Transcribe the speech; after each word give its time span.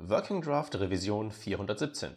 Working 0.00 0.40
Draft 0.40 0.74
Revision 0.74 1.30
417. 1.30 2.14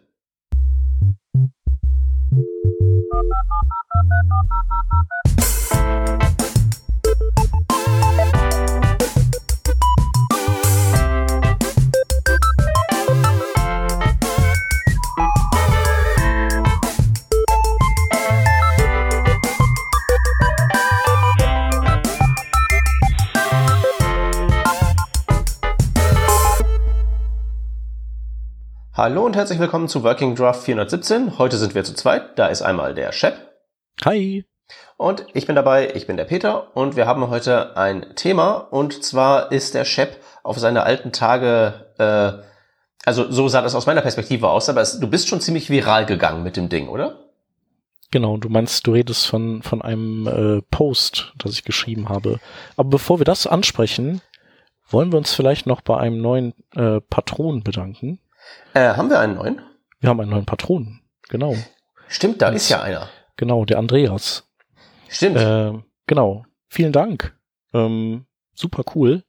Hallo 29.01 29.25
und 29.25 29.35
herzlich 29.35 29.57
willkommen 29.57 29.87
zu 29.87 30.03
Working 30.03 30.35
Draft 30.35 30.61
417. 30.61 31.39
Heute 31.39 31.57
sind 31.57 31.73
wir 31.73 31.83
zu 31.83 31.95
zweit. 31.95 32.37
Da 32.37 32.45
ist 32.45 32.61
einmal 32.61 32.93
der 32.93 33.11
Shep. 33.11 33.33
Hi. 34.05 34.45
Und 34.95 35.25
ich 35.33 35.47
bin 35.47 35.55
dabei, 35.55 35.91
ich 35.95 36.05
bin 36.05 36.17
der 36.17 36.25
Peter 36.25 36.67
und 36.77 36.95
wir 36.95 37.07
haben 37.07 37.27
heute 37.27 37.75
ein 37.75 38.15
Thema 38.15 38.57
und 38.57 39.03
zwar 39.03 39.51
ist 39.51 39.73
der 39.73 39.85
Shep 39.85 40.17
auf 40.43 40.59
seine 40.59 40.83
alten 40.83 41.11
Tage, 41.11 41.87
äh, 41.97 42.43
also 43.03 43.31
so 43.31 43.47
sah 43.47 43.63
das 43.63 43.73
aus 43.73 43.87
meiner 43.87 44.01
Perspektive 44.01 44.49
aus, 44.49 44.69
aber 44.69 44.81
es, 44.81 44.99
du 44.99 45.07
bist 45.07 45.29
schon 45.29 45.41
ziemlich 45.41 45.71
viral 45.71 46.05
gegangen 46.05 46.43
mit 46.43 46.55
dem 46.55 46.69
Ding, 46.69 46.87
oder? 46.87 47.25
Genau, 48.11 48.37
du 48.37 48.49
meinst, 48.49 48.85
du 48.85 48.91
redest 48.91 49.25
von, 49.25 49.63
von 49.63 49.81
einem 49.81 50.27
äh, 50.27 50.61
Post, 50.69 51.33
das 51.39 51.53
ich 51.53 51.63
geschrieben 51.63 52.07
habe. 52.07 52.39
Aber 52.77 52.89
bevor 52.89 53.19
wir 53.19 53.25
das 53.25 53.47
ansprechen, 53.47 54.21
wollen 54.87 55.11
wir 55.11 55.17
uns 55.17 55.33
vielleicht 55.33 55.65
noch 55.65 55.81
bei 55.81 55.97
einem 55.97 56.21
neuen 56.21 56.53
äh, 56.75 57.01
Patron 57.01 57.63
bedanken. 57.63 58.19
Äh, 58.73 58.93
haben 58.95 59.09
wir 59.09 59.19
einen 59.19 59.35
neuen? 59.35 59.61
Wir 59.99 60.09
haben 60.09 60.19
einen 60.19 60.31
neuen 60.31 60.45
Patron, 60.45 61.01
genau. 61.29 61.55
Stimmt, 62.07 62.41
da 62.41 62.51
das, 62.51 62.63
ist 62.63 62.69
ja 62.69 62.81
einer. 62.81 63.09
Genau, 63.37 63.65
der 63.65 63.77
Andreas. 63.79 64.49
Stimmt. 65.07 65.37
Äh, 65.37 65.73
genau. 66.07 66.45
Vielen 66.67 66.91
Dank. 66.91 67.37
Ähm, 67.73 68.25
super 68.53 68.83
cool. 68.95 69.23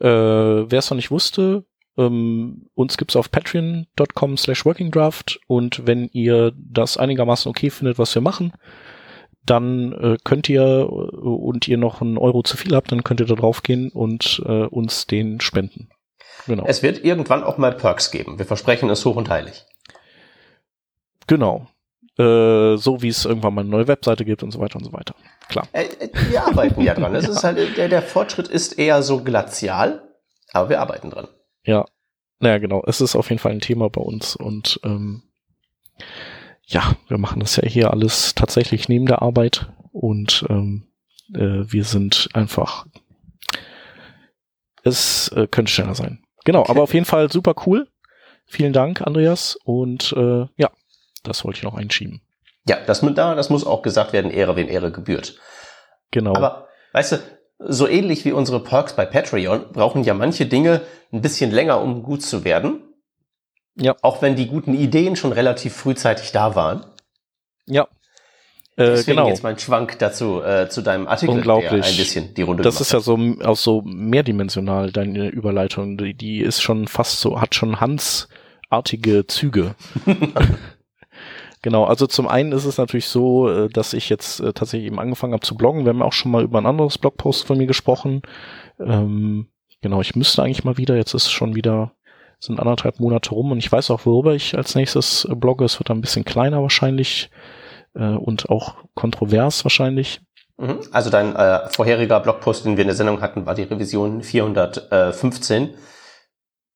Äh, 0.00 0.06
Wer 0.06 0.78
es 0.78 0.90
noch 0.90 0.96
nicht 0.96 1.10
wusste, 1.10 1.64
ähm, 1.96 2.68
uns 2.74 2.96
gibt's 2.96 3.16
auf 3.16 3.30
patreon.com 3.30 4.36
slash 4.36 4.64
workingdraft 4.64 5.40
und 5.46 5.86
wenn 5.86 6.08
ihr 6.12 6.52
das 6.56 6.96
einigermaßen 6.96 7.50
okay 7.50 7.70
findet, 7.70 7.98
was 7.98 8.14
wir 8.14 8.22
machen, 8.22 8.52
dann 9.44 9.92
äh, 9.92 10.16
könnt 10.24 10.48
ihr 10.48 10.62
äh, 10.62 10.84
und 10.84 11.68
ihr 11.68 11.78
noch 11.78 12.00
einen 12.00 12.18
Euro 12.18 12.42
zu 12.42 12.56
viel 12.56 12.74
habt, 12.74 12.92
dann 12.92 13.04
könnt 13.04 13.20
ihr 13.20 13.26
da 13.26 13.34
drauf 13.34 13.62
gehen 13.62 13.90
und 13.90 14.42
äh, 14.46 14.64
uns 14.64 15.06
den 15.06 15.40
spenden. 15.40 15.90
Genau. 16.46 16.64
Es 16.66 16.82
wird 16.82 17.04
irgendwann 17.04 17.44
auch 17.44 17.58
mal 17.58 17.72
Perks 17.72 18.10
geben. 18.10 18.38
Wir 18.38 18.46
versprechen 18.46 18.90
es 18.90 19.04
hoch 19.04 19.16
und 19.16 19.28
heilig. 19.28 19.64
Genau. 21.26 21.66
Äh, 22.18 22.76
so 22.76 23.00
wie 23.00 23.08
es 23.08 23.24
irgendwann 23.24 23.54
mal 23.54 23.62
eine 23.62 23.70
neue 23.70 23.88
Webseite 23.88 24.24
gibt 24.24 24.42
und 24.42 24.50
so 24.50 24.60
weiter 24.60 24.76
und 24.76 24.84
so 24.84 24.92
weiter. 24.92 25.14
Klar. 25.48 25.66
Äh, 25.72 25.84
äh 25.84 26.10
wir 26.30 26.44
arbeiten 26.44 26.80
ja 26.80 26.94
dran. 26.94 27.14
Es 27.14 27.24
ja. 27.26 27.30
ist 27.30 27.44
halt, 27.44 27.76
der, 27.76 27.88
der 27.88 28.02
Fortschritt 28.02 28.48
ist 28.48 28.78
eher 28.78 29.02
so 29.02 29.22
glazial, 29.22 30.02
aber 30.52 30.68
wir 30.68 30.80
arbeiten 30.80 31.10
dran. 31.10 31.28
Ja. 31.64 31.84
Naja, 32.38 32.58
genau. 32.58 32.82
Es 32.86 33.00
ist 33.00 33.14
auf 33.14 33.30
jeden 33.30 33.38
Fall 33.38 33.52
ein 33.52 33.60
Thema 33.60 33.88
bei 33.88 34.00
uns 34.00 34.34
und 34.34 34.80
ähm, 34.82 35.22
ja, 36.66 36.96
wir 37.08 37.18
machen 37.18 37.40
das 37.40 37.56
ja 37.56 37.66
hier 37.66 37.92
alles 37.92 38.34
tatsächlich 38.34 38.88
neben 38.88 39.06
der 39.06 39.22
Arbeit 39.22 39.70
und 39.92 40.44
ähm, 40.48 40.88
äh, 41.34 41.64
wir 41.72 41.84
sind 41.84 42.30
einfach 42.34 42.86
es 44.82 45.28
äh, 45.28 45.46
könnte 45.46 45.72
schneller 45.72 45.94
sein. 45.94 46.24
Genau, 46.44 46.60
okay. 46.60 46.70
aber 46.70 46.82
auf 46.82 46.94
jeden 46.94 47.06
Fall 47.06 47.30
super 47.30 47.54
cool. 47.66 47.88
Vielen 48.46 48.72
Dank, 48.72 49.02
Andreas. 49.02 49.56
Und 49.64 50.12
äh, 50.16 50.46
ja, 50.56 50.70
das 51.22 51.44
wollte 51.44 51.58
ich 51.58 51.62
noch 51.62 51.74
einschieben. 51.74 52.20
Ja, 52.66 52.78
das, 52.86 53.00
das 53.00 53.50
muss 53.50 53.66
auch 53.66 53.82
gesagt 53.82 54.12
werden, 54.12 54.30
Ehre, 54.30 54.56
wem 54.56 54.68
Ehre 54.68 54.92
gebührt. 54.92 55.38
Genau. 56.10 56.34
Aber 56.34 56.68
weißt 56.92 57.12
du, 57.12 57.18
so 57.58 57.88
ähnlich 57.88 58.24
wie 58.24 58.32
unsere 58.32 58.62
Perks 58.62 58.94
bei 58.94 59.06
Patreon 59.06 59.72
brauchen 59.72 60.04
ja 60.04 60.14
manche 60.14 60.46
Dinge 60.46 60.82
ein 61.12 61.22
bisschen 61.22 61.50
länger, 61.50 61.80
um 61.80 62.02
gut 62.02 62.22
zu 62.22 62.44
werden. 62.44 62.82
Ja. 63.76 63.96
Auch 64.02 64.22
wenn 64.22 64.36
die 64.36 64.48
guten 64.48 64.74
Ideen 64.74 65.16
schon 65.16 65.32
relativ 65.32 65.74
frühzeitig 65.74 66.32
da 66.32 66.54
waren. 66.54 66.84
Ja. 67.66 67.88
Äh, 68.82 68.90
Deswegen 68.90 69.16
genau. 69.16 69.28
jetzt 69.28 69.42
mein 69.42 69.58
Schwank 69.58 69.98
dazu 69.98 70.42
äh, 70.42 70.68
zu 70.68 70.82
deinem 70.82 71.06
Artikel, 71.06 71.36
Unglaublich. 71.36 71.86
ein 71.86 71.96
bisschen 71.96 72.34
die 72.34 72.42
Runde 72.42 72.62
Das 72.62 72.80
ist 72.80 72.92
ja 72.92 73.00
so 73.00 73.18
auch 73.44 73.56
so 73.56 73.82
mehrdimensional 73.82 74.90
deine 74.90 75.28
Überleitung. 75.28 75.96
Die, 75.96 76.14
die 76.14 76.40
ist 76.40 76.62
schon 76.62 76.88
fast 76.88 77.20
so 77.20 77.40
hat 77.40 77.54
schon 77.54 77.80
Hans-artige 77.80 79.26
Züge. 79.26 79.74
genau. 81.62 81.84
Also 81.84 82.06
zum 82.06 82.26
einen 82.26 82.52
ist 82.52 82.64
es 82.64 82.78
natürlich 82.78 83.06
so, 83.06 83.48
äh, 83.48 83.68
dass 83.68 83.92
ich 83.92 84.08
jetzt 84.08 84.40
äh, 84.40 84.52
tatsächlich 84.52 84.88
eben 84.88 84.98
angefangen 84.98 85.32
habe 85.32 85.46
zu 85.46 85.54
bloggen. 85.54 85.84
Wir 85.84 85.90
haben 85.90 86.02
auch 86.02 86.12
schon 86.12 86.32
mal 86.32 86.42
über 86.42 86.58
ein 86.58 86.66
anderes 86.66 86.98
Blogpost 86.98 87.46
von 87.46 87.58
mir 87.58 87.66
gesprochen. 87.66 88.22
Ähm, 88.80 89.46
genau. 89.80 90.00
Ich 90.00 90.16
müsste 90.16 90.42
eigentlich 90.42 90.64
mal 90.64 90.76
wieder. 90.76 90.96
Jetzt 90.96 91.14
ist 91.14 91.30
schon 91.30 91.54
wieder 91.54 91.92
sind 92.40 92.58
anderthalb 92.58 92.98
Monate 92.98 93.30
rum 93.30 93.52
und 93.52 93.58
ich 93.58 93.70
weiß 93.70 93.92
auch, 93.92 94.04
worüber 94.04 94.34
ich 94.34 94.56
als 94.56 94.74
nächstes 94.74 95.28
blogge. 95.30 95.64
Es 95.64 95.78
wird 95.78 95.92
ein 95.92 96.00
bisschen 96.00 96.24
kleiner 96.24 96.60
wahrscheinlich 96.60 97.30
äh, 97.94 98.04
und 98.04 98.48
auch 98.50 98.76
kontrovers 98.94 99.64
wahrscheinlich. 99.64 100.20
Mhm. 100.58 100.80
Also 100.92 101.10
dein 101.10 101.34
äh, 101.34 101.68
vorheriger 101.68 102.20
Blogpost, 102.20 102.64
den 102.64 102.76
wir 102.76 102.82
in 102.82 102.88
der 102.88 102.96
Sendung 102.96 103.20
hatten, 103.20 103.46
war 103.46 103.54
die 103.54 103.62
Revision 103.62 104.22
415, 104.22 105.70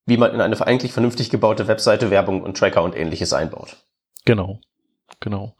wie 0.07 0.17
man 0.17 0.33
in 0.33 0.41
eine 0.41 0.61
eigentlich 0.67 0.93
vernünftig 0.93 1.31
gebaute 1.31 1.69
Webseite 1.69 2.11
Werbung 2.11 2.43
und 2.43 2.57
Tracker 2.57 2.83
und 2.83 2.97
ähnliches 2.97 3.33
einbaut. 3.33 3.77
Genau, 4.25 4.61
genau. 5.21 5.55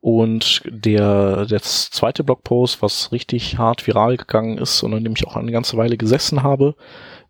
Und 0.00 0.62
der, 0.66 1.46
der 1.46 1.62
zweite 1.62 2.24
Blogpost, 2.24 2.82
was 2.82 3.12
richtig 3.12 3.56
hart 3.56 3.86
viral 3.86 4.16
gegangen 4.16 4.58
ist 4.58 4.82
und 4.82 4.92
an 4.94 5.04
dem 5.04 5.14
ich 5.16 5.26
auch 5.26 5.36
eine 5.36 5.52
ganze 5.52 5.76
Weile 5.76 5.96
gesessen 5.96 6.42
habe, 6.42 6.74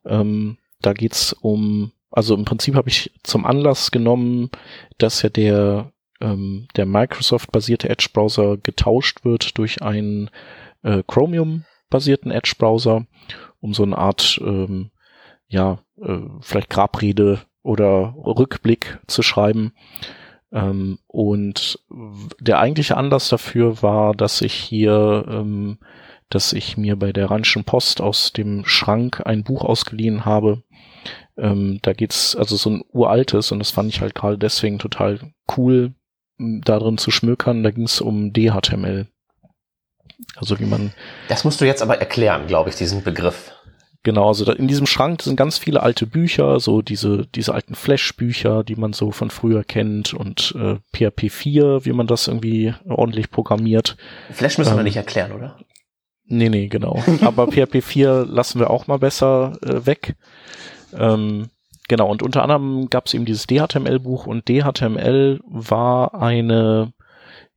ähm, 0.07 0.57
da 0.81 0.93
geht's 0.93 1.33
um, 1.35 1.93
also 2.11 2.35
im 2.35 2.45
Prinzip 2.45 2.75
habe 2.75 2.89
ich 2.89 3.13
zum 3.23 3.47
Anlass 3.47 3.91
genommen, 3.91 4.51
dass 4.99 5.23
ja 5.23 5.29
der 5.29 5.93
ähm, 6.23 6.69
der 6.77 6.87
Microsoft-basierte 6.87 7.89
Edge-Browser 7.89 8.57
getauscht 8.57 9.25
wird 9.25 9.59
durch 9.59 9.83
einen 9.83 10.31
äh, 10.83 11.03
Chromium-basierten 11.07 12.31
Edge-Browser, 12.31 13.07
um 13.61 13.75
so 13.75 13.83
eine 13.83 13.99
Art, 13.99 14.41
ähm, 14.43 14.91
ja, 15.49 15.81
äh, 16.01 16.21
vielleicht 16.41 16.71
Grabrede 16.71 17.41
oder 17.63 18.15
Rückblick 18.17 18.99
zu 19.07 19.23
schreiben. 19.23 19.73
Ähm, 20.53 20.99
und 21.07 21.81
der 22.41 22.61
eigentliche 22.61 22.97
Anlass 22.97 23.29
dafür 23.29 23.83
war, 23.83 24.15
dass 24.15 24.41
ich 24.43 24.55
hier, 24.55 25.25
ähm, 25.29 25.79
dass 26.29 26.53
ich 26.53 26.77
mir 26.77 26.97
bei 26.97 27.13
der 27.13 27.31
Rheinischen 27.31 27.65
Post 27.65 28.01
aus 28.01 28.33
dem 28.33 28.65
Schrank 28.65 29.23
ein 29.27 29.45
Buch 29.45 29.65
ausgeliehen 29.65 30.25
habe. 30.25 30.63
Ähm, 31.37 31.79
da 31.83 31.93
geht's 31.93 32.37
also 32.37 32.57
so 32.57 32.71
ein 32.71 32.85
uraltes 32.93 33.53
und 33.53 33.59
das 33.59 33.71
fand 33.71 33.89
ich 33.91 34.01
halt 34.01 34.15
gerade 34.15 34.39
deswegen 34.39 34.79
total 34.79 35.33
cool, 35.57 35.95
darin 36.65 36.99
zu 36.99 37.11
schmökern. 37.11 37.63
Da 37.63 37.71
ging 37.71 37.85
es 37.85 38.01
um 38.01 38.33
DHTML. 38.33 39.07
Also 40.37 40.59
wie 40.59 40.65
man. 40.65 40.93
Das 41.29 41.45
musst 41.45 41.61
du 41.61 41.65
jetzt 41.65 41.83
aber 41.83 41.99
erklären, 41.99 42.47
glaube 42.47 42.71
ich, 42.71 42.77
diesen 42.77 43.03
Begriff. 43.03 43.53
Genau, 44.05 44.29
also 44.29 44.51
in 44.53 44.67
diesem 44.67 44.87
Schrank 44.87 45.23
sind 45.23 45.37
ganz 45.37 45.59
viele 45.59 45.81
alte 45.81 46.07
Bücher, 46.07 46.59
so 46.59 46.83
diese, 46.83 47.27
diese 47.37 47.55
alten 47.55 47.77
Flash-Bücher, 47.77 48.65
die 48.65 48.75
man 48.75 48.93
so 48.93 49.13
von 49.13 49.31
früher 49.31 49.63
kennt 49.63 50.13
und 50.13 50.57
äh, 50.59 50.77
PHP 50.93 51.31
4, 51.31 51.85
wie 51.85 51.93
man 51.93 52.09
das 52.09 52.27
irgendwie 52.27 52.75
ordentlich 52.85 53.31
programmiert. 53.31 53.97
Flash 54.33 54.59
müssen 54.59 54.73
ähm, 54.73 54.79
wir 54.79 54.83
nicht 54.83 54.97
erklären, 54.97 55.31
oder? 55.31 55.57
Nee, 56.25 56.49
nee, 56.49 56.67
genau. 56.67 57.01
Aber 57.21 57.47
PHP 57.47 57.81
4 57.81 58.27
lassen 58.29 58.59
wir 58.59 58.71
auch 58.71 58.89
mal 58.89 58.99
besser 58.99 59.53
äh, 59.63 59.87
weg. 59.87 60.17
Ähm, 60.99 61.51
Genau, 61.89 62.09
und 62.09 62.23
unter 62.23 62.43
anderem 62.43 62.89
gab 62.91 63.07
es 63.07 63.15
eben 63.15 63.25
dieses 63.25 63.47
DHTML-Buch 63.47 64.27
und 64.27 64.49
DHTML 64.49 65.41
war 65.45 66.15
eine, 66.15 66.93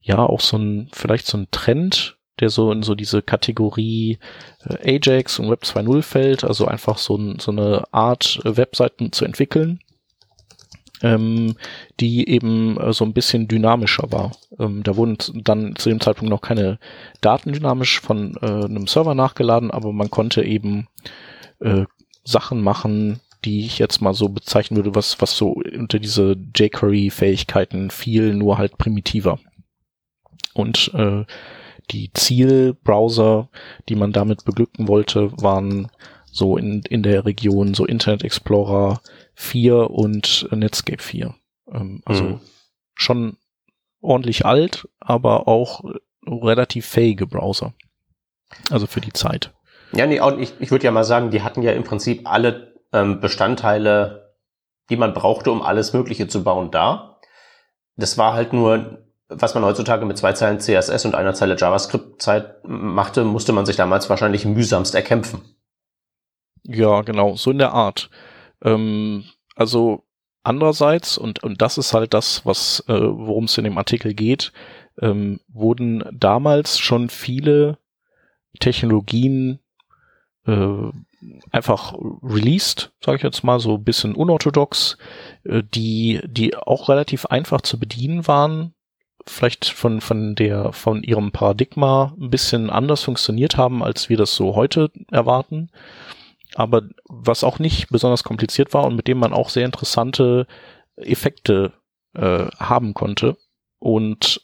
ja, 0.01 0.17
auch 0.17 0.41
so 0.41 0.57
ein, 0.57 0.89
vielleicht 0.91 1.27
so 1.27 1.37
ein 1.37 1.47
Trend, 1.51 2.17
der 2.39 2.49
so 2.49 2.71
in 2.71 2.83
so 2.83 2.95
diese 2.95 3.21
Kategorie 3.21 4.19
äh, 4.65 4.99
Ajax 4.99 5.39
und 5.39 5.49
Web 5.49 5.63
2.0 5.63 6.01
fällt, 6.01 6.43
also 6.43 6.65
einfach 6.65 6.97
so, 6.97 7.15
ein, 7.15 7.39
so 7.39 7.51
eine 7.51 7.83
Art 7.91 8.39
äh, 8.43 8.57
Webseiten 8.57 9.11
zu 9.11 9.25
entwickeln, 9.25 9.79
ähm, 11.01 11.55
die 11.99 12.27
eben 12.27 12.77
äh, 12.79 12.93
so 12.93 13.05
ein 13.05 13.13
bisschen 13.13 13.47
dynamischer 13.47 14.11
war. 14.11 14.31
Ähm, 14.59 14.83
da 14.83 14.97
wurden 14.97 15.17
dann 15.43 15.75
zu 15.75 15.89
dem 15.89 16.01
Zeitpunkt 16.01 16.29
noch 16.29 16.41
keine 16.41 16.79
Daten 17.21 17.53
dynamisch 17.53 18.01
von 18.01 18.35
äh, 18.41 18.65
einem 18.65 18.87
Server 18.87 19.15
nachgeladen, 19.15 19.71
aber 19.71 19.93
man 19.93 20.09
konnte 20.09 20.43
eben 20.43 20.87
äh, 21.61 21.85
Sachen 22.25 22.61
machen, 22.61 23.21
die 23.45 23.65
ich 23.65 23.77
jetzt 23.77 24.01
mal 24.01 24.13
so 24.13 24.29
bezeichnen 24.29 24.77
würde, 24.77 24.95
was, 24.95 25.21
was 25.21 25.37
so 25.37 25.51
unter 25.51 25.99
diese 25.99 26.35
jQuery-Fähigkeiten 26.55 27.91
fiel, 27.91 28.33
nur 28.33 28.57
halt 28.57 28.77
primitiver. 28.77 29.39
Und 30.53 30.91
äh, 30.93 31.25
die 31.91 32.11
Zielbrowser, 32.13 33.49
die 33.87 33.95
man 33.95 34.11
damit 34.11 34.45
beglücken 34.45 34.87
wollte, 34.87 35.31
waren 35.41 35.91
so 36.31 36.57
in, 36.57 36.81
in 36.89 37.03
der 37.03 37.25
Region 37.25 37.73
so 37.73 37.85
Internet 37.85 38.23
Explorer 38.23 38.99
4 39.35 39.91
und 39.91 40.47
Netscape 40.51 41.01
4. 41.01 41.35
Ähm, 41.71 42.01
also 42.05 42.23
mhm. 42.23 42.39
schon 42.95 43.37
ordentlich 44.01 44.45
alt, 44.45 44.87
aber 44.99 45.47
auch 45.47 45.83
relativ 46.25 46.85
fähige 46.85 47.27
Browser. 47.27 47.73
Also 48.71 48.87
für 48.87 49.01
die 49.01 49.13
Zeit. 49.13 49.53
Ja, 49.93 50.07
nee, 50.07 50.19
ich, 50.41 50.53
ich 50.59 50.71
würde 50.71 50.85
ja 50.85 50.91
mal 50.91 51.03
sagen, 51.03 51.29
die 51.29 51.41
hatten 51.41 51.61
ja 51.61 51.71
im 51.71 51.83
Prinzip 51.83 52.21
alle 52.25 52.74
ähm, 52.95 53.19
Bestandteile, 53.19 54.35
die 54.89 54.97
man 54.97 55.13
brauchte, 55.13 55.51
um 55.51 55.61
alles 55.61 55.93
Mögliche 55.93 56.27
zu 56.27 56.43
bauen, 56.43 56.71
da. 56.71 57.19
Das 57.97 58.17
war 58.17 58.33
halt 58.33 58.53
nur, 58.53 59.05
was 59.27 59.53
man 59.53 59.65
heutzutage 59.65 60.05
mit 60.05 60.17
zwei 60.17 60.33
Zeilen 60.33 60.59
CSS 60.59 61.05
und 61.05 61.15
einer 61.15 61.33
Zeile 61.33 61.57
JavaScript 61.57 62.21
Zeit 62.21 62.63
machte, 62.63 63.23
musste 63.25 63.53
man 63.53 63.65
sich 63.65 63.75
damals 63.75 64.09
wahrscheinlich 64.09 64.45
mühsamst 64.45 64.95
erkämpfen. 64.95 65.41
Ja, 66.63 67.01
genau, 67.01 67.35
so 67.35 67.51
in 67.51 67.57
der 67.57 67.73
Art. 67.73 68.09
Ähm, 68.63 69.25
also 69.55 70.03
andererseits, 70.43 71.17
und, 71.17 71.43
und 71.43 71.61
das 71.61 71.77
ist 71.77 71.93
halt 71.93 72.13
das, 72.13 72.45
was, 72.45 72.83
äh, 72.87 72.93
worum 72.93 73.45
es 73.45 73.57
in 73.57 73.65
dem 73.65 73.77
Artikel 73.77 74.13
geht, 74.13 74.51
ähm, 75.01 75.41
wurden 75.47 76.03
damals 76.13 76.79
schon 76.79 77.09
viele 77.09 77.77
Technologien 78.59 79.59
äh, 80.47 80.91
einfach 81.51 81.93
released, 82.21 82.91
sage 83.03 83.17
ich 83.17 83.23
jetzt 83.23 83.43
mal, 83.43 83.59
so 83.59 83.75
ein 83.75 83.83
bisschen 83.83 84.15
unorthodox, 84.15 84.97
äh, 85.43 85.63
die, 85.63 86.21
die 86.25 86.55
auch 86.55 86.89
relativ 86.89 87.25
einfach 87.27 87.61
zu 87.61 87.79
bedienen 87.79 88.27
waren, 88.27 88.73
vielleicht 89.27 89.65
von, 89.65 90.01
von 90.01 90.35
der, 90.35 90.71
von 90.73 91.03
ihrem 91.03 91.31
Paradigma 91.31 92.13
ein 92.19 92.29
bisschen 92.29 92.69
anders 92.69 93.03
funktioniert 93.03 93.57
haben, 93.57 93.83
als 93.83 94.09
wir 94.09 94.17
das 94.17 94.35
so 94.35 94.55
heute 94.55 94.91
erwarten. 95.11 95.69
Aber 96.53 96.83
was 97.09 97.43
auch 97.43 97.59
nicht 97.59 97.89
besonders 97.89 98.23
kompliziert 98.23 98.73
war 98.73 98.85
und 98.85 98.95
mit 98.95 99.07
dem 99.07 99.17
man 99.17 99.33
auch 99.33 99.49
sehr 99.49 99.65
interessante 99.65 100.47
Effekte 100.95 101.73
äh, 102.13 102.45
haben 102.59 102.93
konnte. 102.93 103.37
Und 103.79 104.41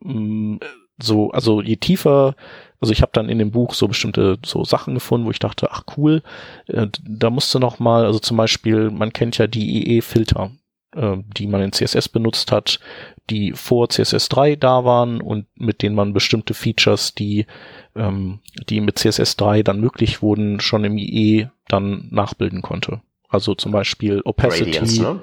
mh, 0.00 0.14
mm, 0.14 0.60
so, 1.02 1.30
also 1.30 1.62
je 1.62 1.76
tiefer 1.76 2.36
also 2.80 2.92
ich 2.92 3.02
habe 3.02 3.12
dann 3.12 3.28
in 3.28 3.38
dem 3.38 3.50
Buch 3.50 3.74
so 3.74 3.88
bestimmte 3.88 4.38
so 4.44 4.64
Sachen 4.64 4.94
gefunden, 4.94 5.26
wo 5.26 5.30
ich 5.30 5.38
dachte, 5.38 5.70
ach 5.70 5.84
cool, 5.96 6.22
äh, 6.66 6.86
da 7.02 7.30
musste 7.30 7.60
noch 7.60 7.78
mal, 7.78 8.06
also 8.06 8.18
zum 8.18 8.36
Beispiel, 8.36 8.90
man 8.90 9.12
kennt 9.12 9.38
ja 9.38 9.46
die 9.46 9.96
IE-Filter, 9.96 10.50
äh, 10.96 11.18
die 11.36 11.46
man 11.46 11.60
in 11.60 11.72
CSS 11.72 12.08
benutzt 12.08 12.52
hat, 12.52 12.80
die 13.28 13.52
vor 13.52 13.86
CSS3 13.86 14.56
da 14.56 14.84
waren 14.84 15.20
und 15.20 15.46
mit 15.54 15.82
denen 15.82 15.94
man 15.94 16.14
bestimmte 16.14 16.54
Features, 16.54 17.14
die 17.14 17.46
ähm, 17.94 18.40
die 18.68 18.80
mit 18.80 18.98
CSS3 18.98 19.62
dann 19.62 19.80
möglich 19.80 20.22
wurden, 20.22 20.60
schon 20.60 20.84
im 20.84 20.96
IE 20.96 21.48
dann 21.68 22.08
nachbilden 22.10 22.62
konnte. 22.62 23.02
Also 23.28 23.54
zum 23.54 23.72
Beispiel 23.72 24.22
Opacity 24.24 24.70
Gradients, 24.70 24.98
ne? 24.98 25.20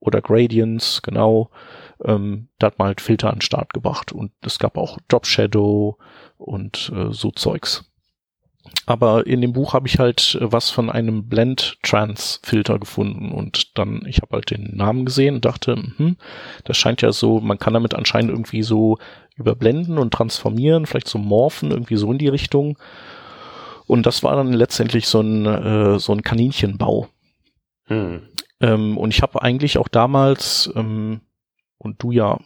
oder 0.00 0.22
Gradients, 0.22 1.02
genau. 1.02 1.50
Ähm, 2.04 2.48
da 2.58 2.68
hat 2.68 2.78
man 2.78 2.88
halt 2.88 3.00
Filter 3.00 3.28
an 3.28 3.36
den 3.36 3.42
Start 3.42 3.72
gebracht 3.72 4.12
und 4.12 4.32
es 4.42 4.58
gab 4.58 4.76
auch 4.76 4.98
Drop 5.08 5.26
Shadow 5.26 5.98
und 6.38 6.92
äh, 6.94 7.12
so 7.12 7.30
Zeugs. 7.30 7.84
Aber 8.86 9.26
in 9.26 9.40
dem 9.40 9.52
Buch 9.52 9.74
habe 9.74 9.88
ich 9.88 9.98
halt 9.98 10.38
äh, 10.40 10.52
was 10.52 10.70
von 10.70 10.90
einem 10.90 11.28
Blend-Trans-Filter 11.28 12.78
gefunden 12.78 13.32
und 13.32 13.76
dann, 13.78 14.02
ich 14.06 14.22
habe 14.22 14.36
halt 14.36 14.50
den 14.50 14.76
Namen 14.76 15.04
gesehen 15.04 15.36
und 15.36 15.44
dachte, 15.44 15.74
hm, 15.74 16.16
das 16.64 16.76
scheint 16.76 17.02
ja 17.02 17.12
so, 17.12 17.40
man 17.40 17.58
kann 17.58 17.74
damit 17.74 17.94
anscheinend 17.94 18.30
irgendwie 18.30 18.62
so 18.62 18.98
überblenden 19.36 19.98
und 19.98 20.12
transformieren, 20.12 20.86
vielleicht 20.86 21.08
so 21.08 21.18
morphen, 21.18 21.70
irgendwie 21.70 21.96
so 21.96 22.10
in 22.12 22.18
die 22.18 22.28
Richtung. 22.28 22.78
Und 23.86 24.06
das 24.06 24.22
war 24.22 24.36
dann 24.36 24.52
letztendlich 24.52 25.08
so 25.08 25.20
ein, 25.20 25.46
äh, 25.46 25.98
so 25.98 26.12
ein 26.12 26.22
Kaninchenbau. 26.22 27.08
Hm. 27.86 28.22
Ähm, 28.60 28.96
und 28.96 29.12
ich 29.12 29.22
habe 29.22 29.42
eigentlich 29.42 29.78
auch 29.78 29.88
damals, 29.88 30.70
ähm, 30.76 31.20
und 31.82 32.02
du 32.02 32.12
ja 32.12 32.38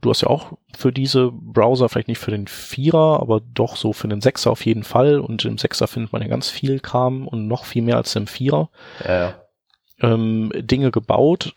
du 0.00 0.10
hast 0.10 0.22
ja 0.22 0.28
auch 0.28 0.52
für 0.76 0.92
diese 0.92 1.30
Browser, 1.30 1.88
vielleicht 1.88 2.08
nicht 2.08 2.18
für 2.18 2.30
den 2.30 2.46
Vierer, 2.46 3.20
aber 3.20 3.40
doch 3.40 3.76
so 3.76 3.92
für 3.92 4.08
den 4.08 4.20
Sechser 4.20 4.50
auf 4.50 4.64
jeden 4.64 4.82
Fall. 4.82 5.20
Und 5.20 5.44
im 5.44 5.58
Sechser 5.58 5.86
findet 5.86 6.12
man 6.12 6.22
ja 6.22 6.28
ganz 6.28 6.48
viel 6.48 6.80
Kram 6.80 7.28
und 7.28 7.48
noch 7.48 7.64
viel 7.64 7.82
mehr 7.82 7.96
als 7.96 8.16
im 8.16 8.26
Vierer. 8.26 8.70
Ja. 9.06 9.34
Ähm, 10.00 10.50
Dinge 10.54 10.90
gebaut 10.90 11.52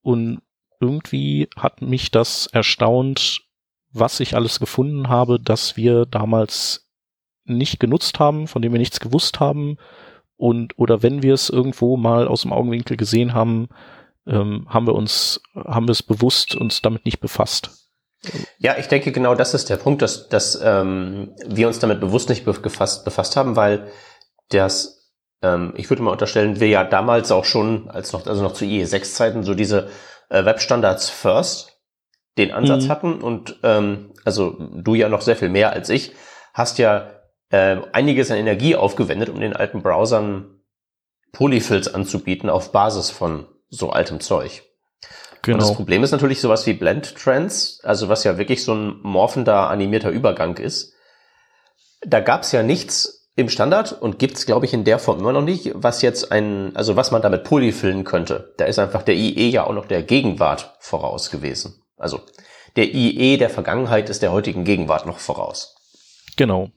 und 0.00 0.40
irgendwie 0.80 1.48
hat 1.56 1.82
mich 1.82 2.10
das 2.10 2.46
erstaunt, 2.46 3.42
was 3.92 4.20
ich 4.20 4.34
alles 4.34 4.58
gefunden 4.58 5.08
habe, 5.08 5.38
dass 5.38 5.76
wir 5.76 6.06
damals 6.06 6.88
nicht 7.44 7.78
genutzt 7.78 8.18
haben, 8.18 8.48
von 8.48 8.62
dem 8.62 8.72
wir 8.72 8.78
nichts 8.78 9.00
gewusst 9.00 9.38
haben 9.38 9.76
und 10.36 10.78
oder 10.78 11.02
wenn 11.02 11.22
wir 11.22 11.34
es 11.34 11.50
irgendwo 11.50 11.96
mal 11.96 12.26
aus 12.26 12.42
dem 12.42 12.52
Augenwinkel 12.52 12.96
gesehen 12.96 13.34
haben, 13.34 13.68
ähm, 14.26 14.66
haben 14.68 14.86
wir 14.86 14.94
uns, 14.94 15.40
haben 15.54 15.86
wir 15.86 15.92
es 15.92 16.02
bewusst 16.02 16.54
uns 16.54 16.82
damit 16.82 17.04
nicht 17.04 17.20
befasst. 17.20 17.70
Ja, 18.58 18.76
ich 18.78 18.86
denke 18.86 19.10
genau 19.10 19.34
das 19.34 19.52
ist 19.52 19.68
der 19.68 19.76
Punkt, 19.76 20.00
dass, 20.00 20.28
dass 20.28 20.60
ähm, 20.62 21.34
wir 21.44 21.66
uns 21.66 21.80
damit 21.80 22.00
bewusst 22.00 22.28
nicht 22.28 22.44
befasst, 22.44 23.04
befasst 23.04 23.36
haben, 23.36 23.56
weil 23.56 23.88
das, 24.50 25.12
ähm, 25.42 25.74
ich 25.76 25.90
würde 25.90 26.02
mal 26.02 26.12
unterstellen, 26.12 26.60
wir 26.60 26.68
ja 26.68 26.84
damals 26.84 27.32
auch 27.32 27.44
schon, 27.44 27.90
als 27.90 28.12
noch, 28.12 28.26
also 28.26 28.42
noch 28.42 28.52
zu 28.52 28.64
IE6-Zeiten, 28.64 29.42
so 29.42 29.54
diese 29.54 29.88
äh, 30.28 30.44
Webstandards 30.44 31.10
First 31.10 31.80
den 32.38 32.52
Ansatz 32.52 32.84
mhm. 32.84 32.88
hatten 32.88 33.20
und 33.20 33.58
ähm, 33.62 34.14
also 34.24 34.56
du 34.58 34.94
ja 34.94 35.08
noch 35.08 35.20
sehr 35.20 35.36
viel 35.36 35.50
mehr 35.50 35.72
als 35.72 35.90
ich, 35.90 36.12
hast 36.54 36.78
ja 36.78 37.10
äh, 37.50 37.78
einiges 37.92 38.30
an 38.30 38.38
Energie 38.38 38.76
aufgewendet, 38.76 39.28
um 39.28 39.40
den 39.40 39.54
alten 39.54 39.82
Browsern 39.82 40.62
Polyfills 41.32 41.92
anzubieten 41.92 42.48
auf 42.48 42.72
Basis 42.72 43.10
von 43.10 43.46
so 43.72 43.90
altem 43.90 44.20
Zeug. 44.20 44.62
Genau. 45.42 45.56
Und 45.56 45.62
das 45.62 45.68
genau. 45.70 45.76
Problem 45.76 46.04
ist 46.04 46.12
natürlich 46.12 46.40
sowas 46.40 46.66
wie 46.66 46.74
Blend 46.74 47.16
Trends, 47.16 47.80
also 47.82 48.08
was 48.08 48.22
ja 48.22 48.38
wirklich 48.38 48.62
so 48.62 48.74
ein 48.74 49.00
morphender 49.02 49.70
animierter 49.70 50.10
Übergang 50.10 50.56
ist. 50.58 50.92
Da 52.06 52.20
gab 52.20 52.42
es 52.42 52.52
ja 52.52 52.62
nichts 52.62 53.30
im 53.34 53.48
Standard 53.48 53.92
und 53.92 54.18
gibt's 54.18 54.46
glaube 54.46 54.66
ich 54.66 54.74
in 54.74 54.84
der 54.84 54.98
Form 54.98 55.18
immer 55.18 55.32
noch 55.32 55.42
nicht, 55.42 55.72
was 55.74 56.02
jetzt 56.02 56.30
ein, 56.30 56.76
also 56.76 56.96
was 56.96 57.10
man 57.10 57.22
damit 57.22 57.44
polyfillen 57.44 58.04
könnte. 58.04 58.54
Da 58.58 58.66
ist 58.66 58.78
einfach 58.78 59.02
der 59.02 59.14
IE 59.14 59.48
ja 59.48 59.64
auch 59.64 59.72
noch 59.72 59.86
der 59.86 60.02
Gegenwart 60.02 60.76
voraus 60.78 61.30
gewesen. 61.30 61.82
Also 61.96 62.20
der 62.76 62.94
IE 62.94 63.38
der 63.38 63.50
Vergangenheit 63.50 64.10
ist 64.10 64.22
der 64.22 64.32
heutigen 64.32 64.64
Gegenwart 64.64 65.06
noch 65.06 65.18
voraus. 65.18 65.74
Genau. 66.36 66.70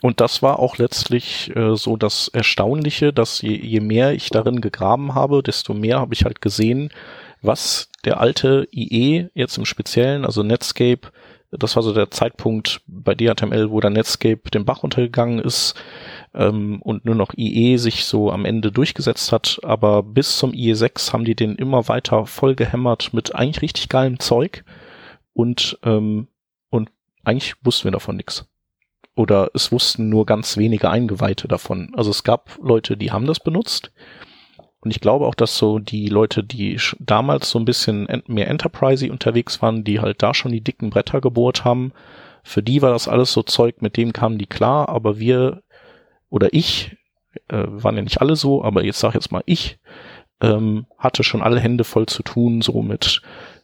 Und 0.00 0.20
das 0.20 0.42
war 0.42 0.58
auch 0.58 0.78
letztlich 0.78 1.54
äh, 1.56 1.74
so 1.74 1.96
das 1.96 2.28
Erstaunliche, 2.28 3.12
dass 3.12 3.42
je, 3.42 3.56
je 3.56 3.80
mehr 3.80 4.12
ich 4.12 4.30
darin 4.30 4.60
gegraben 4.60 5.14
habe, 5.14 5.42
desto 5.42 5.74
mehr 5.74 5.98
habe 5.98 6.14
ich 6.14 6.24
halt 6.24 6.40
gesehen, 6.40 6.90
was 7.42 7.88
der 8.04 8.20
alte 8.20 8.68
IE 8.72 9.28
jetzt 9.34 9.58
im 9.58 9.64
Speziellen, 9.64 10.24
also 10.24 10.42
Netscape, 10.42 11.10
das 11.50 11.76
war 11.76 11.82
so 11.82 11.94
der 11.94 12.10
Zeitpunkt 12.10 12.82
bei 12.86 13.14
DHTML, 13.14 13.70
wo 13.70 13.80
der 13.80 13.90
Netscape 13.90 14.50
den 14.52 14.66
Bach 14.66 14.82
untergegangen 14.82 15.38
ist 15.38 15.74
ähm, 16.34 16.82
und 16.82 17.06
nur 17.06 17.14
noch 17.14 17.32
IE 17.36 17.78
sich 17.78 18.04
so 18.04 18.30
am 18.30 18.44
Ende 18.44 18.70
durchgesetzt 18.70 19.32
hat. 19.32 19.58
Aber 19.62 20.02
bis 20.02 20.36
zum 20.36 20.52
IE6 20.52 21.12
haben 21.12 21.24
die 21.24 21.34
den 21.34 21.54
immer 21.54 21.88
weiter 21.88 22.26
voll 22.26 22.54
gehämmert 22.54 23.14
mit 23.14 23.34
eigentlich 23.34 23.62
richtig 23.62 23.88
geilem 23.88 24.20
Zeug 24.20 24.64
und, 25.32 25.78
ähm, 25.84 26.28
und 26.68 26.90
eigentlich 27.24 27.54
wussten 27.62 27.84
wir 27.84 27.92
davon 27.92 28.16
nichts. 28.16 28.46
Oder 29.18 29.50
es 29.52 29.72
wussten 29.72 30.08
nur 30.08 30.26
ganz 30.26 30.56
wenige 30.56 30.90
Eingeweihte 30.90 31.48
davon. 31.48 31.90
Also 31.96 32.10
es 32.10 32.22
gab 32.22 32.56
Leute, 32.62 32.96
die 32.96 33.10
haben 33.10 33.26
das 33.26 33.40
benutzt 33.40 33.90
und 34.80 34.92
ich 34.92 35.00
glaube 35.00 35.26
auch, 35.26 35.34
dass 35.34 35.58
so 35.58 35.80
die 35.80 36.06
Leute, 36.08 36.44
die 36.44 36.78
damals 37.00 37.50
so 37.50 37.58
ein 37.58 37.64
bisschen 37.64 38.06
mehr 38.26 38.48
Enterprise 38.48 39.10
unterwegs 39.10 39.60
waren, 39.60 39.82
die 39.82 40.00
halt 40.00 40.22
da 40.22 40.34
schon 40.34 40.52
die 40.52 40.60
dicken 40.60 40.90
Bretter 40.90 41.20
gebohrt 41.20 41.64
haben, 41.64 41.92
für 42.44 42.62
die 42.62 42.80
war 42.80 42.92
das 42.92 43.08
alles 43.08 43.32
so 43.32 43.42
Zeug, 43.42 43.82
mit 43.82 43.96
dem 43.96 44.12
kamen 44.12 44.38
die 44.38 44.46
klar, 44.46 44.88
aber 44.88 45.18
wir 45.18 45.62
oder 46.30 46.52
ich, 46.52 46.96
äh, 47.48 47.64
waren 47.66 47.96
ja 47.96 48.02
nicht 48.02 48.20
alle 48.20 48.36
so, 48.36 48.62
aber 48.62 48.84
jetzt 48.84 49.00
sag 49.00 49.14
jetzt 49.14 49.32
mal 49.32 49.42
ich, 49.46 49.80
ähm, 50.40 50.86
hatte 50.96 51.24
schon 51.24 51.42
alle 51.42 51.58
Hände 51.58 51.82
voll 51.82 52.06
zu 52.06 52.22
tun, 52.22 52.62
so 52.62 52.80
mit 52.82 53.20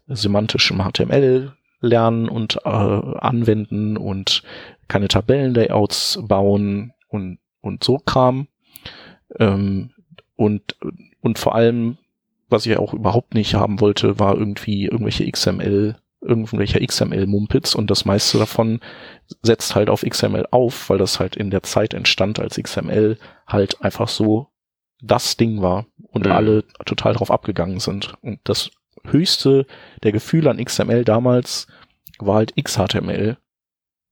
semantischem 0.08 0.82
HTML 0.82 1.52
lernen 1.84 2.28
und 2.28 2.58
äh, 2.64 2.68
anwenden 2.68 3.96
und 3.96 4.42
keine 4.88 5.08
Tabellenlayouts 5.08 6.18
bauen 6.22 6.92
und, 7.08 7.38
und 7.60 7.84
so 7.84 7.98
Kram. 7.98 8.48
Ähm, 9.38 9.90
und, 10.36 10.76
und 11.20 11.38
vor 11.38 11.54
allem, 11.54 11.98
was 12.48 12.66
ich 12.66 12.76
auch 12.76 12.92
überhaupt 12.92 13.34
nicht 13.34 13.54
haben 13.54 13.80
wollte, 13.80 14.18
war 14.18 14.36
irgendwie 14.36 14.84
irgendwelche 14.84 15.30
XML, 15.30 15.96
irgendwelcher 16.20 16.80
XML-Mumpitz 16.80 17.74
und 17.74 17.90
das 17.90 18.04
meiste 18.04 18.38
davon 18.38 18.80
setzt 19.42 19.74
halt 19.74 19.90
auf 19.90 20.02
XML 20.02 20.46
auf, 20.50 20.90
weil 20.90 20.98
das 20.98 21.20
halt 21.20 21.36
in 21.36 21.50
der 21.50 21.62
Zeit 21.62 21.94
entstand, 21.94 22.40
als 22.40 22.56
XML 22.56 23.18
halt 23.46 23.82
einfach 23.82 24.08
so 24.08 24.48
das 25.02 25.36
Ding 25.36 25.60
war 25.60 25.86
und 26.08 26.26
mhm. 26.26 26.32
alle 26.32 26.64
total 26.86 27.14
drauf 27.14 27.30
abgegangen 27.30 27.78
sind. 27.78 28.14
Und 28.22 28.40
das 28.44 28.70
höchste 29.06 29.66
der 30.02 30.12
Gefühle 30.12 30.50
an 30.50 30.62
XML 30.64 31.04
damals 31.04 31.66
war 32.18 32.36
halt 32.36 32.54
XHTML. 32.56 33.36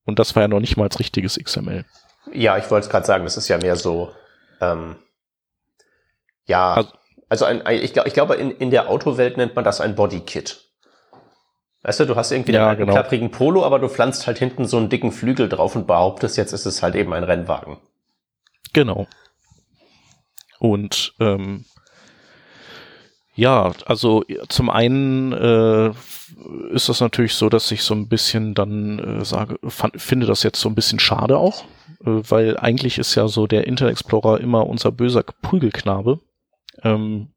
Und 0.05 0.19
das 0.19 0.35
war 0.35 0.43
ja 0.43 0.49
noch 0.49 0.61
nicht 0.61 0.77
mal 0.77 0.85
als 0.85 0.99
richtiges 0.99 1.39
XML. 1.39 1.85
Ja, 2.33 2.59
ich 2.59 2.71
wollte 2.71 2.87
es 2.87 2.91
gerade 2.91 3.07
sagen, 3.07 3.25
das 3.25 3.37
ist 3.37 3.49
ja 3.49 3.59
mehr 3.59 3.77
so 3.77 4.13
ähm, 4.61 4.97
ja, 6.47 6.75
also, 6.75 6.91
Also 7.29 7.45
ein, 7.45 7.63
ein 7.63 7.81
ich, 7.83 7.93
glaub, 7.93 8.07
ich 8.07 8.15
glaube, 8.15 8.35
in, 8.35 8.51
in 8.51 8.71
der 8.71 8.89
Autowelt 8.91 9.37
nennt 9.37 9.55
man 9.55 9.65
das 9.65 9.81
ein 9.81 9.95
Bodykit. 9.95 10.69
Weißt 11.83 12.01
du, 12.01 12.05
du 12.07 12.15
hast 12.17 12.31
irgendwie 12.31 12.53
Ja, 12.53 12.69
einen 12.69 12.79
genau. 12.79 12.93
klapprigen 12.93 13.31
Polo, 13.31 13.65
aber 13.65 13.79
du 13.79 13.89
pflanzt 13.89 14.27
halt 14.27 14.39
hinten 14.39 14.67
so 14.67 14.77
einen 14.77 14.89
dicken 14.89 15.11
Flügel 15.13 15.49
drauf 15.49 15.75
und 15.75 15.87
behauptest, 15.87 16.37
jetzt 16.37 16.53
ist 16.53 16.67
es 16.67 16.83
halt 16.83 16.95
eben 16.95 17.13
ein 17.13 17.25
Rennwagen. 17.25 17.79
Genau. 18.73 19.07
Und 20.61 21.15
ähm, 21.19 21.65
ja, 23.35 23.73
also 23.87 24.25
zum 24.49 24.69
einen 24.69 25.33
äh, 25.33 25.91
ist 26.71 26.89
das 26.89 27.01
natürlich 27.01 27.35
so, 27.35 27.49
dass 27.49 27.71
ich 27.71 27.83
so 27.83 27.95
ein 27.95 28.09
bisschen 28.09 28.55
dann 28.55 28.99
äh, 28.99 29.25
sage, 29.25 29.59
fand, 29.69 30.01
finde 30.01 30.27
das 30.27 30.43
jetzt 30.43 30.61
so 30.61 30.69
ein 30.69 30.75
bisschen 30.75 30.99
schade 30.99 31.39
auch, 31.39 31.65
äh, 32.01 32.07
weil 32.29 32.59
eigentlich 32.59 32.99
ist 32.99 33.15
ja 33.15 33.29
so 33.29 33.47
der 33.47 33.67
Internet 33.67 33.93
Explorer 33.93 34.41
immer 34.41 34.67
unser 34.67 34.93
böser 34.93 35.23
Prügelknabe. 35.23 36.21
Ähm, 36.83 37.29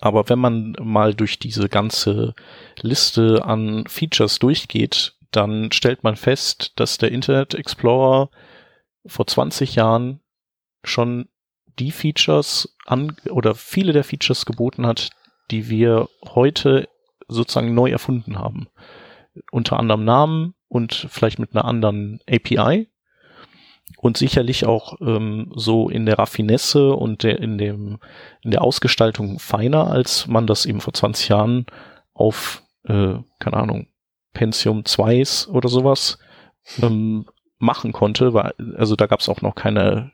aber 0.00 0.28
wenn 0.28 0.38
man 0.38 0.76
mal 0.80 1.14
durch 1.14 1.38
diese 1.38 1.68
ganze 1.68 2.34
Liste 2.82 3.44
an 3.44 3.84
Features 3.88 4.38
durchgeht, 4.38 5.14
dann 5.30 5.72
stellt 5.72 6.04
man 6.04 6.16
fest, 6.16 6.72
dass 6.76 6.98
der 6.98 7.10
Internet 7.10 7.54
Explorer 7.54 8.30
vor 9.06 9.26
20 9.26 9.74
Jahren 9.74 10.20
schon 10.84 11.28
die 11.78 11.90
Features 11.90 12.76
an 12.86 13.16
oder 13.30 13.54
viele 13.54 13.92
der 13.92 14.04
Features 14.04 14.46
geboten 14.46 14.86
hat, 14.86 15.10
die 15.50 15.68
wir 15.68 16.08
heute 16.34 16.88
sozusagen 17.28 17.74
neu 17.74 17.90
erfunden 17.90 18.38
haben. 18.38 18.68
Unter 19.50 19.78
anderem 19.78 20.04
Namen 20.04 20.54
und 20.68 21.06
vielleicht 21.10 21.38
mit 21.38 21.54
einer 21.54 21.64
anderen 21.64 22.20
API 22.28 22.88
und 23.96 24.16
sicherlich 24.16 24.66
auch 24.66 25.00
ähm, 25.00 25.52
so 25.54 25.88
in 25.88 26.06
der 26.06 26.18
Raffinesse 26.18 26.92
und 26.92 27.22
der, 27.22 27.40
in 27.40 27.58
dem 27.58 27.98
in 28.42 28.50
der 28.50 28.62
Ausgestaltung 28.62 29.38
feiner, 29.38 29.90
als 29.90 30.26
man 30.26 30.46
das 30.46 30.66
eben 30.66 30.80
vor 30.80 30.92
20 30.92 31.28
Jahren 31.28 31.66
auf 32.12 32.62
äh, 32.84 33.14
keine 33.38 33.56
Ahnung 33.56 33.88
Pentium 34.34 34.82
2s 34.82 35.48
oder 35.48 35.68
sowas 35.68 36.18
ähm, 36.82 37.26
machen 37.58 37.92
konnte, 37.92 38.34
weil 38.34 38.52
also 38.76 38.94
da 38.94 39.06
gab 39.06 39.20
es 39.20 39.28
auch 39.28 39.42
noch 39.42 39.54
keine 39.54 40.12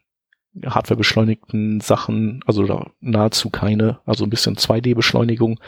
hardwarebeschleunigten 0.64 1.80
Sachen, 1.80 2.40
also 2.46 2.86
nahezu 3.00 3.50
keine, 3.50 3.98
also 4.06 4.24
ein 4.24 4.30
bisschen 4.30 4.56
2D-Beschleunigung. 4.56 5.60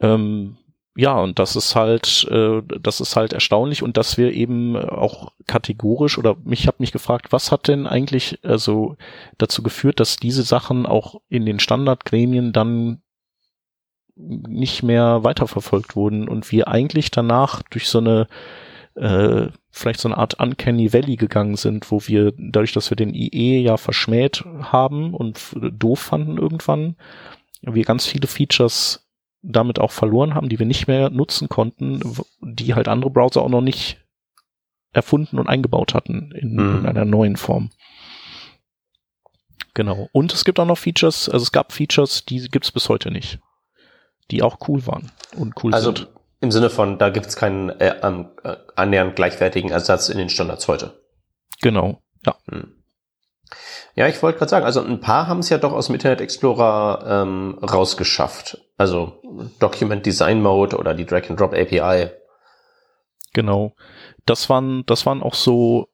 Ähm, 0.00 0.56
ja, 0.96 1.16
und 1.16 1.38
das 1.38 1.54
ist 1.54 1.76
halt, 1.76 2.26
äh, 2.28 2.60
das 2.80 3.00
ist 3.00 3.14
halt 3.14 3.32
erstaunlich 3.32 3.84
und 3.84 3.96
dass 3.96 4.18
wir 4.18 4.32
eben 4.32 4.76
auch 4.76 5.32
kategorisch 5.46 6.18
oder 6.18 6.36
mich 6.42 6.66
habe 6.66 6.78
mich 6.80 6.90
gefragt, 6.90 7.30
was 7.30 7.52
hat 7.52 7.68
denn 7.68 7.86
eigentlich 7.86 8.40
also 8.42 8.96
dazu 9.38 9.62
geführt, 9.62 10.00
dass 10.00 10.16
diese 10.16 10.42
Sachen 10.42 10.86
auch 10.86 11.20
in 11.28 11.46
den 11.46 11.60
Standardgremien 11.60 12.52
dann 12.52 13.00
nicht 14.16 14.82
mehr 14.82 15.22
weiterverfolgt 15.22 15.94
wurden 15.94 16.28
und 16.28 16.50
wir 16.50 16.66
eigentlich 16.66 17.12
danach 17.12 17.62
durch 17.62 17.88
so 17.88 17.98
eine 17.98 18.26
äh, 18.98 19.48
vielleicht 19.70 20.00
so 20.00 20.08
eine 20.08 20.18
Art 20.18 20.40
Uncanny 20.40 20.92
Valley 20.92 21.16
gegangen 21.16 21.56
sind, 21.56 21.90
wo 21.90 22.00
wir 22.06 22.32
dadurch, 22.36 22.72
dass 22.72 22.90
wir 22.90 22.96
den 22.96 23.14
IE 23.14 23.60
ja 23.60 23.76
verschmäht 23.76 24.44
haben 24.60 25.14
und 25.14 25.40
doof 25.54 26.00
fanden 26.00 26.36
irgendwann, 26.38 26.96
wir 27.62 27.84
ganz 27.84 28.06
viele 28.06 28.26
Features 28.26 29.08
damit 29.42 29.78
auch 29.78 29.92
verloren 29.92 30.34
haben, 30.34 30.48
die 30.48 30.58
wir 30.58 30.66
nicht 30.66 30.88
mehr 30.88 31.10
nutzen 31.10 31.48
konnten, 31.48 32.00
die 32.40 32.74
halt 32.74 32.88
andere 32.88 33.10
Browser 33.10 33.42
auch 33.42 33.48
noch 33.48 33.60
nicht 33.60 33.98
erfunden 34.92 35.38
und 35.38 35.48
eingebaut 35.48 35.94
hatten 35.94 36.32
in, 36.32 36.54
Mhm. 36.54 36.78
in 36.80 36.86
einer 36.86 37.04
neuen 37.04 37.36
Form. 37.36 37.70
Genau. 39.74 40.08
Und 40.12 40.32
es 40.32 40.44
gibt 40.44 40.58
auch 40.58 40.66
noch 40.66 40.78
Features, 40.78 41.28
also 41.28 41.42
es 41.44 41.52
gab 41.52 41.72
Features, 41.72 42.24
die 42.24 42.48
gibt's 42.48 42.72
bis 42.72 42.88
heute 42.88 43.10
nicht, 43.12 43.38
die 44.30 44.42
auch 44.42 44.58
cool 44.68 44.84
waren 44.86 45.12
und 45.36 45.62
cool 45.62 45.72
Also 45.72 45.94
sind. 45.94 46.08
Im 46.40 46.50
Sinne 46.50 46.70
von, 46.70 46.98
da 46.98 47.10
gibt 47.10 47.26
es 47.26 47.36
keinen 47.36 47.70
äh, 47.70 47.96
äh, 48.00 48.56
annähernd 48.76 49.16
gleichwertigen 49.16 49.70
Ersatz 49.70 50.08
in 50.08 50.18
den 50.18 50.28
Standards 50.28 50.68
heute. 50.68 51.00
Genau. 51.60 52.00
Ja. 52.24 52.36
Hm. 52.50 52.74
Ja, 53.94 54.06
ich 54.06 54.22
wollte 54.22 54.38
gerade 54.38 54.50
sagen, 54.50 54.64
also 54.64 54.80
ein 54.80 55.00
paar 55.00 55.26
haben 55.26 55.40
es 55.40 55.48
ja 55.48 55.58
doch 55.58 55.72
aus 55.72 55.86
dem 55.86 55.94
Internet 55.94 56.20
Explorer 56.20 57.04
ähm, 57.04 57.58
rausgeschafft. 57.60 58.58
Also 58.76 59.20
Document 59.58 60.06
Design 60.06 60.40
Mode 60.40 60.76
oder 60.76 60.94
die 60.94 61.04
Drag 61.04 61.28
and 61.28 61.40
Drop 61.40 61.52
API. 61.52 62.10
Genau. 63.32 63.74
Das 64.24 64.48
waren, 64.48 64.84
das 64.86 65.04
waren 65.04 65.20
auch 65.20 65.34
so, 65.34 65.88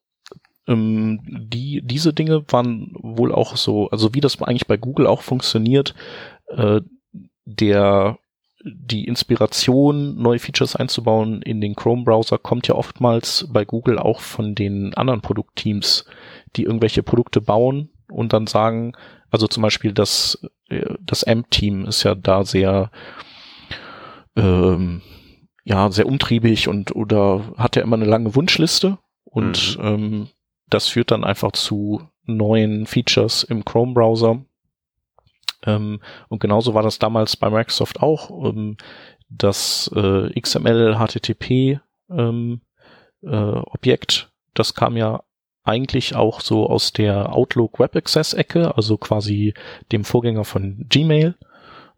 ähm, 0.66 1.20
die, 1.24 1.80
diese 1.82 2.12
Dinge 2.12 2.44
waren 2.48 2.92
wohl 2.94 3.32
auch 3.32 3.56
so, 3.56 3.88
also 3.88 4.12
wie 4.12 4.20
das 4.20 4.40
eigentlich 4.42 4.66
bei 4.66 4.76
Google 4.76 5.06
auch 5.06 5.22
funktioniert, 5.22 5.94
äh, 6.48 6.82
der, 7.46 8.18
die 8.64 9.04
Inspiration, 9.04 10.16
neue 10.16 10.38
Features 10.38 10.74
einzubauen 10.74 11.42
in 11.42 11.60
den 11.60 11.74
Chrome-Browser 11.74 12.38
kommt 12.38 12.66
ja 12.66 12.74
oftmals 12.74 13.46
bei 13.50 13.64
Google 13.64 13.98
auch 13.98 14.20
von 14.20 14.54
den 14.54 14.94
anderen 14.94 15.20
Produktteams, 15.20 16.06
die 16.56 16.62
irgendwelche 16.62 17.02
Produkte 17.02 17.42
bauen 17.42 17.90
und 18.10 18.32
dann 18.32 18.46
sagen, 18.46 18.92
also 19.30 19.46
zum 19.48 19.62
Beispiel 19.62 19.92
das, 19.92 20.38
äh, 20.70 20.94
das 21.00 21.24
AMP-Team 21.24 21.84
ist 21.84 22.04
ja 22.04 22.14
da 22.14 22.44
sehr, 22.44 22.90
ähm, 24.34 25.02
ja, 25.64 25.90
sehr 25.90 26.06
umtriebig 26.06 26.68
und 26.68 26.96
oder 26.96 27.52
hat 27.58 27.76
ja 27.76 27.82
immer 27.82 27.96
eine 27.96 28.06
lange 28.06 28.34
Wunschliste 28.34 28.98
und 29.24 29.78
ähm, 29.82 30.28
das 30.70 30.88
führt 30.88 31.10
dann 31.10 31.24
einfach 31.24 31.52
zu 31.52 32.02
neuen 32.24 32.86
Features 32.86 33.42
im 33.44 33.64
Chrome-Browser. 33.64 34.42
Ähm, 35.64 36.00
und 36.28 36.40
genauso 36.40 36.74
war 36.74 36.82
das 36.82 36.98
damals 36.98 37.36
bei 37.36 37.50
Microsoft 37.50 38.00
auch. 38.00 38.30
Ähm, 38.48 38.76
das 39.28 39.90
äh, 39.94 40.40
XML 40.40 40.96
HTTP 40.96 41.80
ähm, 42.10 42.60
äh, 43.22 43.28
Objekt, 43.28 44.30
das 44.54 44.74
kam 44.74 44.96
ja 44.96 45.22
eigentlich 45.64 46.14
auch 46.14 46.40
so 46.40 46.68
aus 46.68 46.92
der 46.92 47.34
Outlook 47.34 47.78
Web 47.78 47.96
Access 47.96 48.34
Ecke, 48.34 48.76
also 48.76 48.98
quasi 48.98 49.54
dem 49.92 50.04
Vorgänger 50.04 50.44
von 50.44 50.86
Gmail. 50.88 51.34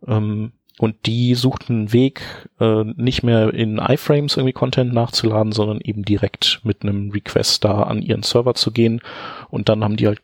Ähm, 0.07 0.53
und 0.79 1.07
die 1.07 1.35
suchten 1.35 1.73
einen 1.73 1.93
Weg, 1.93 2.23
äh, 2.61 2.85
nicht 2.85 3.23
mehr 3.23 3.53
in 3.55 3.79
iFrames 3.79 4.37
irgendwie 4.37 4.53
Content 4.53 4.93
nachzuladen, 4.93 5.53
sondern 5.53 5.81
eben 5.81 6.05
direkt 6.05 6.61
mit 6.65 6.83
einem 6.83 7.11
Request 7.11 7.65
da 7.65 7.83
an 7.83 8.03
ihren 8.03 8.23
Server 8.23 8.55
zu 8.55 8.71
gehen. 8.73 9.01
Und 9.49 9.69
dann 9.69 9.83
haben 9.83 9.97
die 9.97 10.07
halt 10.07 10.23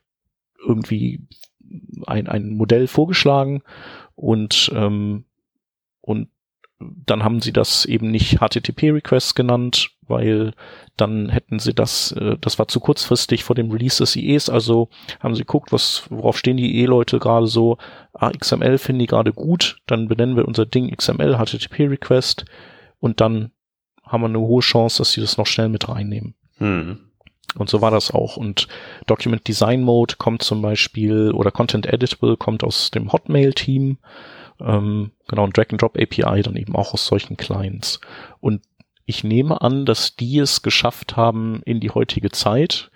irgendwie 0.64 1.26
ein, 2.06 2.28
ein 2.28 2.50
Modell 2.50 2.86
vorgeschlagen 2.86 3.62
und, 4.14 4.70
ähm, 4.74 5.24
und 6.00 6.28
dann 6.78 7.22
haben 7.22 7.40
sie 7.40 7.52
das 7.52 7.84
eben 7.84 8.10
nicht 8.10 8.40
HTTP-Requests 8.40 9.34
genannt, 9.34 9.90
weil 10.02 10.52
dann 10.96 11.28
hätten 11.28 11.58
sie 11.58 11.74
das, 11.74 12.12
äh, 12.12 12.36
das 12.40 12.58
war 12.58 12.68
zu 12.68 12.80
kurzfristig 12.80 13.44
vor 13.44 13.54
dem 13.54 13.70
Release 13.70 13.98
des 13.98 14.16
IEs, 14.16 14.48
also 14.48 14.88
haben 15.20 15.34
sie 15.34 15.42
geguckt, 15.42 15.72
was, 15.72 16.04
worauf 16.10 16.38
stehen 16.38 16.56
die 16.56 16.80
IE-Leute 16.80 17.18
gerade 17.18 17.46
so, 17.46 17.78
ah, 18.12 18.30
XML 18.30 18.78
finden 18.78 19.00
die 19.00 19.06
gerade 19.06 19.32
gut, 19.32 19.78
dann 19.86 20.08
benennen 20.08 20.36
wir 20.36 20.48
unser 20.48 20.66
Ding 20.66 20.94
XML 20.94 21.36
HTTP-Request 21.36 22.44
und 22.98 23.20
dann 23.20 23.52
haben 24.04 24.22
wir 24.22 24.28
eine 24.28 24.40
hohe 24.40 24.60
Chance, 24.60 24.98
dass 24.98 25.12
sie 25.12 25.20
das 25.20 25.38
noch 25.38 25.46
schnell 25.46 25.68
mit 25.68 25.88
reinnehmen. 25.88 26.34
Hm. 26.58 26.98
Und 27.56 27.68
so 27.68 27.80
war 27.80 27.90
das 27.90 28.10
auch. 28.10 28.36
Und 28.36 28.68
Document 29.06 29.46
Design 29.46 29.82
Mode 29.82 30.14
kommt 30.16 30.42
zum 30.42 30.62
Beispiel 30.62 31.32
oder 31.32 31.50
Content 31.50 31.86
Editable 31.86 32.36
kommt 32.36 32.64
aus 32.64 32.90
dem 32.90 33.12
Hotmail-Team. 33.12 33.98
Ähm, 34.60 35.10
genau, 35.28 35.44
und 35.44 35.56
Drag 35.56 35.66
and 35.70 35.82
Drop 35.82 35.98
API 35.98 36.42
dann 36.42 36.56
eben 36.56 36.74
auch 36.74 36.94
aus 36.94 37.06
solchen 37.06 37.36
Clients. 37.36 38.00
Und 38.40 38.62
ich 39.04 39.24
nehme 39.24 39.60
an, 39.60 39.84
dass 39.84 40.16
die 40.16 40.38
es 40.38 40.62
geschafft 40.62 41.16
haben 41.16 41.60
in 41.64 41.80
die 41.80 41.90
heutige 41.90 42.30
Zeit. 42.30 42.90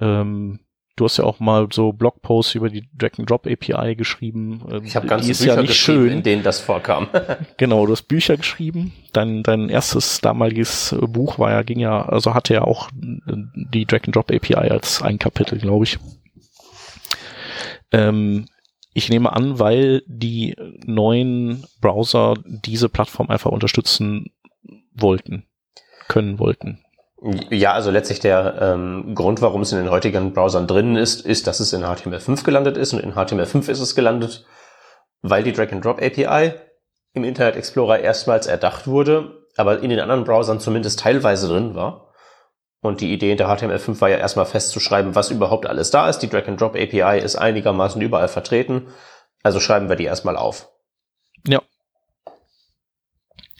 Ähm, 0.00 0.60
du 0.96 1.04
hast 1.04 1.16
ja 1.16 1.24
auch 1.24 1.40
mal 1.40 1.68
so 1.72 1.92
Blogposts 1.92 2.54
über 2.54 2.68
die 2.68 2.88
Drag 2.96 3.18
and 3.18 3.28
Drop 3.30 3.46
API 3.46 3.94
geschrieben. 3.96 4.62
Ähm, 4.70 4.84
Ich 4.84 4.94
habe 4.96 5.06
die 5.06 5.10
ganze 5.10 5.30
ist 5.30 5.40
Bücher 5.40 5.54
ja 5.56 5.62
nicht 5.62 5.74
schön. 5.74 6.08
in 6.12 6.22
denen 6.22 6.42
das 6.42 6.60
vorkam. 6.60 7.08
Genau, 7.56 7.86
du 7.86 7.92
hast 7.92 8.02
Bücher 8.04 8.36
geschrieben. 8.36 8.92
Dein, 9.12 9.42
dein 9.42 9.68
erstes 9.68 10.20
damaliges 10.20 10.92
äh, 10.92 10.96
Buch 11.06 11.38
war 11.38 11.50
ja, 11.50 11.62
ging 11.62 11.80
ja, 11.80 12.02
also 12.06 12.34
hatte 12.34 12.54
ja 12.54 12.62
auch 12.62 12.88
äh, 12.90 13.34
die 13.72 13.86
Drag 13.86 14.00
and 14.04 14.16
Drop 14.16 14.30
API 14.30 14.54
als 14.54 15.02
ein 15.02 15.18
Kapitel, 15.18 15.58
glaube 15.58 15.84
ich. 15.84 15.98
Ähm, 17.92 18.46
ich 18.94 19.08
nehme 19.08 19.32
an, 19.32 19.58
weil 19.58 20.02
die 20.06 20.54
neuen 20.84 21.64
Browser 21.80 22.34
diese 22.44 22.88
Plattform 22.88 23.30
einfach 23.30 23.50
unterstützen 23.50 24.30
wollten, 24.94 25.44
können 26.08 26.38
wollten. 26.38 26.84
Ja, 27.50 27.72
also 27.72 27.92
letztlich 27.92 28.18
der 28.18 28.58
ähm, 28.60 29.14
Grund, 29.14 29.40
warum 29.42 29.62
es 29.62 29.70
in 29.70 29.78
den 29.78 29.90
heutigen 29.90 30.32
Browsern 30.32 30.66
drin 30.66 30.96
ist, 30.96 31.24
ist, 31.24 31.46
dass 31.46 31.60
es 31.60 31.72
in 31.72 31.84
HTML5 31.84 32.42
gelandet 32.42 32.76
ist 32.76 32.92
und 32.94 33.00
in 33.00 33.14
HTML5 33.14 33.70
ist 33.70 33.78
es 33.78 33.94
gelandet, 33.94 34.44
weil 35.20 35.44
die 35.44 35.52
Drag-and-Drop 35.52 36.02
API 36.02 36.54
im 37.12 37.22
Internet 37.22 37.54
Explorer 37.54 38.00
erstmals 38.00 38.48
erdacht 38.48 38.88
wurde, 38.88 39.46
aber 39.56 39.80
in 39.80 39.90
den 39.90 40.00
anderen 40.00 40.24
Browsern 40.24 40.58
zumindest 40.58 40.98
teilweise 40.98 41.46
drin 41.46 41.76
war. 41.76 42.12
Und 42.80 43.00
die 43.00 43.12
Idee 43.12 43.28
hinter 43.28 43.48
HTML5 43.48 44.00
war 44.00 44.08
ja 44.08 44.16
erstmal 44.16 44.46
festzuschreiben, 44.46 45.14
was 45.14 45.30
überhaupt 45.30 45.66
alles 45.66 45.92
da 45.92 46.08
ist. 46.08 46.18
Die 46.18 46.28
Drag-and-Drop 46.28 46.74
API 46.74 47.20
ist 47.20 47.36
einigermaßen 47.36 48.02
überall 48.02 48.26
vertreten. 48.26 48.88
Also 49.44 49.60
schreiben 49.60 49.88
wir 49.88 49.94
die 49.94 50.06
erstmal 50.06 50.36
auf. 50.36 50.68
Ja. 51.46 51.62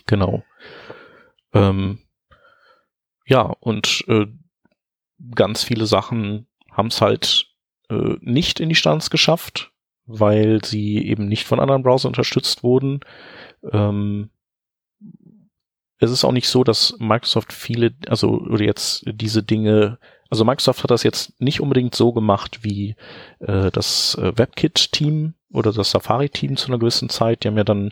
Genau. 0.07 0.43
Ähm, 1.55 2.01
ja, 3.27 3.43
und 3.61 4.05
äh, 4.09 4.27
ganz 5.35 5.63
viele 5.63 5.87
Sachen 5.87 6.47
haben 6.71 6.89
es 6.89 7.01
halt 7.01 7.47
äh, 7.89 8.17
nicht 8.21 8.61
in 8.61 8.69
die 8.69 8.75
Stands 8.75 9.11
geschafft, 9.11 9.73
weil 10.07 10.65
sie 10.65 11.07
eben 11.07 11.29
nicht 11.29 11.45
von 11.47 11.61
anderen 11.61 11.83
Browsern 11.83 12.11
unterstützt 12.11 12.63
wurden. 12.63 13.01
Ähm, 13.71 14.31
es 15.99 16.11
ist 16.11 16.25
auch 16.25 16.33
nicht 16.33 16.49
so, 16.49 16.65
dass 16.65 16.97
Microsoft 16.99 17.53
viele, 17.53 17.95
also 18.09 18.31
oder 18.31 18.65
jetzt 18.65 19.05
diese 19.07 19.43
Dinge, 19.43 19.99
also 20.31 20.45
Microsoft 20.45 20.83
hat 20.83 20.91
das 20.91 21.05
jetzt 21.05 21.41
nicht 21.41 21.61
unbedingt 21.61 21.95
so 21.95 22.13
gemacht 22.13 22.65
wie 22.65 22.97
äh, 23.39 23.71
das 23.71 24.17
äh, 24.17 24.37
WebKit-Team 24.37 25.35
oder 25.53 25.73
das 25.73 25.93
Safari-Team 25.93 26.57
zu 26.57 26.69
einer 26.69 26.79
gewissen 26.79 27.09
Zeit. 27.09 27.45
Die 27.45 27.49
haben 27.49 27.57
ja 27.57 27.65
dann 27.65 27.91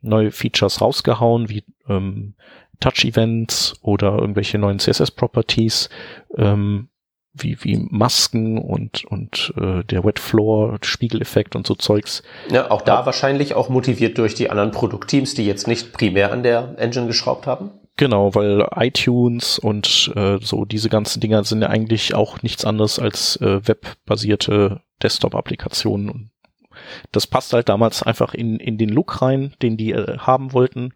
neue 0.00 0.30
Features 0.30 0.80
rausgehauen, 0.80 1.48
wie 1.48 1.64
ähm, 1.88 2.34
Touch-Events 2.80 3.74
oder 3.82 4.18
irgendwelche 4.18 4.58
neuen 4.58 4.78
CSS-Properties, 4.78 5.88
ähm, 6.36 6.88
wie, 7.32 7.56
wie 7.62 7.76
Masken 7.76 8.58
und, 8.58 9.04
und 9.04 9.54
äh, 9.56 9.84
der 9.84 10.04
Wet 10.04 10.18
Floor, 10.18 10.78
Spiegeleffekt 10.82 11.54
und 11.54 11.66
so 11.66 11.74
Zeugs. 11.74 12.22
Ja, 12.50 12.70
auch 12.70 12.82
da 12.82 13.00
ja. 13.00 13.06
wahrscheinlich 13.06 13.54
auch 13.54 13.68
motiviert 13.68 14.18
durch 14.18 14.34
die 14.34 14.50
anderen 14.50 14.72
Produktteams, 14.72 15.34
die 15.34 15.46
jetzt 15.46 15.68
nicht 15.68 15.92
primär 15.92 16.32
an 16.32 16.42
der 16.42 16.74
Engine 16.78 17.06
geschraubt 17.06 17.46
haben. 17.46 17.70
Genau, 17.96 18.34
weil 18.34 18.66
iTunes 18.76 19.58
und 19.58 20.10
äh, 20.16 20.38
so 20.40 20.64
diese 20.64 20.88
ganzen 20.88 21.20
Dinger 21.20 21.44
sind 21.44 21.62
ja 21.62 21.68
eigentlich 21.68 22.14
auch 22.14 22.42
nichts 22.42 22.64
anderes 22.64 22.98
als 22.98 23.36
äh, 23.36 23.60
webbasierte 23.66 24.80
Desktop-Applikationen. 25.02 26.30
Das 27.12 27.26
passt 27.26 27.52
halt 27.52 27.68
damals 27.68 28.02
einfach 28.02 28.32
in, 28.32 28.58
in 28.58 28.78
den 28.78 28.88
Look 28.88 29.20
rein, 29.20 29.52
den 29.60 29.76
die 29.76 29.92
äh, 29.92 30.18
haben 30.18 30.52
wollten. 30.52 30.94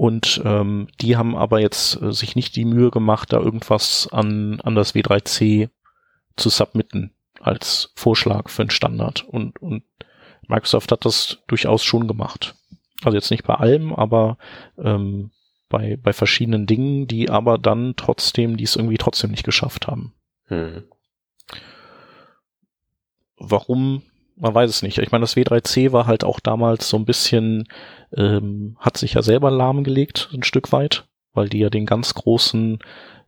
Und 0.00 0.40
ähm, 0.46 0.88
die 1.02 1.18
haben 1.18 1.36
aber 1.36 1.60
jetzt 1.60 2.00
äh, 2.00 2.10
sich 2.10 2.34
nicht 2.34 2.56
die 2.56 2.64
Mühe 2.64 2.90
gemacht, 2.90 3.34
da 3.34 3.38
irgendwas 3.38 4.08
an, 4.10 4.58
an 4.62 4.74
das 4.74 4.94
W3C 4.94 5.68
zu 6.36 6.48
submitten 6.48 7.12
als 7.38 7.92
Vorschlag 7.96 8.48
für 8.48 8.62
einen 8.62 8.70
Standard. 8.70 9.24
Und, 9.28 9.60
und 9.60 9.82
Microsoft 10.48 10.90
hat 10.90 11.04
das 11.04 11.42
durchaus 11.48 11.84
schon 11.84 12.08
gemacht. 12.08 12.54
Also 13.02 13.14
jetzt 13.14 13.30
nicht 13.30 13.44
bei 13.44 13.56
allem, 13.56 13.92
aber 13.92 14.38
ähm, 14.78 15.32
bei, 15.68 15.98
bei 16.02 16.14
verschiedenen 16.14 16.64
Dingen, 16.64 17.06
die 17.06 17.28
aber 17.28 17.58
dann 17.58 17.92
trotzdem, 17.94 18.56
die 18.56 18.64
es 18.64 18.76
irgendwie 18.76 18.96
trotzdem 18.96 19.30
nicht 19.30 19.44
geschafft 19.44 19.86
haben. 19.86 20.14
Hm. 20.46 20.84
Warum 23.36 24.00
man 24.40 24.54
weiß 24.54 24.70
es 24.70 24.82
nicht. 24.82 24.98
Ich 24.98 25.12
meine, 25.12 25.22
das 25.22 25.36
W3C 25.36 25.92
war 25.92 26.06
halt 26.06 26.24
auch 26.24 26.40
damals 26.40 26.88
so 26.88 26.96
ein 26.96 27.04
bisschen, 27.04 27.68
ähm, 28.16 28.76
hat 28.80 28.96
sich 28.96 29.14
ja 29.14 29.22
selber 29.22 29.50
lahmgelegt, 29.50 30.30
ein 30.32 30.42
Stück 30.42 30.72
weit, 30.72 31.06
weil 31.32 31.48
die 31.48 31.58
ja 31.58 31.68
den 31.68 31.86
ganz 31.86 32.14
großen 32.14 32.78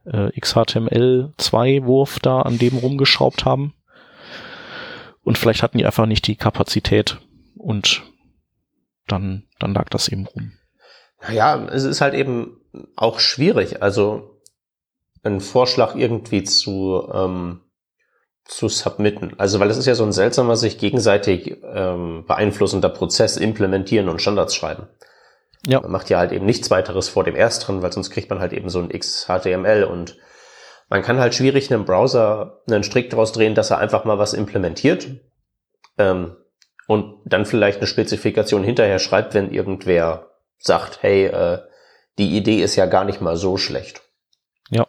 äh, 0.06 0.28
XHTML2-Wurf 0.40 2.18
da 2.20 2.42
an 2.42 2.58
dem 2.58 2.78
rumgeschraubt 2.78 3.44
haben. 3.44 3.74
Und 5.22 5.38
vielleicht 5.38 5.62
hatten 5.62 5.78
die 5.78 5.86
einfach 5.86 6.06
nicht 6.06 6.26
die 6.26 6.36
Kapazität 6.36 7.18
und 7.56 8.02
dann, 9.06 9.44
dann 9.58 9.74
lag 9.74 9.88
das 9.90 10.08
eben 10.08 10.26
rum. 10.26 10.52
Naja, 11.20 11.66
es 11.66 11.84
ist 11.84 12.00
halt 12.00 12.14
eben 12.14 12.60
auch 12.96 13.20
schwierig. 13.20 13.82
Also 13.82 14.40
einen 15.22 15.40
Vorschlag 15.40 15.94
irgendwie 15.94 16.42
zu 16.42 17.08
ähm, 17.12 17.60
zu 18.44 18.68
submitten. 18.68 19.34
Also, 19.38 19.60
weil 19.60 19.70
es 19.70 19.76
ist 19.76 19.86
ja 19.86 19.94
so 19.94 20.04
ein 20.04 20.12
seltsamer, 20.12 20.56
sich 20.56 20.78
gegenseitig 20.78 21.56
ähm, 21.62 22.24
beeinflussender 22.26 22.88
Prozess, 22.88 23.36
implementieren 23.36 24.08
und 24.08 24.20
Standards 24.20 24.54
schreiben. 24.54 24.88
Ja. 25.66 25.80
Man 25.80 25.92
macht 25.92 26.10
ja 26.10 26.18
halt 26.18 26.32
eben 26.32 26.44
nichts 26.44 26.70
weiteres 26.70 27.08
vor 27.08 27.24
dem 27.24 27.36
ersteren, 27.36 27.82
weil 27.82 27.92
sonst 27.92 28.10
kriegt 28.10 28.30
man 28.30 28.40
halt 28.40 28.52
eben 28.52 28.68
so 28.68 28.80
ein 28.80 28.88
XHTML 28.88 29.84
und 29.84 30.16
man 30.88 31.02
kann 31.02 31.18
halt 31.18 31.34
schwierig 31.34 31.72
einem 31.72 31.84
Browser 31.84 32.62
einen 32.68 32.82
Strick 32.82 33.10
daraus 33.10 33.32
drehen, 33.32 33.54
dass 33.54 33.70
er 33.70 33.78
einfach 33.78 34.04
mal 34.04 34.18
was 34.18 34.34
implementiert 34.34 35.08
ähm, 35.98 36.36
und 36.88 37.20
dann 37.24 37.46
vielleicht 37.46 37.78
eine 37.78 37.86
Spezifikation 37.86 38.64
hinterher 38.64 38.98
schreibt, 38.98 39.34
wenn 39.34 39.52
irgendwer 39.52 40.32
sagt, 40.58 41.02
hey, 41.02 41.26
äh, 41.26 41.60
die 42.18 42.36
Idee 42.36 42.60
ist 42.60 42.76
ja 42.76 42.86
gar 42.86 43.04
nicht 43.04 43.20
mal 43.20 43.36
so 43.36 43.56
schlecht. 43.56 44.02
Ja. 44.68 44.86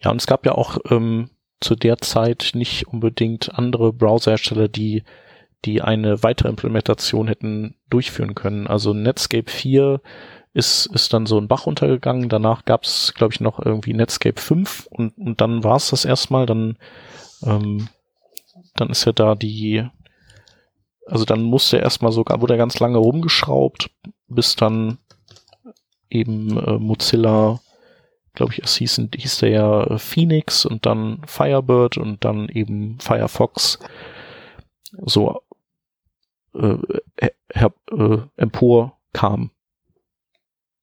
Ja, 0.00 0.10
und 0.10 0.20
es 0.20 0.26
gab 0.26 0.44
ja 0.44 0.52
auch 0.52 0.78
ähm, 0.90 1.30
zu 1.60 1.74
der 1.74 1.98
Zeit 1.98 2.52
nicht 2.54 2.88
unbedingt 2.88 3.54
andere 3.54 3.92
Browserhersteller, 3.92 4.68
die 4.68 5.02
die 5.64 5.82
eine 5.82 6.22
weitere 6.22 6.48
Implementation 6.48 7.28
hätten 7.28 7.76
durchführen 7.90 8.34
können. 8.34 8.66
Also 8.66 8.94
Netscape 8.94 9.50
4 9.50 10.00
ist, 10.52 10.86
ist 10.86 11.12
dann 11.12 11.26
so 11.26 11.38
ein 11.38 11.48
Bach 11.48 11.66
untergegangen. 11.66 12.28
Danach 12.28 12.64
gab 12.64 12.84
es, 12.84 13.12
glaube 13.14 13.34
ich, 13.34 13.40
noch 13.40 13.64
irgendwie 13.64 13.92
Netscape 13.92 14.40
5 14.40 14.88
und, 14.90 15.16
und 15.18 15.40
dann 15.40 15.62
war 15.62 15.76
es 15.76 15.90
das 15.90 16.04
erstmal. 16.04 16.46
Dann, 16.46 16.78
ähm, 17.44 17.88
dann 18.74 18.88
ist 18.88 19.04
ja 19.04 19.12
da 19.12 19.34
die, 19.34 19.86
also 21.06 21.24
dann 21.24 21.42
musste 21.42 21.76
er 21.76 21.82
erstmal 21.82 22.12
sogar, 22.12 22.40
wurde 22.40 22.54
er 22.54 22.58
ganz 22.58 22.80
lange 22.80 22.98
rumgeschraubt, 22.98 23.90
bis 24.28 24.56
dann 24.56 24.98
eben 26.08 26.56
äh, 26.56 26.78
Mozilla 26.78 27.60
glaube 28.34 28.52
ich, 28.52 28.62
es 28.62 28.76
hieß, 28.76 29.00
hieß 29.14 29.38
der 29.38 29.50
ja 29.50 29.82
äh, 29.84 29.98
Phoenix 29.98 30.64
und 30.64 30.86
dann 30.86 31.22
Firebird 31.26 31.98
und 31.98 32.24
dann 32.24 32.48
eben 32.48 32.98
Firefox 33.00 33.78
so 34.92 35.42
äh, 36.54 36.76
her, 37.52 37.72
äh, 37.90 38.18
empor 38.36 38.98
kam. 39.12 39.50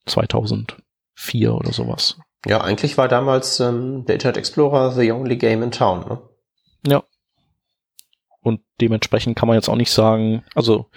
2004 0.06 1.54
oder 1.54 1.74
sowas. 1.74 2.18
Ja, 2.46 2.62
eigentlich 2.62 2.98
war 2.98 3.08
damals 3.08 3.60
ähm, 3.60 4.06
der 4.06 4.16
Internet 4.16 4.38
Explorer 4.38 4.92
the 4.92 5.12
only 5.12 5.38
game 5.38 5.64
in 5.64 5.72
town, 5.72 6.08
ne? 6.08 6.22
Ja. 6.86 7.04
Und 8.42 8.62
dementsprechend 8.80 9.38
kann 9.38 9.48
man 9.48 9.56
jetzt 9.56 9.68
auch 9.68 9.76
nicht 9.76 9.92
sagen, 9.92 10.46
also 10.56 10.90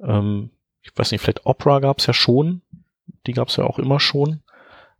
ähm, 0.00 0.50
ich 0.82 0.90
weiß 0.96 1.12
nicht, 1.12 1.20
vielleicht 1.20 1.46
Opera 1.46 1.78
gab's 1.78 2.06
ja 2.06 2.12
schon, 2.12 2.62
die 3.26 3.32
gab's 3.32 3.56
ja 3.56 3.64
auch 3.64 3.78
immer 3.78 4.00
schon. 4.00 4.42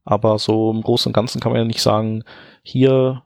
Aber 0.05 0.39
so 0.39 0.71
im 0.71 0.83
Großen 0.83 1.11
und 1.11 1.15
Ganzen 1.15 1.41
kann 1.41 1.53
man 1.53 1.61
ja 1.61 1.67
nicht 1.67 1.83
sagen, 1.83 2.25
hier, 2.63 3.23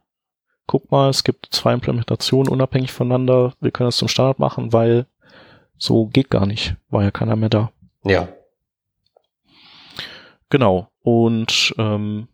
guck 0.65 0.91
mal, 0.91 1.09
es 1.09 1.23
gibt 1.23 1.47
zwei 1.51 1.73
Implementationen 1.73 2.51
unabhängig 2.51 2.91
voneinander, 2.91 3.53
wir 3.59 3.71
können 3.71 3.87
das 3.87 3.97
zum 3.97 4.07
Standard 4.07 4.39
machen, 4.39 4.71
weil 4.71 5.07
so 5.77 6.05
geht 6.07 6.29
gar 6.29 6.45
nicht, 6.45 6.75
war 6.89 7.03
ja 7.03 7.11
keiner 7.11 7.35
mehr 7.35 7.49
da. 7.49 7.71
Ja. 8.03 8.27
Genau. 10.49 10.89
Und 11.01 11.73
ähm, 11.77 12.27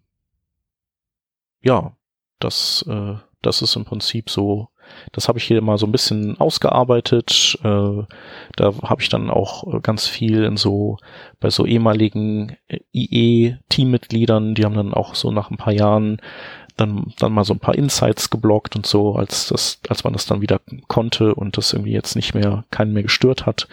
ja, 1.61 1.95
das, 2.39 2.85
äh, 2.87 3.15
das 3.41 3.61
ist 3.61 3.75
im 3.75 3.85
Prinzip 3.85 4.29
so 4.29 4.69
das 5.11 5.27
habe 5.27 5.39
ich 5.39 5.45
hier 5.45 5.61
mal 5.61 5.77
so 5.77 5.85
ein 5.85 5.91
bisschen 5.91 6.39
ausgearbeitet. 6.39 7.57
Äh, 7.63 8.03
da 8.55 8.73
habe 8.83 9.01
ich 9.01 9.09
dann 9.09 9.29
auch 9.29 9.81
ganz 9.81 10.07
viel 10.07 10.43
in 10.43 10.57
so 10.57 10.97
bei 11.39 11.49
so 11.49 11.65
ehemaligen 11.65 12.57
äh, 12.67 12.79
IE-Teammitgliedern, 12.93 14.55
die 14.55 14.65
haben 14.65 14.75
dann 14.75 14.93
auch 14.93 15.15
so 15.15 15.31
nach 15.31 15.51
ein 15.51 15.57
paar 15.57 15.73
Jahren 15.73 16.21
dann, 16.77 17.13
dann 17.19 17.33
mal 17.33 17.45
so 17.45 17.53
ein 17.53 17.59
paar 17.59 17.75
Insights 17.75 18.29
geblockt 18.29 18.75
und 18.75 18.85
so, 18.85 19.15
als 19.15 19.47
das, 19.47 19.79
als 19.87 20.03
man 20.03 20.13
das 20.13 20.25
dann 20.25 20.41
wieder 20.41 20.59
konnte 20.87 21.33
und 21.33 21.57
das 21.57 21.73
irgendwie 21.73 21.93
jetzt 21.93 22.15
nicht 22.15 22.33
mehr, 22.33 22.65
keinen 22.71 22.93
mehr 22.93 23.03
gestört 23.03 23.45
hat. 23.45 23.67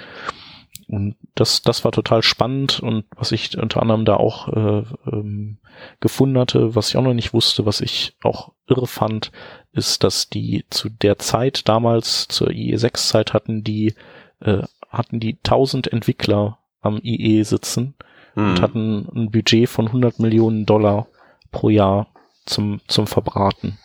Und 0.88 1.16
das, 1.34 1.62
das 1.62 1.84
war 1.84 1.92
total 1.92 2.22
spannend 2.22 2.80
und 2.80 3.04
was 3.16 3.32
ich 3.32 3.56
unter 3.58 3.80
anderem 3.80 4.04
da 4.04 4.16
auch 4.16 4.48
äh, 4.48 4.84
ähm, 5.10 5.58
gefunden 6.00 6.38
hatte, 6.38 6.74
was 6.74 6.90
ich 6.90 6.96
auch 6.96 7.02
noch 7.02 7.14
nicht 7.14 7.32
wusste, 7.32 7.66
was 7.66 7.80
ich 7.80 8.16
auch 8.22 8.52
irre 8.66 8.86
fand, 8.86 9.32
ist, 9.72 10.04
dass 10.04 10.28
die 10.28 10.64
zu 10.70 10.88
der 10.88 11.18
Zeit 11.18 11.68
damals, 11.68 12.28
zur 12.28 12.48
IE6-Zeit 12.48 13.32
hatten 13.32 13.64
die, 13.64 13.94
äh, 14.40 14.62
hatten 14.88 15.20
die 15.20 15.36
1000 15.36 15.92
Entwickler 15.92 16.58
am 16.80 16.98
IE 17.02 17.42
sitzen 17.44 17.94
mhm. 18.34 18.50
und 18.50 18.62
hatten 18.62 19.08
ein 19.14 19.30
Budget 19.30 19.68
von 19.68 19.86
100 19.86 20.18
Millionen 20.18 20.66
Dollar 20.66 21.06
pro 21.50 21.68
Jahr 21.68 22.08
zum, 22.44 22.80
zum 22.88 23.06
Verbraten. 23.06 23.78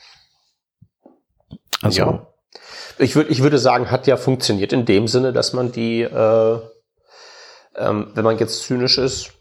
Also. 1.81 2.01
Ja. 2.01 2.27
Ich 2.99 3.15
würde, 3.15 3.29
ich 3.29 3.43
würde 3.43 3.59
sagen, 3.59 3.91
hat 3.91 4.07
ja 4.07 4.17
funktioniert 4.17 4.73
in 4.73 4.85
dem 4.85 5.07
Sinne, 5.07 5.31
dass 5.31 5.53
man 5.53 5.71
die, 5.71 6.01
äh, 6.01 6.59
ähm, 7.77 8.07
wenn 8.13 8.23
man 8.23 8.37
jetzt 8.37 8.63
zynisch 8.63 8.97
ist, 8.97 9.33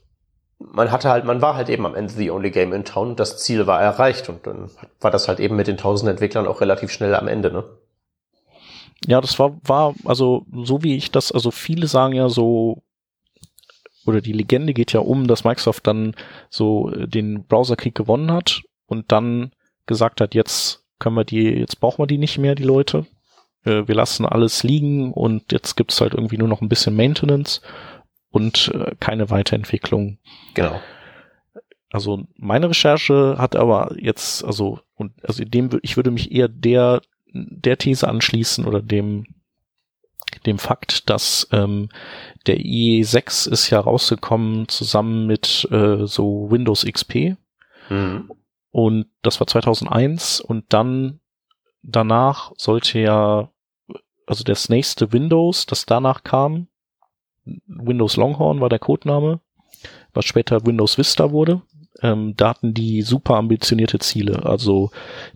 man 0.58 0.90
hatte 0.90 1.10
halt, 1.10 1.24
man 1.24 1.42
war 1.42 1.54
halt 1.54 1.68
eben 1.68 1.84
am 1.84 1.94
Ende 1.94 2.12
the 2.12 2.30
only 2.30 2.50
game 2.50 2.72
in 2.72 2.84
town. 2.84 3.16
Das 3.16 3.38
Ziel 3.38 3.66
war 3.66 3.80
erreicht 3.80 4.28
und 4.28 4.46
dann 4.46 4.70
war 5.00 5.10
das 5.10 5.28
halt 5.28 5.40
eben 5.40 5.56
mit 5.56 5.66
den 5.66 5.76
tausend 5.76 6.10
Entwicklern 6.10 6.46
auch 6.46 6.60
relativ 6.60 6.90
schnell 6.90 7.14
am 7.14 7.28
Ende, 7.28 7.52
ne? 7.52 7.64
Ja, 9.06 9.20
das 9.20 9.38
war, 9.38 9.58
war, 9.62 9.94
also, 10.06 10.46
so 10.64 10.82
wie 10.82 10.96
ich 10.96 11.10
das, 11.10 11.30
also 11.30 11.50
viele 11.50 11.86
sagen 11.86 12.14
ja 12.14 12.30
so, 12.30 12.82
oder 14.06 14.22
die 14.22 14.32
Legende 14.32 14.72
geht 14.72 14.94
ja 14.94 15.00
um, 15.00 15.26
dass 15.26 15.44
Microsoft 15.44 15.86
dann 15.86 16.14
so 16.48 16.90
äh, 16.90 17.06
den 17.06 17.44
Browserkrieg 17.44 17.94
gewonnen 17.94 18.32
hat 18.32 18.62
und 18.86 19.12
dann 19.12 19.52
gesagt 19.84 20.22
hat, 20.22 20.34
jetzt 20.34 20.84
können 20.98 21.16
wir 21.16 21.24
die, 21.24 21.44
jetzt 21.44 21.80
brauchen 21.80 21.98
wir 21.98 22.06
die 22.06 22.16
nicht 22.16 22.38
mehr, 22.38 22.54
die 22.54 22.64
Leute. 22.64 23.06
äh, 23.66 23.86
wir 23.86 23.94
lassen 23.94 24.24
alles 24.24 24.62
liegen 24.62 25.12
und 25.12 25.52
jetzt 25.52 25.76
gibt's 25.76 26.00
halt 26.00 26.14
irgendwie 26.14 26.38
nur 26.38 26.48
noch 26.48 26.62
ein 26.62 26.68
bisschen 26.68 26.96
Maintenance 26.96 27.60
und 28.30 28.72
äh, 28.74 28.94
keine 29.00 29.30
Weiterentwicklung. 29.30 30.18
Genau. 30.54 30.80
Also 31.90 32.24
meine 32.36 32.70
Recherche 32.70 33.36
hat 33.38 33.56
aber 33.56 33.94
jetzt, 33.98 34.44
also, 34.44 34.80
und 34.94 35.12
also 35.24 35.44
dem, 35.44 35.70
ich 35.82 35.96
würde 35.96 36.10
mich 36.10 36.32
eher 36.32 36.48
der, 36.48 37.00
der 37.32 37.78
These 37.78 38.08
anschließen 38.08 38.64
oder 38.66 38.82
dem, 38.82 39.26
dem 40.44 40.58
Fakt, 40.58 41.08
dass 41.08 41.48
ähm, 41.52 41.88
der 42.46 42.58
IE6 42.58 43.50
ist 43.50 43.70
ja 43.70 43.80
rausgekommen 43.80 44.68
zusammen 44.68 45.26
mit 45.26 45.66
äh, 45.70 46.06
so 46.06 46.50
Windows 46.50 46.84
XP. 46.84 47.36
Mhm. 47.88 48.32
Und 48.70 49.06
das 49.22 49.40
war 49.40 49.46
2001 49.46 50.40
und 50.40 50.72
dann 50.72 51.20
danach 51.82 52.52
sollte 52.56 52.98
ja, 52.98 53.50
also 54.26 54.44
das 54.44 54.68
nächste 54.68 55.12
Windows, 55.12 55.66
das 55.66 55.86
danach 55.86 56.24
kam, 56.24 56.68
Windows 57.66 58.16
Longhorn 58.16 58.60
war 58.60 58.68
der 58.68 58.78
Codename, 58.78 59.40
was 60.12 60.24
später 60.24 60.66
Windows 60.66 60.98
Vista 60.98 61.30
wurde. 61.30 61.62
Ähm, 62.02 62.34
da 62.36 62.50
hatten 62.50 62.74
die 62.74 63.02
super 63.02 63.36
ambitionierte 63.36 63.98
Ziele. 63.98 64.44
Also 64.44 64.90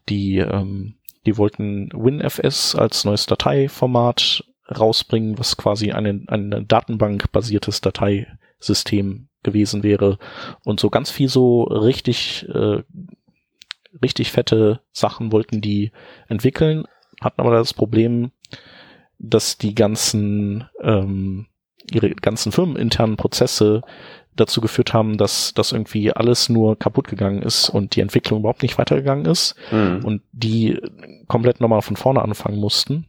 die, 0.09 0.38
ähm, 0.38 0.96
die 1.27 1.37
wollten 1.38 1.90
WinFS 1.92 2.75
als 2.75 3.05
neues 3.05 3.27
Dateiformat 3.27 4.44
rausbringen, 4.70 5.38
was 5.38 5.57
quasi 5.57 5.92
ein, 5.92 6.29
ein 6.29 6.64
Datenbank-basiertes 6.68 7.81
Dateisystem 7.81 9.29
gewesen 9.42 9.83
wäre. 9.83 10.18
Und 10.64 10.81
so 10.81 10.90
ganz 10.90 11.11
viel 11.11 11.29
so 11.29 11.62
richtig 11.62 12.46
äh, 12.53 12.83
richtig 14.03 14.31
fette 14.33 14.81
Sachen 14.92 15.33
wollten 15.33 15.61
die 15.61 15.92
entwickeln, 16.29 16.85
hatten 17.20 17.40
aber 17.40 17.53
das 17.53 17.75
Problem, 17.75 18.31
dass 19.18 19.59
die 19.59 19.75
ganzen 19.75 20.68
ähm, 20.83 21.46
ihre 21.90 22.11
ganzen 22.11 22.53
firmeninternen 22.53 23.16
Prozesse 23.16 23.83
dazu 24.37 24.61
geführt 24.61 24.94
haben, 24.94 25.18
dass 25.18 25.55
das 25.55 25.72
irgendwie 25.72 26.12
alles 26.12 26.48
nur 26.48 26.79
kaputt 26.79 27.09
gegangen 27.09 27.42
ist 27.42 27.68
und 27.68 27.96
die 27.96 28.00
Entwicklung 28.00 28.40
überhaupt 28.40 28.62
nicht 28.62 28.79
weitergegangen 28.79 29.26
ist 29.26 29.55
mhm. 29.70 30.05
und 30.05 30.22
die 30.33 30.79
komplett 31.26 31.61
nochmal 31.61 31.83
von 31.83 31.96
vorne 31.96 32.22
anfangen 32.22 32.59
mussten. 32.59 33.07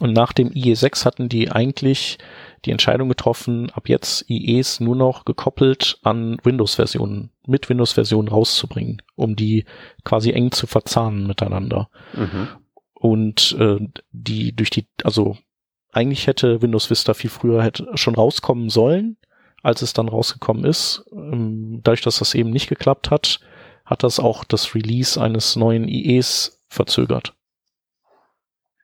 Und 0.00 0.12
nach 0.12 0.32
dem 0.32 0.50
IE6 0.50 1.04
hatten 1.04 1.28
die 1.28 1.50
eigentlich 1.50 2.18
die 2.64 2.72
Entscheidung 2.72 3.08
getroffen, 3.08 3.70
ab 3.70 3.88
jetzt 3.88 4.28
IEs 4.28 4.80
nur 4.80 4.96
noch 4.96 5.24
gekoppelt 5.24 5.98
an 6.02 6.38
Windows-Versionen, 6.42 7.30
mit 7.46 7.68
Windows-Versionen 7.68 8.28
rauszubringen, 8.28 9.02
um 9.16 9.34
die 9.34 9.64
quasi 10.04 10.30
eng 10.32 10.52
zu 10.52 10.66
verzahnen 10.66 11.26
miteinander. 11.26 11.88
Mhm. 12.14 12.48
Und 12.92 13.56
äh, 13.58 13.78
die 14.12 14.54
durch 14.54 14.70
die, 14.70 14.86
also 15.04 15.38
eigentlich 15.98 16.28
hätte 16.28 16.62
Windows 16.62 16.90
Vista 16.90 17.12
viel 17.12 17.28
früher 17.28 17.62
hätte 17.62 17.86
schon 17.94 18.14
rauskommen 18.14 18.70
sollen, 18.70 19.16
als 19.64 19.82
es 19.82 19.92
dann 19.92 20.08
rausgekommen 20.08 20.64
ist. 20.64 21.04
Ähm, 21.12 21.80
dadurch, 21.82 22.02
dass 22.02 22.20
das 22.20 22.34
eben 22.34 22.50
nicht 22.50 22.68
geklappt 22.68 23.10
hat, 23.10 23.40
hat 23.84 24.04
das 24.04 24.20
auch 24.20 24.44
das 24.44 24.76
Release 24.76 25.20
eines 25.20 25.56
neuen 25.56 25.88
IEs 25.88 26.62
verzögert. 26.68 27.34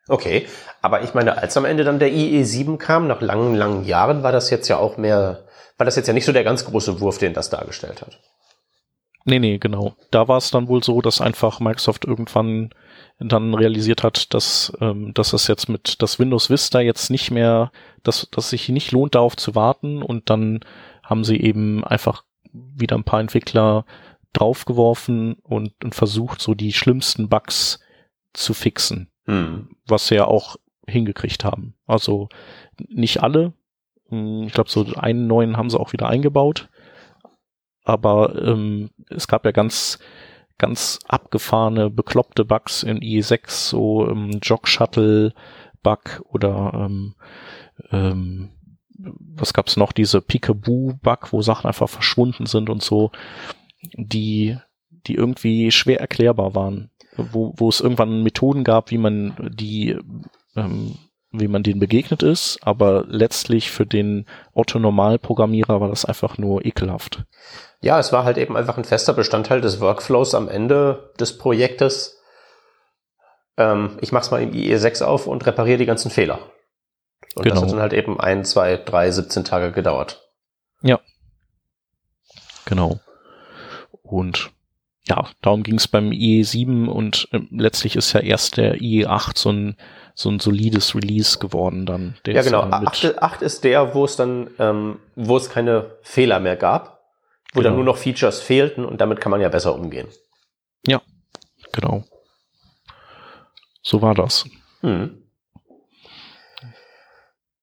Okay, 0.09 0.46
aber 0.83 1.03
ich 1.03 1.14
meine, 1.14 1.38
als 1.38 1.57
am 1.57 1.64
Ende 1.64 1.85
dann 1.85 2.00
der 2.00 2.11
IE7 2.11 2.77
kam, 2.79 3.07
nach 3.07 3.20
langen, 3.20 3.55
langen 3.55 3.85
Jahren, 3.85 4.22
war 4.22 4.33
das 4.33 4.50
jetzt 4.50 4.68
ja 4.68 4.77
auch 4.77 4.96
mehr, 4.96 5.46
war 5.79 5.85
das 5.87 5.96
jetzt 5.96 6.09
ja 6.09 6.14
nicht 6.14 6.27
so 6.27 6.33
der 6.33 6.44
ganz 6.44 6.64
große 6.64 7.00
Wurf, 7.00 7.18
den 7.18 7.33
das 7.33 7.48
dargestellt 7.48 8.03
hat. 8.03 8.18
Nee, 9.24 9.38
nee, 9.38 9.59
genau. 9.59 9.94
Da 10.11 10.29
war 10.29 10.38
es 10.38 10.50
dann 10.50 10.68
wohl 10.68 10.83
so, 10.83 11.00
dass 11.00 11.20
einfach 11.20 11.61
Microsoft 11.61 12.05
irgendwann 12.05 12.70
dann 13.18 13.55
realisiert 13.55 14.03
hat, 14.03 14.35
dass, 14.35 14.72
ähm, 14.81 15.14
dass 15.14 15.31
das 15.31 15.46
jetzt 15.46 15.68
mit 15.68 16.03
das 16.03 16.18
Windows 16.18 16.50
Vista 16.50 16.81
jetzt 16.81 17.11
nicht 17.11 17.31
mehr, 17.31 17.70
dass, 18.03 18.29
dass 18.31 18.50
sich 18.50 18.68
nicht 18.68 18.92
lohnt, 18.92 19.14
darauf 19.14 19.37
zu 19.37 19.55
warten 19.55 20.03
und 20.03 20.31
dann 20.31 20.61
haben 21.03 21.24
sie 21.24 21.40
eben 21.40 21.85
einfach 21.85 22.24
wieder 22.53 22.96
ein 22.96 23.05
paar 23.05 23.20
Entwickler 23.20 23.85
draufgeworfen 24.33 25.35
und, 25.42 25.72
und 25.83 25.94
versucht, 25.94 26.40
so 26.40 26.55
die 26.55 26.72
schlimmsten 26.72 27.29
Bugs 27.29 27.81
zu 28.33 28.53
fixen. 28.53 29.11
Hm. 29.27 29.77
Was 29.87 30.11
ja 30.11 30.27
auch 30.27 30.57
hingekriegt 30.87 31.44
haben. 31.44 31.74
Also 31.87 32.29
nicht 32.88 33.22
alle. 33.22 33.53
Hm, 34.09 34.44
ich 34.44 34.53
glaube, 34.53 34.70
so 34.70 34.87
einen 34.96 35.27
neuen 35.27 35.57
haben 35.57 35.70
sie 35.70 35.79
auch 35.79 35.92
wieder 35.92 36.09
eingebaut. 36.09 36.68
Aber 37.85 38.35
ähm, 38.42 38.90
es 39.11 39.29
gab 39.29 39.44
ja 39.44 39.53
ganz, 39.53 39.98
ganz 40.58 41.00
abgefahrene, 41.08 41.90
bekloppte 41.90 42.44
Bugs 42.44 42.82
in 42.82 43.00
IE6, 43.00 43.50
so 43.50 44.08
ähm, 44.08 44.38
Jog-Shuttle-Bug 44.42 46.22
oder 46.28 46.72
ähm, 46.74 47.14
ähm, 47.90 48.50
was 48.96 49.52
gab's 49.52 49.76
noch, 49.76 49.92
diese 49.92 50.20
Peekaboo-Bug, 50.20 51.32
wo 51.32 51.42
Sachen 51.42 51.66
einfach 51.66 51.88
verschwunden 51.88 52.46
sind 52.46 52.70
und 52.70 52.82
so, 52.82 53.10
die, 53.96 54.56
die 54.90 55.14
irgendwie 55.14 55.70
schwer 55.72 56.00
erklärbar 56.00 56.54
waren, 56.54 56.90
wo, 57.16 57.52
wo 57.56 57.68
es 57.68 57.80
irgendwann 57.80 58.22
Methoden 58.22 58.64
gab, 58.64 58.90
wie 58.90 58.98
man 58.98 59.34
die 59.52 59.98
ähm, 60.56 60.96
wie 61.36 61.48
man 61.48 61.62
denen 61.62 61.80
begegnet 61.80 62.22
ist, 62.22 62.58
aber 62.62 63.04
letztlich 63.08 63.70
für 63.70 63.86
den 63.86 64.24
Otto-Normalprogrammierer 64.52 65.80
war 65.80 65.88
das 65.88 66.04
einfach 66.04 66.38
nur 66.38 66.64
ekelhaft. 66.64 67.24
Ja, 67.85 67.99
es 67.99 68.12
war 68.12 68.25
halt 68.25 68.38
eben 68.38 68.57
einfach 68.57 68.79
ein 68.79 68.85
fester 68.85 69.12
Bestandteil 69.12 69.61
des 69.61 69.79
Workflows 69.79 70.35
am 70.35 70.49
Ende 70.49 71.12
des 71.20 71.37
Projektes. 71.37 72.18
Ähm, 73.59 73.99
ich 74.01 74.11
mach's 74.11 74.31
mal 74.31 74.42
im 74.42 74.53
IE6 74.53 75.05
auf 75.05 75.27
und 75.27 75.44
repariere 75.44 75.77
die 75.77 75.85
ganzen 75.85 76.11
Fehler. 76.11 76.38
Und 77.35 77.42
genau. 77.42 77.57
das 77.57 77.64
hat 77.64 77.73
dann 77.73 77.81
halt 77.81 77.92
eben 77.92 78.18
ein, 78.18 78.47
zwei, 78.47 78.79
drei, 78.79 79.11
17 79.11 79.44
Tage 79.44 79.70
gedauert. 79.70 80.27
Ja. 80.81 80.99
Genau. 82.64 83.01
Und 84.03 84.51
ja, 85.07 85.27
darum 85.42 85.62
ging 85.62 85.75
es 85.75 85.87
beim 85.87 86.09
IE7 86.09 86.87
und 86.87 87.29
äh, 87.33 87.40
letztlich 87.51 87.97
ist 87.97 88.14
ja 88.14 88.20
erst 88.20 88.57
der 88.57 88.77
IE8 88.77 89.37
so 89.37 89.53
ein 89.53 89.77
so 90.14 90.31
ein 90.31 90.40
solides 90.40 90.94
Release 90.94 91.38
geworden 91.38 91.85
dann. 91.87 92.14
ja, 92.27 92.40
genau. 92.40 92.62
8, 92.62 93.20
8 93.20 93.42
ist 93.42 93.64
der, 93.64 93.94
wo 93.94 94.05
es 94.05 94.16
dann, 94.16 94.49
ähm, 94.59 95.01
wo 95.16 95.37
es 95.37 95.51
keine 95.51 95.90
Fehler 96.03 96.38
mehr 96.38 96.57
gab, 96.57 96.93
wo 97.54 97.60
genau. 97.60 97.70
dann 97.70 97.76
nur 97.76 97.84
noch 97.84 97.96
Features 97.96 98.40
fehlten 98.40 98.84
und 98.84 99.00
damit 99.00 99.20
kann 99.20 99.30
man 99.30 99.40
ja 99.40 99.48
besser 99.48 99.74
umgehen. 99.74 100.08
Ja, 100.86 101.00
genau. 101.72 102.04
So 103.82 104.02
war 104.02 104.14
das. 104.14 104.44
Hm. 104.80 105.22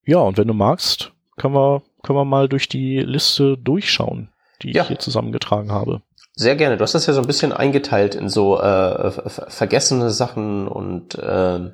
Ja, 0.05 0.19
und 0.19 0.37
wenn 0.37 0.47
du 0.47 0.53
magst, 0.53 1.11
können 1.37 1.53
wir, 1.53 1.83
können 2.03 2.17
wir 2.17 2.25
mal 2.25 2.47
durch 2.49 2.67
die 2.67 2.99
Liste 2.99 3.57
durchschauen, 3.57 4.29
die 4.61 4.71
ja. 4.71 4.83
ich 4.83 4.87
hier 4.87 4.99
zusammengetragen 4.99 5.71
habe. 5.71 6.01
Sehr 6.33 6.55
gerne. 6.55 6.77
Du 6.77 6.83
hast 6.83 6.95
das 6.95 7.05
ja 7.05 7.13
so 7.13 7.21
ein 7.21 7.27
bisschen 7.27 7.51
eingeteilt 7.51 8.15
in 8.15 8.29
so 8.29 8.59
äh, 8.59 9.11
vergessene 9.29 10.09
Sachen 10.09 10.67
und 10.67 11.15
äh, 11.15 11.71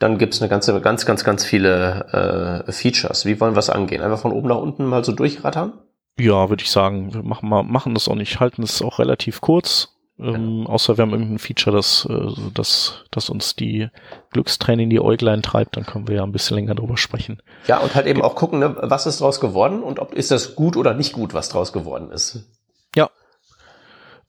dann 0.00 0.18
gibt's 0.18 0.40
eine 0.40 0.48
ganze, 0.48 0.80
ganz, 0.80 1.06
ganz, 1.06 1.22
ganz 1.24 1.44
viele 1.44 2.64
äh, 2.66 2.72
Features. 2.72 3.26
Wie 3.26 3.40
wollen 3.40 3.54
wir 3.54 3.60
es 3.60 3.70
angehen? 3.70 4.02
Einfach 4.02 4.18
von 4.18 4.32
oben 4.32 4.48
nach 4.48 4.58
unten 4.58 4.84
mal 4.86 5.04
so 5.04 5.12
durchrattern? 5.12 5.74
Ja, 6.18 6.48
würde 6.48 6.62
ich 6.62 6.70
sagen. 6.70 7.12
Wir 7.12 7.22
machen, 7.22 7.48
mal, 7.48 7.62
machen 7.62 7.94
das 7.94 8.08
auch 8.08 8.14
nicht, 8.14 8.40
halten 8.40 8.62
es 8.62 8.82
auch 8.82 8.98
relativ 8.98 9.40
kurz. 9.40 9.94
Ähm, 10.18 10.62
ja. 10.62 10.68
Außer 10.68 10.96
wir 10.96 11.02
haben 11.02 11.10
irgendein 11.10 11.40
Feature, 11.40 11.74
das, 11.74 12.06
äh, 12.08 12.28
das, 12.54 13.04
das 13.10 13.30
uns 13.30 13.56
die 13.56 13.88
Glückstränen 14.30 14.84
in 14.84 14.90
die 14.90 15.00
Äuglein 15.00 15.42
treibt, 15.42 15.76
dann 15.76 15.86
können 15.86 16.06
wir 16.06 16.16
ja 16.16 16.22
ein 16.22 16.30
bisschen 16.30 16.54
länger 16.54 16.76
drüber 16.76 16.96
sprechen. 16.96 17.42
Ja, 17.66 17.78
und 17.78 17.96
halt 17.96 18.06
eben 18.06 18.22
auch 18.22 18.36
gucken, 18.36 18.60
ne, 18.60 18.76
was 18.80 19.06
ist 19.06 19.20
draus 19.20 19.40
geworden 19.40 19.82
und 19.82 19.98
ob 19.98 20.14
ist 20.14 20.30
das 20.30 20.54
gut 20.54 20.76
oder 20.76 20.94
nicht 20.94 21.14
gut, 21.14 21.34
was 21.34 21.48
draus 21.48 21.72
geworden 21.72 22.12
ist. 22.12 22.44
Ja. 22.94 23.10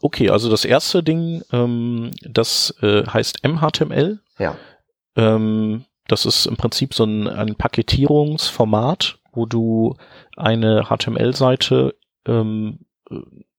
Okay, 0.02 0.32
also 0.32 0.50
das 0.50 0.66
erste 0.66 1.04
Ding, 1.04 1.44
ähm, 1.52 2.12
das 2.24 2.74
äh, 2.82 3.06
heißt 3.06 3.48
MHTML. 3.48 4.20
Ja. 4.40 4.56
Ähm, 5.16 5.86
das 6.08 6.26
ist 6.26 6.48
im 6.48 6.58
Prinzip 6.58 6.94
so 6.96 7.04
ein, 7.04 7.28
ein 7.28 7.56
Paketierungsformat, 7.56 9.20
wo 9.36 9.46
du 9.46 9.96
eine 10.36 10.86
HTML-Seite 10.86 11.96
ähm, 12.26 12.80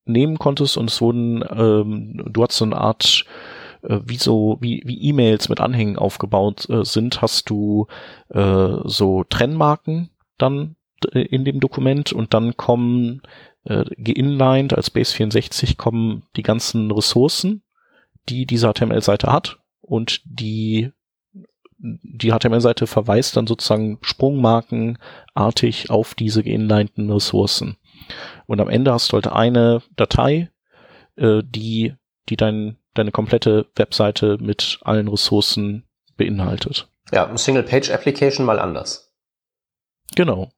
nehmen 0.05 0.39
konntest 0.39 0.77
und 0.77 0.89
es 0.89 1.01
wurden, 1.01 1.43
ähm, 1.49 2.23
du 2.25 2.43
hast 2.43 2.57
so 2.57 2.65
eine 2.65 2.77
Art 2.77 3.25
äh, 3.83 3.99
wie 4.05 4.17
so 4.17 4.57
wie 4.61 4.83
wie 4.85 5.01
E-Mails 5.01 5.49
mit 5.49 5.59
Anhängen 5.59 5.97
aufgebaut 5.97 6.69
äh, 6.69 6.83
sind, 6.83 7.21
hast 7.21 7.49
du 7.49 7.87
äh, 8.29 8.69
so 8.85 9.23
Trennmarken 9.23 10.09
dann 10.37 10.75
in 11.13 11.45
dem 11.45 11.59
Dokument 11.59 12.11
und 12.11 12.33
dann 12.33 12.57
kommen 12.57 13.21
äh, 13.65 13.85
geinlined 13.97 14.73
als 14.73 14.89
Base 14.89 15.13
64 15.13 15.77
kommen 15.77 16.23
die 16.35 16.43
ganzen 16.43 16.91
Ressourcen, 16.91 17.61
die 18.29 18.45
diese 18.45 18.71
HTML-Seite 18.71 19.31
hat 19.31 19.59
und 19.81 20.21
die 20.25 20.91
die 21.79 22.31
HTML-Seite 22.31 22.87
verweist 22.87 23.37
dann 23.37 23.47
sozusagen 23.47 23.99
sprungmarkenartig 24.01 25.89
auf 25.89 26.15
diese 26.15 26.43
geinlinten 26.43 27.11
Ressourcen. 27.11 27.77
Und 28.45 28.59
am 28.59 28.69
Ende 28.69 28.93
hast 28.93 29.11
du 29.11 29.13
halt 29.13 29.27
eine 29.27 29.81
Datei, 29.95 30.49
äh, 31.15 31.41
die, 31.43 31.93
die 32.29 32.37
dein, 32.37 32.77
deine 32.93 33.11
komplette 33.11 33.67
Webseite 33.75 34.37
mit 34.39 34.79
allen 34.81 35.07
Ressourcen 35.07 35.83
beinhaltet. 36.15 36.89
Ja, 37.11 37.35
Single-Page-Application 37.35 38.45
mal 38.45 38.59
anders. 38.59 39.13
Genau. 40.15 40.49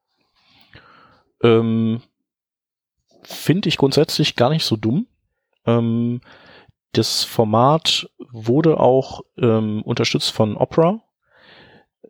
Ähm, 1.43 2.01
Finde 3.23 3.69
ich 3.69 3.77
grundsätzlich 3.77 4.36
gar 4.36 4.49
nicht 4.49 4.65
so 4.65 4.75
dumm. 4.75 5.08
Ähm, 5.65 6.21
das 6.93 7.23
Format 7.23 8.10
wurde 8.32 8.79
auch 8.79 9.21
ähm, 9.38 9.84
unterstützt 9.84 10.32
von 10.32 10.58
Opera. 10.58 11.01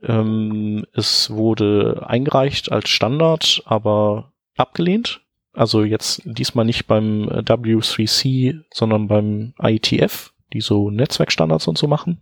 Ähm, 0.03 0.85
es 0.93 1.29
wurde 1.29 2.05
eingereicht 2.07 2.71
als 2.71 2.89
Standard, 2.89 3.61
aber 3.65 4.33
abgelehnt. 4.55 5.21
Also 5.53 5.83
jetzt 5.83 6.21
diesmal 6.25 6.65
nicht 6.65 6.87
beim 6.87 7.27
W3C, 7.27 8.61
sondern 8.73 9.07
beim 9.07 9.53
IETF, 9.61 10.31
die 10.53 10.61
so 10.61 10.89
Netzwerkstandards 10.89 11.67
und 11.67 11.77
so 11.77 11.87
machen. 11.87 12.21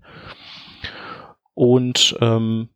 Und 1.53 2.15
ähm, 2.21 2.69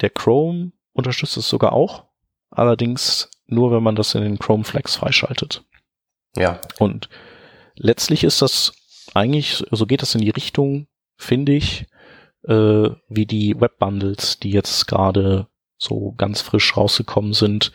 der 0.00 0.10
Chrome 0.10 0.72
unterstützt 0.92 1.36
es 1.36 1.48
sogar 1.48 1.72
auch. 1.72 2.04
Allerdings 2.50 3.30
nur, 3.46 3.72
wenn 3.72 3.82
man 3.82 3.96
das 3.96 4.14
in 4.14 4.22
den 4.22 4.38
Chrome 4.38 4.64
Flags 4.64 4.96
freischaltet. 4.96 5.64
Ja. 6.36 6.60
Und 6.78 7.08
letztlich 7.74 8.24
ist 8.24 8.42
das 8.42 8.74
eigentlich, 9.14 9.64
so 9.70 9.86
geht 9.86 10.02
das 10.02 10.14
in 10.14 10.20
die 10.20 10.30
Richtung, 10.30 10.86
finde 11.16 11.52
ich, 11.52 11.86
äh, 12.48 12.90
wie 13.08 13.26
die 13.26 13.60
Web-Bundles, 13.60 14.40
die 14.40 14.50
jetzt 14.50 14.86
gerade 14.86 15.46
so 15.76 16.14
ganz 16.16 16.40
frisch 16.40 16.76
rausgekommen 16.76 17.34
sind, 17.34 17.72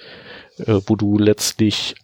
äh, 0.58 0.82
wo 0.88 0.96
du 0.96 1.18
letztlich 1.18 1.96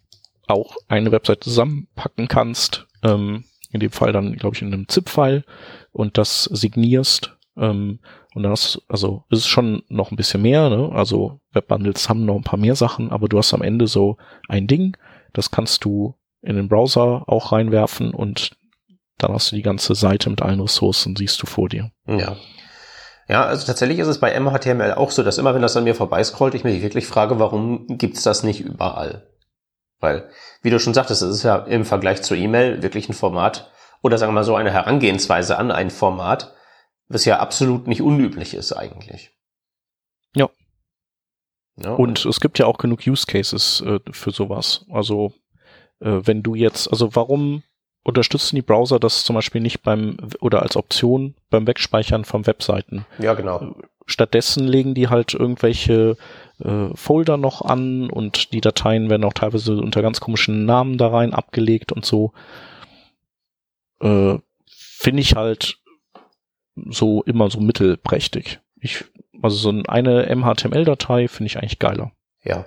auch 0.48 0.78
eine 0.88 1.12
Website 1.12 1.44
zusammenpacken 1.44 2.28
kannst, 2.28 2.88
ähm, 3.04 3.44
in 3.72 3.80
dem 3.80 3.92
Fall 3.92 4.14
dann, 4.14 4.36
glaube 4.36 4.56
ich, 4.56 4.62
in 4.62 4.74
einem 4.74 4.88
ZIP-File 4.88 5.44
und 5.92 6.18
das 6.18 6.46
signierst. 6.46 7.36
Ähm, 7.58 8.00
und 8.34 8.44
dann 8.44 8.52
hast 8.52 8.82
also 8.88 9.26
ist 9.30 9.48
schon 9.48 9.84
noch 9.90 10.12
ein 10.12 10.16
bisschen 10.16 10.42
mehr, 10.42 10.70
ne? 10.70 10.92
Also 10.94 11.40
Web-Bundles 11.52 12.08
haben 12.08 12.26
noch 12.26 12.36
ein 12.36 12.44
paar 12.44 12.60
mehr 12.60 12.76
Sachen, 12.76 13.12
aber 13.12 13.28
du 13.28 13.38
hast 13.38 13.54
am 13.54 13.62
Ende 13.62 13.88
so 13.88 14.18
ein 14.48 14.68
Ding, 14.68 14.96
das 15.34 15.52
kannst 15.52 15.84
du 15.84 16.16
in 16.42 16.56
den 16.56 16.70
Browser 16.70 17.24
auch 17.28 17.52
reinwerfen 17.52 18.14
und 18.14 18.52
dann 19.20 19.34
hast 19.34 19.52
du 19.52 19.56
die 19.56 19.62
ganze 19.62 19.96
Seite 19.96 20.30
mit 20.30 20.42
allen 20.42 20.60
Ressourcen, 20.60 21.16
siehst 21.16 21.42
du 21.42 21.46
vor 21.46 21.70
dir. 21.70 21.92
Ja. 22.08 22.36
Ja, 23.28 23.46
also 23.46 23.68
tatsächlich 23.68 24.00
ist 24.00 24.08
es 24.08 24.20
bei 24.20 24.38
MHTML 24.38 24.94
auch 24.94 25.12
so, 25.12 25.22
dass 25.22 25.38
immer, 25.38 25.54
wenn 25.54 25.62
das 25.62 25.78
an 25.78 25.84
mir 25.84 25.94
vorbeiscrollt, 25.94 26.56
ich 26.56 26.64
mich 26.64 26.82
wirklich 26.82 27.06
frage, 27.06 27.38
warum 27.38 27.86
gibt's 27.88 28.24
das 28.24 28.42
nicht 28.42 28.62
überall? 28.62 29.28
Weil, 30.00 30.30
wie 30.64 30.72
du 30.72 30.80
schon 30.80 30.96
sagtest, 30.96 31.22
es 31.22 31.36
ist 31.36 31.44
ja 31.44 31.58
im 31.58 31.86
Vergleich 31.86 32.24
zur 32.24 32.38
E-Mail 32.38 32.82
wirklich 32.82 33.08
ein 33.08 33.14
Format 33.14 33.72
oder 34.02 34.18
sagen 34.18 34.32
wir 34.32 34.36
mal 34.36 34.44
so 34.44 34.56
eine 34.56 34.72
Herangehensweise 34.72 35.60
an 35.60 35.70
ein 35.70 35.92
Format, 35.92 36.56
was 37.08 37.26
ja 37.26 37.40
absolut 37.40 37.88
nicht 37.88 38.02
unüblich 38.02 38.56
ist 38.56 38.74
eigentlich. 38.74 39.32
Ja. 40.36 40.50
ja 41.76 41.92
und 41.92 42.26
es 42.26 42.40
gibt 42.40 42.58
ja 42.58 42.66
auch 42.66 42.80
genug 42.80 43.02
Use 43.06 43.28
Cases 43.28 43.84
äh, 43.86 44.00
für 44.12 44.32
sowas. 44.32 44.86
Also 44.92 45.34
äh, 46.00 46.22
wenn 46.24 46.42
du 46.42 46.56
jetzt, 46.56 46.90
also 46.90 47.16
warum 47.16 47.62
unterstützen 48.04 48.56
die 48.56 48.62
Browser 48.62 49.00
das 49.00 49.24
zum 49.24 49.36
Beispiel 49.36 49.62
nicht 49.62 49.84
beim 49.84 50.18
oder 50.40 50.62
als 50.62 50.76
Option 50.76 51.36
beim 51.50 51.68
Wegspeichern 51.68 52.26
von 52.26 52.48
Webseiten. 52.48 53.06
Ja, 53.20 53.34
genau. 53.34 53.76
Stattdessen 54.06 54.68
legen 54.68 54.96
die 54.96 55.10
halt 55.10 55.34
irgendwelche 55.34 56.18
äh, 56.60 56.88
Folder 56.96 57.38
noch 57.38 57.62
an 57.62 58.10
und 58.10 58.54
die 58.54 58.62
Dateien 58.62 59.10
werden 59.10 59.24
auch 59.24 59.34
teilweise 59.34 59.78
unter 59.78 60.02
ganz 60.02 60.20
komischen 60.20 60.66
Namen 60.66 60.98
da 60.98 61.10
rein 61.10 61.34
abgelegt 61.34 61.92
und 61.92 62.06
so. 62.06 62.34
Äh, 64.02 64.38
Finde 64.66 65.22
ich 65.22 65.36
halt 65.36 65.78
so 66.90 67.24
immer 67.24 67.50
so 67.50 67.60
mittelprächtig. 67.60 68.60
Ich, 68.82 69.06
also 69.42 69.56
so 69.56 69.84
eine 69.88 70.36
MHTML-Datei 70.36 71.28
finde 71.28 71.48
ich 71.48 71.58
eigentlich 71.58 71.80
geiler. 71.80 72.12
Ja. 72.44 72.66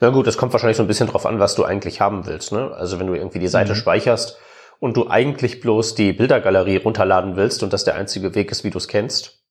Na 0.00 0.10
gut, 0.10 0.26
das 0.26 0.36
kommt 0.36 0.52
wahrscheinlich 0.52 0.76
so 0.76 0.82
ein 0.82 0.88
bisschen 0.88 1.08
drauf 1.08 1.26
an, 1.26 1.38
was 1.38 1.54
du 1.54 1.64
eigentlich 1.64 2.00
haben 2.00 2.26
willst. 2.26 2.52
Ne? 2.52 2.70
Also 2.72 2.98
wenn 2.98 3.06
du 3.06 3.14
irgendwie 3.14 3.38
die 3.38 3.48
Seite 3.48 3.72
mhm. 3.72 3.76
speicherst, 3.76 4.38
und 4.84 4.98
du 4.98 5.08
eigentlich 5.08 5.62
bloß 5.62 5.94
die 5.94 6.12
Bildergalerie 6.12 6.76
runterladen 6.76 7.36
willst 7.36 7.62
und 7.62 7.72
das 7.72 7.84
der 7.84 7.94
einzige 7.94 8.34
Weg 8.34 8.50
ist, 8.50 8.64
wie 8.64 8.70
du 8.70 8.76
es 8.76 8.86
kennst. 8.86 9.42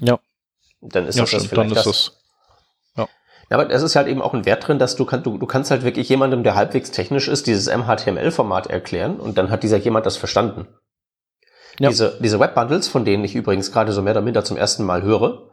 Ja. 0.00 0.18
Dann 0.80 1.06
ist 1.06 1.16
ja, 1.16 1.24
das, 1.24 1.32
das 1.32 1.46
vielleicht 1.48 1.76
das. 1.76 1.84
das. 1.84 2.22
Ja. 2.96 3.02
ja. 3.50 3.58
Aber 3.58 3.68
es 3.68 3.82
ist 3.82 3.94
halt 3.94 4.08
eben 4.08 4.22
auch 4.22 4.32
ein 4.32 4.46
Wert 4.46 4.66
drin, 4.66 4.78
dass 4.78 4.96
du, 4.96 5.04
kann, 5.04 5.22
du, 5.22 5.36
du 5.36 5.44
kannst 5.44 5.70
halt 5.70 5.82
wirklich 5.82 6.08
jemandem, 6.08 6.44
der 6.44 6.54
halbwegs 6.54 6.92
technisch 6.92 7.28
ist, 7.28 7.46
dieses 7.46 7.66
MHTML-Format 7.66 8.68
erklären 8.68 9.20
und 9.20 9.36
dann 9.36 9.50
hat 9.50 9.64
dieser 9.64 9.76
jemand 9.76 10.06
das 10.06 10.16
verstanden. 10.16 10.66
Ja. 11.78 11.90
Diese, 11.90 12.18
diese 12.18 12.40
Web-Bundles, 12.40 12.88
von 12.88 13.04
denen 13.04 13.22
ich 13.22 13.34
übrigens 13.34 13.72
gerade 13.72 13.92
so 13.92 14.00
mehr 14.00 14.14
oder 14.14 14.22
minder 14.22 14.44
zum 14.44 14.56
ersten 14.56 14.84
Mal 14.84 15.02
höre, 15.02 15.50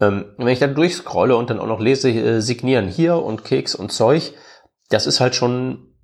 ähm, 0.00 0.26
wenn 0.36 0.46
ich 0.46 0.60
dann 0.60 0.76
durchscrolle 0.76 1.36
und 1.36 1.50
dann 1.50 1.58
auch 1.58 1.66
noch 1.66 1.80
lese, 1.80 2.10
äh, 2.10 2.40
signieren 2.40 2.86
hier 2.86 3.16
und 3.16 3.42
Keks 3.42 3.74
und 3.74 3.90
Zeug, 3.90 4.34
das 4.88 5.08
ist 5.08 5.18
halt 5.18 5.34
schon 5.34 5.95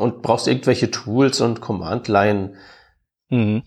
und 0.00 0.22
brauchst 0.22 0.48
irgendwelche 0.48 0.90
Tools 0.90 1.40
und 1.40 1.60
Command-Line. 1.60 2.54
Mhm. 3.28 3.62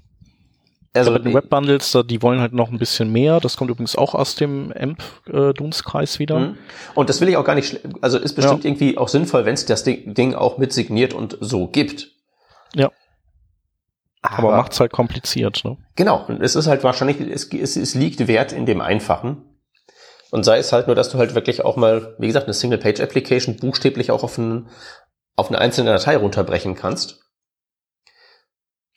Also 0.95 1.11
ja, 1.11 1.19
die 1.19 1.33
Webbundles, 1.33 1.97
die 2.05 2.21
wollen 2.21 2.39
halt 2.39 2.53
noch 2.53 2.69
ein 2.69 2.77
bisschen 2.77 3.11
mehr. 3.11 3.39
Das 3.39 3.57
kommt 3.57 3.71
übrigens 3.71 3.95
auch 3.95 4.13
aus 4.13 4.35
dem 4.35 4.71
AMP-Dunstkreis 4.71 6.17
äh, 6.17 6.19
wieder. 6.19 6.39
Mhm. 6.39 6.57
Und 6.93 7.09
das 7.09 7.19
will 7.19 7.29
ich 7.29 7.37
auch 7.37 7.45
gar 7.45 7.55
nicht, 7.55 7.79
also 8.01 8.19
ist 8.19 8.35
bestimmt 8.35 8.63
ja. 8.63 8.69
irgendwie 8.69 8.97
auch 8.97 9.07
sinnvoll, 9.07 9.45
wenn 9.45 9.55
es 9.55 9.65
das 9.65 9.83
Ding 9.83 10.35
auch 10.35 10.59
mit 10.59 10.71
signiert 10.71 11.15
und 11.15 11.37
so 11.39 11.67
gibt. 11.67 12.11
Ja. 12.75 12.91
Aber, 14.21 14.49
Aber 14.49 14.57
macht's 14.57 14.79
halt 14.79 14.91
kompliziert, 14.91 15.65
ne? 15.65 15.77
Genau. 15.95 16.25
Und 16.27 16.41
es 16.41 16.55
ist 16.55 16.67
halt 16.67 16.83
wahrscheinlich, 16.83 17.19
es, 17.19 17.51
es, 17.51 17.75
es 17.75 17.95
liegt 17.95 18.27
Wert 18.27 18.51
in 18.53 18.65
dem 18.65 18.79
Einfachen. 18.79 19.43
Und 20.31 20.43
sei 20.43 20.57
es 20.57 20.71
halt 20.71 20.87
nur, 20.87 20.95
dass 20.95 21.09
du 21.09 21.17
halt 21.17 21.35
wirklich 21.35 21.63
auch 21.63 21.75
mal, 21.75 22.15
wie 22.17 22.27
gesagt, 22.27 22.45
eine 22.45 22.53
Single-Page-Application 22.53 23.57
buchstäblich 23.57 24.11
auch 24.11 24.23
auf 24.23 24.39
einen, 24.39 24.67
auf 25.35 25.49
eine 25.49 25.59
einzelne 25.59 25.91
Datei 25.91 26.17
runterbrechen 26.17 26.75
kannst. 26.75 27.23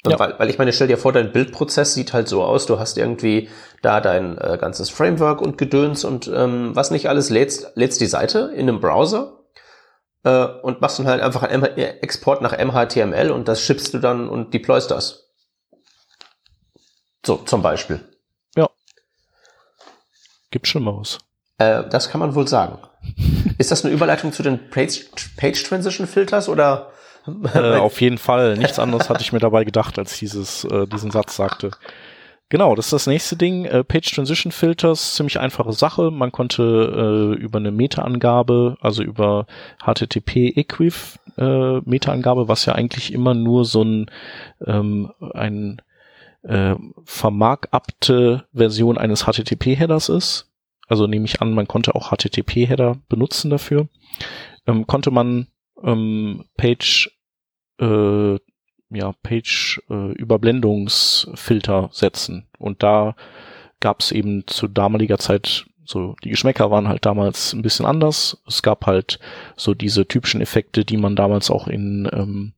Ja. 0.07 0.19
Weil, 0.19 0.39
weil 0.39 0.51
ich 0.51 0.59
meine, 0.59 0.73
stell 0.73 0.89
dir 0.89 0.99
vor, 0.99 1.13
dein 1.13 1.33
Bildprozess 1.33 1.95
sieht 1.95 2.13
halt 2.13 2.29
so 2.29 2.45
aus, 2.45 2.67
du 2.67 2.79
hast 2.79 2.97
irgendwie 2.97 3.49
da 3.83 4.01
dein 4.01 4.39
äh, 4.39 4.57
ganzes 4.61 4.91
Framework 4.91 5.41
und 5.41 5.59
Gedöns 5.59 6.05
und 6.05 6.29
ähm, 6.29 6.77
was 6.77 6.91
nicht 6.91 7.09
alles, 7.09 7.31
lädst, 7.31 7.73
lädst 7.75 8.01
die 8.01 8.07
Seite 8.07 8.53
in 8.55 8.69
einem 8.69 8.81
Browser 8.81 9.45
äh, 10.23 10.45
und 10.45 10.81
machst 10.81 10.99
dann 10.99 11.07
halt 11.07 11.23
einfach 11.23 11.43
einen 11.43 11.65
Export 11.65 12.43
nach 12.43 12.57
MHTML 12.57 13.31
und 13.31 13.49
das 13.49 13.61
schippst 13.61 13.95
du 13.95 13.99
dann 13.99 14.29
und 14.29 14.55
deployst 14.55 14.91
das. 14.91 15.31
So, 17.25 17.37
zum 17.39 17.63
Beispiel. 17.63 18.01
Ja. 18.55 18.71
Gibt 20.51 20.69
schon 20.69 20.85
Maus. 20.85 21.19
Äh, 21.59 21.89
das 21.89 22.11
kann 22.11 22.21
man 22.21 22.35
wohl 22.35 22.47
sagen. 22.47 22.79
Ist 23.59 23.71
das 23.71 23.85
eine 23.85 23.95
Überleitung 23.95 24.33
zu 24.33 24.43
den 24.43 24.71
Page, 24.71 25.07
Page 25.37 25.63
Transition 25.63 26.07
Filters 26.07 26.49
oder? 26.49 26.91
Äh, 27.55 27.77
auf 27.77 28.01
jeden 28.01 28.19
Fall. 28.19 28.57
Nichts 28.57 28.79
anderes 28.79 29.11
hatte 29.11 29.23
ich 29.23 29.33
mir 29.33 29.41
dabei 29.41 29.65
gedacht, 29.65 29.99
als 29.99 30.19
dieses, 30.19 30.65
äh, 30.65 30.87
diesen 30.87 31.11
Satz 31.11 31.37
sagte. 31.37 31.71
Genau, 32.49 32.77
das 32.77 32.87
ist 32.87 32.93
das 32.93 33.07
nächste 33.09 33.37
Ding. 33.37 33.65
Äh, 33.65 33.83
Page 33.83 34.15
Transition 34.15 34.53
Filters, 34.53 35.15
ziemlich 35.15 35.41
einfache 35.41 35.73
Sache. 35.73 36.13
Man 36.13 36.31
konnte 36.31 37.35
äh, 37.37 37.41
über 37.41 37.59
eine 37.59 37.73
Meta-Angabe, 37.73 38.77
also 38.81 39.03
über 39.03 39.47
HTTP 39.85 40.57
Equiv 40.57 41.19
äh, 41.39 41.81
Meta-Angabe, 41.81 42.47
was 42.47 42.65
ja 42.65 42.75
eigentlich 42.75 43.13
immer 43.13 43.35
nur 43.35 43.65
so 43.65 43.83
ein, 43.83 44.11
ähm, 44.65 45.11
ein 45.35 45.83
äh, 46.45 46.77
vermarkabte 47.05 48.45
Version 48.55 48.97
eines 48.97 49.25
HTTP-Headers 49.25 50.09
ist, 50.09 50.49
also 50.87 51.07
nehme 51.07 51.25
ich 51.25 51.41
an, 51.41 51.55
man 51.55 51.69
konnte 51.69 51.95
auch 51.95 52.11
HTTP-Header 52.11 52.99
benutzen 53.09 53.51
dafür, 53.51 53.89
ähm, 54.67 54.87
konnte 54.87 55.11
man 55.11 55.49
ähm, 55.83 56.45
Page 56.57 57.11
äh, 57.79 58.39
ja, 58.91 59.13
Page 59.23 59.83
äh, 59.91 60.13
Überblendungsfilter 60.13 61.91
setzen. 61.93 62.47
Und 62.59 62.83
da 62.83 63.17
gab 63.81 64.01
es 64.01 64.13
eben 64.13 64.47
zu 64.47 64.69
damaliger 64.69 65.19
Zeit 65.19 65.67
so, 65.89 66.17
die 66.25 66.31
Geschmäcker 66.31 66.71
waren 66.71 66.89
halt 66.89 67.07
damals 67.07 67.53
ein 67.53 67.63
bisschen 67.63 67.87
anders. 67.87 68.43
Es 68.47 68.63
gab 68.63 68.87
halt 68.87 69.21
so 69.55 69.73
diese 69.73 70.07
typischen 70.07 70.41
Effekte, 70.41 70.85
die 70.85 70.97
man 70.97 71.15
damals 71.15 71.49
auch 71.49 71.69
in 71.69 72.09
ähm, 72.13 72.55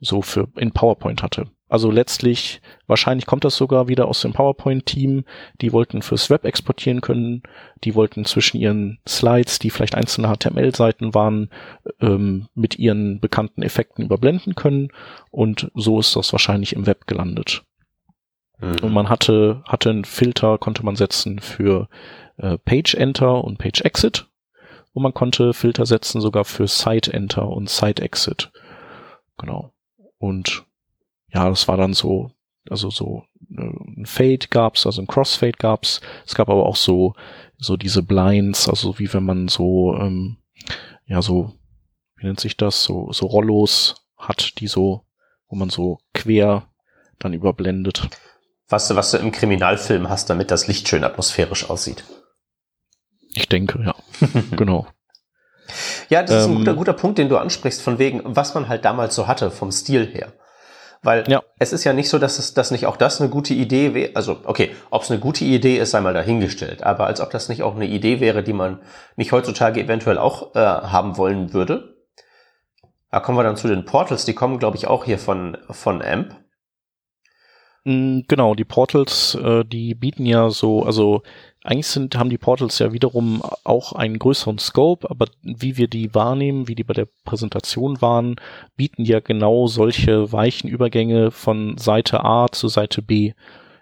so 0.00 0.22
für 0.22 0.48
in 0.56 0.72
PowerPoint 0.72 1.22
hatte. 1.22 1.50
Also 1.70 1.92
letztlich, 1.92 2.60
wahrscheinlich 2.88 3.26
kommt 3.26 3.44
das 3.44 3.56
sogar 3.56 3.86
wieder 3.86 4.08
aus 4.08 4.20
dem 4.22 4.32
PowerPoint-Team. 4.32 5.24
Die 5.60 5.72
wollten 5.72 6.02
fürs 6.02 6.28
Web 6.28 6.44
exportieren 6.44 7.00
können. 7.00 7.44
Die 7.84 7.94
wollten 7.94 8.24
zwischen 8.24 8.58
ihren 8.58 8.98
Slides, 9.06 9.60
die 9.60 9.70
vielleicht 9.70 9.94
einzelne 9.94 10.34
HTML-Seiten 10.34 11.14
waren, 11.14 11.48
ähm, 12.00 12.48
mit 12.56 12.80
ihren 12.80 13.20
bekannten 13.20 13.62
Effekten 13.62 14.04
überblenden 14.04 14.56
können. 14.56 14.88
Und 15.30 15.70
so 15.76 16.00
ist 16.00 16.16
das 16.16 16.32
wahrscheinlich 16.32 16.74
im 16.74 16.86
Web 16.86 17.06
gelandet. 17.06 17.62
Mhm. 18.58 18.78
Und 18.82 18.92
man 18.92 19.08
hatte, 19.08 19.62
hatte 19.64 19.90
einen 19.90 20.04
Filter, 20.04 20.58
konnte 20.58 20.84
man 20.84 20.96
setzen 20.96 21.38
für 21.38 21.88
äh, 22.38 22.58
Page 22.58 22.94
Enter 22.94 23.44
und 23.44 23.58
Page 23.58 23.82
Exit. 23.82 24.26
Und 24.92 25.04
man 25.04 25.14
konnte 25.14 25.54
Filter 25.54 25.86
setzen 25.86 26.20
sogar 26.20 26.44
für 26.44 26.66
Site 26.66 27.12
Enter 27.12 27.48
und 27.48 27.70
Site 27.70 28.02
Exit. 28.02 28.50
Genau. 29.38 29.72
Und 30.18 30.64
ja, 31.32 31.48
das 31.48 31.68
war 31.68 31.76
dann 31.76 31.94
so 31.94 32.32
also 32.68 32.90
so 32.90 33.24
äh, 33.56 33.62
ein 33.62 34.06
Fade 34.06 34.48
gab's, 34.50 34.86
also 34.86 35.00
ein 35.00 35.06
Crossfade 35.06 35.56
gab's. 35.58 36.00
Es 36.26 36.34
gab 36.34 36.48
aber 36.48 36.66
auch 36.66 36.76
so 36.76 37.14
so 37.58 37.76
diese 37.76 38.02
Blinds, 38.02 38.68
also 38.68 38.98
wie 38.98 39.12
wenn 39.12 39.24
man 39.24 39.48
so 39.48 39.96
ähm, 39.96 40.38
ja 41.06 41.22
so 41.22 41.52
wie 42.16 42.26
nennt 42.26 42.40
sich 42.40 42.56
das 42.56 42.82
so 42.82 43.12
so 43.12 43.26
Rollos 43.26 44.06
hat, 44.16 44.60
die 44.60 44.66
so 44.66 45.04
wo 45.48 45.56
man 45.56 45.70
so 45.70 45.98
quer 46.14 46.68
dann 47.18 47.32
überblendet. 47.32 48.08
Was 48.68 48.88
du 48.88 48.96
was 48.96 49.10
du 49.10 49.18
im 49.18 49.32
Kriminalfilm 49.32 50.08
hast, 50.08 50.30
damit 50.30 50.50
das 50.50 50.66
Licht 50.66 50.88
schön 50.88 51.04
atmosphärisch 51.04 51.68
aussieht. 51.68 52.04
Ich 53.34 53.48
denke, 53.48 53.82
ja. 53.84 53.94
genau. 54.56 54.86
Ja, 56.08 56.22
das 56.22 56.42
ist 56.42 56.48
ein 56.48 56.56
guter, 56.56 56.72
ähm, 56.72 56.76
guter 56.76 56.92
Punkt, 56.92 57.18
den 57.18 57.28
du 57.28 57.36
ansprichst, 57.36 57.80
von 57.80 58.00
wegen, 58.00 58.22
was 58.24 58.54
man 58.54 58.68
halt 58.68 58.84
damals 58.84 59.14
so 59.14 59.28
hatte, 59.28 59.52
vom 59.52 59.70
Stil 59.70 60.06
her. 60.06 60.32
Weil 61.02 61.24
ja. 61.28 61.42
es 61.58 61.72
ist 61.72 61.84
ja 61.84 61.94
nicht 61.94 62.10
so, 62.10 62.18
dass 62.18 62.38
es 62.38 62.52
dass 62.52 62.70
nicht 62.70 62.86
auch 62.86 62.96
das 62.96 63.20
eine 63.20 63.30
gute 63.30 63.54
Idee 63.54 63.94
wäre. 63.94 64.14
Also, 64.14 64.38
okay, 64.44 64.74
ob 64.90 65.02
es 65.02 65.10
eine 65.10 65.18
gute 65.18 65.44
Idee 65.44 65.78
ist, 65.78 65.92
sei 65.92 66.00
mal 66.00 66.12
dahingestellt. 66.12 66.82
Aber 66.82 67.06
als 67.06 67.20
ob 67.20 67.30
das 67.30 67.48
nicht 67.48 67.62
auch 67.62 67.74
eine 67.74 67.86
Idee 67.86 68.20
wäre, 68.20 68.42
die 68.42 68.52
man 68.52 68.80
nicht 69.16 69.32
heutzutage 69.32 69.80
eventuell 69.80 70.18
auch 70.18 70.54
äh, 70.54 70.58
haben 70.58 71.16
wollen 71.16 71.54
würde. 71.54 71.96
Da 73.10 73.20
kommen 73.20 73.38
wir 73.38 73.42
dann 73.42 73.56
zu 73.56 73.66
den 73.66 73.84
Portals, 73.84 74.24
die 74.24 74.34
kommen, 74.34 74.58
glaube 74.58 74.76
ich, 74.76 74.86
auch 74.86 75.04
hier 75.04 75.18
von, 75.18 75.56
von 75.70 76.02
AMP. 76.02 76.36
Mm, 77.84 78.20
genau, 78.28 78.54
die 78.54 78.64
Portals, 78.64 79.34
äh, 79.34 79.64
die 79.64 79.94
bieten 79.94 80.26
ja 80.26 80.50
so, 80.50 80.82
also 80.82 81.22
eigentlich 81.64 81.86
sind, 81.86 82.16
haben 82.16 82.30
die 82.30 82.38
Portals 82.38 82.78
ja 82.78 82.92
wiederum 82.92 83.42
auch 83.64 83.92
einen 83.92 84.18
größeren 84.18 84.58
Scope, 84.58 85.08
aber 85.10 85.26
wie 85.42 85.76
wir 85.76 85.88
die 85.88 86.14
wahrnehmen, 86.14 86.68
wie 86.68 86.74
die 86.74 86.84
bei 86.84 86.94
der 86.94 87.08
Präsentation 87.24 88.00
waren, 88.00 88.36
bieten 88.76 89.04
ja 89.04 89.20
genau 89.20 89.66
solche 89.66 90.32
weichen 90.32 90.68
Übergänge 90.68 91.30
von 91.30 91.76
Seite 91.78 92.24
A 92.24 92.48
zu 92.50 92.68
Seite 92.68 93.02
B, 93.02 93.32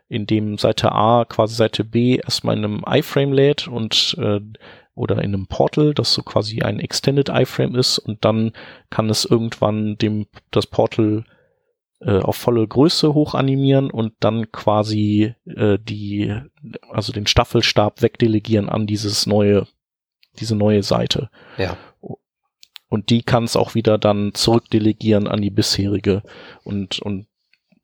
indem 0.09 0.59
Seite 0.59 0.93
A 0.93 1.25
quasi 1.25 1.55
Seite 1.55 1.85
B 1.85 2.17
erstmal 2.17 2.57
in 2.57 2.65
einem 2.65 2.85
iFrame 2.87 3.33
lädt 3.33 3.69
und 3.69 4.17
äh, 4.19 4.41
oder 4.95 5.17
in 5.17 5.33
einem 5.35 5.47
Portal, 5.47 5.95
das 5.95 6.13
so 6.13 6.23
quasi 6.23 6.63
ein 6.63 6.81
Extended 6.81 7.29
iFrame 7.29 7.77
ist 7.77 7.99
und 7.99 8.25
dann 8.25 8.53
kann 8.91 9.09
es 9.11 9.25
irgendwann 9.25 9.97
dem 9.99 10.27
das 10.51 10.67
Portal 10.67 11.25
äh, 12.01 12.19
auf 12.19 12.37
volle 12.37 12.67
Größe 12.67 13.15
hoch 13.15 13.35
animieren 13.35 13.91
und 13.91 14.13
dann 14.21 14.53
quasi 14.53 15.35
äh, 15.47 15.79
die, 15.81 16.35
also 16.91 17.13
den 17.13 17.27
Staffelstab 17.27 18.03
wegdelegieren 18.03 18.69
an 18.69 18.87
dieses 18.87 19.27
neue, 19.27 19.67
diese 20.39 20.55
neue 20.55 20.83
Seite. 20.83 21.31
Ja. 21.57 21.77
Und 22.89 23.11
die 23.11 23.23
kann 23.23 23.45
es 23.45 23.57
auch 23.57 23.75
wieder 23.75 23.99
dann 23.99 24.33
zurückdelegieren 24.33 25.29
an 25.29 25.43
die 25.43 25.51
bisherige 25.51 26.23
und, 26.65 27.01
und 27.01 27.27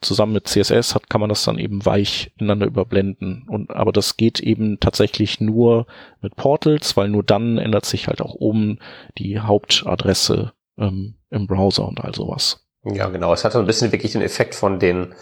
zusammen 0.01 0.33
mit 0.35 0.49
CSS 0.49 0.95
hat, 0.95 1.11
kann 1.11 1.21
man 1.21 1.29
das 1.29 1.45
dann 1.45 1.59
eben 1.59 1.85
weich 1.85 2.33
ineinander 2.37 2.67
überblenden. 2.67 3.47
Und, 3.49 3.71
aber 3.71 3.93
das 3.93 4.17
geht 4.17 4.41
eben 4.41 4.79
tatsächlich 4.79 5.41
nur 5.41 5.87
mit 6.21 6.37
Portals, 6.37 6.97
weil 6.97 7.09
nur 7.09 7.25
dann 7.25 7.59
ändert 7.59 7.85
sich 7.85 8.07
halt 8.07 8.21
auch 8.21 8.35
oben 8.35 8.79
die 9.19 9.41
Hauptadresse 9.41 10.53
ähm, 10.79 11.17
im 11.31 11.47
Browser 11.47 11.89
und 11.89 12.01
all 12.01 12.15
sowas. 12.15 12.64
Ja, 12.85 13.09
genau. 13.09 13.33
Es 13.33 13.45
hat 13.45 13.53
so 13.53 13.59
ein 13.59 13.67
bisschen 13.67 13.93
wirklich 13.93 14.13
den 14.13 14.23
Effekt 14.23 14.55
von 14.55 14.79
den, 14.79 15.15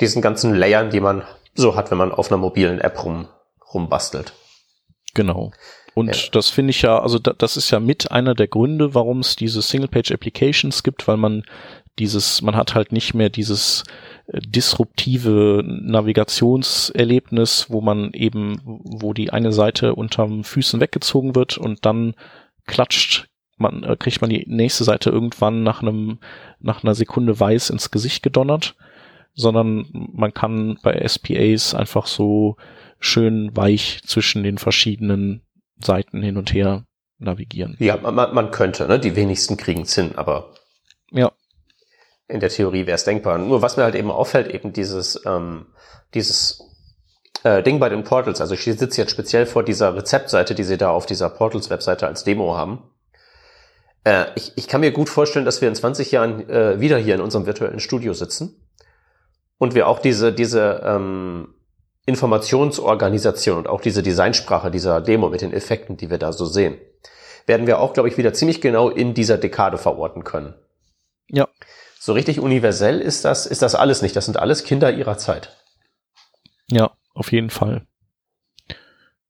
diesen 0.00 0.22
ganzen 0.22 0.54
Layern, 0.54 0.90
die 0.90 1.00
man 1.00 1.24
so 1.54 1.76
hat, 1.76 1.90
wenn 1.90 1.98
man 1.98 2.12
auf 2.12 2.30
einer 2.30 2.38
mobilen 2.38 2.80
App 2.80 3.04
rum, 3.04 3.28
rumbastelt. 3.74 4.32
Genau. 5.14 5.50
Und 5.94 6.14
ja. 6.14 6.30
das 6.32 6.50
finde 6.50 6.70
ich 6.70 6.82
ja, 6.82 7.00
also 7.00 7.18
da, 7.18 7.32
das 7.32 7.56
ist 7.56 7.70
ja 7.70 7.80
mit 7.80 8.12
einer 8.12 8.34
der 8.34 8.46
Gründe, 8.46 8.94
warum 8.94 9.20
es 9.20 9.34
diese 9.34 9.60
Single-Page-Applications 9.60 10.84
gibt, 10.84 11.08
weil 11.08 11.16
man 11.16 11.42
dieses, 11.98 12.42
man 12.42 12.56
hat 12.56 12.74
halt 12.74 12.92
nicht 12.92 13.14
mehr 13.14 13.28
dieses 13.28 13.84
äh, 14.28 14.40
disruptive 14.40 15.62
Navigationserlebnis, 15.64 17.66
wo 17.68 17.80
man 17.80 18.12
eben, 18.12 18.60
wo 18.64 19.12
die 19.12 19.30
eine 19.30 19.52
Seite 19.52 19.94
unterm 19.94 20.44
Füßen 20.44 20.80
weggezogen 20.80 21.34
wird 21.34 21.58
und 21.58 21.84
dann 21.84 22.14
klatscht 22.66 23.29
man, 23.60 23.82
äh, 23.84 23.96
kriegt 23.96 24.20
man 24.20 24.30
die 24.30 24.44
nächste 24.48 24.84
Seite 24.84 25.10
irgendwann 25.10 25.62
nach 25.62 25.82
einem, 25.82 26.18
nach 26.58 26.82
einer 26.82 26.94
Sekunde 26.94 27.38
weiß 27.38 27.70
ins 27.70 27.90
Gesicht 27.90 28.22
gedonnert, 28.22 28.74
sondern 29.34 29.86
man 29.92 30.34
kann 30.34 30.78
bei 30.82 31.06
SPAs 31.06 31.74
einfach 31.74 32.06
so 32.06 32.56
schön 32.98 33.56
weich 33.56 34.02
zwischen 34.04 34.42
den 34.42 34.58
verschiedenen 34.58 35.42
Seiten 35.78 36.22
hin 36.22 36.36
und 36.36 36.52
her 36.52 36.84
navigieren. 37.18 37.76
Ja, 37.78 37.96
man, 37.98 38.34
man 38.34 38.50
könnte, 38.50 38.86
ne? 38.86 38.98
Die 38.98 39.16
wenigsten 39.16 39.56
kriegen 39.56 39.82
es 39.82 39.94
hin, 39.94 40.12
aber 40.16 40.54
ja. 41.10 41.30
in 42.28 42.40
der 42.40 42.48
Theorie 42.48 42.86
wäre 42.86 42.96
es 42.96 43.04
denkbar. 43.04 43.38
Nur 43.38 43.62
was 43.62 43.76
mir 43.76 43.84
halt 43.84 43.94
eben 43.94 44.10
auffällt, 44.10 44.48
eben 44.48 44.72
dieses, 44.72 45.24
ähm, 45.26 45.66
dieses 46.14 46.62
äh, 47.42 47.62
Ding 47.62 47.78
bei 47.78 47.88
den 47.88 48.04
Portals. 48.04 48.40
Also 48.40 48.54
ich 48.54 48.64
sitze 48.64 49.00
jetzt 49.00 49.10
speziell 49.10 49.46
vor 49.46 49.62
dieser 49.62 49.94
Rezeptseite, 49.94 50.54
die 50.54 50.64
sie 50.64 50.78
da 50.78 50.90
auf 50.90 51.06
dieser 51.06 51.28
Portals-Webseite 51.28 52.06
als 52.06 52.24
Demo 52.24 52.56
haben. 52.56 52.82
Äh, 54.04 54.26
ich, 54.34 54.52
ich 54.56 54.68
kann 54.68 54.80
mir 54.80 54.92
gut 54.92 55.08
vorstellen, 55.08 55.44
dass 55.44 55.60
wir 55.60 55.68
in 55.68 55.74
20 55.74 56.10
Jahren 56.12 56.48
äh, 56.48 56.80
wieder 56.80 56.98
hier 56.98 57.14
in 57.14 57.20
unserem 57.20 57.46
virtuellen 57.46 57.80
Studio 57.80 58.12
sitzen 58.12 58.66
und 59.58 59.74
wir 59.74 59.88
auch 59.88 59.98
diese, 59.98 60.32
diese 60.32 60.82
ähm, 60.84 61.54
Informationsorganisation 62.06 63.58
und 63.58 63.68
auch 63.68 63.80
diese 63.80 64.02
Designsprache 64.02 64.70
dieser 64.70 65.00
Demo 65.00 65.28
mit 65.28 65.42
den 65.42 65.52
Effekten, 65.52 65.96
die 65.96 66.10
wir 66.10 66.18
da 66.18 66.32
so 66.32 66.46
sehen, 66.46 66.78
werden 67.46 67.66
wir 67.66 67.78
auch, 67.78 67.92
glaube 67.92 68.08
ich, 68.08 68.16
wieder 68.16 68.32
ziemlich 68.32 68.60
genau 68.60 68.88
in 68.88 69.12
dieser 69.14 69.36
Dekade 69.36 69.76
verorten 69.76 70.24
können. 70.24 70.54
Ja. 71.28 71.48
So 71.98 72.14
richtig 72.14 72.40
universell 72.40 73.00
ist 73.00 73.24
das, 73.26 73.46
ist 73.46 73.60
das 73.60 73.74
alles 73.74 74.00
nicht. 74.00 74.16
Das 74.16 74.24
sind 74.24 74.38
alles 74.38 74.64
Kinder 74.64 74.90
ihrer 74.90 75.18
Zeit. 75.18 75.56
Ja, 76.70 76.92
auf 77.12 77.30
jeden 77.32 77.50
Fall. 77.50 77.86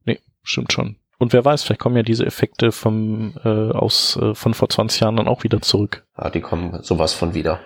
Nee, 0.04 0.20
stimmt 0.42 0.72
schon. 0.72 0.99
Und 1.20 1.34
wer 1.34 1.44
weiß, 1.44 1.62
vielleicht 1.62 1.82
kommen 1.82 1.96
ja 1.96 2.02
diese 2.02 2.24
Effekte 2.24 2.72
vom, 2.72 3.34
äh, 3.44 3.48
aus, 3.48 4.16
äh, 4.16 4.34
von 4.34 4.54
vor 4.54 4.70
20 4.70 5.02
Jahren 5.02 5.16
dann 5.16 5.28
auch 5.28 5.44
wieder 5.44 5.60
zurück. 5.60 6.06
Ja, 6.16 6.30
die 6.30 6.40
kommen 6.40 6.82
sowas 6.82 7.12
von 7.12 7.34
wieder. 7.34 7.60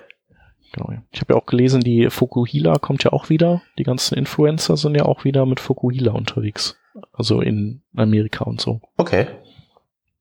Genau. 0.72 0.92
Ich 1.12 1.20
habe 1.20 1.34
ja 1.34 1.40
auch 1.40 1.46
gelesen, 1.46 1.80
die 1.80 2.10
Fukuhila 2.10 2.78
kommt 2.80 3.04
ja 3.04 3.12
auch 3.12 3.28
wieder. 3.28 3.62
Die 3.78 3.84
ganzen 3.84 4.18
Influencer 4.18 4.76
sind 4.76 4.96
ja 4.96 5.04
auch 5.04 5.22
wieder 5.22 5.46
mit 5.46 5.60
Fukuhila 5.60 6.10
unterwegs. 6.10 6.76
Also 7.12 7.40
in 7.40 7.82
Amerika 7.96 8.42
und 8.42 8.60
so. 8.60 8.80
Okay. 8.96 9.28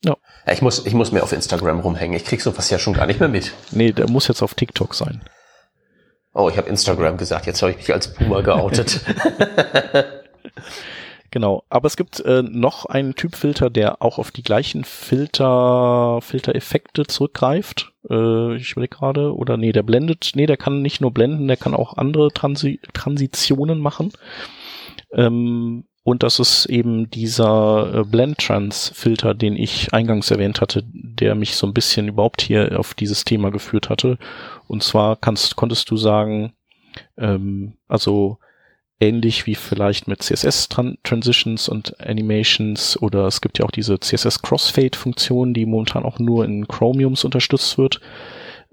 Ja. 0.06 0.15
Ich 0.46 0.62
muss, 0.62 0.86
ich 0.86 0.93
muss 0.93 1.12
mir 1.12 1.24
auf 1.24 1.34
Instagram 1.34 1.80
rumhängen. 1.80 2.15
Ich 2.15 2.26
krieg 2.26 2.39
sowas 2.39 2.69
ja 2.69 2.78
schon 2.78 2.93
gar 2.93 3.08
nicht 3.08 3.19
mehr 3.19 3.30
mit. 3.30 3.52
Nee, 3.72 3.93
der 3.93 4.08
muss 4.12 4.28
jetzt 4.28 4.43
auf 4.43 4.54
TikTok 4.54 4.93
sein. 4.93 5.24
Oh, 6.36 6.50
ich 6.50 6.58
habe 6.58 6.69
Instagram 6.69 7.17
gesagt. 7.17 7.48
Jetzt 7.48 7.63
habe 7.63 7.72
ich 7.72 7.78
mich 7.78 7.91
als 7.91 8.13
Boomer 8.13 8.43
geoutet. 8.43 9.02
Genau, 11.34 11.63
aber 11.67 11.88
es 11.88 11.98
gibt 11.98 12.19
äh, 12.19 12.43
noch 12.43 12.86
einen 12.86 13.15
Typfilter, 13.15 13.72
der 13.72 14.04
auch 14.04 14.19
auf 14.19 14.30
die 14.30 14.43
gleichen 14.43 14.84
Filter, 14.84 16.19
Filtereffekte 16.22 17.08
zurückgreift. 17.08 17.91
Äh, 18.08 18.58
ich 18.58 18.74
überlege 18.74 18.96
gerade, 18.96 19.36
oder 19.36 19.58
nee, 19.58 19.72
der 19.72 19.82
blendet, 19.82 20.34
nee, 20.36 20.46
der 20.46 20.58
kann 20.58 20.84
nicht 20.84 21.02
nur 21.02 21.10
blenden, 21.10 21.48
der 21.48 21.58
kann 21.58 21.74
auch 21.74 21.98
andere 21.98 22.32
Transi 22.32 22.80
Transitionen 22.93 23.80
machen. 23.80 24.12
Ähm, 25.12 25.86
und 26.04 26.22
das 26.22 26.38
ist 26.38 26.67
eben 26.67 27.10
dieser 27.10 28.02
äh, 28.02 28.04
Blend-Trans-Filter, 28.04 29.34
den 29.34 29.56
ich 29.56 29.91
eingangs 29.91 30.30
erwähnt 30.30 30.62
hatte, 30.62 30.84
der 30.86 31.34
mich 31.34 31.56
so 31.56 31.65
ein 31.65 31.74
bisschen 31.74 32.10
überhaupt 32.10 32.43
hier 32.43 32.80
auf 32.80 32.93
dieses 32.93 33.26
Thema 33.26 33.50
geführt 33.50 33.89
hatte. 33.89 34.19
Und 34.67 34.84
zwar 34.84 35.15
kannst, 35.15 35.56
konntest 35.56 35.89
du 35.89 35.98
sagen, 35.98 36.54
ähm, 37.17 37.74
also 37.88 38.38
ähnlich 39.04 39.46
wie 39.46 39.56
vielleicht 39.56 40.08
mit 40.08 40.24
CSS 40.24 40.70
Transitions 40.70 41.68
und 41.68 42.00
Animations 42.00 43.02
oder 43.02 43.28
es 43.28 43.42
gibt 43.42 43.60
ja 43.60 43.66
auch 43.66 43.72
diese 43.72 44.00
CSS 44.00 44.42
Crossfade 44.42 44.98
Funktion, 44.98 45.54
die 45.54 45.66
momentan 45.66 46.06
auch 46.06 46.20
nur 46.20 46.46
in 46.46 46.68
Chromiums 46.68 47.26
unterstützt 47.26 47.78
wird. 47.78 48.00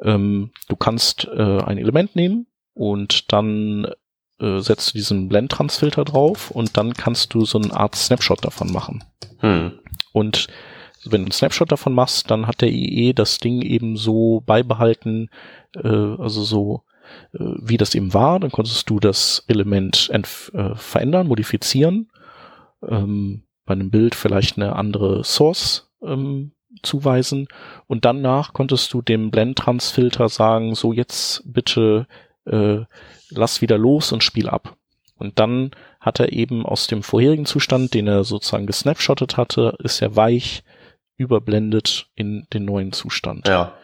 Ähm, 0.03 0.53
du 0.69 0.77
kannst 0.77 1.27
äh, 1.27 1.59
ein 1.63 1.79
Element 1.79 2.15
nehmen 2.15 2.47
und 2.75 3.33
dann 3.33 3.89
äh, 4.39 4.61
setzt 4.61 4.91
du 4.91 4.99
diesen 4.99 5.29
Blend 5.29 5.51
Trans 5.51 5.79
Filter 5.79 6.05
drauf 6.05 6.51
und 6.51 6.77
dann 6.77 6.95
kannst 6.95 7.35
du 7.35 7.45
so 7.45 7.59
eine 7.59 7.75
Art 7.75 7.97
Snapshot 7.97 8.45
davon 8.45 8.73
machen. 8.73 9.03
Hm. 9.41 9.73
Und 10.13 10.47
wenn 11.05 11.23
du 11.23 11.27
einen 11.27 11.33
Snapshot 11.33 11.73
davon 11.73 11.93
machst, 11.93 12.31
dann 12.31 12.47
hat 12.47 12.61
der 12.61 12.71
IE 12.71 13.15
das 13.15 13.39
Ding 13.39 13.63
eben 13.63 13.97
so 13.97 14.43
beibehalten, 14.47 15.29
äh, 15.75 15.89
also 15.89 16.45
so 16.45 16.83
wie 17.33 17.77
das 17.77 17.95
eben 17.95 18.15
war. 18.15 18.41
Dann 18.41 18.51
konntest 18.51 18.89
du 18.91 19.01
das 19.01 19.45
Element 19.47 20.11
äh, 20.11 20.75
verändern, 20.75 21.29
modifizieren. 21.29 22.11
Ähm, 22.87 23.43
bei 23.67 23.75
einem 23.75 23.91
Bild 23.91 24.15
vielleicht 24.15 24.57
eine 24.57 24.75
andere 24.75 25.23
Source 25.23 25.91
ähm, 26.03 26.53
zuweisen. 26.83 27.49
Und 27.87 28.05
danach 28.05 28.53
konntest 28.53 28.93
du 28.93 29.03
dem 29.03 29.31
Blend-Trans-Filter 29.31 30.29
sagen, 30.29 30.75
so 30.75 30.93
jetzt 30.93 31.43
bitte 31.45 32.07
äh, 32.47 32.81
lass 33.31 33.61
wieder 33.61 33.79
los 33.79 34.13
und 34.13 34.25
spiel 34.25 34.49
ab. 34.49 34.77
Und 35.17 35.39
dann 35.39 35.71
hat 36.01 36.19
er 36.19 36.33
eben 36.33 36.65
aus 36.65 36.87
dem 36.87 37.03
vorherigen 37.03 37.47
Zustand, 37.47 37.95
den 37.95 38.07
er 38.07 38.25
sozusagen 38.25 38.67
gesnapshottet 38.67 39.37
hatte, 39.37 39.77
ist 39.83 40.01
er 40.01 40.17
weich 40.17 40.65
überblendet 41.17 42.09
in 42.15 42.47
den 42.55 42.65
neuen 42.65 42.93
Zustand. 42.93 43.47
Ja. 43.47 43.75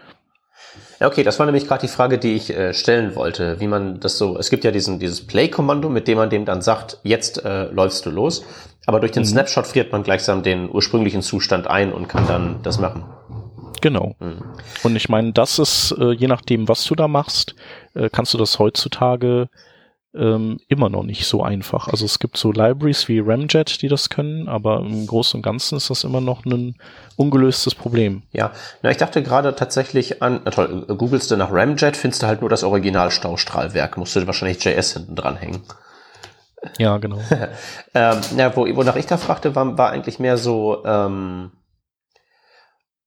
Ja, 0.98 1.06
okay, 1.06 1.22
das 1.22 1.38
war 1.38 1.46
nämlich 1.46 1.66
gerade 1.66 1.82
die 1.82 1.92
Frage, 1.92 2.18
die 2.18 2.34
ich 2.34 2.50
äh, 2.50 2.72
stellen 2.72 3.14
wollte, 3.14 3.60
wie 3.60 3.66
man 3.66 4.00
das 4.00 4.16
so, 4.16 4.38
es 4.38 4.48
gibt 4.48 4.64
ja 4.64 4.70
diesen, 4.70 4.98
dieses 4.98 5.26
Play-Kommando, 5.26 5.90
mit 5.90 6.08
dem 6.08 6.16
man 6.16 6.30
dem 6.30 6.44
dann 6.44 6.62
sagt, 6.62 6.98
jetzt 7.02 7.44
äh, 7.44 7.64
läufst 7.64 8.06
du 8.06 8.10
los, 8.10 8.44
aber 8.86 9.00
durch 9.00 9.12
den 9.12 9.22
mhm. 9.22 9.28
Snapshot 9.28 9.66
friert 9.66 9.92
man 9.92 10.02
gleichsam 10.02 10.42
den 10.42 10.70
ursprünglichen 10.70 11.20
Zustand 11.20 11.66
ein 11.66 11.92
und 11.92 12.08
kann 12.08 12.26
dann 12.26 12.60
das 12.62 12.78
machen. 12.78 13.04
Genau. 13.82 14.14
Mhm. 14.20 14.42
Und 14.82 14.96
ich 14.96 15.08
meine, 15.08 15.32
das 15.32 15.58
ist, 15.58 15.94
äh, 15.98 16.12
je 16.12 16.28
nachdem, 16.28 16.66
was 16.68 16.84
du 16.84 16.94
da 16.94 17.08
machst, 17.08 17.54
äh, 17.94 18.08
kannst 18.10 18.32
du 18.32 18.38
das 18.38 18.58
heutzutage 18.58 19.48
ähm, 20.16 20.58
immer 20.68 20.88
noch 20.88 21.02
nicht 21.02 21.26
so 21.26 21.42
einfach. 21.42 21.88
Also 21.88 22.04
es 22.04 22.18
gibt 22.18 22.36
so 22.36 22.52
Libraries 22.52 23.08
wie 23.08 23.20
Ramjet, 23.20 23.82
die 23.82 23.88
das 23.88 24.08
können, 24.08 24.48
aber 24.48 24.80
im 24.80 25.06
Großen 25.06 25.38
und 25.38 25.42
Ganzen 25.42 25.76
ist 25.76 25.90
das 25.90 26.04
immer 26.04 26.20
noch 26.20 26.44
ein 26.44 26.76
ungelöstes 27.16 27.74
Problem. 27.74 28.22
Ja, 28.32 28.52
na, 28.82 28.90
ich 28.90 28.96
dachte 28.96 29.22
gerade 29.22 29.54
tatsächlich 29.54 30.22
an, 30.22 30.40
na 30.44 30.50
toll, 30.50 30.86
googelst 30.86 31.30
du 31.30 31.36
nach 31.36 31.52
Ramjet, 31.52 31.96
findest 31.96 32.22
du 32.22 32.26
halt 32.26 32.40
nur 32.40 32.50
das 32.50 32.64
Original-Staustrahlwerk, 32.64 33.96
musst 33.96 34.16
du 34.16 34.26
wahrscheinlich 34.26 34.62
JS 34.64 34.94
hinten 34.94 35.16
dran 35.16 35.36
hängen. 35.36 35.62
Ja, 36.78 36.98
genau. 36.98 37.20
ähm, 37.94 38.20
ja, 38.36 38.56
wo, 38.56 38.66
wonach 38.76 38.96
ich 38.96 39.06
da 39.06 39.16
fragte, 39.16 39.54
war, 39.54 39.78
war 39.78 39.90
eigentlich 39.90 40.18
mehr 40.18 40.36
so, 40.36 40.84
ähm, 40.84 41.52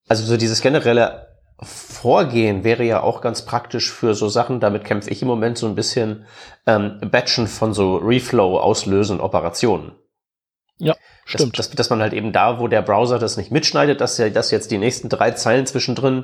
also 0.07 0.23
so 0.23 0.37
dieses 0.37 0.61
generelle 0.61 1.28
Vorgehen 1.61 2.63
wäre 2.63 2.83
ja 2.83 3.01
auch 3.01 3.21
ganz 3.21 3.43
praktisch 3.43 3.91
für 3.91 4.13
so 4.13 4.29
Sachen, 4.29 4.59
damit 4.59 4.85
kämpfe 4.85 5.09
ich 5.09 5.21
im 5.21 5.27
Moment 5.27 5.57
so 5.57 5.67
ein 5.67 5.75
bisschen, 5.75 6.25
ähm, 6.65 6.99
Batchen 7.11 7.47
von 7.47 7.73
so 7.73 7.97
Reflow 7.97 8.59
auslösen 8.59 9.19
Operationen. 9.19 9.91
Ja, 10.77 10.95
stimmt. 11.25 11.59
Dass, 11.59 11.67
dass, 11.67 11.75
dass 11.75 11.89
man 11.89 12.01
halt 12.01 12.13
eben 12.13 12.31
da, 12.31 12.59
wo 12.59 12.69
der 12.69 12.81
Browser 12.81 13.19
das 13.19 13.35
nicht 13.35 13.51
mitschneidet, 13.51 13.99
dass 13.99 14.17
ja 14.17 14.29
dass 14.29 14.51
jetzt 14.51 14.71
die 14.71 14.77
nächsten 14.77 15.09
drei 15.09 15.31
Zeilen 15.31 15.65
zwischendrin, 15.65 16.23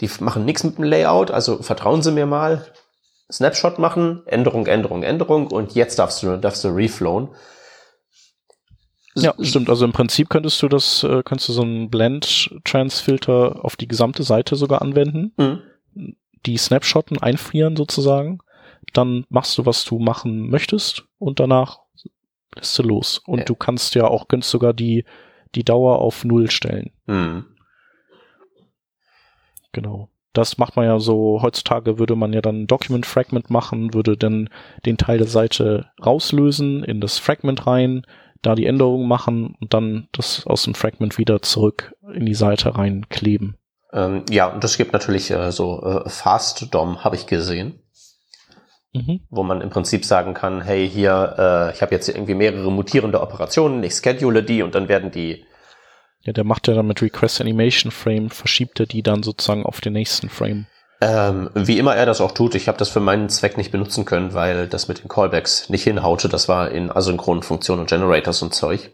die 0.00 0.10
machen 0.18 0.44
nichts 0.44 0.64
mit 0.64 0.78
dem 0.78 0.84
Layout, 0.84 1.30
also 1.30 1.62
vertrauen 1.62 2.02
Sie 2.02 2.10
mir 2.10 2.26
mal, 2.26 2.66
Snapshot 3.30 3.78
machen, 3.78 4.22
Änderung, 4.26 4.66
Änderung, 4.66 5.04
Änderung 5.04 5.46
und 5.46 5.74
jetzt 5.74 5.98
darfst 5.98 6.22
du, 6.22 6.36
darfst 6.36 6.64
du 6.64 6.68
reflowen. 6.68 7.28
Ja, 9.16 9.34
stimmt. 9.40 9.68
Also 9.70 9.84
im 9.84 9.92
Prinzip 9.92 10.28
könntest 10.28 10.60
du 10.62 10.68
das, 10.68 11.04
äh, 11.04 11.22
könntest 11.22 11.48
du 11.48 11.52
so 11.52 11.62
einen 11.62 11.88
Blend-Trans-Filter 11.88 13.64
auf 13.64 13.76
die 13.76 13.86
gesamte 13.86 14.24
Seite 14.24 14.56
sogar 14.56 14.82
anwenden. 14.82 15.32
Mhm. 15.36 16.16
Die 16.46 16.56
Snapshotten 16.56 17.22
einfrieren 17.22 17.76
sozusagen. 17.76 18.40
Dann 18.92 19.24
machst 19.28 19.56
du, 19.56 19.66
was 19.66 19.84
du 19.84 19.98
machen 19.98 20.50
möchtest 20.50 21.04
und 21.18 21.40
danach 21.40 21.78
lässt 22.56 22.78
du 22.78 22.82
los. 22.82 23.18
Und 23.18 23.40
ja. 23.40 23.44
du 23.44 23.54
kannst 23.54 23.94
ja 23.94 24.06
auch, 24.08 24.28
könntest 24.28 24.50
sogar 24.50 24.72
die, 24.72 25.04
die 25.54 25.64
Dauer 25.64 25.98
auf 26.00 26.24
Null 26.24 26.50
stellen. 26.50 26.90
Mhm. 27.06 27.44
Genau. 29.72 30.08
Das 30.32 30.58
macht 30.58 30.74
man 30.74 30.86
ja 30.86 30.98
so, 30.98 31.40
heutzutage 31.42 31.98
würde 32.00 32.16
man 32.16 32.32
ja 32.32 32.40
dann 32.40 32.66
Document 32.66 33.06
Fragment 33.06 33.50
machen, 33.50 33.94
würde 33.94 34.16
dann 34.16 34.50
den 34.84 34.96
Teil 34.96 35.18
der 35.18 35.28
Seite 35.28 35.90
rauslösen, 36.04 36.82
in 36.82 37.00
das 37.00 37.18
Fragment 37.18 37.68
rein, 37.68 38.04
da 38.46 38.54
die 38.54 38.66
Änderungen 38.66 39.08
machen 39.08 39.56
und 39.60 39.74
dann 39.74 40.08
das 40.12 40.46
aus 40.46 40.62
dem 40.62 40.74
Fragment 40.74 41.18
wieder 41.18 41.42
zurück 41.42 41.94
in 42.12 42.26
die 42.26 42.34
Seite 42.34 42.76
reinkleben. 42.76 43.56
Ähm, 43.92 44.24
ja, 44.30 44.46
und 44.46 44.64
das 44.64 44.76
gibt 44.76 44.92
natürlich 44.92 45.30
äh, 45.30 45.52
so 45.52 45.82
äh, 45.82 46.08
Fast 46.08 46.74
DOM, 46.74 47.04
habe 47.04 47.16
ich 47.16 47.26
gesehen. 47.26 47.80
Mhm. 48.92 49.20
Wo 49.28 49.42
man 49.42 49.60
im 49.60 49.70
Prinzip 49.70 50.04
sagen 50.04 50.34
kann, 50.34 50.62
hey, 50.62 50.88
hier, 50.88 51.34
äh, 51.36 51.74
ich 51.74 51.82
habe 51.82 51.94
jetzt 51.94 52.08
irgendwie 52.08 52.34
mehrere 52.34 52.70
mutierende 52.70 53.20
Operationen, 53.20 53.82
ich 53.82 53.94
schedule 53.94 54.42
die 54.42 54.62
und 54.62 54.74
dann 54.74 54.88
werden 54.88 55.10
die. 55.10 55.44
Ja, 56.20 56.32
der 56.32 56.44
macht 56.44 56.68
ja 56.68 56.74
dann 56.74 56.86
mit 56.86 57.02
Request 57.02 57.40
Animation 57.40 57.90
Frame, 57.90 58.30
verschiebt 58.30 58.78
er 58.80 58.86
die 58.86 59.02
dann 59.02 59.22
sozusagen 59.22 59.66
auf 59.66 59.80
den 59.80 59.92
nächsten 59.94 60.28
Frame. 60.28 60.66
Ähm, 61.06 61.50
wie 61.52 61.78
immer 61.78 61.94
er 61.94 62.06
das 62.06 62.22
auch 62.22 62.32
tut, 62.32 62.54
ich 62.54 62.66
habe 62.66 62.78
das 62.78 62.88
für 62.88 63.00
meinen 63.00 63.28
Zweck 63.28 63.58
nicht 63.58 63.70
benutzen 63.70 64.06
können, 64.06 64.32
weil 64.32 64.66
das 64.68 64.88
mit 64.88 65.02
den 65.02 65.08
Callbacks 65.08 65.68
nicht 65.68 65.84
hinhaute. 65.84 66.30
Das 66.30 66.48
war 66.48 66.70
in 66.70 66.90
asynchronen 66.90 67.42
Funktionen 67.42 67.82
und 67.82 67.90
Generators 67.90 68.40
und 68.40 68.54
Zeug. 68.54 68.90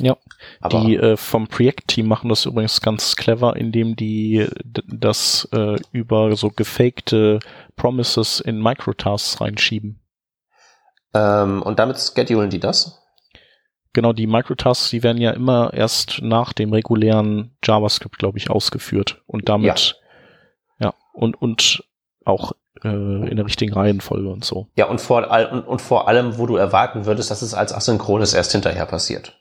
Ja, 0.00 0.16
Aber 0.60 0.80
die 0.80 0.96
äh, 0.96 1.16
vom 1.16 1.48
Projektteam 1.48 2.06
machen 2.06 2.28
das 2.28 2.46
übrigens 2.46 2.80
ganz 2.80 3.16
clever, 3.16 3.56
indem 3.56 3.96
die 3.96 4.46
das 4.86 5.48
äh, 5.52 5.76
über 5.90 6.36
so 6.36 6.50
gefakte 6.50 7.40
Promises 7.74 8.38
in 8.38 8.62
Microtasks 8.62 9.40
reinschieben. 9.40 10.00
Ähm, 11.14 11.62
und 11.62 11.80
damit 11.80 11.98
schedulen 11.98 12.50
die 12.50 12.60
das? 12.60 13.02
Genau, 13.92 14.12
die 14.12 14.28
Microtasks, 14.28 14.90
die 14.90 15.02
werden 15.02 15.20
ja 15.20 15.32
immer 15.32 15.74
erst 15.74 16.22
nach 16.22 16.52
dem 16.52 16.72
regulären 16.72 17.56
JavaScript, 17.64 18.18
glaube 18.18 18.38
ich, 18.38 18.50
ausgeführt. 18.50 19.22
Und 19.26 19.48
damit 19.48 19.96
und, 21.14 21.40
und 21.40 21.84
auch 22.24 22.52
äh, 22.82 22.88
in 22.88 23.36
der 23.36 23.46
richtigen 23.46 23.72
Reihenfolge 23.72 24.28
und 24.28 24.44
so. 24.44 24.68
Ja, 24.76 24.86
und 24.86 25.00
vor, 25.00 25.30
all, 25.30 25.46
und, 25.46 25.62
und 25.62 25.80
vor 25.80 26.08
allem, 26.08 26.38
wo 26.38 26.46
du 26.46 26.56
erwarten 26.56 27.06
würdest, 27.06 27.30
dass 27.30 27.42
es 27.42 27.54
als 27.54 27.72
asynchrones 27.72 28.34
erst 28.34 28.52
hinterher 28.52 28.86
passiert. 28.86 29.38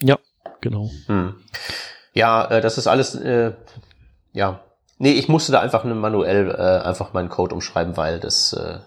Ja, 0.00 0.18
genau. 0.60 0.90
Hm. 1.06 1.36
Ja, 2.14 2.44
äh, 2.46 2.60
das 2.60 2.78
ist 2.78 2.86
alles, 2.86 3.14
äh, 3.14 3.52
ja. 4.32 4.60
Nee, 4.98 5.12
ich 5.12 5.28
musste 5.28 5.52
da 5.52 5.60
einfach 5.60 5.84
manuell 5.84 6.50
äh, 6.50 6.86
einfach 6.86 7.12
meinen 7.12 7.28
Code 7.28 7.54
umschreiben, 7.54 7.96
weil 7.96 8.20
das, 8.20 8.52
äh, 8.52 8.78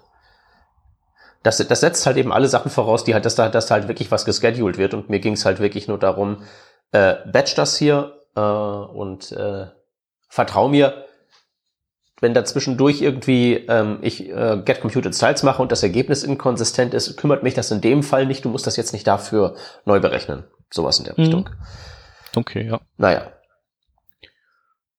das, 1.43 1.57
das 1.57 1.80
setzt 1.80 2.05
halt 2.05 2.17
eben 2.17 2.32
alle 2.32 2.47
Sachen 2.47 2.71
voraus, 2.71 3.03
die 3.03 3.13
halt, 3.13 3.26
dass 3.26 3.36
da, 3.36 3.49
dass 3.49 3.67
da 3.67 3.76
halt 3.76 3.88
wirklich 3.88 4.11
was 4.11 4.26
gescheduled 4.26 4.78
wird. 4.78 4.93
Und 4.93 5.09
mir 5.09 5.19
ging 5.19 5.34
es 5.34 5.45
halt 5.45 5.59
wirklich 5.59 5.88
nur 5.88 5.99
darum, 5.99 6.43
äh, 6.91 7.15
batch 7.32 7.55
das 7.55 7.78
hier 7.78 8.21
äh, 8.36 8.39
und 8.39 9.32
äh, 9.32 9.67
vertrau 10.30 10.69
mir, 10.69 11.05
wenn 12.22 12.34
da 12.34 12.45
zwischendurch 12.45 13.01
irgendwie 13.01 13.55
ähm, 13.68 13.99
ich 14.01 14.30
äh, 14.30 14.61
get 14.63 14.82
computed 14.82 15.13
styles 15.13 15.43
mache 15.43 15.61
und 15.61 15.72
das 15.72 15.84
Ergebnis 15.84 16.24
inkonsistent 16.24 16.93
ist, 16.93 17.18
kümmert 17.18 17.43
mich 17.43 17.53
das 17.53 17.72
in 17.72 17.82
dem 17.82 18.03
Fall 18.03 18.26
nicht. 18.26 18.45
Du 18.45 18.49
musst 18.49 18.68
das 18.68 18.78
jetzt 18.78 18.93
nicht 18.93 19.05
dafür 19.05 19.55
neu 19.86 19.99
berechnen. 19.99 20.43
Sowas 20.72 20.99
in 20.99 21.05
der 21.05 21.13
mhm. 21.18 21.24
Richtung. 21.24 21.49
Okay, 22.36 22.68
ja. 22.68 22.80
Naja. 22.97 23.32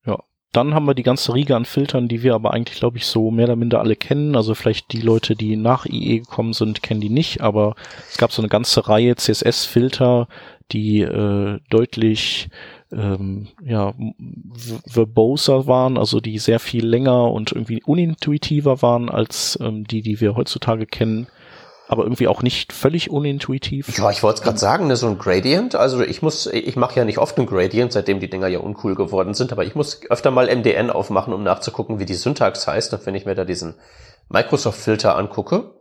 Ja. 0.04 0.18
Dann 0.52 0.74
haben 0.74 0.86
wir 0.86 0.94
die 0.94 1.02
ganze 1.02 1.34
Riege 1.34 1.56
an 1.56 1.64
Filtern, 1.64 2.08
die 2.08 2.22
wir 2.22 2.34
aber 2.34 2.52
eigentlich, 2.52 2.78
glaube 2.78 2.98
ich, 2.98 3.06
so 3.06 3.30
mehr 3.30 3.46
oder 3.46 3.56
minder 3.56 3.80
alle 3.80 3.96
kennen. 3.96 4.36
Also 4.36 4.54
vielleicht 4.54 4.92
die 4.92 5.00
Leute, 5.00 5.36
die 5.36 5.56
nach 5.56 5.86
IE 5.86 6.20
gekommen 6.20 6.52
sind, 6.52 6.82
kennen 6.82 7.00
die 7.00 7.10
nicht, 7.10 7.40
aber 7.40 7.74
es 8.10 8.18
gab 8.18 8.32
so 8.32 8.42
eine 8.42 8.48
ganze 8.48 8.88
Reihe 8.88 9.16
CSS-Filter, 9.16 10.28
die 10.72 11.00
äh, 11.00 11.60
deutlich 11.70 12.48
ähm, 12.92 13.48
ja, 13.64 13.94
verboser 14.86 15.66
waren, 15.66 15.98
also 15.98 16.20
die 16.20 16.38
sehr 16.38 16.60
viel 16.60 16.86
länger 16.86 17.30
und 17.32 17.52
irgendwie 17.52 17.82
unintuitiver 17.82 18.82
waren 18.82 19.08
als 19.08 19.58
ähm, 19.60 19.86
die, 19.86 20.02
die 20.02 20.20
wir 20.20 20.36
heutzutage 20.36 20.86
kennen 20.86 21.26
aber 21.88 22.02
irgendwie 22.02 22.28
auch 22.28 22.42
nicht 22.42 22.72
völlig 22.72 23.10
unintuitiv. 23.10 23.96
Ja, 23.96 24.10
ich 24.10 24.22
wollte 24.22 24.38
es 24.38 24.42
gerade 24.42 24.58
sagen, 24.58 24.86
ne, 24.88 24.96
so 24.96 25.06
ein 25.06 25.18
Gradient. 25.18 25.74
Also 25.74 26.02
ich 26.02 26.20
muss, 26.20 26.46
ich 26.46 26.76
mache 26.76 26.96
ja 26.96 27.04
nicht 27.04 27.18
oft 27.18 27.38
ein 27.38 27.46
Gradient, 27.46 27.92
seitdem 27.92 28.20
die 28.20 28.28
Dinger 28.28 28.48
ja 28.48 28.58
uncool 28.58 28.94
geworden 28.94 29.34
sind, 29.34 29.52
aber 29.52 29.64
ich 29.64 29.74
muss 29.74 30.00
öfter 30.10 30.30
mal 30.30 30.54
MDN 30.54 30.90
aufmachen, 30.90 31.32
um 31.32 31.42
nachzugucken, 31.42 31.98
wie 31.98 32.04
die 32.04 32.14
Syntax 32.14 32.66
heißt. 32.66 32.92
Und 32.92 33.06
wenn 33.06 33.14
ich 33.14 33.24
mir 33.24 33.34
da 33.34 33.44
diesen 33.44 33.74
Microsoft-Filter 34.28 35.16
angucke, 35.16 35.75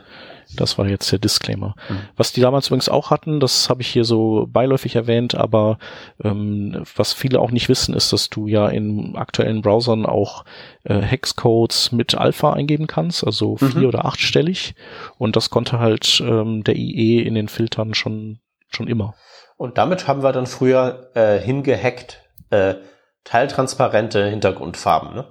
Das 0.55 0.77
war 0.77 0.87
jetzt 0.87 1.11
der 1.11 1.19
Disclaimer. 1.19 1.75
Mhm. 1.89 1.99
Was 2.15 2.33
die 2.33 2.41
damals 2.41 2.67
übrigens 2.67 2.89
auch 2.89 3.11
hatten, 3.11 3.39
das 3.39 3.69
habe 3.69 3.81
ich 3.81 3.87
hier 3.87 4.05
so 4.05 4.47
beiläufig 4.49 4.95
erwähnt, 4.95 5.35
aber 5.35 5.77
ähm, 6.23 6.83
was 6.95 7.13
viele 7.13 7.39
auch 7.39 7.51
nicht 7.51 7.69
wissen, 7.69 7.93
ist, 7.93 8.13
dass 8.13 8.29
du 8.29 8.47
ja 8.47 8.67
in 8.67 9.15
aktuellen 9.15 9.61
Browsern 9.61 10.05
auch 10.05 10.45
äh, 10.83 10.99
Hexcodes 10.99 11.91
mit 11.91 12.15
Alpha 12.15 12.53
eingeben 12.53 12.87
kannst, 12.87 13.25
also 13.25 13.57
vier- 13.57 13.81
mhm. 13.81 13.85
oder 13.85 14.05
achtstellig. 14.05 14.75
Und 15.17 15.35
das 15.35 15.49
konnte 15.49 15.79
halt 15.79 16.21
ähm, 16.25 16.63
der 16.63 16.75
IE 16.75 17.21
in 17.21 17.35
den 17.35 17.47
Filtern 17.47 17.93
schon, 17.93 18.39
schon 18.69 18.87
immer. 18.87 19.13
Und 19.57 19.77
damit 19.77 20.07
haben 20.07 20.23
wir 20.23 20.31
dann 20.31 20.47
früher 20.47 21.11
äh, 21.15 21.39
hingehackt 21.39 22.21
äh, 22.49 22.75
teiltransparente 23.23 24.25
Hintergrundfarben, 24.29 25.13
ne? 25.15 25.25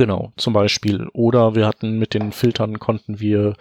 Genau, 0.00 0.32
zum 0.38 0.54
Beispiel. 0.54 1.08
Oder 1.12 1.54
wir 1.54 1.66
hatten 1.66 1.98
mit 1.98 2.14
den 2.14 2.32
Filtern 2.32 2.78
konnten 2.78 3.20
wir 3.20 3.52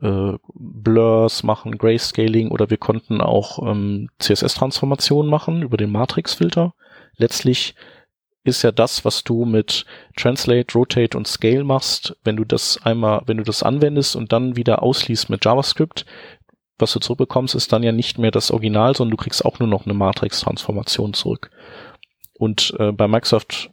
äh, 0.00 0.32
Blurs 0.54 1.42
machen, 1.42 1.76
Grayscaling 1.76 2.50
oder 2.50 2.70
wir 2.70 2.78
konnten 2.78 3.20
auch 3.20 3.58
ähm, 3.58 4.08
CSS-Transformationen 4.18 5.30
machen 5.30 5.60
über 5.60 5.76
den 5.76 5.92
Matrix-Filter. 5.92 6.72
Letztlich 7.18 7.74
ist 8.42 8.62
ja 8.62 8.72
das, 8.72 9.04
was 9.04 9.22
du 9.22 9.44
mit 9.44 9.84
Translate, 10.16 10.72
Rotate 10.72 11.14
und 11.14 11.28
Scale 11.28 11.62
machst, 11.62 12.16
wenn 12.24 12.36
du 12.36 12.46
das 12.46 12.80
einmal, 12.82 13.20
wenn 13.26 13.36
du 13.36 13.42
das 13.42 13.62
anwendest 13.62 14.16
und 14.16 14.32
dann 14.32 14.56
wieder 14.56 14.82
ausliest 14.82 15.28
mit 15.28 15.44
JavaScript, 15.44 16.06
was 16.78 16.94
du 16.94 17.00
zurückbekommst, 17.00 17.54
ist 17.54 17.70
dann 17.70 17.82
ja 17.82 17.92
nicht 17.92 18.16
mehr 18.16 18.30
das 18.30 18.50
Original, 18.50 18.96
sondern 18.96 19.18
du 19.18 19.22
kriegst 19.22 19.44
auch 19.44 19.58
nur 19.58 19.68
noch 19.68 19.84
eine 19.84 19.92
Matrix-Transformation 19.92 21.12
zurück. 21.12 21.50
Und 22.38 22.74
äh, 22.78 22.92
bei 22.92 23.08
Microsoft 23.08 23.72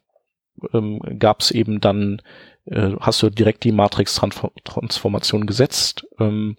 ähm, 0.73 0.99
gab 1.19 1.41
es 1.41 1.51
eben 1.51 1.81
dann, 1.81 2.21
äh, 2.65 2.91
hast 2.99 3.21
du 3.21 3.29
direkt 3.29 3.63
die 3.63 3.71
Matrix-Transformation 3.71 5.45
gesetzt. 5.45 6.07
Ähm, 6.19 6.57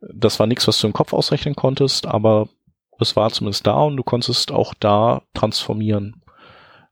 das 0.00 0.38
war 0.40 0.46
nichts, 0.46 0.66
was 0.68 0.80
du 0.80 0.86
im 0.86 0.92
Kopf 0.92 1.12
ausrechnen 1.12 1.56
konntest, 1.56 2.06
aber 2.06 2.48
es 3.00 3.16
war 3.16 3.30
zumindest 3.30 3.66
da 3.66 3.82
und 3.82 3.96
du 3.96 4.02
konntest 4.02 4.52
auch 4.52 4.74
da 4.74 5.22
transformieren. 5.34 6.22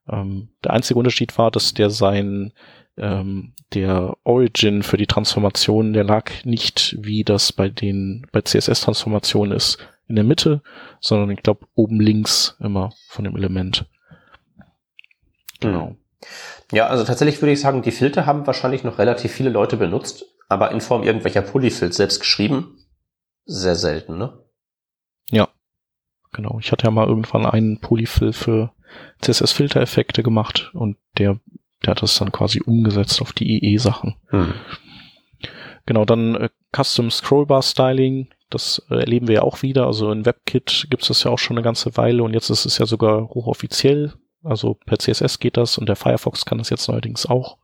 Ähm, 0.09 0.49
der 0.65 0.73
einzige 0.73 0.99
Unterschied 0.99 1.37
war, 1.39 1.51
dass 1.51 1.75
der 1.75 1.91
sein 1.91 2.53
ähm, 2.97 3.55
der 3.73 4.17
Origin 4.25 4.83
für 4.83 4.97
die 4.97 5.07
Transformation, 5.07 5.93
der 5.93 6.05
lag 6.05 6.31
nicht 6.45 6.97
wie 7.01 7.25
das 7.25 7.53
bei 7.53 7.69
den 7.69 8.27
bei 8.33 8.43
CSS-Transformationen 8.43 9.57
ist 9.57 9.79
in 10.09 10.17
der 10.17 10.25
Mitte, 10.25 10.63
sondern 11.01 11.31
ich 11.31 11.43
glaube 11.43 11.67
oben 11.75 12.01
links 12.01 12.57
immer 12.61 12.93
von 13.09 13.25
dem 13.25 13.37
Element. 13.37 13.87
Genau. 15.61 15.97
Ja, 16.73 16.87
also 16.87 17.05
tatsächlich 17.05 17.41
würde 17.43 17.53
ich 17.53 17.61
sagen, 17.61 17.83
die 17.83 17.91
Filter 17.91 18.27
haben 18.27 18.47
wahrscheinlich 18.47 18.85
noch 18.85 18.99
relativ 18.99 19.33
viele 19.33 19.51
Leute 19.51 19.77
benutzt, 19.77 20.25
aber 20.49 20.71
in 20.71 20.81
Form 20.81 21.03
irgendwelcher 21.03 21.43
Polyfills 21.43 21.97
selbst 21.97 22.21
geschrieben. 22.21 22.79
Sehr 23.45 23.75
selten, 23.75 24.19
ne? 24.19 24.39
Ja, 25.31 25.49
genau. 26.33 26.59
Ich 26.61 26.73
hatte 26.73 26.85
ja 26.85 26.91
mal 26.91 27.09
irgendwann 27.09 27.47
einen 27.47 27.81
Polyfill 27.81 28.33
für 28.33 28.73
CSS-Filtereffekte 29.21 30.23
gemacht 30.23 30.71
und 30.75 30.97
der, 31.19 31.41
der 31.85 31.93
hat 31.93 32.03
das 32.03 32.19
dann 32.19 32.33
quasi 32.33 32.61
umgesetzt 32.65 33.21
auf 33.21 33.33
die 33.33 33.59
IE-Sachen. 33.59 34.17
Hm. 34.29 34.55
Genau, 35.87 36.05
dann 36.05 36.37
äh, 36.37 36.49
Custom 36.75 37.11
Scrollbar 37.11 37.63
Styling, 37.63 38.29
das 38.51 38.83
äh, 38.91 38.95
erleben 38.97 39.29
wir 39.29 39.37
ja 39.37 39.43
auch 39.43 39.63
wieder. 39.63 39.87
Also 39.87 40.11
in 40.13 40.25
WebKit 40.25 40.87
gibt 40.91 41.03
es 41.03 41.09
das 41.09 41.25
ja 41.25 41.31
auch 41.31 41.39
schon 41.39 41.57
eine 41.57 41.65
ganze 41.65 41.97
Weile 41.97 42.23
und 42.23 42.35
jetzt 42.35 42.51
ist 42.51 42.65
es 42.65 42.79
ja 42.79 42.87
sogar 42.87 43.29
hochoffiziell 43.29 44.15
also 44.43 44.75
per 44.75 44.99
CSS 44.99 45.39
geht 45.39 45.57
das 45.57 45.79
und 45.79 45.89
der 45.89 45.97
Firefox 45.97 46.45
kann 46.45 46.59
das 46.59 46.71
jetzt 46.71 46.89
neuerdings 46.89 47.27
auch. 47.27 47.59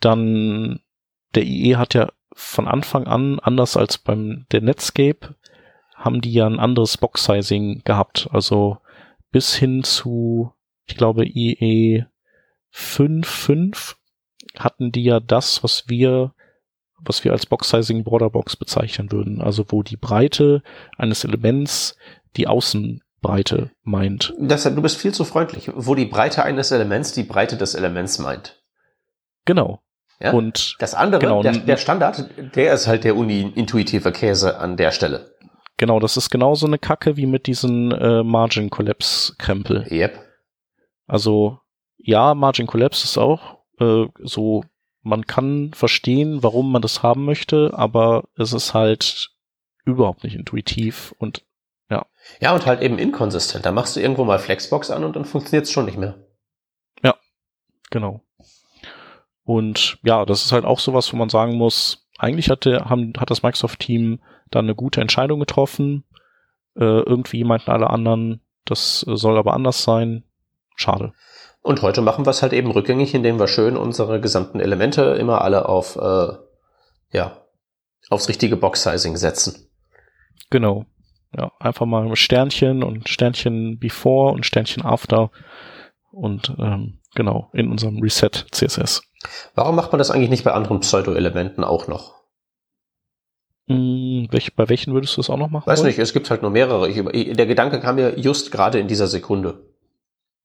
Dann 0.00 0.80
der 1.34 1.44
IE 1.44 1.76
hat 1.76 1.94
ja 1.94 2.12
von 2.32 2.66
Anfang 2.66 3.06
an, 3.06 3.38
anders 3.40 3.76
als 3.76 3.98
beim 3.98 4.46
der 4.50 4.60
Netscape, 4.60 5.34
haben 5.94 6.20
die 6.20 6.32
ja 6.32 6.46
ein 6.46 6.60
anderes 6.60 6.98
Box-Sizing 6.98 7.82
gehabt. 7.84 8.28
Also 8.32 8.78
bis 9.30 9.54
hin 9.54 9.84
zu, 9.84 10.52
ich 10.86 10.96
glaube, 10.96 11.24
IE 11.26 12.04
5.5 12.72 13.94
hatten 14.58 14.92
die 14.92 15.04
ja 15.04 15.20
das, 15.20 15.62
was 15.62 15.88
wir 15.88 16.34
was 17.06 17.24
wir 17.24 17.32
als 17.32 17.46
Box-Sizing 17.46 18.04
Borderbox 18.04 18.56
bezeichnen 18.56 19.12
würden. 19.12 19.40
Also 19.40 19.64
wo 19.68 19.82
die 19.82 19.96
Breite 19.96 20.62
eines 20.96 21.24
Elements 21.24 21.96
die 22.36 22.46
Außen 22.46 23.02
Breite 23.24 23.70
meint. 23.82 24.34
Das, 24.38 24.62
du 24.64 24.82
bist 24.82 24.96
viel 24.96 25.12
zu 25.12 25.24
freundlich. 25.24 25.70
Wo 25.74 25.94
die 25.94 26.06
Breite 26.06 26.44
eines 26.44 26.70
Elements 26.70 27.12
die 27.12 27.24
Breite 27.24 27.56
des 27.56 27.74
Elements 27.74 28.18
meint. 28.18 28.62
Genau. 29.44 29.80
Ja? 30.20 30.32
Und 30.32 30.76
das 30.78 30.94
andere, 30.94 31.20
genau, 31.20 31.42
der, 31.42 31.52
der 31.52 31.76
Standard, 31.76 32.28
der 32.54 32.72
ist 32.72 32.86
halt 32.86 33.04
der 33.04 33.16
uni-intuitive 33.16 34.12
Käse 34.12 34.58
an 34.58 34.76
der 34.76 34.92
Stelle. 34.92 35.34
Genau, 35.76 35.98
das 35.98 36.16
ist 36.16 36.30
genauso 36.30 36.66
eine 36.66 36.78
Kacke 36.78 37.16
wie 37.16 37.26
mit 37.26 37.46
diesen 37.46 37.90
äh, 37.90 38.22
Margin 38.22 38.70
Collapse 38.70 39.34
Krempel. 39.38 39.86
Yep. 39.90 40.20
Also 41.06 41.58
ja, 41.98 42.34
Margin 42.34 42.66
Collapse 42.66 43.04
ist 43.04 43.18
auch 43.18 43.58
äh, 43.80 44.06
so, 44.22 44.64
man 45.02 45.26
kann 45.26 45.72
verstehen, 45.74 46.42
warum 46.42 46.70
man 46.70 46.82
das 46.82 47.02
haben 47.02 47.24
möchte, 47.24 47.72
aber 47.74 48.24
es 48.36 48.52
ist 48.52 48.72
halt 48.72 49.30
überhaupt 49.84 50.24
nicht 50.24 50.36
intuitiv 50.36 51.14
und 51.18 51.42
ja. 52.40 52.54
Und 52.54 52.66
halt 52.66 52.82
eben 52.82 52.98
inkonsistent. 52.98 53.64
Da 53.64 53.72
machst 53.72 53.96
du 53.96 54.00
irgendwo 54.00 54.24
mal 54.24 54.38
Flexbox 54.38 54.90
an 54.90 55.04
und 55.04 55.16
dann 55.16 55.24
funktioniert 55.24 55.64
es 55.64 55.72
schon 55.72 55.84
nicht 55.84 55.98
mehr. 55.98 56.16
Ja, 57.02 57.14
genau. 57.90 58.22
Und 59.44 59.98
ja, 60.02 60.24
das 60.24 60.44
ist 60.44 60.52
halt 60.52 60.64
auch 60.64 60.78
sowas, 60.78 61.12
wo 61.12 61.16
man 61.16 61.28
sagen 61.28 61.56
muss, 61.56 62.06
eigentlich 62.18 62.50
hatte, 62.50 62.86
haben, 62.86 63.12
hat 63.18 63.30
das 63.30 63.42
Microsoft-Team 63.42 64.20
da 64.50 64.60
eine 64.60 64.74
gute 64.74 65.00
Entscheidung 65.00 65.40
getroffen. 65.40 66.04
Äh, 66.76 67.00
irgendwie 67.00 67.44
meinten 67.44 67.70
alle 67.70 67.90
anderen, 67.90 68.40
das 68.64 69.00
soll 69.00 69.36
aber 69.36 69.52
anders 69.54 69.82
sein. 69.82 70.24
Schade. 70.76 71.12
Und 71.62 71.82
heute 71.82 72.02
machen 72.02 72.26
wir 72.26 72.30
es 72.30 72.42
halt 72.42 72.52
eben 72.52 72.70
rückgängig, 72.70 73.14
indem 73.14 73.38
wir 73.38 73.48
schön 73.48 73.76
unsere 73.76 74.20
gesamten 74.20 74.60
Elemente 74.60 75.02
immer 75.18 75.42
alle 75.42 75.68
auf, 75.68 75.96
äh, 75.96 76.28
ja, 77.10 77.38
aufs 78.10 78.28
richtige 78.28 78.56
Box-Sizing 78.56 79.16
setzen. 79.16 79.70
Genau. 80.50 80.84
Ja, 81.36 81.52
einfach 81.58 81.86
mal 81.86 82.14
Sternchen 82.16 82.82
und 82.82 83.08
Sternchen 83.08 83.78
before 83.78 84.32
und 84.32 84.46
Sternchen 84.46 84.84
after 84.84 85.30
und 86.12 86.54
ähm, 86.58 87.00
genau 87.14 87.50
in 87.52 87.70
unserem 87.70 87.98
Reset 88.00 88.30
CSS. 88.50 89.02
Warum 89.54 89.76
macht 89.76 89.92
man 89.92 89.98
das 89.98 90.10
eigentlich 90.10 90.30
nicht 90.30 90.44
bei 90.44 90.52
anderen 90.52 90.80
Pseudo-Elementen 90.80 91.64
auch 91.64 91.88
noch? 91.88 92.14
Hm, 93.68 94.28
welch, 94.30 94.54
bei 94.54 94.68
welchen 94.68 94.92
würdest 94.92 95.16
du 95.16 95.22
es 95.22 95.30
auch 95.30 95.38
noch 95.38 95.50
machen? 95.50 95.66
Weiß 95.66 95.80
wollen? 95.80 95.88
nicht, 95.88 95.98
es 95.98 96.12
gibt 96.12 96.30
halt 96.30 96.42
nur 96.42 96.50
mehrere. 96.50 96.88
Ich, 96.88 97.34
der 97.34 97.46
Gedanke 97.46 97.80
kam 97.80 97.96
mir 97.96 98.18
just 98.18 98.52
gerade 98.52 98.78
in 98.78 98.88
dieser 98.88 99.06
Sekunde. 99.06 99.64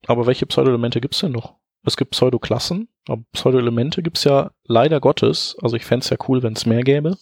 Aber 0.08 0.26
welche 0.26 0.46
Pseudo-Elemente 0.46 1.02
gibt's 1.02 1.20
denn 1.20 1.34
noch? 1.34 1.56
Es 1.86 1.98
gibt 1.98 2.12
Pseudo-Klassen, 2.12 2.88
aber 3.08 3.24
Pseudo-Elemente 3.34 4.02
gibt's 4.02 4.24
ja 4.24 4.52
leider 4.64 5.00
Gottes, 5.00 5.58
also 5.62 5.76
ich 5.76 5.86
fände 5.86 6.08
ja 6.10 6.18
cool, 6.28 6.44
wenn 6.44 6.54
es 6.54 6.66
mehr 6.66 6.84
gäbe. 6.84 7.18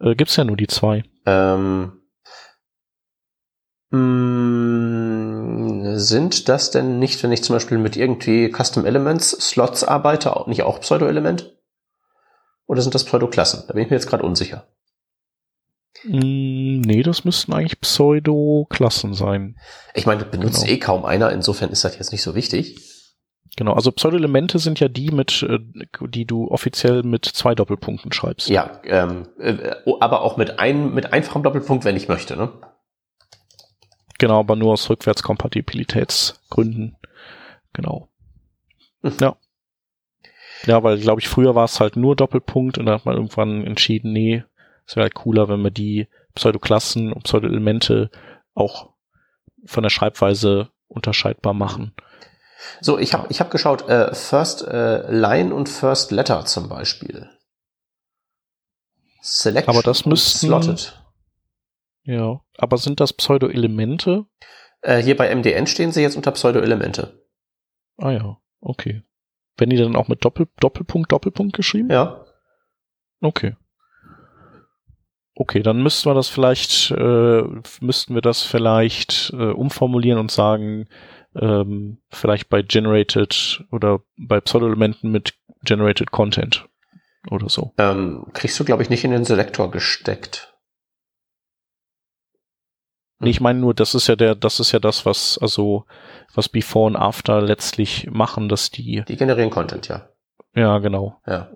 Äh, 0.00 0.14
gibt's 0.14 0.36
ja 0.36 0.44
nur 0.44 0.56
die 0.56 0.66
zwei. 0.66 1.04
Ähm, 1.26 1.56
hm, 1.56 1.97
sind 5.98 6.48
das 6.48 6.70
denn 6.70 6.98
nicht, 6.98 7.22
wenn 7.22 7.32
ich 7.32 7.42
zum 7.42 7.56
Beispiel 7.56 7.78
mit 7.78 7.96
irgendwie 7.96 8.52
Custom 8.52 8.84
Elements 8.84 9.30
Slots 9.30 9.82
arbeite, 9.84 10.44
nicht 10.46 10.62
auch 10.62 10.80
Pseudo-Element? 10.80 11.54
Oder 12.66 12.82
sind 12.82 12.94
das 12.94 13.04
Pseudo-Klassen? 13.04 13.64
Da 13.66 13.72
bin 13.72 13.82
ich 13.84 13.90
mir 13.90 13.96
jetzt 13.96 14.08
gerade 14.08 14.24
unsicher. 14.24 14.66
Hm, 16.02 16.82
nee, 16.82 17.02
das 17.02 17.24
müssten 17.24 17.54
eigentlich 17.54 17.80
Pseudo-Klassen 17.80 19.14
sein. 19.14 19.58
Ich 19.94 20.04
meine, 20.04 20.24
benutzt 20.24 20.64
genau. 20.64 20.72
eh 20.72 20.78
kaum 20.78 21.04
einer, 21.06 21.32
insofern 21.32 21.70
ist 21.70 21.82
das 21.84 21.98
jetzt 21.98 22.12
nicht 22.12 22.22
so 22.22 22.34
wichtig. 22.34 22.76
Genau, 23.56 23.72
also 23.72 23.90
Pseudo-Elemente 23.90 24.58
sind 24.60 24.78
ja 24.78 24.88
die 24.88 25.10
mit, 25.10 25.42
äh, 25.42 25.58
die 26.06 26.26
du 26.26 26.48
offiziell 26.48 27.02
mit 27.02 27.24
zwei 27.24 27.56
Doppelpunkten 27.56 28.12
schreibst. 28.12 28.48
Ja, 28.48 28.80
ähm, 28.84 29.26
äh, 29.40 29.74
aber 29.98 30.22
auch 30.22 30.36
mit 30.36 30.60
ein, 30.60 30.94
mit 30.94 31.12
einfachem 31.12 31.42
Doppelpunkt, 31.42 31.84
wenn 31.84 31.96
ich 31.96 32.06
möchte, 32.06 32.36
ne? 32.36 32.52
Genau, 34.18 34.40
aber 34.40 34.56
nur 34.56 34.72
aus 34.72 34.90
Rückwärtskompatibilitätsgründen. 34.90 36.96
Genau. 37.72 38.08
Hm. 39.02 39.16
Ja. 39.20 39.36
Ja, 40.66 40.82
weil, 40.82 40.98
glaube 40.98 41.20
ich, 41.20 41.28
früher 41.28 41.54
war 41.54 41.64
es 41.64 41.78
halt 41.78 41.94
nur 41.96 42.16
Doppelpunkt 42.16 42.78
und 42.78 42.86
dann 42.86 42.96
hat 42.96 43.04
man 43.04 43.14
irgendwann 43.14 43.64
entschieden, 43.64 44.12
nee, 44.12 44.42
es 44.86 44.96
wäre 44.96 45.04
halt 45.04 45.14
cooler, 45.14 45.48
wenn 45.48 45.62
wir 45.62 45.70
die 45.70 46.08
Pseudoklassen 46.34 47.12
und 47.12 47.22
Pseudoelemente 47.22 48.10
auch 48.54 48.90
von 49.66 49.84
der 49.84 49.90
Schreibweise 49.90 50.70
unterscheidbar 50.88 51.54
machen. 51.54 51.94
So, 52.80 52.98
ich 52.98 53.14
habe 53.14 53.28
ich 53.30 53.40
hab 53.40 53.52
geschaut, 53.52 53.88
äh, 53.88 54.12
First 54.14 54.66
äh, 54.66 55.08
Line 55.12 55.54
und 55.54 55.68
First 55.68 56.10
Letter 56.10 56.44
zum 56.44 56.68
Beispiel. 56.68 57.30
Selection 59.22 59.74
Aber 59.74 59.82
das 59.82 60.06
müssten, 60.06 60.46
slotted. 60.46 61.00
Ja, 62.08 62.40
aber 62.56 62.78
sind 62.78 63.00
das 63.00 63.12
Pseudo-Elemente? 63.12 64.24
Äh, 64.80 65.02
hier 65.02 65.14
bei 65.14 65.28
MDN 65.34 65.66
stehen 65.66 65.92
sie 65.92 66.00
jetzt 66.00 66.16
unter 66.16 66.32
Pseudo-Elemente. 66.32 67.22
Ah 67.98 68.12
ja, 68.12 68.38
okay. 68.62 69.02
Wenn 69.58 69.68
die 69.68 69.76
dann 69.76 69.94
auch 69.94 70.08
mit 70.08 70.24
Doppel 70.24 70.48
Doppelpunkt, 70.58 71.12
Doppelpunkt 71.12 71.54
geschrieben? 71.54 71.90
Ja. 71.90 72.24
Okay. 73.20 73.56
Okay, 75.34 75.62
dann 75.62 75.82
müssten 75.82 76.08
wir 76.08 76.14
das 76.14 76.28
vielleicht, 76.28 76.90
äh, 76.92 77.42
müssten 77.82 78.14
wir 78.14 78.22
das 78.22 78.42
vielleicht 78.42 79.30
äh, 79.34 79.50
umformulieren 79.50 80.18
und 80.18 80.30
sagen, 80.30 80.88
ähm, 81.38 81.98
vielleicht 82.08 82.48
bei 82.48 82.62
Generated 82.62 83.64
oder 83.70 84.00
bei 84.16 84.40
Pseudo-Elementen 84.40 85.10
mit 85.10 85.34
Generated 85.62 86.10
Content 86.10 86.66
oder 87.30 87.50
so. 87.50 87.74
Ähm, 87.76 88.24
kriegst 88.32 88.58
du, 88.58 88.64
glaube 88.64 88.82
ich, 88.82 88.88
nicht 88.88 89.04
in 89.04 89.10
den 89.10 89.26
Selektor 89.26 89.70
gesteckt. 89.70 90.47
Nee, 93.20 93.30
ich 93.30 93.40
meine 93.40 93.58
nur, 93.58 93.74
das 93.74 93.94
ist 93.94 94.06
ja 94.06 94.16
der, 94.16 94.34
das 94.34 94.60
ist 94.60 94.72
ja 94.72 94.78
das, 94.78 95.04
was, 95.04 95.38
also, 95.42 95.84
was 96.34 96.48
Before 96.48 96.86
und 96.86 96.96
After 96.96 97.40
letztlich 97.42 98.08
machen, 98.10 98.48
dass 98.48 98.70
die. 98.70 99.02
Die 99.08 99.16
generieren 99.16 99.50
Content, 99.50 99.88
ja. 99.88 100.08
Ja, 100.54 100.78
genau. 100.78 101.20
Ja. 101.26 101.50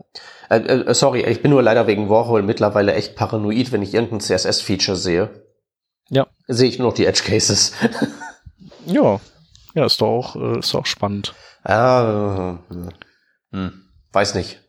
Äh, 0.48 0.58
äh, 0.58 0.94
sorry, 0.94 1.22
ich 1.22 1.40
bin 1.42 1.50
nur 1.50 1.62
leider 1.62 1.86
wegen 1.86 2.08
Warhol 2.08 2.42
mittlerweile 2.42 2.94
echt 2.94 3.16
paranoid, 3.16 3.72
wenn 3.72 3.82
ich 3.82 3.94
irgendein 3.94 4.20
CSS-Feature 4.20 4.96
sehe. 4.96 5.30
Ja. 6.08 6.26
Sehe 6.46 6.68
ich 6.68 6.78
nur 6.78 6.88
noch 6.88 6.94
die 6.94 7.06
Edge 7.06 7.22
Cases. 7.24 7.72
ja. 8.86 9.20
Ja, 9.74 9.86
ist 9.86 10.00
doch 10.00 10.08
auch, 10.08 10.36
äh, 10.36 10.58
ist 10.58 10.74
doch 10.74 10.80
auch 10.80 10.86
spannend. 10.86 11.34
Ja, 11.66 12.58
hm, 13.50 13.82
weiß 14.12 14.34
nicht. 14.34 14.60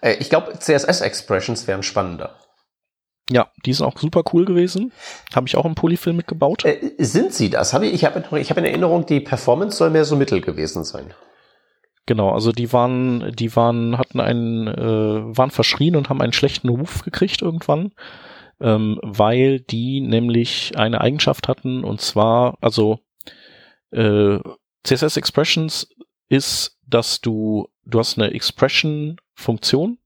Äh, 0.00 0.14
ich 0.14 0.30
glaube, 0.30 0.58
CSS-Expressions 0.58 1.66
wären 1.66 1.82
spannender. 1.82 2.36
Ja, 3.30 3.50
die 3.66 3.72
sind 3.72 3.84
auch 3.84 3.98
super 3.98 4.22
cool 4.32 4.44
gewesen. 4.44 4.92
Habe 5.34 5.46
ich 5.46 5.56
auch 5.56 5.66
im 5.66 5.74
Polyfill 5.74 6.14
mitgebaut. 6.14 6.64
Äh, 6.64 6.92
sind 6.98 7.34
sie 7.34 7.50
das? 7.50 7.74
Hab 7.74 7.82
ich 7.82 7.92
ich 7.92 8.04
habe 8.04 8.24
ich 8.38 8.50
hab 8.50 8.56
in 8.56 8.64
Erinnerung, 8.64 9.04
die 9.04 9.20
Performance 9.20 9.76
soll 9.76 9.90
mehr 9.90 10.04
so 10.04 10.16
mittel 10.16 10.40
gewesen 10.40 10.84
sein. 10.84 11.12
Genau, 12.06 12.30
also 12.30 12.52
die 12.52 12.72
waren, 12.72 13.32
die 13.36 13.54
waren, 13.54 13.98
hatten 13.98 14.18
einen, 14.18 14.66
äh, 14.66 15.36
waren 15.36 15.50
verschrien 15.50 15.94
und 15.94 16.08
haben 16.08 16.22
einen 16.22 16.32
schlechten 16.32 16.70
Ruf 16.70 17.02
gekriegt 17.02 17.42
irgendwann, 17.42 17.92
ähm, 18.60 18.98
weil 19.02 19.60
die 19.60 20.00
nämlich 20.00 20.72
eine 20.78 21.02
Eigenschaft 21.02 21.48
hatten 21.48 21.84
und 21.84 22.00
zwar, 22.00 22.56
also 22.62 23.00
äh, 23.90 24.38
CSS 24.84 25.18
Expressions 25.18 25.90
ist, 26.30 26.78
dass 26.86 27.20
du, 27.20 27.68
du 27.84 27.98
hast 27.98 28.18
eine 28.18 28.32
Expression-Funktion, 28.32 29.98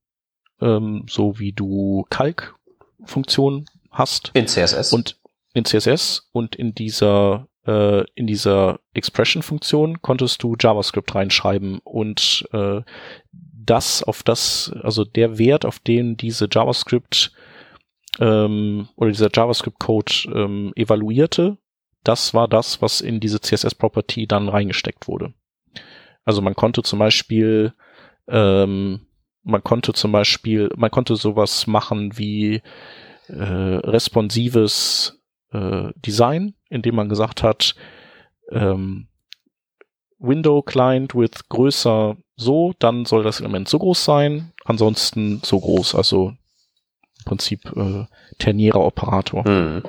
ähm, 0.59 1.05
so 1.09 1.39
wie 1.39 1.53
du 1.53 2.05
Calc-Funktion 3.03 3.65
hast. 3.91 4.31
In 4.33 4.47
CSS. 4.47 4.93
Und 4.93 5.19
in 5.53 5.65
CSS 5.65 6.29
und 6.31 6.55
in 6.55 6.73
dieser 6.73 7.47
äh, 7.65 8.03
in 8.15 8.27
dieser 8.27 8.79
Expression-Funktion 8.93 10.01
konntest 10.01 10.41
du 10.41 10.55
JavaScript 10.59 11.13
reinschreiben 11.13 11.79
und 11.83 12.47
äh, 12.51 12.81
das 13.31 14.03
auf 14.03 14.23
das, 14.23 14.73
also 14.81 15.05
der 15.05 15.37
Wert, 15.37 15.63
auf 15.63 15.79
den 15.79 16.17
diese 16.17 16.49
JavaScript 16.51 17.31
ähm, 18.19 18.89
oder 18.95 19.11
dieser 19.11 19.29
JavaScript-Code 19.33 20.13
ähm, 20.33 20.73
evaluierte, 20.75 21.57
das 22.03 22.33
war 22.33 22.47
das, 22.47 22.81
was 22.81 22.99
in 22.99 23.19
diese 23.19 23.39
CSS-Property 23.39 24.27
dann 24.27 24.49
reingesteckt 24.49 25.07
wurde. 25.07 25.33
Also 26.25 26.41
man 26.41 26.55
konnte 26.55 26.81
zum 26.83 26.99
Beispiel, 26.99 27.73
ähm, 28.27 29.05
man 29.43 29.63
konnte 29.63 29.93
zum 29.93 30.11
Beispiel, 30.11 30.69
man 30.75 30.91
konnte 30.91 31.15
sowas 31.15 31.67
machen 31.67 32.17
wie 32.17 32.61
äh, 33.27 33.33
responsives 33.33 35.21
äh, 35.51 35.91
Design, 35.95 36.55
indem 36.69 36.95
man 36.95 37.09
gesagt 37.09 37.43
hat, 37.43 37.75
ähm, 38.51 39.07
Window 40.19 40.61
Client 40.61 41.15
with 41.15 41.49
größer 41.49 42.15
so, 42.35 42.73
dann 42.79 43.05
soll 43.05 43.23
das 43.23 43.39
Element 43.39 43.67
so 43.67 43.79
groß 43.79 44.03
sein, 44.03 44.53
ansonsten 44.65 45.41
so 45.43 45.59
groß, 45.59 45.95
also 45.95 46.29
im 46.29 47.25
Prinzip 47.25 47.65
äh, 47.75 48.05
ternierer 48.39 48.81
Operator. 48.81 49.47
Mhm. 49.47 49.83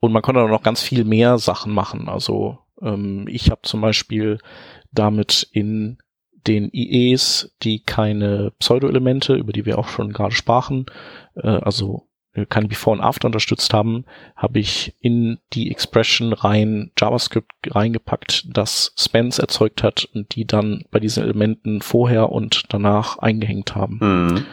Und 0.00 0.12
man 0.12 0.22
konnte 0.22 0.40
dann 0.40 0.50
noch 0.50 0.62
ganz 0.62 0.82
viel 0.82 1.04
mehr 1.04 1.38
Sachen 1.38 1.72
machen. 1.72 2.08
Also 2.08 2.58
ähm, 2.80 3.26
ich 3.28 3.50
habe 3.50 3.62
zum 3.62 3.80
Beispiel 3.80 4.38
damit 4.92 5.48
in 5.52 5.98
den 6.46 6.70
IEs, 6.72 7.54
die 7.62 7.80
keine 7.80 8.52
Pseudo-Elemente, 8.58 9.34
über 9.34 9.52
die 9.52 9.64
wir 9.66 9.78
auch 9.78 9.88
schon 9.88 10.12
gerade 10.12 10.34
sprachen, 10.34 10.86
äh, 11.36 11.48
also 11.48 12.08
äh, 12.34 12.46
keine 12.46 12.68
Before 12.68 12.96
und 12.96 13.02
After 13.02 13.26
unterstützt 13.26 13.72
haben, 13.72 14.04
habe 14.36 14.58
ich 14.58 14.94
in 15.00 15.38
die 15.52 15.70
Expression 15.70 16.32
rein 16.32 16.90
JavaScript 16.98 17.52
reingepackt, 17.66 18.56
das 18.56 18.92
Spans 18.98 19.38
erzeugt 19.38 19.82
hat 19.82 20.04
und 20.12 20.34
die 20.34 20.46
dann 20.46 20.84
bei 20.90 21.00
diesen 21.00 21.22
Elementen 21.22 21.80
vorher 21.80 22.30
und 22.30 22.64
danach 22.68 23.18
eingehängt 23.18 23.74
haben. 23.74 23.98
Mhm. 24.00 24.46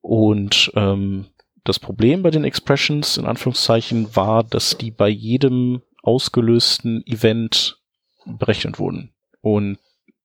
Und 0.00 0.72
ähm, 0.74 1.26
das 1.64 1.78
Problem 1.78 2.22
bei 2.22 2.30
den 2.30 2.44
Expressions 2.44 3.18
in 3.18 3.26
Anführungszeichen 3.26 4.16
war, 4.16 4.42
dass 4.42 4.78
die 4.78 4.90
bei 4.90 5.08
jedem 5.08 5.82
ausgelösten 6.02 7.06
Event 7.06 7.78
berechnet 8.24 8.78
wurden. 8.78 9.12
Und 9.42 9.78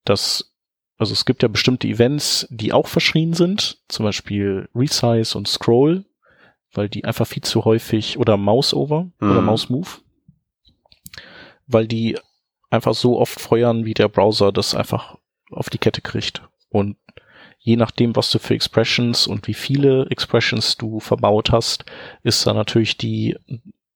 das 0.08 0.52
also 0.98 1.12
es 1.12 1.26
gibt 1.26 1.42
ja 1.42 1.48
bestimmte 1.48 1.88
Events, 1.88 2.46
die 2.50 2.72
auch 2.72 2.86
verschrien 2.86 3.34
sind, 3.34 3.78
zum 3.88 4.04
Beispiel 4.04 4.68
Resize 4.74 5.36
und 5.36 5.46
Scroll, 5.46 6.06
weil 6.72 6.88
die 6.88 7.04
einfach 7.04 7.26
viel 7.26 7.42
zu 7.42 7.64
häufig 7.64 8.18
oder 8.18 8.36
Mouse-Over 8.36 9.10
mhm. 9.20 9.30
oder 9.30 9.42
Mouse-Move, 9.42 9.88
weil 11.66 11.86
die 11.86 12.18
einfach 12.70 12.94
so 12.94 13.18
oft 13.18 13.40
feuern, 13.40 13.84
wie 13.84 13.94
der 13.94 14.08
Browser 14.08 14.52
das 14.52 14.74
einfach 14.74 15.16
auf 15.50 15.70
die 15.70 15.78
Kette 15.78 16.00
kriegt. 16.00 16.42
Und 16.70 16.96
je 17.58 17.76
nachdem, 17.76 18.16
was 18.16 18.30
du 18.30 18.38
für 18.38 18.54
Expressions 18.54 19.26
und 19.26 19.46
wie 19.46 19.54
viele 19.54 20.06
Expressions 20.10 20.76
du 20.76 21.00
verbaut 21.00 21.52
hast, 21.52 21.84
ist 22.22 22.46
da 22.46 22.54
natürlich 22.54 22.96
die, 22.96 23.36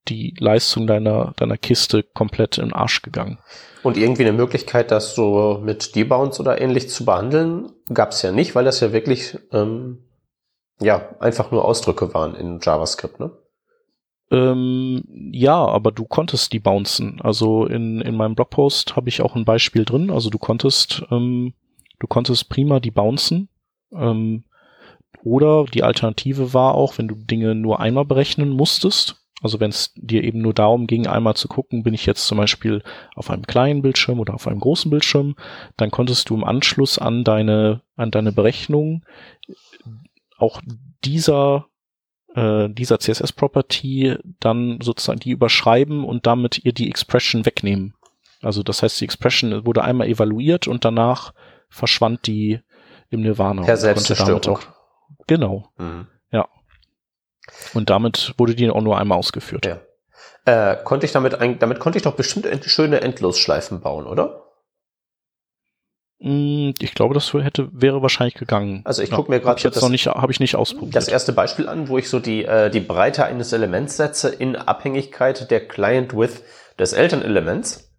die 0.09 0.35
Leistung 0.39 0.87
deiner, 0.87 1.33
deiner 1.37 1.57
Kiste 1.57 2.03
komplett 2.03 2.59
in 2.59 2.67
den 2.67 2.73
Arsch 2.73 3.03
gegangen. 3.03 3.39
Und 3.83 3.97
irgendwie 3.97 4.23
eine 4.23 4.33
Möglichkeit, 4.33 4.91
das 4.91 5.15
so 5.15 5.61
mit 5.63 5.95
Debounce 5.95 6.41
oder 6.41 6.61
ähnlich 6.61 6.89
zu 6.89 7.05
behandeln, 7.05 7.71
gab 7.93 8.11
es 8.11 8.23
ja 8.23 8.33
nicht, 8.33 8.55
weil 8.55 8.65
das 8.65 8.81
ja 8.81 8.93
wirklich 8.93 9.39
ähm, 9.53 10.05
ja 10.81 11.17
einfach 11.21 11.51
nur 11.51 11.65
Ausdrücke 11.65 12.13
waren 12.15 12.35
in 12.35 12.59
JavaScript, 12.61 13.21
ne? 13.21 13.31
Ähm, 14.33 15.03
ja, 15.33 15.57
aber 15.57 15.91
du 15.91 16.05
konntest 16.05 16.53
die 16.53 16.61
bouncen. 16.61 17.21
Also 17.21 17.67
in, 17.67 18.01
in 18.01 18.17
meinem 18.17 18.37
Blogpost 18.37 18.95
habe 18.95 19.09
ich 19.09 19.23
auch 19.23 19.35
ein 19.35 19.45
Beispiel 19.45 19.85
drin. 19.85 20.11
Also 20.11 20.31
du 20.31 20.39
konntest, 20.39 21.03
ähm, 21.11 21.55
du 21.99 22.07
konntest 22.07 22.49
prima 22.49 22.79
die 22.79 22.93
bouncen. 22.93 23.49
Ähm, 23.93 24.45
oder 25.25 25.65
die 25.65 25.83
Alternative 25.83 26.55
war 26.55 26.75
auch, 26.75 26.97
wenn 26.97 27.09
du 27.09 27.17
Dinge 27.17 27.57
nur 27.57 27.81
einmal 27.81 28.05
berechnen 28.05 28.51
musstest, 28.51 29.17
also 29.41 29.59
wenn 29.61 29.71
es 29.71 29.93
dir 29.97 30.23
eben 30.23 30.41
nur 30.41 30.55
darum 30.55 30.87
ging, 30.87 31.07
einmal 31.07 31.35
zu 31.35 31.49
gucken, 31.49 31.83
bin 31.83 31.95
ich 31.95 32.07
jetzt 32.07 32.27
zum 32.27 32.39
Beispiel 32.39 32.83
auf 33.15 33.31
einem 33.31 33.47
kleinen 33.47 33.83
Bildschirm 33.83 34.21
oder 34.21 34.35
auf 34.35 34.47
einem 34.47 34.61
großen 34.61 34.91
Bildschirm, 34.91 35.35
dann 35.77 35.91
konntest 35.91 36.29
du 36.29 36.35
im 36.35 36.45
Anschluss 36.45 36.99
an 36.99 37.25
deine, 37.25 37.83
an 37.97 38.11
deine 38.11 38.33
Berechnung 38.33 39.05
auch 40.37 40.61
dieser, 41.05 41.67
äh, 42.35 42.69
dieser 42.69 42.99
CSS-Property 42.99 44.17
dann 44.41 44.79
sozusagen 44.83 45.21
die 45.21 45.31
überschreiben 45.31 46.05
und 46.05 46.27
damit 46.27 46.65
ihr 46.65 46.73
die 46.73 46.89
Expression 46.89 47.47
wegnehmen. 47.47 47.95
Also 48.43 48.63
das 48.63 48.83
heißt, 48.83 49.01
die 49.01 49.05
Expression 49.05 49.67
wurde 49.67 49.85
einmal 49.85 50.09
evaluiert 50.09 50.69
und 50.69 50.85
danach 50.85 51.33
verschwand 51.69 52.27
die 52.27 52.61
im 53.11 53.23
Nirvana. 53.23 53.63
Per 53.63 53.77
Selbstzerstörung. 53.77 54.59
Genau. 55.27 55.69
Mhm. 55.79 56.07
Und 57.75 57.91
damit 57.91 58.35
wurde 58.37 58.55
die 58.55 58.71
auch 58.71 58.83
nur 58.83 58.99
einmal 58.99 59.19
ausgeführt. 59.19 59.67
Ja. 59.67 59.81
Äh, 60.45 60.77
konnte 60.85 61.07
ich 61.07 61.13
damit, 61.13 61.35
ein, 61.35 61.59
damit 61.59 61.81
konnte 61.81 61.99
ich 61.99 62.03
doch 62.03 62.15
bestimmt 62.15 62.47
ent 62.47 62.65
schöne 62.65 63.01
Endlosschleifen 63.01 63.81
bauen, 63.81 64.07
oder? 64.07 64.47
Mm, 66.21 66.71
ich 66.79 66.95
glaube, 66.95 67.15
das 67.15 67.33
hätte 67.33 67.69
wäre 67.73 68.03
wahrscheinlich 68.03 68.35
gegangen. 68.35 68.83
Also 68.85 69.03
ich 69.03 69.11
gucke 69.11 69.31
mir 69.31 69.41
gerade 69.41 69.61
jetzt 69.63 69.77
das, 69.77 69.83
noch 69.83 69.91
nicht, 69.91 70.07
habe 70.07 70.33
ich 70.33 70.41
nicht 70.41 70.55
ausprobiert. 70.55 70.95
Das 70.95 71.09
erste 71.09 71.33
Beispiel 71.33 71.69
an, 71.69 71.89
wo 71.89 71.99
ich 71.99 72.09
so 72.09 72.21
die 72.21 72.45
äh, 72.45 72.71
die 72.71 72.81
Breite 72.81 73.25
eines 73.25 73.53
Elements 73.53 73.97
setze 73.97 74.29
in 74.29 74.57
Abhängigkeit 74.57 75.51
der 75.51 75.67
Client 75.67 76.15
Width 76.15 76.43
des 76.79 76.93
Elternelements. 76.93 77.91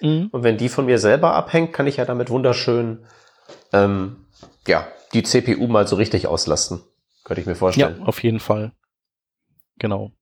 Mhm. 0.00 0.28
Und 0.30 0.44
wenn 0.44 0.58
die 0.58 0.68
von 0.68 0.86
mir 0.86 0.98
selber 0.98 1.34
abhängt, 1.34 1.72
kann 1.72 1.86
ich 1.86 1.96
ja 1.96 2.04
damit 2.04 2.30
wunderschön 2.30 3.04
ähm, 3.72 4.26
ja 4.66 4.86
die 5.12 5.24
CPU 5.24 5.66
mal 5.66 5.88
so 5.88 5.96
richtig 5.96 6.28
auslasten. 6.28 6.82
Könnte 7.26 7.40
ich 7.40 7.46
mir 7.48 7.56
vorstellen. 7.56 7.96
Ja, 7.98 8.06
auf 8.06 8.22
jeden 8.22 8.38
Fall. 8.38 8.70
Genau. 9.80 10.12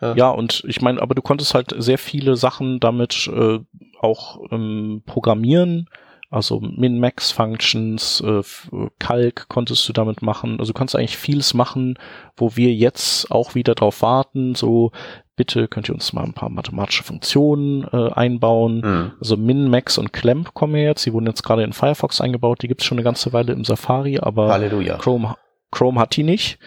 Ja. 0.00 0.14
ja, 0.14 0.30
und 0.30 0.64
ich 0.66 0.80
meine, 0.80 1.02
aber 1.02 1.14
du 1.14 1.20
konntest 1.20 1.52
halt 1.52 1.74
sehr 1.76 1.98
viele 1.98 2.36
Sachen 2.36 2.80
damit 2.80 3.30
äh, 3.30 3.58
auch 4.00 4.40
ähm, 4.50 5.02
programmieren. 5.04 5.90
Also 6.30 6.60
Min-Max-Functions, 6.60 8.22
äh, 8.22 8.42
Calc 8.98 9.48
konntest 9.48 9.86
du 9.86 9.92
damit 9.92 10.22
machen. 10.22 10.58
Also 10.58 10.72
du 10.72 10.78
kannst 10.78 10.96
eigentlich 10.96 11.18
vieles 11.18 11.52
machen, 11.52 11.98
wo 12.38 12.56
wir 12.56 12.72
jetzt 12.72 13.30
auch 13.30 13.54
wieder 13.54 13.74
drauf 13.74 14.00
warten. 14.00 14.54
So, 14.54 14.92
bitte 15.36 15.68
könnt 15.68 15.90
ihr 15.90 15.94
uns 15.94 16.14
mal 16.14 16.24
ein 16.24 16.32
paar 16.32 16.48
mathematische 16.48 17.04
Funktionen 17.04 17.84
äh, 17.92 18.12
einbauen. 18.12 18.80
Mhm. 18.80 19.12
Also 19.20 19.36
Min, 19.36 19.68
Max 19.68 19.98
und 19.98 20.14
Clamp 20.14 20.54
kommen 20.54 20.76
jetzt. 20.76 21.04
Die 21.04 21.12
wurden 21.12 21.26
jetzt 21.26 21.42
gerade 21.42 21.64
in 21.64 21.74
Firefox 21.74 22.22
eingebaut. 22.22 22.62
Die 22.62 22.68
gibt's 22.68 22.86
schon 22.86 22.96
eine 22.96 23.04
ganze 23.04 23.34
Weile 23.34 23.52
im 23.52 23.64
Safari, 23.64 24.18
aber 24.18 24.48
Halleluja. 24.48 24.96
Chrome, 24.96 25.36
Chrome 25.76 26.00
hat 26.00 26.16
die 26.16 26.22
nicht. 26.22 26.58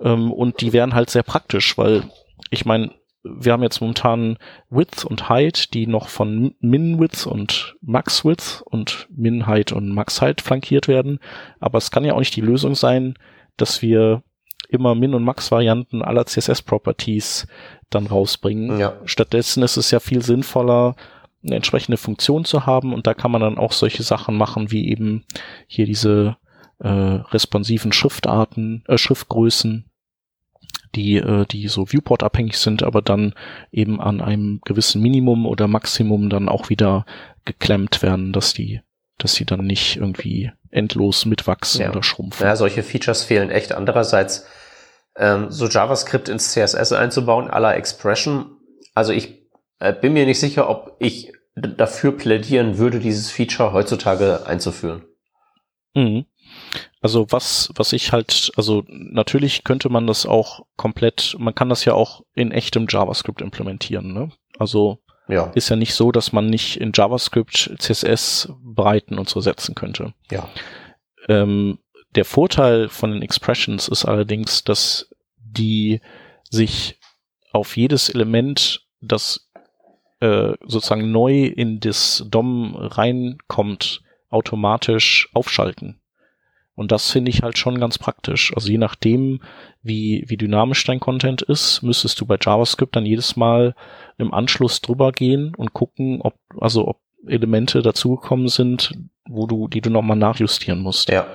Ähm, 0.00 0.32
und 0.32 0.60
die 0.60 0.72
wären 0.72 0.94
halt 0.94 1.10
sehr 1.10 1.22
praktisch, 1.22 1.76
weil 1.78 2.04
ich 2.50 2.64
meine, 2.64 2.90
wir 3.22 3.52
haben 3.52 3.62
jetzt 3.62 3.80
momentan 3.80 4.38
Width 4.70 5.04
und 5.04 5.28
Height, 5.28 5.74
die 5.74 5.86
noch 5.86 6.08
von 6.08 6.54
Min 6.60 7.00
Width 7.00 7.26
und 7.26 7.76
Max 7.80 8.24
Width 8.24 8.62
und 8.64 9.08
Min 9.10 9.46
Height 9.46 9.72
und 9.72 9.90
Max 9.90 10.22
Height 10.22 10.40
flankiert 10.40 10.86
werden. 10.86 11.18
Aber 11.58 11.78
es 11.78 11.90
kann 11.90 12.04
ja 12.04 12.14
auch 12.14 12.20
nicht 12.20 12.36
die 12.36 12.40
Lösung 12.40 12.74
sein, 12.74 13.14
dass 13.56 13.82
wir 13.82 14.22
immer 14.68 14.94
Min- 14.94 15.14
und 15.14 15.24
Max-Varianten 15.24 16.02
aller 16.02 16.26
CSS-Properties 16.26 17.46
dann 17.90 18.06
rausbringen. 18.06 18.78
Ja. 18.78 18.94
Stattdessen 19.04 19.62
ist 19.62 19.76
es 19.76 19.90
ja 19.90 20.00
viel 20.00 20.22
sinnvoller, 20.22 20.96
eine 21.44 21.56
entsprechende 21.56 21.96
Funktion 21.96 22.44
zu 22.44 22.66
haben 22.66 22.92
und 22.92 23.06
da 23.06 23.14
kann 23.14 23.30
man 23.30 23.40
dann 23.40 23.58
auch 23.58 23.72
solche 23.72 24.02
Sachen 24.02 24.36
machen 24.36 24.70
wie 24.72 24.88
eben 24.88 25.24
hier 25.68 25.86
diese 25.86 26.36
äh, 26.78 26.88
responsiven 26.88 27.92
Schriftarten, 27.92 28.84
äh, 28.86 28.98
Schriftgrößen, 28.98 29.90
die, 30.94 31.16
äh, 31.16 31.46
die 31.46 31.68
so 31.68 31.86
Viewport-abhängig 31.86 32.58
sind, 32.58 32.82
aber 32.82 33.02
dann 33.02 33.34
eben 33.70 34.00
an 34.00 34.20
einem 34.20 34.60
gewissen 34.64 35.02
Minimum 35.02 35.46
oder 35.46 35.68
Maximum 35.68 36.30
dann 36.30 36.48
auch 36.48 36.68
wieder 36.68 37.06
geklemmt 37.44 38.02
werden, 38.02 38.32
dass 38.32 38.54
die, 38.54 38.80
dass 39.18 39.34
sie 39.34 39.44
dann 39.44 39.66
nicht 39.66 39.96
irgendwie 39.96 40.52
endlos 40.70 41.24
mitwachsen 41.24 41.82
ja. 41.82 41.90
oder 41.90 42.02
schrumpfen. 42.02 42.46
Ja, 42.46 42.56
solche 42.56 42.82
Features 42.82 43.22
fehlen 43.22 43.50
echt. 43.50 43.72
Andererseits, 43.72 44.46
ähm, 45.16 45.50
so 45.50 45.66
JavaScript 45.66 46.28
ins 46.28 46.52
CSS 46.52 46.92
einzubauen, 46.92 47.46
la 47.46 47.74
Expression. 47.74 48.56
Also 48.94 49.12
ich 49.12 49.46
äh, 49.78 49.92
bin 49.92 50.12
mir 50.12 50.26
nicht 50.26 50.40
sicher, 50.40 50.68
ob 50.68 50.96
ich 50.98 51.32
dafür 51.54 52.12
plädieren 52.12 52.76
würde, 52.76 53.00
dieses 53.00 53.30
Feature 53.30 53.72
heutzutage 53.72 54.46
einzuführen. 54.46 55.04
Mhm. 55.94 56.26
Also 57.00 57.26
was, 57.30 57.70
was 57.74 57.92
ich 57.92 58.12
halt, 58.12 58.50
also 58.56 58.84
natürlich 58.88 59.64
könnte 59.64 59.88
man 59.88 60.06
das 60.06 60.26
auch 60.26 60.64
komplett, 60.76 61.36
man 61.38 61.54
kann 61.54 61.68
das 61.68 61.84
ja 61.84 61.94
auch 61.94 62.22
in 62.34 62.52
echtem 62.52 62.86
JavaScript 62.88 63.42
implementieren, 63.42 64.12
ne? 64.12 64.30
Also 64.58 64.98
ja. 65.28 65.50
ist 65.54 65.68
ja 65.68 65.76
nicht 65.76 65.94
so, 65.94 66.12
dass 66.12 66.32
man 66.32 66.46
nicht 66.46 66.80
in 66.80 66.92
JavaScript 66.94 67.74
CSS 67.78 68.52
Breiten 68.62 69.18
und 69.18 69.28
so 69.28 69.40
setzen 69.40 69.74
könnte. 69.74 70.14
Ja. 70.30 70.48
Ähm, 71.28 71.78
der 72.14 72.24
Vorteil 72.24 72.88
von 72.88 73.12
den 73.12 73.22
Expressions 73.22 73.88
ist 73.88 74.04
allerdings, 74.04 74.64
dass 74.64 75.10
die 75.36 76.00
sich 76.48 76.98
auf 77.52 77.76
jedes 77.76 78.08
Element, 78.08 78.86
das 79.00 79.50
äh, 80.20 80.54
sozusagen 80.66 81.10
neu 81.10 81.44
in 81.44 81.80
das 81.80 82.24
DOM 82.28 82.74
reinkommt, 82.74 84.02
automatisch 84.30 85.28
aufschalten. 85.34 86.00
Und 86.76 86.92
das 86.92 87.10
finde 87.10 87.30
ich 87.30 87.42
halt 87.42 87.58
schon 87.58 87.80
ganz 87.80 87.98
praktisch. 87.98 88.52
Also 88.54 88.70
je 88.70 88.78
nachdem, 88.78 89.40
wie, 89.82 90.24
wie 90.28 90.36
dynamisch 90.36 90.84
dein 90.84 91.00
Content 91.00 91.42
ist, 91.42 91.82
müsstest 91.82 92.20
du 92.20 92.26
bei 92.26 92.36
JavaScript 92.40 92.94
dann 92.94 93.06
jedes 93.06 93.34
Mal 93.34 93.74
im 94.18 94.32
Anschluss 94.32 94.82
drüber 94.82 95.10
gehen 95.10 95.54
und 95.56 95.72
gucken, 95.72 96.20
ob, 96.20 96.34
also 96.60 96.86
ob 96.86 97.00
Elemente 97.26 97.80
dazugekommen 97.82 98.48
sind, 98.48 98.92
wo 99.26 99.46
du, 99.46 99.68
die 99.68 99.80
du 99.80 99.90
nochmal 99.90 100.18
nachjustieren 100.18 100.80
musst. 100.80 101.08
Ja. 101.08 101.26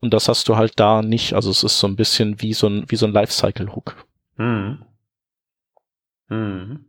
Und 0.00 0.14
das 0.14 0.28
hast 0.28 0.48
du 0.48 0.56
halt 0.56 0.78
da 0.78 1.02
nicht. 1.02 1.34
Also 1.34 1.50
es 1.50 1.64
ist 1.64 1.78
so 1.78 1.88
ein 1.88 1.96
bisschen 1.96 2.40
wie 2.40 2.54
so 2.54 2.68
ein, 2.68 2.84
wie 2.88 2.96
so 2.96 3.06
ein 3.06 3.12
Lifecycle-Hook. 3.12 4.06
Hm. 4.36 4.84
Hm. 6.28 6.84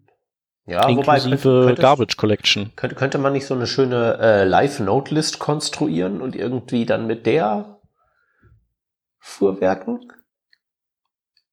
Ja, 0.66 0.88
Inklusive 0.88 1.43
wobei, 1.43 1.66
könnte, 1.66 1.82
Garbage 1.82 2.18
Collection. 2.18 2.72
Könnte, 2.76 2.95
könnte 2.95 3.18
man 3.18 3.34
nicht 3.34 3.45
so 3.45 3.53
eine 3.53 3.68
schöne 3.68 4.18
äh, 4.20 4.43
Live-Note-List 4.45 5.39
konstruieren 5.39 6.22
und 6.22 6.36
irgendwie 6.36 6.86
dann 6.86 7.05
mit 7.05 7.26
der 7.26 7.80
fuhrwerken? 9.20 9.99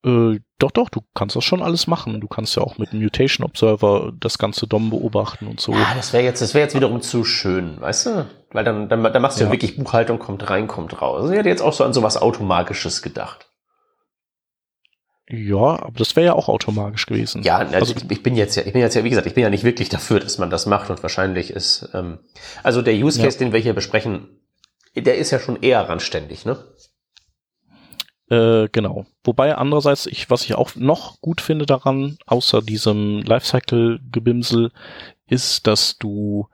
Äh, 0.04 0.40
doch, 0.58 0.70
doch, 0.70 0.88
du 0.88 1.00
kannst 1.14 1.36
das 1.36 1.44
schon 1.44 1.62
alles 1.62 1.86
machen. 1.86 2.20
Du 2.20 2.28
kannst 2.28 2.56
ja 2.56 2.62
auch 2.62 2.78
mit 2.78 2.92
Mutation 2.92 3.44
Observer 3.44 4.12
das 4.18 4.38
ganze 4.38 4.66
DOM 4.66 4.90
beobachten 4.90 5.46
und 5.46 5.60
so. 5.60 5.72
Ah, 5.72 5.94
das 5.96 6.12
wäre 6.12 6.22
jetzt, 6.22 6.40
das 6.40 6.54
wäre 6.54 6.64
jetzt 6.64 6.76
wiederum 6.76 7.02
zu 7.02 7.24
schön, 7.24 7.80
weißt 7.80 8.06
du? 8.06 8.26
Weil 8.52 8.64
dann, 8.64 8.88
dann, 8.88 9.02
dann 9.02 9.22
machst 9.22 9.38
du 9.38 9.42
ja. 9.42 9.48
ja 9.48 9.52
wirklich 9.52 9.76
Buchhaltung, 9.76 10.18
kommt 10.18 10.48
rein, 10.48 10.68
kommt 10.68 11.02
raus. 11.02 11.22
Also 11.22 11.32
ich 11.32 11.38
hätte 11.38 11.48
jetzt 11.48 11.62
auch 11.62 11.72
so 11.72 11.84
an 11.84 11.92
sowas 11.92 12.16
Automagisches 12.16 13.02
gedacht. 13.02 13.49
Ja, 15.30 15.82
aber 15.82 15.92
das 15.96 16.16
wäre 16.16 16.26
ja 16.26 16.32
auch 16.34 16.48
automatisch 16.48 17.06
gewesen. 17.06 17.42
Ja, 17.42 17.58
also, 17.58 17.74
also 17.74 17.94
ich, 17.96 18.10
ich, 18.10 18.22
bin 18.22 18.34
jetzt 18.34 18.56
ja, 18.56 18.64
ich 18.64 18.72
bin 18.72 18.82
jetzt 18.82 18.94
ja, 18.94 19.04
wie 19.04 19.10
gesagt, 19.10 19.26
ich 19.26 19.34
bin 19.34 19.42
ja 19.42 19.50
nicht 19.50 19.64
wirklich 19.64 19.88
dafür, 19.88 20.20
dass 20.20 20.38
man 20.38 20.50
das 20.50 20.66
macht 20.66 20.90
und 20.90 21.02
wahrscheinlich 21.02 21.50
ist, 21.50 21.88
ähm, 21.94 22.18
also 22.62 22.82
der 22.82 22.94
Use 22.94 23.20
Case, 23.20 23.38
ja. 23.38 23.44
den 23.44 23.52
wir 23.52 23.60
hier 23.60 23.74
besprechen, 23.74 24.28
der 24.96 25.18
ist 25.18 25.30
ja 25.30 25.38
schon 25.38 25.62
eher 25.62 25.88
randständig, 25.88 26.44
ne? 26.44 26.58
Äh, 28.30 28.68
genau. 28.70 29.06
Wobei 29.24 29.56
andererseits, 29.56 30.06
ich, 30.06 30.30
was 30.30 30.44
ich 30.44 30.54
auch 30.54 30.76
noch 30.76 31.20
gut 31.20 31.40
finde 31.40 31.66
daran, 31.66 32.18
außer 32.26 32.62
diesem 32.62 33.22
Lifecycle-Gebimsel, 33.22 34.70
ist, 35.26 35.66
dass 35.66 35.98
du 35.98 36.48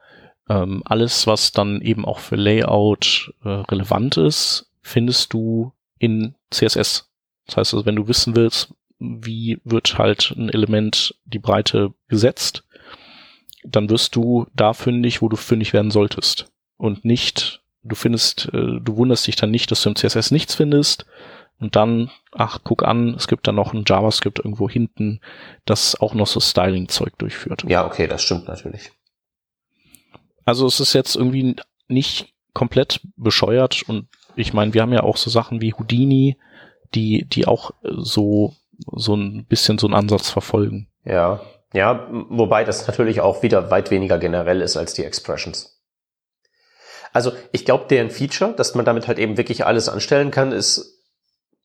ähm, 0.49 0.83
alles, 0.85 1.27
was 1.27 1.53
dann 1.53 1.81
eben 1.83 2.05
auch 2.05 2.19
für 2.19 2.37
Layout 2.37 3.33
äh, 3.45 3.49
relevant 3.49 4.17
ist, 4.17 4.71
findest 4.81 5.33
du 5.33 5.73
in 5.99 6.35
CSS. 6.51 7.06
Das 7.47 7.57
heißt 7.57 7.75
also, 7.75 7.87
wenn 7.87 7.97
du 7.97 8.09
wissen 8.09 8.37
willst, 8.37 8.75
wie 8.99 9.61
wird 9.65 9.99
halt 9.99 10.35
ein 10.37 10.49
Element 10.49 11.15
die 11.25 11.39
Breite 11.39 11.93
gesetzt, 12.09 12.65
dann 13.65 13.91
wirst 13.91 14.17
du 14.17 14.47
da 14.55 14.73
fündig, 14.73 15.23
wo 15.23 15.29
du 15.29 15.37
fündig 15.37 15.73
werden 15.73 15.91
solltest. 15.91 16.47
Und 16.77 17.05
nicht, 17.05 17.63
du 17.83 17.95
findest, 17.95 18.47
äh, 18.53 18.81
du 18.81 18.97
wunderst 18.97 19.27
dich 19.27 19.37
dann 19.37 19.51
nicht, 19.51 19.71
dass 19.71 19.83
du 19.83 19.91
im 19.91 19.97
CSS 19.97 20.31
nichts 20.31 20.55
findest 20.55 21.07
und 21.59 21.75
dann, 21.75 22.11
ach, 22.33 22.61
guck 22.65 22.85
an, 22.85 23.15
es 23.15 23.29
gibt 23.29 23.47
da 23.47 23.53
noch 23.53 23.73
ein 23.73 23.85
JavaScript 23.87 24.39
irgendwo 24.39 24.69
hinten, 24.69 25.21
das 25.65 25.99
auch 25.99 26.15
noch 26.15 26.27
so 26.27 26.41
Styling-Zeug 26.41 27.17
durchführt. 27.19 27.65
Ja, 27.67 27.87
okay, 27.87 28.07
das 28.07 28.23
stimmt 28.23 28.47
natürlich. 28.47 28.91
Also 30.45 30.67
es 30.67 30.81
ist 30.81 30.93
jetzt 30.93 31.17
irgendwie 31.17 31.57
nicht 31.89 32.35
komplett 32.53 33.01
bescheuert 33.17 33.83
und 33.89 34.09
ich 34.37 34.53
meine, 34.53 34.75
wir 34.75 34.83
haben 34.83 34.93
ja 34.93 35.03
auch 35.03 35.17
so 35.17 35.31
Sachen 35.31 35.61
wie 35.61 35.73
Houdini, 35.73 36.37
die, 36.95 37.25
die 37.25 37.47
auch 37.47 37.73
so, 37.83 38.55
so 38.93 39.15
ein 39.15 39.45
bisschen 39.47 39.79
so 39.79 39.87
einen 39.87 39.95
Ansatz 39.95 40.31
verfolgen. 40.31 40.89
Ja, 41.05 41.41
ja, 41.73 42.07
wobei 42.11 42.65
das 42.65 42.87
natürlich 42.87 43.21
auch 43.21 43.43
wieder 43.43 43.71
weit 43.71 43.91
weniger 43.91 44.19
generell 44.19 44.61
ist 44.61 44.77
als 44.77 44.95
die 44.95 45.05
Expressions. 45.05 45.79
Also 47.13 47.33
ich 47.53 47.65
glaube, 47.65 47.87
deren 47.89 48.11
Feature, 48.11 48.53
dass 48.53 48.75
man 48.75 48.85
damit 48.85 49.09
halt 49.09 49.19
eben 49.19 49.37
wirklich 49.37 49.65
alles 49.65 49.89
anstellen 49.89 50.31
kann, 50.31 50.53
ist 50.53 51.03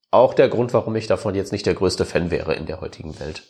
auch 0.10 0.34
der 0.34 0.50
Grund, 0.50 0.74
warum 0.74 0.96
ich 0.96 1.08
davon 1.08 1.36
jetzt 1.36 1.52
nicht 1.52 1.66
der 1.66 1.74
größte 1.74 2.06
Fan 2.06 2.32
wäre 2.32 2.54
in 2.54 2.66
der 2.66 2.82
heutigen 2.82 3.20
Welt. 3.20 3.44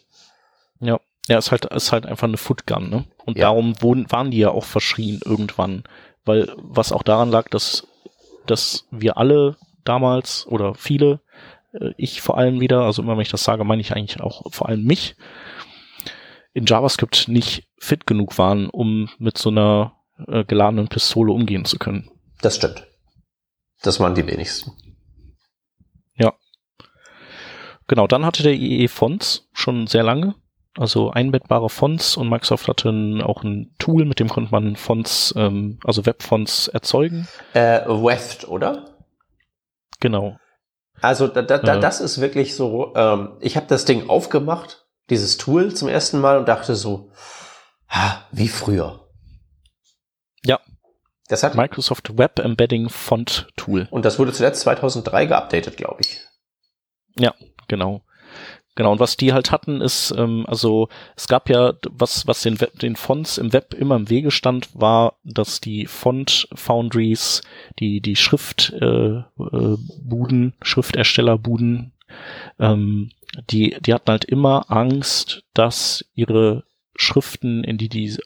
Ja, 0.79 0.99
ja, 1.27 1.37
ist 1.37 1.51
halt, 1.51 1.65
ist 1.65 1.91
halt 1.91 2.05
einfach 2.05 2.27
eine 2.27 2.37
Footgun, 2.37 2.89
ne? 2.89 3.05
Und 3.25 3.37
ja. 3.37 3.45
darum 3.45 3.81
wurden, 3.81 4.11
waren 4.11 4.31
die 4.31 4.39
ja 4.39 4.49
auch 4.49 4.65
verschrien 4.65 5.19
irgendwann. 5.23 5.83
Weil, 6.25 6.51
was 6.57 6.91
auch 6.91 7.03
daran 7.03 7.31
lag, 7.31 7.49
dass, 7.49 7.87
dass 8.45 8.85
wir 8.91 9.17
alle 9.17 9.55
damals 9.83 10.45
oder 10.47 10.75
viele 10.75 11.19
ich 11.97 12.21
vor 12.21 12.37
allem 12.37 12.59
wieder, 12.59 12.81
also 12.81 13.01
immer 13.01 13.13
wenn 13.13 13.21
ich 13.21 13.29
das 13.31 13.43
sage, 13.43 13.63
meine 13.63 13.81
ich 13.81 13.93
eigentlich 13.93 14.19
auch 14.19 14.51
vor 14.51 14.69
allem 14.69 14.83
mich, 14.83 15.15
in 16.53 16.65
JavaScript 16.65 17.27
nicht 17.27 17.67
fit 17.77 18.05
genug 18.05 18.37
waren, 18.37 18.69
um 18.69 19.09
mit 19.17 19.37
so 19.37 19.49
einer 19.49 19.95
äh, 20.27 20.43
geladenen 20.43 20.87
Pistole 20.87 21.31
umgehen 21.31 21.65
zu 21.65 21.77
können. 21.77 22.09
Das 22.41 22.57
stimmt. 22.57 22.87
Das 23.81 23.99
waren 23.99 24.15
die 24.15 24.27
wenigsten. 24.27 24.71
Ja. 26.15 26.33
Genau, 27.87 28.07
dann 28.07 28.25
hatte 28.25 28.43
der 28.43 28.53
IE 28.53 28.87
Fonts 28.87 29.49
schon 29.53 29.87
sehr 29.87 30.03
lange. 30.03 30.35
Also 30.77 31.11
einbettbare 31.11 31.69
Fonts 31.69 32.15
und 32.15 32.29
Microsoft 32.29 32.67
hatte 32.69 32.89
ein, 32.89 33.21
auch 33.21 33.43
ein 33.43 33.75
Tool, 33.77 34.05
mit 34.05 34.19
dem 34.19 34.29
konnte 34.29 34.51
man 34.51 34.77
Fonts, 34.77 35.33
ähm, 35.35 35.79
also 35.83 36.05
Webfonts 36.05 36.69
erzeugen. 36.69 37.27
Äh, 37.53 37.81
Weft, 37.87 38.47
oder? 38.47 38.95
Genau. 39.99 40.37
Also 41.01 41.27
da, 41.27 41.41
da, 41.41 41.61
ja. 41.61 41.79
das 41.79 41.99
ist 41.99 42.21
wirklich 42.21 42.55
so, 42.55 42.93
ähm, 42.95 43.37
ich 43.39 43.57
habe 43.57 43.65
das 43.67 43.85
Ding 43.85 44.09
aufgemacht, 44.09 44.85
dieses 45.09 45.37
Tool 45.37 45.73
zum 45.73 45.87
ersten 45.87 46.19
Mal 46.19 46.37
und 46.37 46.47
dachte 46.47 46.75
so, 46.75 47.11
ha, 47.89 48.25
wie 48.31 48.47
früher. 48.47 49.07
Ja. 50.45 50.59
Das 51.27 51.43
hat 51.43 51.55
Microsoft 51.55 52.17
Web 52.17 52.39
Embedding 52.39 52.89
Font 52.89 53.47
Tool. 53.55 53.87
Und 53.89 54.05
das 54.05 54.19
wurde 54.19 54.31
zuletzt 54.31 54.61
2003 54.61 55.25
geupdatet, 55.25 55.77
glaube 55.77 56.01
ich. 56.01 56.21
Ja, 57.17 57.33
genau. 57.67 58.03
Genau, 58.75 58.93
und 58.93 58.99
was 58.99 59.17
die 59.17 59.33
halt 59.33 59.51
hatten, 59.51 59.81
ist, 59.81 60.13
ähm, 60.17 60.45
also 60.47 60.87
es 61.17 61.27
gab 61.27 61.49
ja, 61.49 61.73
was, 61.89 62.25
was 62.25 62.41
den, 62.41 62.61
Web, 62.61 62.79
den 62.79 62.95
Fonts 62.95 63.37
im 63.37 63.51
Web 63.51 63.73
immer 63.73 63.97
im 63.97 64.09
Wege 64.09 64.31
stand, 64.31 64.69
war, 64.73 65.15
dass 65.23 65.59
die 65.59 65.87
Font-Foundries, 65.87 67.41
die, 67.79 67.99
die 67.99 68.15
Schriftbuden, 68.15 69.25
äh, 69.39 69.73
äh, 69.73 69.77
Buden, 70.01 70.53
Schrifterstellerbuden, 70.61 71.91
ähm, 72.59 73.09
die, 73.49 73.75
die 73.81 73.93
hatten 73.93 74.09
halt 74.09 74.25
immer 74.25 74.71
Angst, 74.71 75.43
dass 75.53 76.05
ihre 76.15 76.63
Schriften, 76.95 77.63
in 77.63 77.77
die 77.77 77.89
die 77.89 78.17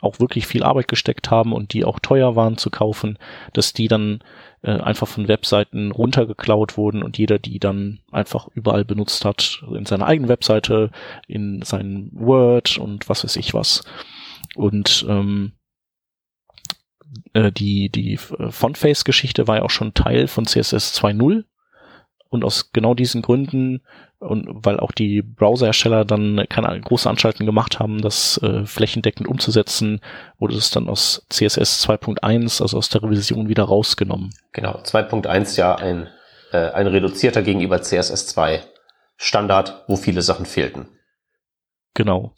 auch 0.00 0.20
wirklich 0.20 0.46
viel 0.46 0.62
Arbeit 0.62 0.88
gesteckt 0.88 1.30
haben 1.30 1.52
und 1.52 1.72
die 1.72 1.84
auch 1.84 1.98
teuer 1.98 2.36
waren 2.36 2.58
zu 2.58 2.70
kaufen, 2.70 3.18
dass 3.52 3.72
die 3.72 3.88
dann 3.88 4.20
äh, 4.62 4.72
einfach 4.72 5.06
von 5.06 5.28
Webseiten 5.28 5.92
runtergeklaut 5.92 6.76
wurden 6.76 7.02
und 7.02 7.16
jeder 7.16 7.38
die 7.38 7.58
dann 7.58 8.00
einfach 8.10 8.48
überall 8.54 8.84
benutzt 8.84 9.24
hat, 9.24 9.62
in 9.72 9.86
seiner 9.86 10.06
eigenen 10.06 10.28
Webseite, 10.28 10.90
in 11.26 11.62
seinem 11.62 12.10
Word 12.12 12.78
und 12.78 13.08
was 13.08 13.24
weiß 13.24 13.36
ich 13.36 13.54
was. 13.54 13.84
Und 14.56 15.06
ähm, 15.08 15.52
äh, 17.32 17.52
die, 17.52 17.88
die 17.90 18.16
Fontface-Geschichte 18.16 19.46
war 19.46 19.56
ja 19.56 19.62
auch 19.62 19.70
schon 19.70 19.94
Teil 19.94 20.26
von 20.26 20.46
CSS 20.46 21.00
2.0 21.00 21.44
und 22.28 22.44
aus 22.44 22.72
genau 22.72 22.94
diesen 22.94 23.22
Gründen 23.22 23.80
und 24.20 24.48
weil 24.64 24.80
auch 24.80 24.92
die 24.92 25.22
Browserhersteller 25.22 26.04
dann 26.04 26.44
keine 26.48 26.80
große 26.80 27.08
Anstalten 27.08 27.46
gemacht 27.46 27.78
haben, 27.78 28.00
das 28.00 28.38
äh, 28.42 28.64
flächendeckend 28.66 29.28
umzusetzen, 29.28 30.00
wurde 30.38 30.56
es 30.56 30.70
dann 30.70 30.88
aus 30.88 31.24
CSS 31.30 31.88
2.1, 31.88 32.60
also 32.60 32.76
aus 32.78 32.88
der 32.88 33.02
Revision 33.02 33.48
wieder 33.48 33.64
rausgenommen. 33.64 34.34
Genau, 34.52 34.78
2.1 34.78 35.56
ja 35.56 35.76
ein, 35.76 36.08
äh, 36.52 36.70
ein 36.70 36.88
reduzierter 36.88 37.42
gegenüber 37.42 37.80
CSS 37.80 38.26
2 38.28 38.62
Standard, 39.16 39.84
wo 39.88 39.96
viele 39.96 40.22
Sachen 40.22 40.46
fehlten. 40.46 40.88
Genau. 41.94 42.34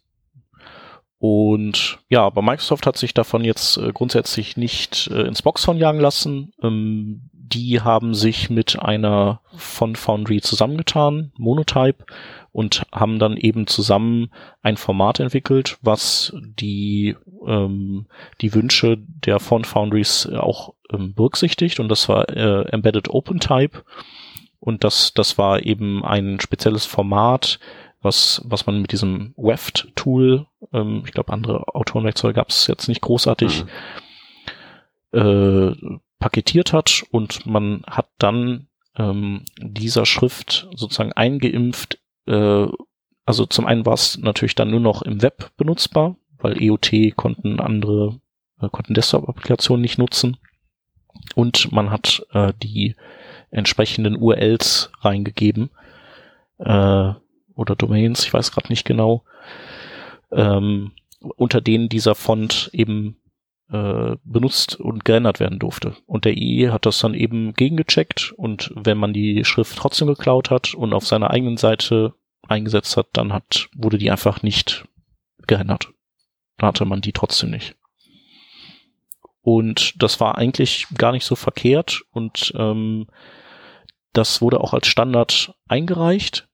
Und 1.19 1.99
ja, 2.09 2.23
aber 2.23 2.41
Microsoft 2.41 2.87
hat 2.87 2.97
sich 2.97 3.13
davon 3.13 3.45
jetzt 3.45 3.77
äh, 3.77 3.93
grundsätzlich 3.93 4.57
nicht 4.57 5.09
äh, 5.09 5.23
ins 5.23 5.43
Boxhorn 5.43 5.77
jagen 5.77 6.01
lassen. 6.01 6.53
Ähm, 6.63 7.31
die 7.53 7.81
haben 7.81 8.15
sich 8.15 8.51
mit 8.51 8.79
einer 8.81 9.41
von 9.57 9.97
Foundry 9.97 10.41
zusammengetan, 10.41 11.33
Monotype, 11.37 12.05
und 12.53 12.83
haben 12.93 13.19
dann 13.19 13.37
eben 13.37 13.67
zusammen 13.67 14.31
ein 14.63 14.77
Format 14.77 15.21
entwickelt, 15.21 15.79
was 15.83 16.35
die, 16.37 17.17
ähm, 17.47 18.07
die 18.41 18.55
Wünsche 18.55 18.97
der 18.99 19.39
Font 19.39 19.67
Foundries 19.67 20.27
auch 20.27 20.75
ähm, 20.93 21.15
berücksichtigt. 21.15 21.81
Und 21.81 21.89
das 21.89 22.09
war 22.09 22.29
äh, 22.29 22.69
Embedded 22.71 23.09
OpenType. 23.09 23.85
Und 24.59 24.85
das, 24.85 25.15
das 25.15 25.39
war 25.39 25.65
eben 25.65 26.05
ein 26.05 26.41
spezielles 26.41 26.87
Format, 26.87 27.61
was, 28.03 28.43
was 28.45 28.67
man 28.67 28.81
mit 28.83 28.93
diesem 28.93 29.35
Weft-Tool, 29.37 30.47
ähm, 30.73 31.03
ich 31.07 31.13
glaube, 31.13 31.33
andere 31.33 31.75
Autorenwerkzeuge 31.75 32.35
gab 32.35 32.49
es 32.49 32.67
jetzt 32.67 32.89
nicht 32.89 33.01
großartig, 33.01 33.65
mhm. 35.13 35.19
äh, 35.19 36.01
paketiert 36.21 36.73
hat 36.73 37.03
und 37.11 37.47
man 37.47 37.83
hat 37.87 38.09
dann 38.19 38.69
ähm, 38.97 39.45
dieser 39.59 40.07
Schrift 40.07 40.69
sozusagen 40.77 41.13
eingeimpft. 41.13 41.99
Äh, 42.27 42.67
also 43.25 43.47
zum 43.47 43.67
einen 43.67 43.87
war 43.87 43.95
es 43.95 44.19
natürlich 44.19 44.55
dann 44.55 44.71
nur 44.71 44.81
noch 44.81 45.03
im 45.03 45.23
Web 45.23 45.51
benutzbar, 45.57 46.17
weil 46.39 46.63
EOT 46.63 47.17
konnten 47.17 47.59
andere, 47.59 48.21
äh, 48.61 48.69
konnten 48.69 48.95
Desktop-Applikationen 48.95 49.81
nicht 49.81 49.99
nutzen. 49.99 50.37
Und 51.35 51.73
man 51.73 51.91
hat 51.91 52.25
äh, 52.33 52.53
die 52.63 52.95
entsprechenden 53.51 54.17
URLs 54.17 54.93
reingegeben 55.01 55.71
äh, 56.59 57.13
oder 57.55 57.77
Domains, 57.77 58.25
ich 58.25 58.33
weiß 58.33 58.53
gerade 58.53 58.69
nicht 58.69 58.85
genau, 58.85 59.25
ähm, 60.33 60.93
unter 61.37 61.61
denen 61.61 61.89
dieser 61.89 62.15
Font 62.15 62.71
eben 62.73 63.17
äh, 63.71 64.17
benutzt 64.25 64.77
und 64.77 65.05
geändert 65.05 65.41
werden 65.41 65.59
durfte. 65.59 65.97
Und 66.07 66.25
der 66.25 66.37
IE 66.37 66.71
hat 66.71 66.87
das 66.87 66.99
dann 66.99 67.15
eben 67.15 67.55
gegengecheckt 67.55 68.33
und 68.37 68.73
wenn 68.75 68.99
man 68.99 69.13
die 69.13 69.45
Schrift 69.45 69.77
trotzdem 69.79 70.09
geklaut 70.09 70.51
hat 70.51 70.75
und 70.75 70.93
auf 70.93 71.07
seiner 71.07 71.31
eigenen 71.31 71.57
Seite 71.57 72.15
eingesetzt 72.49 72.97
hat, 72.97 73.09
dann 73.13 73.33
hat, 73.33 73.69
wurde 73.75 73.99
die 73.99 74.11
einfach 74.11 74.43
nicht 74.43 74.85
geändert. 75.47 75.89
Dann 76.59 76.69
hatte 76.69 76.85
man 76.85 77.01
die 77.01 77.13
trotzdem 77.13 77.51
nicht. 77.51 77.77
Und 79.43 80.03
das 80.03 80.21
war 80.21 80.37
eigentlich 80.37 80.87
gar 80.99 81.13
nicht 81.13 81.25
so 81.25 81.35
verkehrt 81.35 82.03
und 82.11 82.53
ähm, 82.57 83.07
das 84.13 84.43
wurde 84.43 84.61
auch 84.61 84.75
als 84.75 84.89
Standard 84.89 85.55
eingereicht 85.69 86.50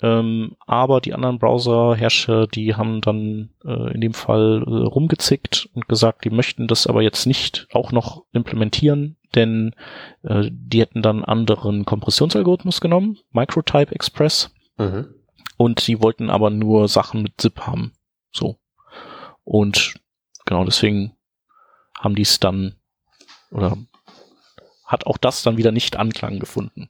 ähm, 0.00 0.56
aber 0.66 1.00
die 1.00 1.12
anderen 1.12 1.38
Browserherrscher, 1.38 2.46
die 2.46 2.76
haben 2.76 3.00
dann 3.00 3.50
äh, 3.64 3.92
in 3.94 4.00
dem 4.00 4.14
Fall 4.14 4.62
äh, 4.64 4.70
rumgezickt 4.70 5.68
und 5.74 5.88
gesagt, 5.88 6.24
die 6.24 6.30
möchten 6.30 6.68
das 6.68 6.86
aber 6.86 7.02
jetzt 7.02 7.26
nicht 7.26 7.66
auch 7.72 7.90
noch 7.90 8.24
implementieren, 8.32 9.16
denn 9.34 9.74
äh, 10.22 10.48
die 10.50 10.80
hätten 10.80 11.02
dann 11.02 11.24
anderen 11.24 11.84
Kompressionsalgorithmus 11.84 12.80
genommen, 12.80 13.18
Microtype 13.32 13.92
Express, 13.92 14.50
mhm. 14.76 15.14
und 15.56 15.80
sie 15.80 16.00
wollten 16.00 16.30
aber 16.30 16.50
nur 16.50 16.86
Sachen 16.86 17.22
mit 17.22 17.40
ZIP 17.40 17.60
haben. 17.60 17.92
So. 18.30 18.56
Und 19.42 19.94
genau 20.44 20.64
deswegen 20.64 21.12
haben 21.98 22.14
die 22.14 22.22
es 22.22 22.38
dann 22.38 22.76
oder 23.50 23.76
hat 24.84 25.06
auch 25.06 25.18
das 25.18 25.42
dann 25.42 25.56
wieder 25.56 25.72
nicht 25.72 25.96
Anklang 25.96 26.38
gefunden. 26.38 26.88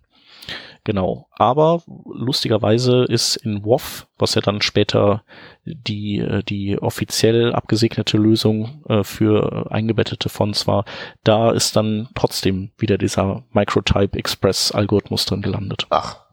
Genau. 0.88 1.28
Aber 1.32 1.82
lustigerweise 2.06 3.04
ist 3.04 3.36
in 3.36 3.62
WoW, 3.62 4.06
was 4.16 4.34
ja 4.34 4.40
dann 4.40 4.62
später 4.62 5.22
die, 5.66 6.16
äh, 6.16 6.42
die 6.42 6.78
offiziell 6.78 7.52
abgesegnete 7.52 8.16
Lösung 8.16 8.82
äh, 8.88 9.04
für 9.04 9.70
eingebettete 9.70 10.30
Fonts 10.30 10.66
war, 10.66 10.86
da 11.24 11.50
ist 11.50 11.76
dann 11.76 12.08
trotzdem 12.14 12.70
wieder 12.78 12.96
dieser 12.96 13.44
Microtype 13.52 14.18
Express 14.18 14.72
Algorithmus 14.72 15.26
drin 15.26 15.42
gelandet. 15.42 15.86
Ach. 15.90 16.24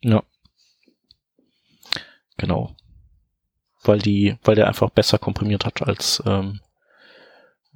Ja. 0.00 0.22
Genau. 2.36 2.76
Weil 3.82 3.98
die, 3.98 4.36
weil 4.44 4.54
der 4.54 4.68
einfach 4.68 4.90
besser 4.90 5.18
komprimiert 5.18 5.66
hat 5.66 5.82
als 5.82 6.22
ähm, 6.24 6.60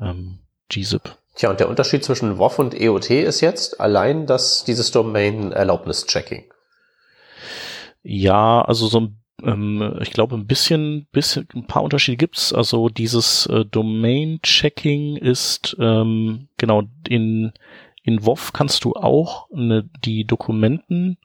ähm, 0.00 0.38
gzip. 0.68 1.18
Tja, 1.36 1.50
und 1.50 1.60
der 1.60 1.68
Unterschied 1.68 2.02
zwischen 2.02 2.38
WoW 2.38 2.58
und 2.58 2.74
EOT 2.74 3.10
ist 3.10 3.40
jetzt 3.40 3.80
allein 3.80 4.26
dass 4.26 4.64
dieses 4.64 4.90
Domain-Erlaubnis-Checking. 4.90 6.44
Ja, 8.02 8.62
also 8.62 8.86
so 8.88 9.00
ein 9.00 9.22
ähm, 9.42 9.98
ich 10.00 10.12
glaube, 10.12 10.34
ein 10.34 10.46
bisschen, 10.46 11.06
bisschen, 11.12 11.46
ein 11.54 11.66
paar 11.66 11.82
Unterschiede 11.82 12.16
gibt's. 12.16 12.54
Also 12.54 12.88
dieses 12.88 13.46
äh, 13.46 13.64
Domain-Checking 13.66 15.16
ist 15.16 15.76
ähm, 15.78 16.48
genau 16.56 16.84
in 17.06 17.52
in 18.06 18.24
WoW 18.24 18.52
kannst 18.52 18.84
du 18.84 18.94
auch 18.94 19.50
eine, 19.50 19.82
die 20.04 20.24
Dokumenten, 20.24 21.18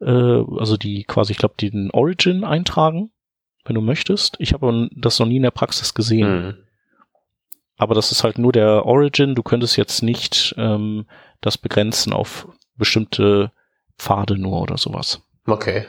äh, 0.00 0.10
also 0.10 0.76
die 0.76 1.04
quasi, 1.04 1.32
ich 1.32 1.38
glaube, 1.38 1.54
den 1.60 1.92
Origin 1.92 2.42
eintragen, 2.42 3.12
wenn 3.64 3.76
du 3.76 3.80
möchtest. 3.80 4.36
Ich 4.40 4.52
habe 4.52 4.90
das 4.96 5.20
noch 5.20 5.26
nie 5.26 5.36
in 5.36 5.44
der 5.44 5.52
Praxis 5.52 5.94
gesehen. 5.94 6.46
Mhm. 6.46 6.54
Aber 7.78 7.94
das 7.94 8.12
ist 8.12 8.24
halt 8.24 8.38
nur 8.38 8.52
der 8.52 8.84
Origin. 8.84 9.34
Du 9.34 9.42
könntest 9.42 9.76
jetzt 9.76 10.02
nicht 10.02 10.54
ähm, 10.58 11.06
das 11.40 11.56
begrenzen 11.56 12.12
auf 12.12 12.48
bestimmte 12.76 13.52
Pfade 13.98 14.36
nur 14.36 14.60
oder 14.60 14.76
sowas. 14.76 15.22
Okay. 15.46 15.86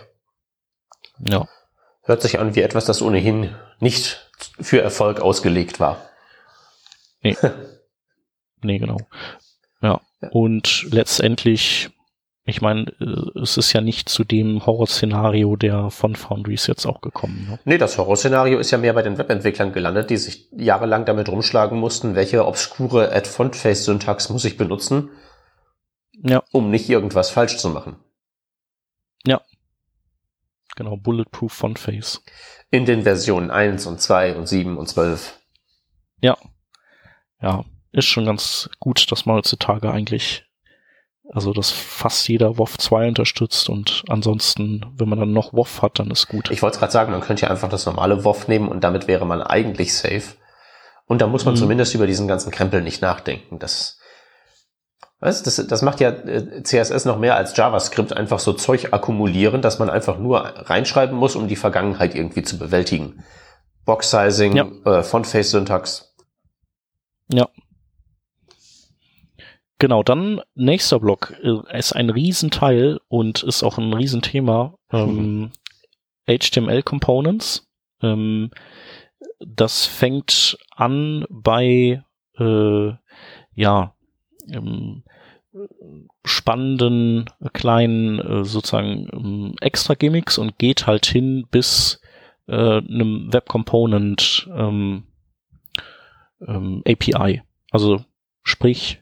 Ja. 1.20 1.48
Hört 2.04 2.22
sich 2.22 2.40
an 2.40 2.56
wie 2.56 2.62
etwas, 2.62 2.86
das 2.86 3.02
ohnehin 3.02 3.56
nicht 3.80 4.30
für 4.60 4.82
Erfolg 4.82 5.20
ausgelegt 5.20 5.80
war. 5.80 6.02
Nee. 7.22 7.36
nee, 8.62 8.78
genau. 8.78 8.98
Ja. 9.82 10.00
ja. 10.22 10.30
Und 10.30 10.88
letztendlich 10.92 11.90
ich 12.50 12.62
meine, 12.62 12.92
äh, 13.00 13.40
es 13.40 13.58
ist 13.58 13.74
ja 13.74 13.82
nicht 13.82 14.10
zu 14.10 14.24
dem 14.24 14.66
Horrorszenario 14.66 15.56
der 15.56 15.90
von 15.90 16.16
Foundries 16.16 16.68
jetzt 16.68 16.86
auch 16.86 17.02
gekommen. 17.02 17.48
Ne? 17.50 17.60
Nee, 17.66 17.78
das 17.78 17.98
Horrorszenario 17.98 18.60
ist 18.60 18.72
ja 18.72 18.78
mehr 18.78 18.94
bei 18.94 19.02
den 19.02 19.18
Webentwicklern 19.18 19.72
gelandet, 19.72 20.10
die 20.10 20.18
sich 20.18 20.50
jahrelang 20.52 21.06
damit 21.06 21.30
rumschlagen 21.30 21.80
mussten, 21.80 22.16
welche 22.16 22.46
obskure 22.46 23.14
Add-Font-Face-Syntax 23.14 24.30
muss 24.30 24.46
ich 24.46 24.58
benutzen, 24.58 25.10
ja. 26.24 26.44
um 26.52 26.70
nicht 26.70 26.90
irgendwas 26.90 27.30
falsch 27.30 27.58
zu 27.58 27.70
machen. 27.70 27.98
Ja. 29.26 29.42
Genau, 30.76 30.98
Bulletproof 30.98 31.52
Font-Face. 31.52 32.24
In 32.72 32.86
den 32.86 33.04
Versionen 33.04 33.52
1 33.52 33.86
und 33.86 34.00
2 34.02 34.36
und 34.36 34.48
7 34.48 34.78
und 34.78 34.88
12. 34.88 35.40
Ja. 36.22 36.38
Ja, 37.42 37.64
ist 37.92 38.06
schon 38.06 38.26
ganz 38.26 38.70
gut, 38.80 39.12
dass 39.12 39.26
man 39.26 39.38
heutzutage 39.38 39.92
eigentlich 39.92 40.46
also, 41.32 41.54
dass 41.54 41.70
fast 41.70 42.28
jeder 42.28 42.58
WoW 42.58 42.76
2 42.76 43.10
unterstützt 43.10 43.70
und 43.70 44.04
ansonsten, 44.10 44.86
wenn 44.98 45.10
man 45.10 45.20
dann 45.20 45.32
noch 45.32 45.54
WoW 45.54 45.82
hat, 45.84 46.00
dann 46.00 46.10
ist 46.10 46.28
gut. 46.28 46.50
Ich 46.50 46.64
wollte 46.64 46.76
es 46.76 46.80
gerade 46.80 46.92
sagen, 46.92 47.12
man 47.12 47.22
könnte 47.22 47.44
ja 47.44 47.52
einfach 47.52 47.70
das 47.70 47.86
normale 47.86 48.24
WoW 48.26 48.48
nehmen 48.48 48.68
und 48.68 48.84
damit 48.84 49.08
wäre 49.08 49.28
man 49.28 49.44
eigentlich 49.44 49.96
safe. 49.96 50.24
Und 51.06 51.22
da 51.22 51.28
muss 51.28 51.46
man 51.46 51.54
mhm. 51.54 51.60
zumindest 51.60 51.94
über 51.94 52.08
diesen 52.08 52.28
ganzen 52.28 52.52
Krempel 52.52 52.82
nicht 52.82 53.04
nachdenken. 53.04 53.60
Das, 53.60 54.00
weißt, 55.20 55.46
das, 55.46 55.68
das 55.68 55.82
macht 55.84 56.00
ja 56.00 56.10
äh, 56.10 56.64
CSS 56.64 57.06
noch 57.06 57.20
mehr 57.20 57.36
als 57.36 57.56
JavaScript 57.56 58.12
einfach 58.12 58.40
so 58.40 58.54
Zeug 58.54 58.92
akkumulieren, 58.92 59.62
dass 59.62 59.78
man 59.78 59.90
einfach 59.90 60.18
nur 60.18 60.40
reinschreiben 60.40 61.16
muss, 61.16 61.36
um 61.36 61.48
die 61.48 61.56
Vergangenheit 61.56 62.16
irgendwie 62.16 62.42
zu 62.42 62.58
bewältigen. 62.58 63.24
Box-Sizing, 63.86 64.56
ja. 64.56 64.68
äh, 64.86 65.04
Font-Face-Syntax. 65.04 66.16
Ja, 67.32 67.48
Genau, 69.80 70.04
dann 70.04 70.42
nächster 70.56 71.00
Block 71.00 71.34
äh, 71.42 71.78
ist 71.78 71.94
ein 71.94 72.10
Riesenteil 72.10 73.00
und 73.08 73.44
ist 73.44 73.64
auch 73.64 73.78
ein 73.78 73.94
Riesenthema. 73.94 74.78
Ähm, 74.92 75.52
HTML 76.28 76.84
Components. 76.84 77.68
Ähm, 78.02 78.52
das 79.40 79.86
fängt 79.86 80.58
an 80.72 81.26
bei 81.30 82.04
äh, 82.38 82.92
ja 83.56 83.96
ähm, 84.52 85.04
spannenden 86.26 87.30
kleinen 87.54 88.20
äh, 88.20 88.44
sozusagen 88.44 89.08
ähm, 89.14 89.56
extra 89.62 89.94
Gimmicks 89.94 90.38
und 90.38 90.60
geht 90.60 90.88
halt 90.88 91.06
hin 91.06 91.48
bis 91.50 92.02
äh, 92.48 92.78
einem 92.78 93.32
Web 93.32 93.48
Component 93.48 94.50
ähm, 94.54 95.04
ähm, 96.46 96.84
API. 96.86 97.42
Also 97.72 98.04
sprich, 98.44 99.02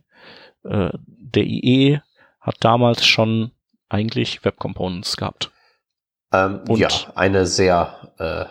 äh, 0.68 0.90
der 0.96 1.44
IE 1.44 2.00
hat 2.40 2.56
damals 2.62 3.06
schon 3.06 3.52
eigentlich 3.90 4.44
Web 4.46 4.58
Components 4.58 5.18
gehabt. 5.18 5.52
Ähm, 6.34 6.62
ja, 6.76 6.90
eine 7.16 7.46
sehr 7.46 8.14
äh, 8.20 8.46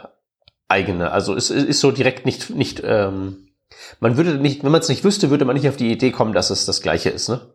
eigene. 0.69 1.11
Also 1.11 1.35
es 1.35 1.51
ist 1.51 1.81
so 1.81 1.91
direkt 1.91 2.27
nicht 2.27 2.51
nicht. 2.51 2.83
Ähm, 2.85 3.49
man 4.01 4.17
würde 4.17 4.37
nicht, 4.37 4.65
wenn 4.65 4.73
man 4.73 4.81
es 4.81 4.89
nicht 4.89 5.05
wüsste, 5.05 5.31
würde 5.31 5.45
man 5.45 5.57
nicht 5.57 5.69
auf 5.69 5.77
die 5.77 5.91
Idee 5.91 6.11
kommen, 6.11 6.33
dass 6.33 6.51
es 6.51 6.67
das 6.67 6.83
Gleiche 6.83 7.11
ist, 7.11 7.29
ne? 7.29 7.53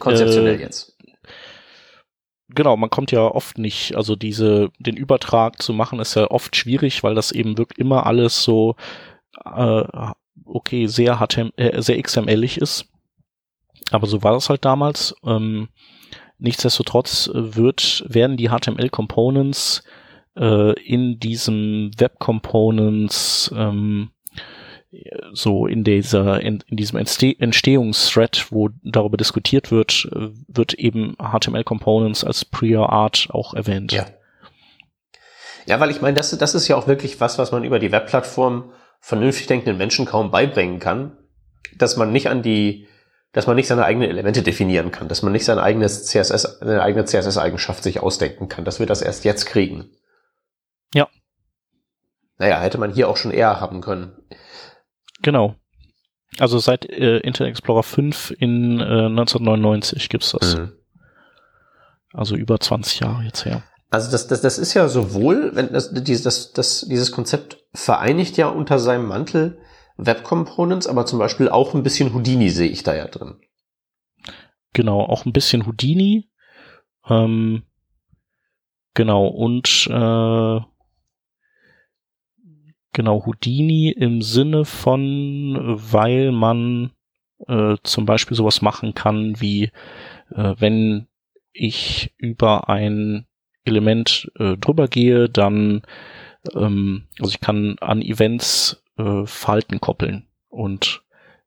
Konzeptionell 0.00 0.58
äh, 0.58 0.62
jetzt. 0.62 0.96
Genau, 2.48 2.76
man 2.76 2.90
kommt 2.90 3.10
ja 3.10 3.22
oft 3.22 3.58
nicht, 3.58 3.96
also 3.96 4.16
diese, 4.16 4.70
den 4.78 4.96
Übertrag 4.96 5.60
zu 5.60 5.72
machen 5.72 5.98
ist 5.98 6.14
ja 6.14 6.30
oft 6.30 6.54
schwierig, 6.54 7.02
weil 7.02 7.14
das 7.14 7.32
eben 7.32 7.58
wirklich 7.58 7.78
immer 7.78 8.06
alles 8.06 8.42
so, 8.42 8.76
äh, 9.44 9.84
okay, 10.44 10.86
sehr 10.86 11.18
HTML, 11.18 11.52
äh, 11.56 11.82
sehr 11.82 12.00
XMLig 12.00 12.58
ist. 12.58 12.86
Aber 13.90 14.06
so 14.06 14.22
war 14.22 14.32
das 14.32 14.48
halt 14.48 14.64
damals. 14.64 15.14
Ähm, 15.24 15.68
nichtsdestotrotz 16.38 17.30
wird, 17.32 18.04
werden 18.08 18.36
die 18.36 18.48
HTML 18.48 18.88
Components 18.88 19.82
äh, 20.36 20.72
in 20.82 21.18
diesem 21.18 21.90
Web 21.98 22.18
Components 22.18 23.52
ähm, 23.56 24.10
so 25.32 25.66
in 25.66 25.82
dieser 25.82 26.40
in, 26.40 26.62
in 26.68 26.76
diesem 26.76 26.98
Entste 26.98 27.34
Entstehungsthread, 27.38 28.46
wo 28.50 28.70
darüber 28.84 29.16
diskutiert 29.16 29.72
wird, 29.72 30.08
wird 30.12 30.74
eben 30.74 31.16
HTML 31.16 31.64
Components 31.64 32.22
als 32.22 32.44
Prior 32.44 32.90
Art 32.90 33.28
auch 33.30 33.54
erwähnt. 33.54 33.92
Ja. 33.92 34.06
Ja, 35.66 35.80
weil 35.80 35.90
ich 35.90 36.00
meine, 36.00 36.14
das, 36.14 36.36
das 36.36 36.54
ist 36.54 36.68
ja 36.68 36.76
auch 36.76 36.86
wirklich 36.86 37.20
was, 37.20 37.38
was 37.38 37.50
man 37.50 37.64
über 37.64 37.78
die 37.78 37.90
Webplattform 37.90 38.72
vernünftig 39.00 39.46
denkenden 39.46 39.78
Menschen 39.78 40.04
kaum 40.04 40.30
beibringen 40.30 40.78
kann, 40.78 41.16
dass 41.76 41.96
man 41.96 42.12
nicht 42.12 42.28
an 42.28 42.42
die, 42.42 42.86
dass 43.34 43.48
man 43.48 43.56
nicht 43.56 43.66
seine 43.66 43.84
eigenen 43.84 44.08
Elemente 44.08 44.42
definieren 44.42 44.92
kann, 44.92 45.08
dass 45.08 45.22
man 45.22 45.32
nicht 45.32 45.44
sein 45.44 45.58
eigenes 45.58 46.06
CSS, 46.06 46.62
eine 46.62 46.80
eigene 46.80 47.04
CSS-Eigenschaft 47.04 47.82
sich 47.82 48.00
ausdenken 48.00 48.48
kann, 48.48 48.64
dass 48.64 48.78
wir 48.78 48.86
das 48.86 49.02
erst 49.02 49.24
jetzt 49.24 49.44
kriegen. 49.46 49.90
Ja. 50.94 51.08
Naja, 52.38 52.60
hätte 52.60 52.78
man 52.78 52.92
hier 52.92 53.08
auch 53.08 53.16
schon 53.16 53.32
eher 53.32 53.60
haben 53.60 53.80
können. 53.80 54.12
Genau. 55.20 55.56
Also 56.38 56.58
seit 56.58 56.88
äh, 56.88 57.18
Internet 57.18 57.50
Explorer 57.50 57.82
5 57.82 58.34
in 58.38 58.78
äh, 58.78 59.06
1999 59.06 60.08
gibt's 60.08 60.30
das. 60.30 60.56
Mhm. 60.56 60.72
Also 62.12 62.36
über 62.36 62.60
20 62.60 63.00
Jahre 63.00 63.24
jetzt 63.24 63.44
her. 63.44 63.62
Also 63.90 64.12
das, 64.12 64.28
das, 64.28 64.42
das 64.42 64.58
ist 64.58 64.74
ja 64.74 64.88
sowohl, 64.88 65.50
wenn 65.54 65.72
das, 65.72 65.92
dieses, 65.92 66.22
das, 66.22 66.52
das, 66.52 66.86
dieses 66.88 67.10
Konzept 67.10 67.58
vereinigt 67.74 68.36
ja 68.36 68.46
unter 68.46 68.78
seinem 68.78 69.06
Mantel 69.06 69.58
Web 69.96 70.24
Components, 70.24 70.86
aber 70.86 71.06
zum 71.06 71.18
Beispiel 71.18 71.48
auch 71.48 71.74
ein 71.74 71.82
bisschen 71.82 72.12
Houdini 72.14 72.50
sehe 72.50 72.68
ich 72.68 72.82
da 72.82 72.94
ja 72.94 73.06
drin. 73.06 73.36
Genau, 74.72 75.00
auch 75.00 75.24
ein 75.24 75.32
bisschen 75.32 75.66
Houdini. 75.66 76.28
Ähm, 77.08 77.62
genau, 78.94 79.26
und 79.26 79.86
äh, 79.90 80.60
Genau, 82.94 83.26
Houdini 83.26 83.90
im 83.90 84.22
Sinne 84.22 84.64
von, 84.64 85.58
weil 85.90 86.30
man 86.30 86.92
äh, 87.48 87.74
zum 87.82 88.06
Beispiel 88.06 88.36
sowas 88.36 88.62
machen 88.62 88.94
kann 88.94 89.40
wie, 89.40 89.72
äh, 90.30 90.54
wenn 90.58 91.08
ich 91.52 92.14
über 92.18 92.68
ein 92.68 93.26
Element 93.64 94.30
äh, 94.38 94.56
drüber 94.56 94.86
gehe, 94.86 95.28
dann, 95.28 95.82
ähm, 96.54 97.08
also 97.18 97.32
ich 97.32 97.40
kann 97.40 97.76
an 97.80 98.00
Events 98.00 98.83
äh, 98.98 99.26
Verhalten 99.26 99.80
koppeln 99.80 100.26
und 100.48 101.02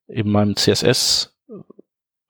in 0.08 0.30
meinem 0.30 0.56
CSS 0.56 1.36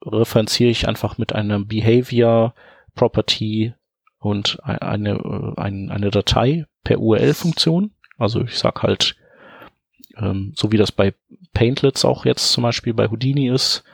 referenziere 0.04 0.70
ich 0.70 0.88
einfach 0.88 1.18
mit 1.18 1.32
einer 1.32 1.60
Behavior 1.60 2.54
Property 2.94 3.74
und 4.18 4.58
eine, 4.64 5.10
äh, 5.10 5.60
eine, 5.60 5.92
eine 5.92 6.10
Datei 6.10 6.66
per 6.82 6.98
URL-Funktion 6.98 7.92
also 8.18 8.42
ich 8.42 8.58
sag 8.58 8.82
halt, 8.82 9.16
ähm, 10.16 10.52
so 10.54 10.72
wie 10.72 10.76
das 10.76 10.92
bei 10.92 11.14
Paintlets 11.54 12.04
auch 12.04 12.26
jetzt 12.26 12.52
zum 12.52 12.62
Beispiel 12.62 12.92
bei 12.92 13.08
Houdini 13.08 13.48
ist. 13.48 13.84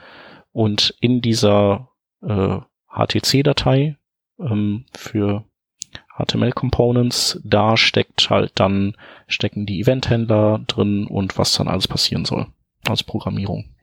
Und 0.52 0.94
in 1.00 1.20
dieser 1.20 1.90
äh, 2.22 2.58
HTC-Datei 2.88 3.96
ähm, 4.38 4.86
für 4.96 5.44
HTML 6.16 6.52
Components, 6.52 7.40
da 7.44 7.76
steckt 7.76 8.30
halt 8.30 8.52
dann, 8.54 8.96
stecken 9.26 9.66
die 9.66 9.80
Eventhändler 9.80 10.60
drin 10.66 11.06
und 11.06 11.38
was 11.38 11.54
dann 11.54 11.68
alles 11.68 11.88
passieren 11.88 12.24
soll 12.24 12.46
als 12.86 13.02
Programmierung. 13.02 13.74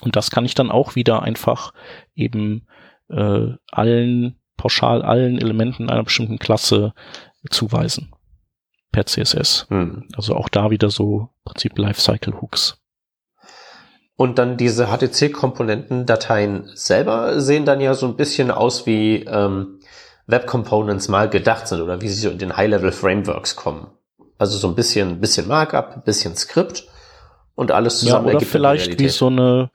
Und 0.00 0.16
das 0.16 0.30
kann 0.30 0.44
ich 0.44 0.54
dann 0.54 0.70
auch 0.70 0.94
wieder 0.94 1.22
einfach 1.22 1.72
eben 2.14 2.66
äh, 3.08 3.48
allen, 3.70 4.36
pauschal 4.56 5.02
allen 5.02 5.38
Elementen 5.38 5.90
einer 5.90 6.04
bestimmten 6.04 6.38
Klasse 6.38 6.94
zuweisen 7.50 8.12
per 8.90 9.06
CSS. 9.06 9.66
Hm. 9.68 10.08
Also 10.16 10.34
auch 10.34 10.48
da 10.48 10.70
wieder 10.70 10.90
so 10.90 11.28
Prinzip 11.44 11.76
Lifecycle 11.78 12.40
Hooks. 12.40 12.78
Und 14.16 14.38
dann 14.38 14.56
diese 14.56 14.86
HTC-Komponenten-Dateien 14.86 16.70
selber 16.74 17.40
sehen 17.40 17.64
dann 17.64 17.80
ja 17.80 17.94
so 17.94 18.06
ein 18.06 18.16
bisschen 18.16 18.50
aus 18.50 18.86
wie 18.86 19.24
ähm, 19.24 19.80
Web 20.26 20.46
Components 20.46 21.08
mal 21.08 21.28
gedacht 21.28 21.68
sind 21.68 21.80
oder 21.80 22.00
wie 22.00 22.08
sie 22.08 22.20
so 22.20 22.30
in 22.30 22.38
den 22.38 22.56
High-Level-Frameworks 22.56 23.56
kommen. 23.56 23.88
Also 24.38 24.58
so 24.58 24.68
ein 24.68 24.74
bisschen, 24.74 25.20
bisschen 25.20 25.48
Markup, 25.48 25.94
ein 25.94 26.02
bisschen 26.02 26.36
Skript 26.36 26.86
und 27.54 27.70
alles 27.70 28.00
zusammen 28.00 28.28
ja, 28.28 28.36
oder 28.36 28.46
vielleicht 28.46 28.98
wie 28.98 29.08
so 29.08 29.26
eine 29.28 29.70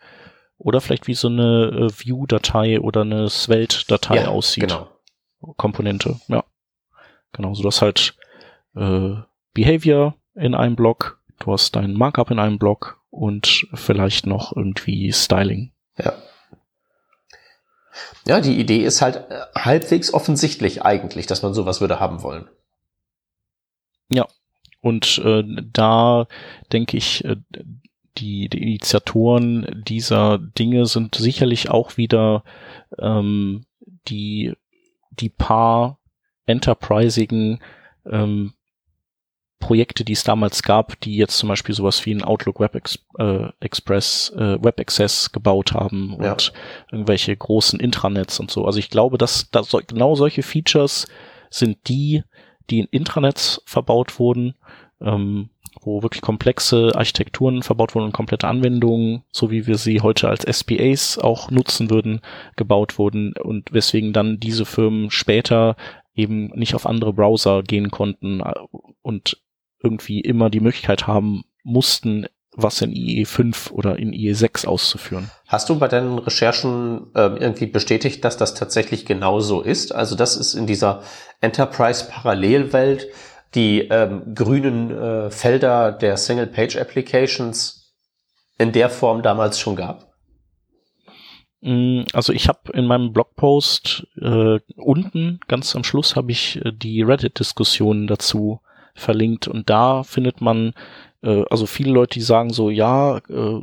oder 0.58 0.82
vielleicht 0.82 1.08
wie 1.08 1.14
so 1.14 1.28
eine 1.28 1.89
äh, 1.89 2.06
View-Datei 2.06 2.80
oder 2.80 3.02
eine 3.02 3.30
Svelte-Datei 3.30 4.16
ja, 4.16 4.28
aussieht. 4.28 4.68
Genau. 4.68 4.89
Komponente, 5.56 6.20
ja. 6.28 6.43
Genau, 7.32 7.54
so 7.54 7.62
dass 7.64 7.82
halt 7.82 8.16
äh, 8.76 9.16
Behavior 9.54 10.16
in 10.34 10.56
einem 10.56 10.76
Block, 10.76 11.20
du 11.39 11.52
hast 11.52 11.76
dein 11.76 11.93
Markup 11.93 12.32
in 12.32 12.39
einem 12.39 12.58
Block 12.58 13.00
und 13.12 13.68
vielleicht 13.74 14.26
noch 14.26 14.56
irgendwie 14.56 15.12
Styling. 15.12 15.72
Ja. 15.98 16.14
Ja, 18.26 18.41
die 18.41 18.60
Idee 18.60 18.84
ist 18.84 19.02
halt 19.02 19.18
äh, 19.30 19.41
halbwegs 19.56 20.14
offensichtlich 20.14 20.84
eigentlich, 20.84 21.28
dass 21.28 21.43
man 21.43 21.54
sowas 21.54 21.82
würde 21.82 22.00
haben 22.00 22.24
wollen. 22.24 22.48
Ja, 24.10 24.26
und 24.82 25.22
äh, 25.24 25.43
da 25.74 26.28
denke 26.72 26.98
ich, 26.98 27.26
äh, 27.26 27.38
die, 28.18 28.50
die 28.50 28.62
Initiatoren 28.64 29.84
dieser 29.88 30.38
Dinge 30.39 30.86
sind 30.86 31.16
sicherlich 31.16 31.70
auch 31.70 31.98
wieder 31.98 32.43
ähm, 32.98 33.66
die, 34.08 34.54
die 35.12 35.30
paar 35.30 36.00
enterprisigen 36.45 37.60
ähm, 38.06 38.54
Projekte, 39.60 40.05
die 40.05 40.14
es 40.14 40.24
damals 40.24 40.64
gab, 40.64 40.99
die 41.01 41.18
jetzt 41.18 41.38
zum 41.38 41.49
Beispiel 41.49 41.74
sowas 41.74 42.05
wie 42.05 42.14
ein 42.14 42.24
Outlook 42.24 42.60
Web 42.60 42.76
Ex 42.76 42.99
äh, 43.18 43.47
Express, 43.60 44.32
äh, 44.38 44.64
Web 44.64 44.80
Access 44.80 45.32
gebaut 45.32 45.74
haben 45.74 46.14
und 46.14 46.24
ja. 46.24 46.38
irgendwelche 46.91 47.36
großen 47.36 47.80
Intranets 47.80 48.39
und 48.39 48.51
so. 48.51 48.66
Also 48.66 48.80
ich 48.80 48.89
glaube, 48.89 49.18
dass, 49.18 49.49
dass 49.49 49.70
so, 49.70 49.82
genau 49.86 50.16
solche 50.16 50.43
Features 50.43 51.08
sind 51.49 51.78
die, 51.88 52.24
die 52.70 52.80
in 52.80 52.88
Intranets 52.91 53.62
verbaut 53.66 54.20
wurden, 54.20 54.55
ähm, 55.01 55.49
wo 55.82 56.03
wirklich 56.03 56.22
komplexe 56.22 56.91
Architekturen 56.95 57.64
verbaut 57.64 57.95
wurden 57.95 58.05
und 58.05 58.14
komplette 58.14 58.47
Anwendungen, 58.47 59.24
so 59.32 59.51
wie 59.51 59.68
wir 59.68 59.78
sie 59.78 60.01
heute 60.01 60.30
als 60.30 60.43
SPAs 60.43 61.18
auch 61.18 61.49
nutzen 61.49 61.89
würden, 61.89 62.22
gebaut 62.55 62.97
wurden 62.97 63.34
und 63.34 63.74
weswegen 63.74 64.14
dann 64.14 64.39
diese 64.39 64.66
Firmen 64.66 65.10
später 65.12 65.76
eben 66.16 66.47
nicht 66.55 66.76
auf 66.76 66.86
andere 66.86 67.14
Browser 67.14 67.64
gehen 67.64 67.91
konnten 67.91 68.41
äh, 68.41 68.53
und 69.01 69.38
irgendwie 69.82 70.21
immer 70.21 70.49
die 70.49 70.59
Möglichkeit 70.59 71.07
haben 71.07 71.43
mussten, 71.63 72.28
was 72.51 72.82
in 72.82 72.91
IE5 72.91 73.71
oder 73.71 73.99
in 73.99 74.11
IE6 74.11 74.65
auszuführen. 74.65 75.30
Hast 75.47 75.69
du 75.69 75.78
bei 75.78 75.88
deinen 75.88 76.17
Recherchen 76.17 77.13
äh, 77.13 77.21
irgendwie 77.21 77.67
bestätigt, 77.67 78.25
dass 78.25 78.38
das 78.38 78.55
tatsächlich 78.55 79.05
genauso 79.05 79.61
ist? 79.61 79.93
Also 79.93 80.15
das 80.15 80.36
ist 80.36 80.55
in 80.55 80.65
dieser 80.65 81.03
Enterprise-Parallelwelt 81.41 83.07
die 83.53 83.82
ähm, 83.82 84.34
grünen 84.36 84.91
äh, 84.91 85.32
Felder 85.32 85.91
der 85.91 86.17
Single-Page-Applications 86.17 87.95
in 88.57 88.71
der 88.71 88.89
Form 88.89 89.21
damals 89.21 89.59
schon 89.59 89.75
gab? 89.75 90.13
Mm, 91.61 92.01
also 92.13 92.34
ich 92.34 92.47
habe 92.47 92.71
in 92.73 92.86
meinem 92.86 93.13
Blogpost 93.13 94.07
äh, 94.21 94.59
unten, 94.75 95.39
ganz 95.47 95.75
am 95.75 95.84
Schluss, 95.84 96.15
habe 96.15 96.32
ich 96.32 96.57
äh, 96.63 96.71
die 96.73 97.01
Reddit-Diskussionen 97.01 98.07
dazu 98.07 98.61
verlinkt 98.98 99.48
und 99.48 99.70
da 99.70 100.04
findet 100.04 100.41
man 100.41 100.74
äh, 101.22 101.43
also 101.50 101.66
viele 101.66 101.91
Leute, 101.91 102.20
die 102.20 102.26
sagen 102.26 102.52
so, 102.52 102.70
ja, 102.70 103.18
äh, 103.18 103.62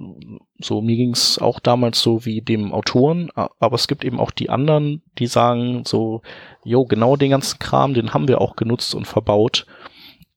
so 0.59 0.81
mir 0.81 0.97
ging's 0.97 1.39
auch 1.39 1.61
damals 1.61 2.01
so 2.01 2.25
wie 2.25 2.41
dem 2.41 2.73
Autoren, 2.73 3.31
aber 3.35 3.75
es 3.75 3.89
gibt 3.89 4.05
eben 4.05 4.21
auch 4.21 4.31
die 4.31 4.51
anderen, 4.51 5.03
die 5.19 5.27
sagen 5.27 5.85
so, 5.85 6.23
jo, 6.65 6.85
genau 6.85 7.17
den 7.17 7.31
ganzen 7.31 7.59
Kram, 7.59 7.95
den 7.95 8.15
haben 8.15 8.29
wir 8.29 8.41
auch 8.41 8.57
genutzt 8.57 8.95
und 8.95 9.07
verbaut. 9.07 9.67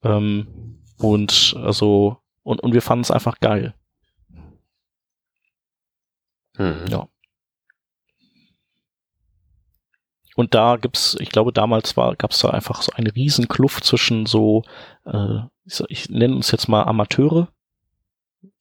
Ähm, 0.04 0.80
und 0.98 1.56
also, 1.62 2.18
und, 2.44 2.62
und 2.62 2.74
wir 2.74 2.82
fanden 2.82 3.04
es 3.04 3.12
einfach 3.12 3.40
geil. 3.40 3.74
Mhm. 6.58 6.86
Ja. 6.90 7.08
Und 10.38 10.54
da 10.54 10.76
gibt's, 10.76 11.18
ich 11.20 11.30
glaube, 11.30 11.52
damals 11.52 11.98
war, 11.98 12.16
gab's 12.16 12.38
da 12.38 12.52
einfach 12.52 12.84
so 12.84 12.92
eine 12.96 13.16
riesen 13.16 13.48
Kluft 13.48 13.84
zwischen 13.84 14.28
so, 14.28 14.62
äh, 15.04 15.40
ich, 15.66 15.82
ich 15.90 16.10
nenne 16.12 16.36
uns 16.36 16.52
jetzt 16.52 16.68
mal 16.68 16.84
Amateure, 16.84 17.48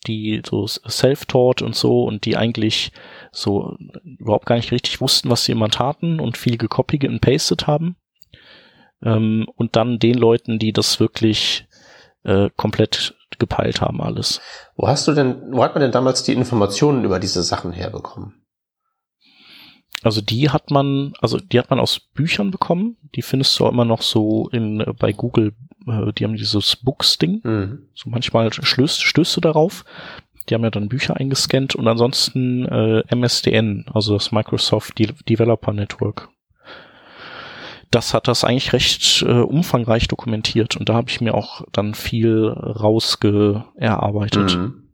die 0.06 0.40
so 0.42 0.66
self-taught 0.66 1.60
und 1.60 1.76
so 1.76 2.04
und 2.04 2.24
die 2.24 2.38
eigentlich 2.38 2.92
so 3.30 3.76
überhaupt 4.02 4.46
gar 4.46 4.56
nicht 4.56 4.72
richtig 4.72 5.02
wussten, 5.02 5.28
was 5.28 5.44
sie 5.44 5.52
immer 5.52 5.68
taten 5.68 6.18
und 6.18 6.38
viel 6.38 6.56
gekopiert 6.56 7.04
und 7.04 7.20
pasted 7.20 7.66
haben. 7.66 7.96
Ähm, 9.02 9.46
und 9.56 9.76
dann 9.76 9.98
den 9.98 10.16
Leuten, 10.16 10.58
die 10.58 10.72
das 10.72 10.98
wirklich 10.98 11.68
äh, 12.22 12.48
komplett 12.56 13.14
gepeilt 13.38 13.82
haben, 13.82 14.00
alles. 14.00 14.40
Wo 14.76 14.88
hast 14.88 15.06
du 15.08 15.12
denn, 15.12 15.52
wo 15.52 15.62
hat 15.62 15.74
man 15.74 15.82
denn 15.82 15.92
damals 15.92 16.22
die 16.22 16.32
Informationen 16.32 17.04
über 17.04 17.20
diese 17.20 17.42
Sachen 17.42 17.72
herbekommen? 17.72 18.45
Also 20.02 20.20
die 20.20 20.50
hat 20.50 20.70
man, 20.70 21.14
also 21.20 21.38
die 21.38 21.58
hat 21.58 21.70
man 21.70 21.80
aus 21.80 21.98
Büchern 21.98 22.50
bekommen. 22.50 22.96
Die 23.14 23.22
findest 23.22 23.58
du 23.58 23.66
auch 23.66 23.72
immer 23.72 23.84
noch 23.84 24.02
so 24.02 24.48
in 24.50 24.80
äh, 24.80 24.92
bei 24.92 25.12
Google. 25.12 25.54
Äh, 25.86 26.12
die 26.12 26.24
haben 26.24 26.36
dieses 26.36 26.76
Books-Ding. 26.76 27.40
Mhm. 27.42 27.88
So 27.94 28.10
manchmal 28.10 28.52
stößt, 28.52 29.02
stößt 29.02 29.36
du 29.36 29.40
darauf. 29.40 29.84
Die 30.48 30.54
haben 30.54 30.62
ja 30.62 30.70
dann 30.70 30.88
Bücher 30.88 31.16
eingescannt 31.16 31.74
und 31.74 31.88
ansonsten 31.88 32.66
äh, 32.66 33.02
MSDN, 33.14 33.86
also 33.92 34.14
das 34.14 34.30
Microsoft 34.30 34.98
De 34.98 35.12
Developer 35.28 35.72
Network. 35.72 36.28
Das 37.90 38.14
hat 38.14 38.28
das 38.28 38.44
eigentlich 38.44 38.72
recht 38.72 39.22
äh, 39.22 39.40
umfangreich 39.40 40.06
dokumentiert 40.06 40.76
und 40.76 40.88
da 40.88 40.94
habe 40.94 41.08
ich 41.08 41.20
mir 41.20 41.34
auch 41.34 41.62
dann 41.72 41.94
viel 41.94 42.48
rausge 42.48 43.64
erarbeitet. 43.74 44.56
Mhm. 44.56 44.88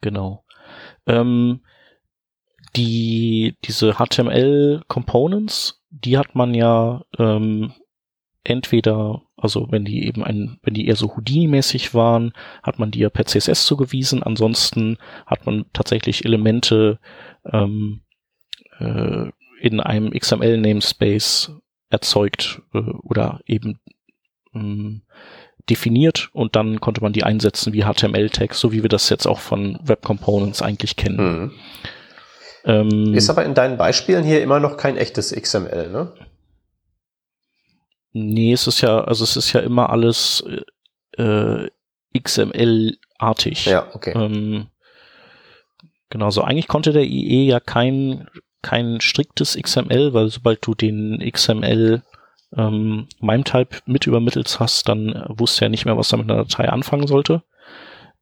Genau. 0.00 0.44
Ähm, 1.06 1.60
die, 2.76 3.56
diese 3.64 3.94
HTML 3.94 4.82
Components, 4.88 5.82
die 5.90 6.18
hat 6.18 6.34
man 6.34 6.54
ja 6.54 7.04
ähm, 7.18 7.72
entweder, 8.44 9.22
also 9.36 9.68
wenn 9.70 9.84
die 9.84 10.06
eben 10.06 10.22
ein, 10.22 10.58
wenn 10.62 10.74
die 10.74 10.86
eher 10.86 10.96
so 10.96 11.16
Houdini-mäßig 11.16 11.94
waren, 11.94 12.32
hat 12.62 12.78
man 12.78 12.90
die 12.90 13.00
ja 13.00 13.10
per 13.10 13.26
CSS 13.26 13.66
zugewiesen. 13.66 14.22
Ansonsten 14.22 14.98
hat 15.26 15.46
man 15.46 15.66
tatsächlich 15.72 16.24
Elemente 16.24 16.98
ähm, 17.50 18.02
äh, 18.78 19.26
in 19.60 19.80
einem 19.80 20.10
XML-Namespace 20.10 21.52
erzeugt 21.88 22.62
äh, 22.74 22.78
oder 22.78 23.40
eben 23.46 23.80
ähm, 24.54 25.02
definiert 25.68 26.30
und 26.32 26.54
dann 26.54 26.80
konnte 26.80 27.00
man 27.00 27.12
die 27.12 27.24
einsetzen 27.24 27.72
wie 27.72 27.82
HTML-Tags, 27.82 28.60
so 28.60 28.72
wie 28.72 28.82
wir 28.82 28.88
das 28.88 29.08
jetzt 29.08 29.26
auch 29.26 29.40
von 29.40 29.78
Web 29.82 30.02
Components 30.02 30.62
eigentlich 30.62 30.96
kennen. 30.96 31.16
Mhm. 31.16 31.52
Ähm, 32.66 33.14
ist 33.14 33.30
aber 33.30 33.44
in 33.44 33.54
deinen 33.54 33.78
Beispielen 33.78 34.24
hier 34.24 34.42
immer 34.42 34.58
noch 34.58 34.76
kein 34.76 34.96
echtes 34.96 35.32
XML, 35.32 35.88
ne? 35.90 36.12
Nee, 38.12 38.52
es 38.52 38.66
ist 38.66 38.80
ja, 38.80 39.04
also 39.04 39.22
es 39.22 39.36
ist 39.36 39.52
ja 39.52 39.60
immer 39.60 39.90
alles 39.90 40.42
äh, 41.16 41.68
XML-artig. 42.18 43.66
Ja, 43.66 43.86
okay. 43.94 44.12
Ähm, 44.16 44.66
genau, 46.10 46.30
so 46.30 46.42
eigentlich 46.42 46.66
konnte 46.66 46.92
der 46.92 47.04
IE 47.04 47.46
ja 47.46 47.60
kein, 47.60 48.28
kein 48.62 49.00
striktes 49.00 49.56
XML, 49.56 50.12
weil 50.12 50.28
sobald 50.28 50.66
du 50.66 50.74
den 50.74 51.20
XML 51.20 52.02
ähm, 52.56 53.06
MIME-Type 53.20 53.78
mit 53.86 54.06
übermittelt 54.06 54.58
hast, 54.58 54.88
dann 54.88 55.24
wusste 55.28 55.66
er 55.66 55.68
nicht 55.68 55.84
mehr, 55.84 55.96
was 55.96 56.10
er 56.10 56.18
mit 56.18 56.30
einer 56.30 56.42
Datei 56.42 56.68
anfangen 56.68 57.06
sollte. 57.06 57.42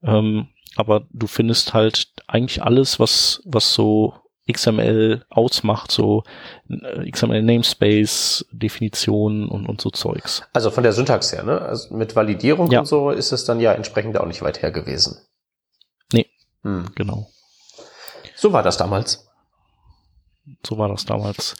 Ähm, 0.03 0.49
aber 0.77 1.07
du 1.13 1.27
findest 1.29 1.73
halt 1.73 2.09
eigentlich 2.27 2.63
alles, 2.63 2.99
was, 2.99 3.41
was 3.45 3.73
so 3.73 4.15
XML 4.53 5.25
ausmacht, 5.31 5.91
so 5.91 6.25
äh, 6.69 7.11
XML 7.11 7.43
Namespace, 7.43 8.47
Definitionen 8.53 9.49
und, 9.49 9.67
und 9.67 9.81
so 9.81 9.91
Zeugs. 9.91 10.43
Also 10.53 10.71
von 10.71 10.83
der 10.83 10.93
Syntax 10.93 11.33
her, 11.33 11.43
ne? 11.45 11.61
Also 11.61 11.95
mit 11.95 12.15
Validierung 12.15 12.71
ja. 12.71 12.81
und 12.81 12.87
so 12.87 13.11
ist 13.11 13.33
es 13.33 13.45
dann 13.45 13.61
ja 13.61 13.73
entsprechend 13.73 14.19
auch 14.19 14.27
nicht 14.27 14.43
weit 14.43 14.63
her 14.63 14.71
gewesen. 14.71 15.19
Nee, 16.13 16.27
hm. 16.63 16.91
genau. 16.95 17.29
So 18.37 18.53
war 18.53 18.63
das 18.63 18.77
damals. 18.77 19.27
So 20.67 20.77
war 20.77 20.89
das 20.89 21.07
damals. 21.07 21.57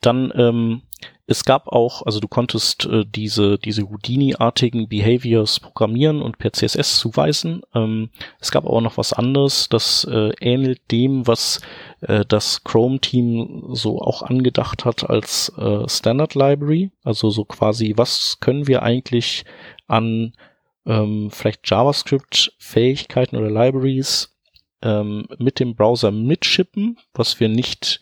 Dann 0.00 0.32
ähm, 0.36 0.82
es 1.30 1.44
gab 1.44 1.68
auch, 1.68 2.06
also 2.06 2.20
du 2.20 2.26
konntest 2.26 2.86
äh, 2.86 3.04
diese, 3.04 3.58
diese 3.58 3.82
Houdini-artigen 3.82 4.88
Behaviors 4.88 5.60
programmieren 5.60 6.22
und 6.22 6.38
per 6.38 6.54
CSS 6.54 6.98
zuweisen. 6.98 7.60
Ähm, 7.74 8.08
es 8.40 8.50
gab 8.50 8.64
aber 8.64 8.80
noch 8.80 8.96
was 8.96 9.12
anderes, 9.12 9.68
das 9.68 10.04
äh, 10.04 10.30
ähnelt 10.40 10.80
dem, 10.90 11.26
was 11.26 11.60
äh, 12.00 12.24
das 12.26 12.64
Chrome-Team 12.64 13.66
so 13.72 14.00
auch 14.00 14.22
angedacht 14.22 14.86
hat 14.86 15.08
als 15.10 15.52
äh, 15.58 15.86
Standard 15.86 16.34
Library. 16.34 16.92
Also 17.04 17.28
so 17.28 17.44
quasi, 17.44 17.92
was 17.96 18.38
können 18.40 18.66
wir 18.66 18.82
eigentlich 18.82 19.44
an 19.86 20.32
ähm, 20.86 21.28
vielleicht 21.30 21.68
JavaScript-Fähigkeiten 21.68 23.36
oder 23.36 23.50
Libraries 23.50 24.34
ähm, 24.80 25.28
mit 25.38 25.60
dem 25.60 25.74
Browser 25.74 26.10
mitschippen, 26.10 26.98
was 27.12 27.38
wir 27.38 27.50
nicht 27.50 28.00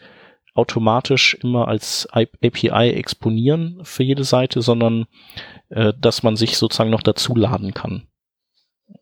automatisch 0.57 1.35
immer 1.43 1.69
als 1.69 2.09
API 2.13 2.93
exponieren 2.93 3.81
für 3.83 4.03
jede 4.03 4.25
Seite, 4.25 4.63
sondern 4.63 5.07
äh, 5.69 5.93
dass 5.99 6.23
man 6.23 6.37
sich 6.37 6.59
sozusagen 6.59 6.91
noch 6.91 7.03
dazu 7.03 7.35
laden 7.35 7.75
kann. 7.75 8.07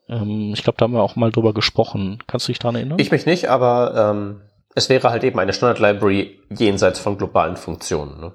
Ähm, 0.09 0.53
ich 0.55 0.63
glaube, 0.63 0.77
da 0.79 0.85
haben 0.85 0.95
wir 0.95 1.03
auch 1.03 1.17
mal 1.17 1.31
drüber 1.31 1.55
gesprochen. 1.55 2.23
Kannst 2.27 2.49
du 2.49 2.53
dich 2.53 2.59
daran 2.59 2.77
erinnern? 2.77 2.99
Ich 2.99 3.11
mich 3.11 3.27
nicht, 3.27 3.49
aber 3.49 4.13
ähm, 4.13 4.41
es 4.75 4.89
wäre 4.89 5.11
halt 5.11 5.25
eben 5.25 5.39
eine 5.39 5.53
Standard-Library 5.53 6.39
jenseits 6.51 6.99
von 6.99 7.17
globalen 7.17 7.57
Funktionen. 7.57 8.21
Ne? 8.21 8.33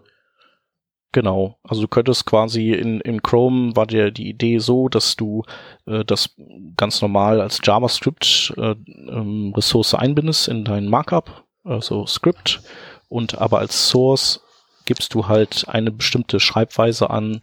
Genau, 1.12 1.58
also 1.64 1.82
du 1.82 1.88
könntest 1.88 2.26
quasi 2.26 2.72
in, 2.72 3.02
in 3.02 3.24
Chrome 3.24 3.76
war 3.76 3.88
dir 3.88 4.12
die 4.12 4.30
Idee 4.30 4.60
so, 4.60 4.90
dass 4.90 5.16
du 5.16 5.44
äh, 5.88 6.06
das 6.06 6.36
ganz 6.78 7.02
normal 7.02 7.42
als 7.42 7.60
JavaScript 7.64 8.54
äh, 8.58 8.76
ähm, 8.88 9.52
Ressource 9.56 9.96
einbindest 9.96 10.48
in 10.48 10.66
dein 10.66 10.86
Markup, 10.86 11.46
also 11.64 12.06
Script 12.06 12.62
und 13.10 13.40
aber 13.40 13.60
als 13.60 13.90
Source 13.90 14.42
gibst 14.86 15.14
du 15.14 15.28
halt 15.28 15.66
eine 15.68 15.92
bestimmte 15.92 16.40
Schreibweise 16.40 17.10
an, 17.10 17.42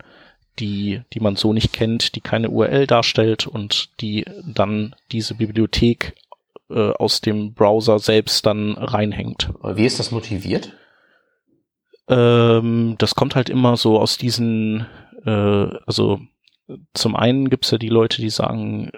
die, 0.58 1.02
die 1.12 1.20
man 1.20 1.36
so 1.36 1.52
nicht 1.52 1.72
kennt, 1.72 2.14
die 2.14 2.20
keine 2.20 2.50
URL 2.50 2.86
darstellt 2.86 3.46
und 3.46 4.00
die 4.00 4.24
dann 4.44 4.94
diese 5.12 5.34
Bibliothek 5.34 6.14
äh, 6.70 6.90
aus 6.92 7.20
dem 7.20 7.52
Browser 7.52 7.98
selbst 7.98 8.46
dann 8.46 8.72
reinhängt. 8.72 9.50
Wie 9.62 9.84
ist 9.84 9.98
das 9.98 10.10
motiviert? 10.10 10.72
Ähm, 12.08 12.96
das 12.98 13.14
kommt 13.14 13.34
halt 13.34 13.50
immer 13.50 13.76
so 13.76 14.00
aus 14.00 14.16
diesen, 14.16 14.86
äh, 15.24 15.68
also 15.86 16.20
zum 16.94 17.16
einen 17.16 17.50
gibt's 17.50 17.70
ja 17.70 17.78
die 17.78 17.88
Leute, 17.88 18.20
die 18.20 18.30
sagen, 18.30 18.90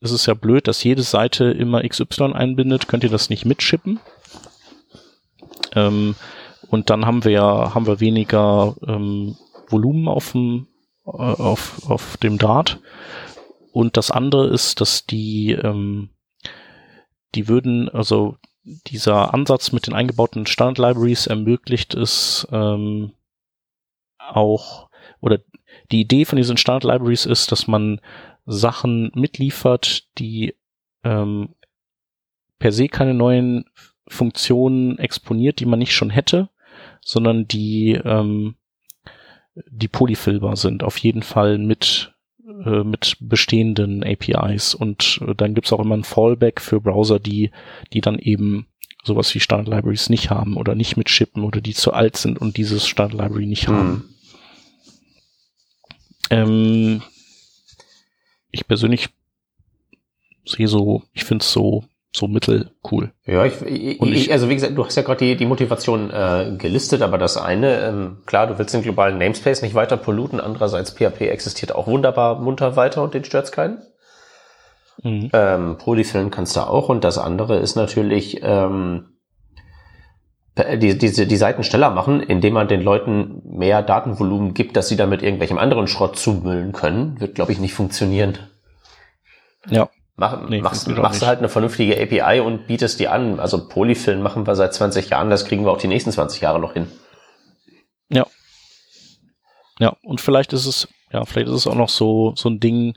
es 0.00 0.10
ist 0.10 0.26
ja 0.26 0.34
blöd, 0.34 0.68
dass 0.68 0.84
jede 0.84 1.02
Seite 1.02 1.44
immer 1.44 1.86
XY 1.86 2.32
einbindet, 2.32 2.88
könnt 2.88 3.04
ihr 3.04 3.10
das 3.10 3.30
nicht 3.30 3.44
mitschippen? 3.44 4.00
Ähm, 5.76 6.16
und 6.68 6.90
dann 6.90 7.06
haben 7.06 7.24
wir 7.24 7.40
haben 7.42 7.86
wir 7.86 8.00
weniger 8.00 8.74
ähm, 8.86 9.36
Volumen 9.68 10.08
auf 10.08 10.32
dem, 10.32 10.66
äh, 11.06 11.10
auf, 11.10 11.88
auf 11.88 12.16
dem 12.16 12.38
Draht. 12.38 12.80
Und 13.72 13.96
das 13.96 14.10
andere 14.10 14.48
ist, 14.48 14.80
dass 14.80 15.06
die, 15.06 15.52
ähm, 15.52 16.08
die 17.34 17.46
würden, 17.46 17.88
also 17.90 18.36
dieser 18.64 19.32
Ansatz 19.32 19.70
mit 19.70 19.86
den 19.86 19.94
eingebauten 19.94 20.46
Standard 20.46 20.78
Libraries 20.78 21.26
ermöglicht 21.26 21.94
es 21.94 22.48
ähm, 22.50 23.12
auch, 24.18 24.88
oder 25.20 25.38
die 25.92 26.00
Idee 26.00 26.24
von 26.24 26.36
diesen 26.36 26.56
Standard 26.56 26.84
Libraries 26.84 27.26
ist, 27.26 27.52
dass 27.52 27.68
man 27.68 28.00
Sachen 28.44 29.12
mitliefert, 29.14 30.08
die 30.18 30.56
ähm, 31.04 31.54
per 32.58 32.72
se 32.72 32.88
keine 32.88 33.14
neuen 33.14 33.66
Funktionen 34.08 34.98
exponiert, 34.98 35.60
die 35.60 35.66
man 35.66 35.78
nicht 35.78 35.92
schon 35.92 36.10
hätte, 36.10 36.48
sondern 37.00 37.46
die, 37.48 37.92
ähm, 38.04 38.56
die 39.68 39.88
polyfillbar 39.88 40.56
sind, 40.56 40.82
auf 40.82 40.98
jeden 40.98 41.22
Fall 41.22 41.58
mit, 41.58 42.14
äh, 42.64 42.84
mit 42.84 43.16
bestehenden 43.20 44.04
APIs. 44.04 44.74
Und 44.74 45.20
äh, 45.26 45.34
dann 45.34 45.54
gibt's 45.54 45.72
auch 45.72 45.80
immer 45.80 45.96
ein 45.96 46.04
Fallback 46.04 46.60
für 46.60 46.80
Browser, 46.80 47.18
die, 47.18 47.50
die 47.92 48.00
dann 48.00 48.18
eben 48.18 48.66
sowas 49.04 49.34
wie 49.34 49.40
Standard 49.40 49.68
Libraries 49.74 50.10
nicht 50.10 50.30
haben 50.30 50.56
oder 50.56 50.74
nicht 50.74 50.96
mitschippen 50.96 51.44
oder 51.44 51.60
die 51.60 51.74
zu 51.74 51.92
alt 51.92 52.16
sind 52.16 52.40
und 52.40 52.56
dieses 52.56 52.86
Standard 52.86 53.20
Library 53.20 53.46
nicht 53.46 53.68
hm. 53.68 53.74
haben. 53.74 54.14
Ähm, 56.30 57.02
ich 58.50 58.66
persönlich 58.66 59.10
sehe 60.44 60.68
so, 60.68 61.02
ich 61.12 61.24
finde 61.24 61.42
es 61.42 61.52
so, 61.52 61.84
so 62.16 62.28
mittelcool. 62.28 63.12
Ja, 63.26 63.44
ich, 63.44 63.60
ich, 63.62 64.00
ich, 64.00 64.32
also 64.32 64.48
wie 64.48 64.54
gesagt, 64.54 64.76
du 64.76 64.84
hast 64.84 64.96
ja 64.96 65.02
gerade 65.02 65.24
die, 65.24 65.36
die 65.36 65.46
Motivation 65.46 66.10
äh, 66.10 66.54
gelistet, 66.56 67.02
aber 67.02 67.18
das 67.18 67.36
eine, 67.36 67.80
ähm, 67.80 68.18
klar, 68.24 68.46
du 68.46 68.58
willst 68.58 68.74
den 68.74 68.82
globalen 68.82 69.18
Namespace 69.18 69.62
nicht 69.62 69.74
weiter 69.74 69.96
polluten, 69.96 70.40
andererseits 70.40 70.92
PHP 70.92 71.22
existiert 71.28 71.74
auch 71.74 71.86
wunderbar 71.86 72.40
munter 72.40 72.76
weiter 72.76 73.02
und 73.02 73.14
den 73.14 73.24
stört's 73.24 73.52
keinen. 73.52 73.82
Mhm. 75.02 75.30
Ähm, 75.34 75.76
Polyfillen 75.78 76.30
kannst 76.30 76.56
du 76.56 76.60
auch 76.60 76.88
und 76.88 77.04
das 77.04 77.18
andere 77.18 77.58
ist 77.58 77.76
natürlich 77.76 78.40
ähm, 78.42 79.16
die, 80.56 80.96
diese, 80.96 81.26
die 81.26 81.36
Seiten 81.36 81.64
schneller 81.64 81.90
machen, 81.90 82.20
indem 82.20 82.54
man 82.54 82.66
den 82.66 82.80
Leuten 82.80 83.42
mehr 83.44 83.82
Datenvolumen 83.82 84.54
gibt, 84.54 84.76
dass 84.76 84.88
sie 84.88 84.96
damit 84.96 85.22
irgendwelchem 85.22 85.58
anderen 85.58 85.86
Schrott 85.86 86.18
zumüllen 86.18 86.72
können, 86.72 87.20
wird, 87.20 87.34
glaube 87.34 87.52
ich, 87.52 87.60
nicht 87.60 87.74
funktionieren. 87.74 88.38
Ja. 89.68 89.90
Mach, 90.18 90.48
nee, 90.48 90.62
machst 90.62 90.88
machst 90.88 91.20
du 91.20 91.26
halt 91.26 91.40
eine 91.40 91.50
vernünftige 91.50 92.00
API 92.00 92.40
und 92.40 92.66
bietest 92.66 92.98
die 93.00 93.08
an. 93.08 93.38
Also 93.38 93.68
Polyfill 93.68 94.16
machen 94.16 94.46
wir 94.46 94.56
seit 94.56 94.72
20 94.72 95.10
Jahren, 95.10 95.28
das 95.28 95.44
kriegen 95.44 95.64
wir 95.64 95.72
auch 95.72 95.78
die 95.78 95.88
nächsten 95.88 96.10
20 96.10 96.40
Jahre 96.40 96.58
noch 96.58 96.72
hin. 96.72 96.90
Ja. 98.08 98.26
Ja, 99.78 99.94
und 100.02 100.22
vielleicht 100.22 100.54
ist 100.54 100.64
es, 100.64 100.88
ja, 101.12 101.24
vielleicht 101.26 101.48
ist 101.48 101.54
es 101.54 101.66
auch 101.66 101.74
noch 101.74 101.90
so, 101.90 102.32
so 102.34 102.48
ein 102.48 102.60
Ding, 102.60 102.94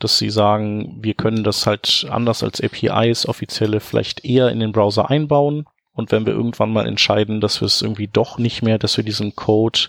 dass 0.00 0.18
sie 0.18 0.28
sagen, 0.28 0.98
wir 1.00 1.14
können 1.14 1.44
das 1.44 1.66
halt 1.66 2.06
anders 2.10 2.42
als 2.42 2.60
APIs 2.60 3.26
offizielle 3.26 3.78
vielleicht 3.78 4.24
eher 4.24 4.48
in 4.50 4.58
den 4.58 4.72
Browser 4.72 5.08
einbauen. 5.08 5.66
Und 5.92 6.10
wenn 6.10 6.26
wir 6.26 6.34
irgendwann 6.34 6.72
mal 6.72 6.86
entscheiden, 6.86 7.40
dass 7.40 7.62
wir 7.62 7.66
es 7.66 7.80
irgendwie 7.80 8.08
doch 8.08 8.38
nicht 8.38 8.62
mehr, 8.62 8.78
dass 8.78 8.96
wir 8.96 9.04
diesen 9.04 9.36
Code 9.36 9.88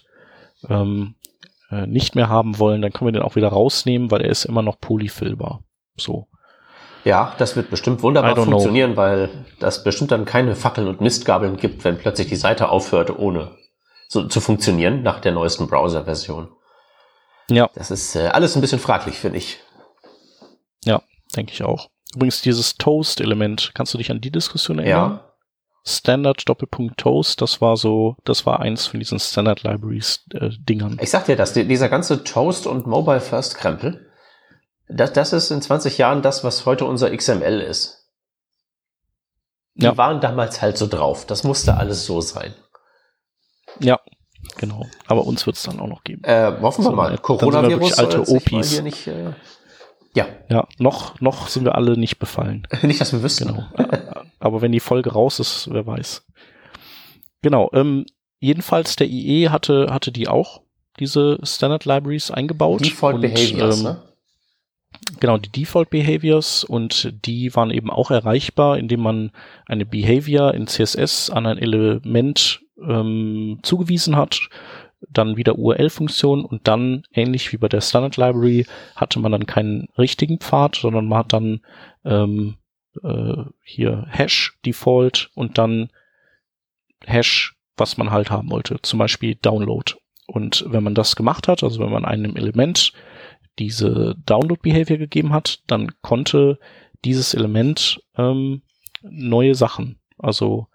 ähm, 0.70 1.16
äh, 1.70 1.88
nicht 1.88 2.16
mehr 2.16 2.30
haben 2.30 2.60
wollen, 2.60 2.82
dann 2.82 2.94
können 2.94 3.08
wir 3.08 3.20
den 3.20 3.24
auch 3.24 3.36
wieder 3.36 3.50
rausnehmen, 3.50 4.12
weil 4.12 4.22
er 4.22 4.30
ist 4.30 4.46
immer 4.46 4.62
noch 4.62 4.80
polyfillbar. 4.80 5.64
So. 5.98 6.28
Ja, 7.08 7.34
das 7.38 7.56
wird 7.56 7.70
bestimmt 7.70 8.04
wunderbar 8.04 8.36
funktionieren, 8.36 8.92
know. 8.92 9.02
weil 9.02 9.30
das 9.62 9.86
bestimmt 9.86 10.12
dann 10.12 10.26
keine 10.26 10.58
Fackeln 10.58 10.90
und 10.90 11.00
Mistgabeln 11.00 11.56
gibt, 11.56 11.86
wenn 11.86 11.98
plötzlich 11.98 12.28
die 12.28 12.36
Seite 12.36 12.68
aufhört, 12.68 13.18
ohne 13.18 13.52
so 14.10 14.28
zu 14.28 14.42
funktionieren 14.42 15.04
nach 15.04 15.22
der 15.22 15.32
neuesten 15.32 15.68
Browser-Version. 15.68 16.50
Ja. 17.50 17.70
Das 17.76 17.92
ist 17.92 18.18
äh, 18.18 18.28
alles 18.28 18.56
ein 18.56 18.62
bisschen 18.62 18.80
fraglich, 18.80 19.16
finde 19.16 19.38
ich. 19.38 19.60
Ja, 20.84 21.02
denke 21.34 21.54
ich 21.54 21.64
auch. 21.64 21.90
Übrigens 22.14 22.42
dieses 22.42 22.76
Toast-Element, 22.76 23.72
kannst 23.74 23.94
du 23.94 23.98
dich 23.98 24.12
an 24.12 24.20
die 24.20 24.32
Diskussion 24.32 24.80
erinnern? 24.80 25.22
Ja. 25.22 25.34
Standard 25.86 26.50
Doppelpunkt 26.50 26.98
Toast, 26.98 27.42
das 27.42 27.62
war 27.62 27.78
so, 27.78 28.18
das 28.26 28.46
war 28.46 28.60
eins 28.60 28.86
von 28.86 29.00
diesen 29.00 29.20
Standard 29.20 29.64
Libraries 29.64 30.26
äh, 30.34 30.50
Dingern. 30.60 30.98
Ich 31.02 31.10
sag 31.10 31.26
dir 31.26 31.38
das, 31.38 31.54
dieser 31.54 31.88
ganze 31.88 32.26
Toast 32.26 32.68
und 32.68 32.86
Mobile 32.86 33.22
First 33.22 33.56
Krempel, 33.56 34.07
das, 34.90 35.14
das 35.14 35.34
ist 35.34 35.52
in 35.52 35.62
20 35.62 35.98
Jahren 35.98 36.22
das, 36.22 36.44
was 36.44 36.66
heute 36.66 36.86
unser 36.86 37.16
XML 37.16 37.62
ist. 37.62 38.10
Die 39.76 39.86
ja. 39.86 39.98
waren 39.98 40.22
damals 40.22 40.62
halt 40.62 40.78
so 40.78 40.88
drauf. 40.88 41.26
Das 41.26 41.44
musste 41.44 41.78
alles 41.78 42.06
so 42.06 42.22
sein. 42.22 42.54
Ja, 43.80 44.00
genau. 44.58 44.88
Aber 45.06 45.26
uns 45.26 45.46
wird 45.46 45.58
es 45.58 45.64
dann 45.64 45.80
auch 45.80 45.88
noch 45.88 46.04
geben. 46.04 46.24
Äh, 46.24 46.52
hoffen 46.62 46.84
wir 46.84 46.90
so, 46.90 46.96
mal. 46.96 47.18
Coronavirus 47.18 48.00
alte 48.00 48.22
OPs. 48.22 48.72
Hier 48.72 48.82
nicht, 48.82 49.06
äh, 49.08 49.34
ja. 50.16 50.26
Ja, 50.50 50.68
noch, 50.80 51.22
noch 51.22 51.48
sind 51.48 51.64
wir 51.64 51.76
alle 51.76 51.98
nicht 51.98 52.18
befallen. 52.18 52.68
nicht, 52.82 53.00
dass 53.00 53.14
wir 53.14 53.22
wüssten. 53.22 53.48
Genau. 53.48 53.66
Aber 54.40 54.62
wenn 54.62 54.72
die 54.72 54.80
Folge 54.80 55.12
raus 55.12 55.40
ist, 55.40 55.70
wer 55.72 55.86
weiß. 55.86 56.26
Genau. 57.44 57.70
Ähm, 57.74 58.06
jedenfalls 58.40 58.96
der 58.96 59.08
IE 59.08 59.50
hatte, 59.50 59.88
hatte 59.92 60.12
die 60.12 60.28
auch, 60.28 60.62
diese 61.00 61.38
Standard 61.44 61.86
Libraries 61.86 62.32
eingebaut. 62.32 62.84
Default 62.84 63.16
und, 63.16 63.22
Behaviors, 63.22 63.78
ähm, 63.78 63.84
ne? 63.84 64.02
Genau, 65.20 65.38
die 65.38 65.52
Default 65.52 65.90
Behaviors 65.90 66.64
und 66.64 67.14
die 67.26 67.56
waren 67.56 67.72
eben 67.72 67.90
auch 67.90 68.12
erreichbar, 68.12 68.78
indem 68.78 69.02
man 69.02 69.32
eine 69.66 69.86
Behavior 69.86 70.54
in 70.54 70.68
CSS 70.68 71.30
an 71.30 71.46
ein 71.46 71.58
Element 71.58 72.62
ähm, 72.82 73.60
zugewiesen 73.64 74.16
hat, 74.16 74.50
dann 75.10 75.38
wieder 75.38 75.58
URL-Funktion 75.58 76.44
und 76.44 76.68
dann, 76.68 77.04
ähnlich 77.14 77.52
wie 77.52 77.58
bei 77.58 77.68
der 77.68 77.82
Standard 77.82 78.18
Library, 78.18 78.66
hatte 78.96 79.20
man 79.20 79.32
dann 79.32 79.46
keinen 79.46 79.88
richtigen 79.98 80.40
Pfad, 80.40 80.76
sondern 80.76 81.08
man 81.08 81.20
hat 81.20 81.34
dann 81.34 81.62
ähm, 82.04 82.56
äh, 83.04 83.44
hier 83.64 84.06
Hash 84.10 84.58
Default 84.66 85.30
und 85.36 85.58
dann 85.58 85.90
Hash, 87.06 87.56
was 87.76 87.98
man 87.98 88.12
halt 88.12 88.32
haben 88.32 88.50
wollte, 88.50 88.82
zum 88.82 89.00
Beispiel 89.00 89.36
Download. 89.36 89.94
Und 90.26 90.66
wenn 90.68 90.84
man 90.84 90.96
das 90.96 91.16
gemacht 91.16 91.48
hat, 91.48 91.64
also 91.64 91.80
wenn 91.80 91.92
man 91.92 92.04
einem 92.06 92.36
Element 92.36 92.92
diese 93.60 94.16
Download-Behavior 94.26 94.98
gegeben 94.98 95.34
hat, 95.34 95.62
dann 95.68 95.92
konnte 96.02 96.60
dieses 97.06 97.34
Element 97.34 98.02
ähm, 98.18 98.62
neue 99.02 99.56
Sachen. 99.56 100.00
Also 100.18 100.68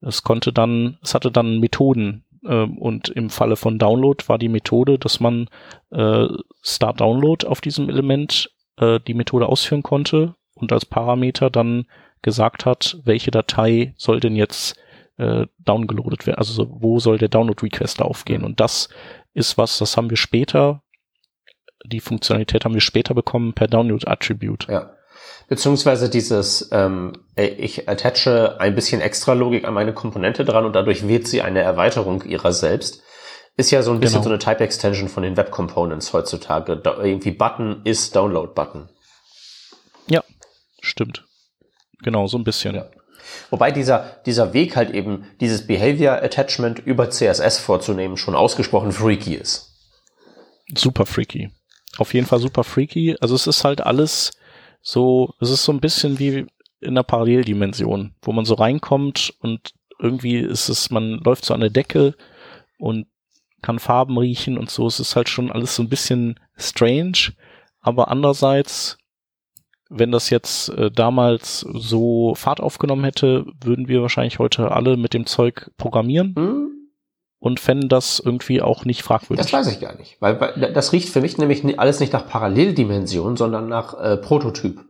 es 0.00 0.22
konnte 0.22 0.52
dann, 0.52 0.98
es 1.02 1.14
hatte 1.14 1.30
dann 1.30 1.58
Methoden 1.58 2.24
ähm, 2.44 2.78
und 2.78 3.08
im 3.08 3.30
Falle 3.30 3.56
von 3.56 3.78
Download 3.78 4.22
war 4.28 4.38
die 4.38 4.48
Methode, 4.48 4.98
dass 4.98 5.20
man 5.20 5.48
äh, 5.90 6.26
Start 6.62 7.00
Download 7.00 7.46
auf 7.46 7.60
diesem 7.60 7.88
Element 7.88 8.50
äh, 8.76 9.00
die 9.06 9.14
Methode 9.14 9.46
ausführen 9.46 9.82
konnte 9.82 10.34
und 10.54 10.72
als 10.72 10.86
Parameter 10.86 11.50
dann 11.50 11.86
gesagt 12.22 12.66
hat, 12.66 12.98
welche 13.04 13.30
Datei 13.30 13.94
soll 13.96 14.20
denn 14.20 14.36
jetzt 14.36 14.76
äh, 15.18 15.46
downgeloadet 15.58 16.26
werden, 16.26 16.38
also 16.38 16.68
wo 16.70 16.98
soll 16.98 17.18
der 17.18 17.28
Download 17.28 17.60
Request 17.62 18.02
aufgehen. 18.02 18.44
Und 18.44 18.60
das 18.60 18.88
ist 19.34 19.58
was, 19.58 19.78
das 19.78 19.96
haben 19.96 20.10
wir 20.10 20.16
später 20.16 20.82
die 21.84 22.00
Funktionalität 22.00 22.64
haben 22.64 22.74
wir 22.74 22.80
später 22.80 23.14
bekommen 23.14 23.54
per 23.54 23.68
Download-Attribute. 23.68 24.66
Ja. 24.68 24.94
Beziehungsweise 25.48 26.10
dieses, 26.10 26.68
ähm, 26.72 27.12
ich 27.34 27.88
attache 27.88 28.60
ein 28.60 28.74
bisschen 28.74 29.00
extra 29.00 29.32
Logik 29.32 29.64
an 29.64 29.74
meine 29.74 29.94
Komponente 29.94 30.44
dran 30.44 30.66
und 30.66 30.74
dadurch 30.74 31.08
wird 31.08 31.26
sie 31.26 31.40
eine 31.40 31.60
Erweiterung 31.60 32.22
ihrer 32.24 32.52
selbst. 32.52 33.02
Ist 33.56 33.70
ja 33.70 33.82
so 33.82 33.90
ein 33.92 33.98
bisschen 33.98 34.22
genau. 34.22 34.24
so 34.24 34.30
eine 34.30 34.38
Type-Extension 34.38 35.08
von 35.08 35.22
den 35.22 35.36
Web 35.36 35.50
Components 35.50 36.12
heutzutage. 36.12 36.76
Da, 36.76 37.02
irgendwie 37.02 37.30
Button 37.30 37.80
ist 37.84 38.14
Download-Button. 38.14 38.88
Ja, 40.06 40.22
stimmt. 40.80 41.24
Genau, 42.02 42.26
so 42.26 42.38
ein 42.38 42.44
bisschen. 42.44 42.74
Ja. 42.74 42.90
Wobei 43.50 43.72
dieser, 43.72 44.20
dieser 44.26 44.52
Weg 44.52 44.76
halt 44.76 44.90
eben, 44.90 45.24
dieses 45.40 45.66
Behavior 45.66 46.22
Attachment 46.22 46.78
über 46.78 47.10
CSS 47.10 47.58
vorzunehmen, 47.58 48.16
schon 48.16 48.36
ausgesprochen 48.36 48.92
freaky 48.92 49.34
ist. 49.34 49.74
Super 50.76 51.06
freaky 51.06 51.50
auf 52.00 52.14
jeden 52.14 52.26
Fall 52.26 52.38
super 52.38 52.64
freaky. 52.64 53.16
Also 53.20 53.34
es 53.34 53.46
ist 53.46 53.64
halt 53.64 53.80
alles 53.80 54.32
so, 54.80 55.34
es 55.40 55.50
ist 55.50 55.64
so 55.64 55.72
ein 55.72 55.80
bisschen 55.80 56.18
wie 56.18 56.46
in 56.80 56.90
einer 56.90 57.02
Paralleldimension, 57.02 58.14
wo 58.22 58.32
man 58.32 58.44
so 58.44 58.54
reinkommt 58.54 59.34
und 59.40 59.72
irgendwie 59.98 60.38
ist 60.38 60.68
es, 60.68 60.90
man 60.90 61.18
läuft 61.18 61.44
so 61.44 61.54
an 61.54 61.60
der 61.60 61.70
Decke 61.70 62.14
und 62.78 63.06
kann 63.62 63.80
Farben 63.80 64.16
riechen 64.16 64.56
und 64.56 64.70
so. 64.70 64.86
Es 64.86 65.00
ist 65.00 65.16
halt 65.16 65.28
schon 65.28 65.50
alles 65.50 65.74
so 65.74 65.82
ein 65.82 65.88
bisschen 65.88 66.38
strange, 66.56 67.32
aber 67.80 68.08
andererseits, 68.08 68.98
wenn 69.90 70.12
das 70.12 70.30
jetzt 70.30 70.68
äh, 70.68 70.90
damals 70.92 71.60
so 71.60 72.34
Fahrt 72.36 72.60
aufgenommen 72.60 73.04
hätte, 73.04 73.46
würden 73.60 73.88
wir 73.88 74.02
wahrscheinlich 74.02 74.38
heute 74.38 74.70
alle 74.70 74.96
mit 74.96 75.14
dem 75.14 75.26
Zeug 75.26 75.70
programmieren. 75.76 76.34
Mhm 76.36 76.77
und 77.40 77.60
fänden 77.60 77.88
das 77.88 78.20
irgendwie 78.24 78.60
auch 78.62 78.84
nicht 78.84 79.02
fragwürdig. 79.02 79.44
Das 79.44 79.52
weiß 79.52 79.72
ich 79.72 79.80
gar 79.80 79.96
nicht, 79.96 80.16
weil, 80.20 80.40
weil 80.40 80.72
das 80.72 80.92
riecht 80.92 81.08
für 81.08 81.20
mich 81.20 81.38
nämlich 81.38 81.78
alles 81.78 82.00
nicht 82.00 82.12
nach 82.12 82.26
Paralleldimension, 82.26 83.36
sondern 83.36 83.68
nach 83.68 83.98
äh, 83.98 84.16
Prototyp. 84.16 84.84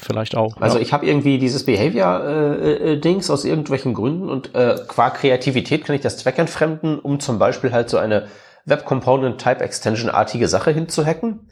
Vielleicht 0.00 0.36
auch. 0.36 0.56
Also 0.58 0.76
ja. 0.76 0.82
ich 0.82 0.92
habe 0.92 1.06
irgendwie 1.06 1.38
dieses 1.38 1.64
Behavior-Dings 1.64 3.28
äh, 3.28 3.30
äh, 3.30 3.32
aus 3.32 3.44
irgendwelchen 3.44 3.94
Gründen 3.94 4.28
und 4.28 4.54
äh, 4.54 4.76
qua 4.86 5.10
Kreativität 5.10 5.84
kann 5.84 5.96
ich 5.96 6.02
das 6.02 6.18
zweckentfremden, 6.18 7.00
um 7.00 7.18
zum 7.18 7.40
Beispiel 7.40 7.72
halt 7.72 7.90
so 7.90 7.98
eine 7.98 8.28
Web 8.64 8.84
Component 8.84 9.40
Type 9.40 9.60
Extension-artige 9.60 10.46
Sache 10.46 10.70
hinzuhacken. 10.70 11.48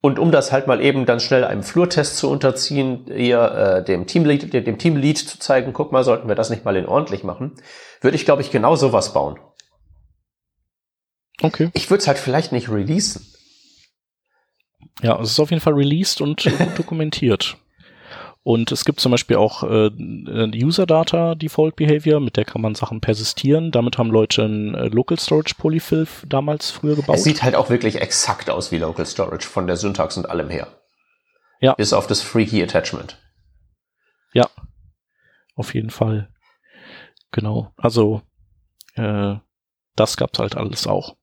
Und 0.00 0.18
um 0.20 0.30
das 0.30 0.52
halt 0.52 0.68
mal 0.68 0.80
eben 0.80 1.06
dann 1.06 1.18
schnell 1.18 1.44
einem 1.44 1.64
Flurtest 1.64 2.18
zu 2.18 2.30
unterziehen, 2.30 3.06
hier 3.12 3.50
äh, 3.50 3.84
dem 3.84 4.06
Teamlead, 4.06 4.52
dem 4.52 4.78
Teamlead 4.78 5.18
zu 5.18 5.38
zeigen, 5.40 5.72
guck 5.72 5.90
mal, 5.90 6.04
sollten 6.04 6.28
wir 6.28 6.36
das 6.36 6.50
nicht 6.50 6.64
mal 6.64 6.76
in 6.76 6.86
ordentlich 6.86 7.24
machen, 7.24 7.56
würde 8.00 8.16
ich, 8.16 8.24
glaube 8.24 8.42
ich, 8.42 8.52
genau 8.52 8.76
sowas 8.76 9.12
bauen. 9.12 9.40
Okay. 11.42 11.70
Ich 11.74 11.90
würde 11.90 12.00
es 12.00 12.06
halt 12.06 12.18
vielleicht 12.18 12.52
nicht 12.52 12.68
releasen. 12.68 13.26
Ja, 15.02 15.20
es 15.20 15.32
ist 15.32 15.40
auf 15.40 15.50
jeden 15.50 15.60
Fall 15.60 15.74
released 15.74 16.20
und 16.20 16.48
dokumentiert. 16.76 17.56
Und 18.48 18.72
es 18.72 18.86
gibt 18.86 18.98
zum 18.98 19.12
Beispiel 19.12 19.36
auch 19.36 19.62
äh, 19.62 19.90
User 20.54 20.86
Data 20.86 21.34
Default 21.34 21.76
Behavior, 21.76 22.18
mit 22.18 22.38
der 22.38 22.46
kann 22.46 22.62
man 22.62 22.74
Sachen 22.74 23.02
persistieren. 23.02 23.72
Damit 23.72 23.98
haben 23.98 24.10
Leute 24.10 24.42
ein 24.42 24.74
äh, 24.74 24.86
Local 24.86 25.18
Storage 25.18 25.54
Polyfill 25.58 26.08
damals 26.26 26.70
früher 26.70 26.96
gebaut. 26.96 27.16
Es 27.16 27.24
sieht 27.24 27.42
halt 27.42 27.54
auch 27.54 27.68
wirklich 27.68 28.00
exakt 28.00 28.48
aus 28.48 28.72
wie 28.72 28.78
Local 28.78 29.04
Storage 29.04 29.46
von 29.46 29.66
der 29.66 29.76
Syntax 29.76 30.16
und 30.16 30.30
allem 30.30 30.48
her. 30.48 30.66
Ja. 31.60 31.74
Bis 31.74 31.92
auf 31.92 32.06
das 32.06 32.22
Freaky 32.22 32.62
Attachment. 32.62 33.18
Ja, 34.32 34.48
auf 35.54 35.74
jeden 35.74 35.90
Fall. 35.90 36.30
Genau. 37.32 37.74
Also 37.76 38.22
äh, 38.94 39.34
das 39.94 40.16
gab's 40.16 40.38
halt 40.38 40.56
alles 40.56 40.86
auch. 40.86 41.18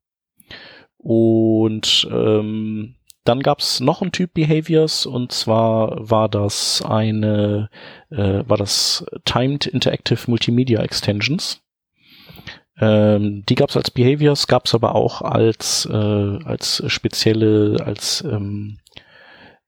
Und 0.98 2.08
ähm, 2.12 2.98
dann 3.26 3.42
gab 3.42 3.60
es 3.60 3.80
noch 3.80 4.02
einen 4.02 4.12
Typ 4.12 4.36
Behaviors 4.36 5.06
und 5.06 5.32
zwar 5.32 6.10
war 6.10 6.30
das 6.30 6.82
eine, 6.84 7.70
äh, 8.12 8.44
war 8.48 8.58
das 8.58 9.06
Timed 9.26 9.66
Interactive 9.66 10.20
Multimedia 10.28 10.82
Extensions. 10.82 11.62
Ähm, 12.78 13.44
die 13.50 13.56
gab 13.56 13.70
es 13.70 13.78
als 13.78 13.90
Behaviors, 13.90 14.48
gab 14.48 14.68
es 14.68 14.76
aber 14.76 14.96
auch 14.96 15.22
als 15.22 15.88
äh, 15.92 15.96
als 16.46 16.84
spezielle 16.88 17.78
als 17.84 18.24
ähm, 18.24 18.78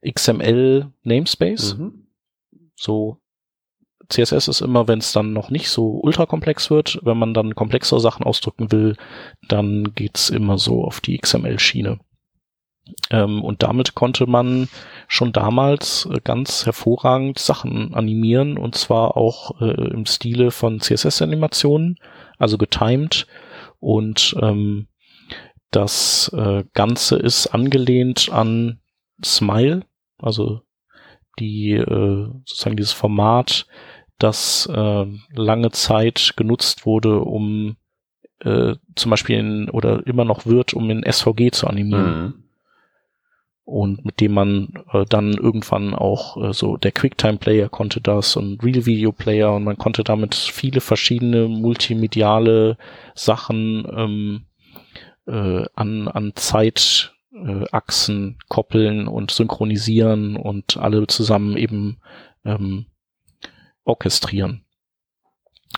XML 0.07 0.91
Namespace. 1.03 1.77
Mhm. 1.77 2.07
So 2.75 3.17
CSS 4.09 4.47
ist 4.47 4.61
immer, 4.61 4.87
wenn 4.87 4.99
es 4.99 5.11
dann 5.11 5.33
noch 5.33 5.49
nicht 5.49 5.69
so 5.69 5.99
ultrakomplex 6.01 6.69
wird, 6.69 6.99
wenn 7.03 7.17
man 7.17 7.33
dann 7.33 7.55
komplexere 7.55 7.99
Sachen 7.99 8.23
ausdrücken 8.23 8.71
will, 8.71 8.95
dann 9.47 9.95
geht's 9.95 10.29
immer 10.29 10.57
so 10.57 10.83
auf 10.83 11.01
die 11.01 11.17
XML-Schiene. 11.17 11.99
Ähm, 13.09 13.43
und 13.43 13.63
damit 13.63 13.95
konnte 13.95 14.27
man 14.27 14.67
schon 15.07 15.33
damals 15.33 16.07
äh, 16.11 16.19
ganz 16.23 16.65
hervorragend 16.65 17.39
Sachen 17.39 17.93
animieren 17.93 18.57
und 18.57 18.75
zwar 18.75 19.17
auch 19.17 19.61
äh, 19.61 19.89
im 19.91 20.05
Stile 20.05 20.51
von 20.51 20.79
CSS-Animationen, 20.79 21.97
also 22.37 22.57
getimed 22.57 23.27
und 23.79 24.35
ähm, 24.41 24.87
das 25.71 26.31
äh, 26.33 26.63
Ganze 26.73 27.17
ist 27.17 27.47
angelehnt 27.47 28.29
an 28.31 28.79
Smile, 29.23 29.83
also 30.17 30.61
die 31.39 31.73
äh, 31.73 32.27
sozusagen 32.45 32.77
dieses 32.77 32.93
Format, 32.93 33.67
das 34.17 34.67
äh, 34.73 35.05
lange 35.33 35.71
Zeit 35.71 36.33
genutzt 36.35 36.85
wurde, 36.85 37.19
um 37.19 37.77
äh, 38.39 38.75
zum 38.95 39.11
Beispiel 39.11 39.37
in, 39.37 39.69
oder 39.69 40.05
immer 40.07 40.25
noch 40.25 40.45
wird, 40.45 40.73
um 40.73 40.89
in 40.89 41.03
SVG 41.03 41.51
zu 41.51 41.67
animieren. 41.67 42.23
Mhm. 42.23 42.43
Und 43.67 44.05
mit 44.05 44.21
dem 44.21 44.31
man 44.31 44.69
äh, 44.93 45.03
dann 45.09 45.33
irgendwann 45.33 45.93
auch 45.93 46.41
äh, 46.41 46.53
so 46.53 46.77
der 46.77 46.93
QuickTime-Player 46.93 47.67
konnte 47.67 47.99
das 47.99 48.37
und 48.37 48.63
Real 48.63 48.85
Video 48.85 49.11
Player 49.11 49.53
und 49.53 49.65
man 49.65 49.77
konnte 49.77 50.05
damit 50.05 50.35
viele 50.35 50.79
verschiedene 50.79 51.49
multimediale 51.49 52.77
Sachen 53.13 53.85
ähm, 53.93 54.45
äh, 55.25 55.65
an, 55.75 56.07
an 56.07 56.31
Zeitachsen 56.35 57.11
äh, 58.29 58.35
koppeln 58.47 59.09
und 59.09 59.31
synchronisieren 59.31 60.37
und 60.37 60.77
alle 60.77 61.05
zusammen 61.07 61.57
eben 61.57 61.97
ähm, 62.45 62.85
orchestrieren. 63.83 64.63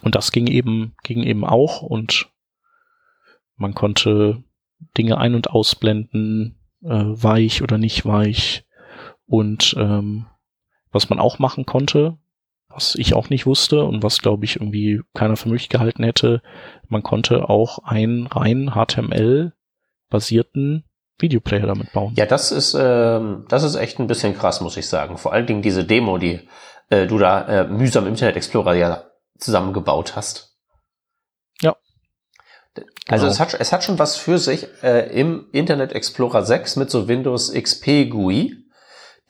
Und 0.03 0.14
das 0.14 0.32
ging 0.32 0.45
eben, 0.45 0.94
ging 1.02 1.24
eben 1.24 1.44
auch 1.44 1.82
und 1.82 2.30
man 3.56 3.74
konnte 3.74 4.44
Dinge 4.95 5.18
ein- 5.18 5.34
und 5.34 5.49
ausblenden, 5.49 6.59
äh, 6.84 6.90
weich 6.90 7.62
oder 7.62 7.78
nicht 7.78 8.06
weich. 8.06 8.66
Und 9.26 9.76
ähm, 9.78 10.26
was 10.92 11.10
man 11.10 11.20
auch 11.20 11.40
machen 11.40 11.66
konnte, 11.66 12.18
was 12.70 12.96
ich 12.96 13.14
auch 13.14 13.30
nicht 13.30 13.46
wusste 13.46 13.84
und 13.84 14.02
was, 14.04 14.20
glaube 14.20 14.46
ich, 14.46 14.56
irgendwie 14.58 15.02
keiner 15.14 15.36
für 15.36 15.50
möglich 15.50 15.68
gehalten 15.70 16.04
hätte, 16.04 16.42
man 16.88 17.04
konnte 17.04 17.50
auch 17.50 17.80
einen 17.80 18.28
rein 18.28 18.72
HTML-basierten 18.74 20.86
Videoplayer 21.18 21.68
damit 21.68 21.92
bauen. 21.92 22.14
Ja, 22.16 22.26
das 22.26 22.52
ist, 22.52 22.78
ähm, 22.80 23.44
das 23.50 23.64
ist 23.64 23.76
echt 23.76 24.00
ein 24.00 24.08
bisschen 24.08 24.38
krass, 24.38 24.62
muss 24.62 24.78
ich 24.78 24.88
sagen. 24.88 25.18
Vor 25.18 25.34
allen 25.34 25.48
Dingen 25.48 25.62
diese 25.62 25.84
Demo, 25.84 26.18
die 26.18 26.48
äh, 26.90 27.08
du 27.08 27.18
da 27.18 27.42
äh, 27.48 27.68
mühsam 27.68 28.06
im 28.06 28.12
Internet 28.12 28.38
Explorer 28.38 28.76
ja 28.76 29.04
zusammengebaut 29.38 30.16
hast. 30.16 30.49
Also 33.10 33.26
genau. 33.26 33.34
es, 33.34 33.40
hat, 33.40 33.60
es 33.60 33.72
hat 33.72 33.84
schon 33.84 33.99
was 33.99 34.15
für 34.18 34.38
sich 34.38 34.68
äh, 34.84 35.10
im 35.19 35.48
Internet 35.52 35.94
Explorer 35.94 36.45
6 36.45 36.76
mit 36.76 36.91
so 36.91 37.07
Windows 37.07 37.52
XP 37.53 38.10
GUI 38.10 38.56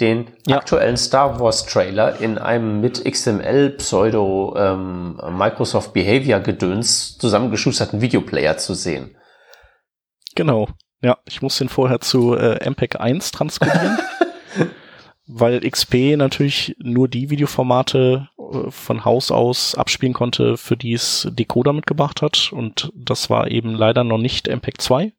den 0.02 0.28
ja. 0.48 0.58
aktuellen 0.58 0.98
Star 0.98 1.40
Wars 1.40 1.66
Trailer 1.66 2.22
in 2.22 2.38
einem 2.38 2.80
mit 2.80 3.04
XML 3.04 3.72
Pseudo 3.72 4.56
ähm, 4.58 5.20
Microsoft 5.32 5.94
Behavior 5.94 6.40
Gedöns 6.40 7.18
zusammengeschusterten 7.18 8.00
Videoplayer 8.00 8.58
zu 8.58 8.74
sehen. 8.74 9.16
Genau. 10.36 10.70
Ja, 11.02 11.18
ich 11.26 11.42
muss 11.42 11.58
den 11.58 11.70
vorher 11.70 12.00
zu 12.02 12.36
äh, 12.36 12.70
MPEG 12.70 13.00
1 13.00 13.32
transkribieren. 13.32 13.98
weil 15.30 15.62
XP 15.62 16.18
natürlich 16.18 16.76
nur 16.80 17.08
die 17.08 17.30
Videoformate 17.30 18.30
von 18.70 19.06
Haus 19.06 19.32
aus 19.32 19.76
abspielen 19.76 20.14
konnte, 20.14 20.58
für 20.58 20.78
die 20.78 20.94
es 20.94 21.28
Decoder 21.32 21.74
mitgebracht 21.74 22.22
hat. 22.22 22.52
Und 22.52 22.92
das 22.96 23.30
war 23.30 23.50
eben 23.50 23.74
leider 23.74 24.04
noch 24.04 24.18
nicht 24.18 24.48
MPEG 24.48 24.82
2. 24.82 25.14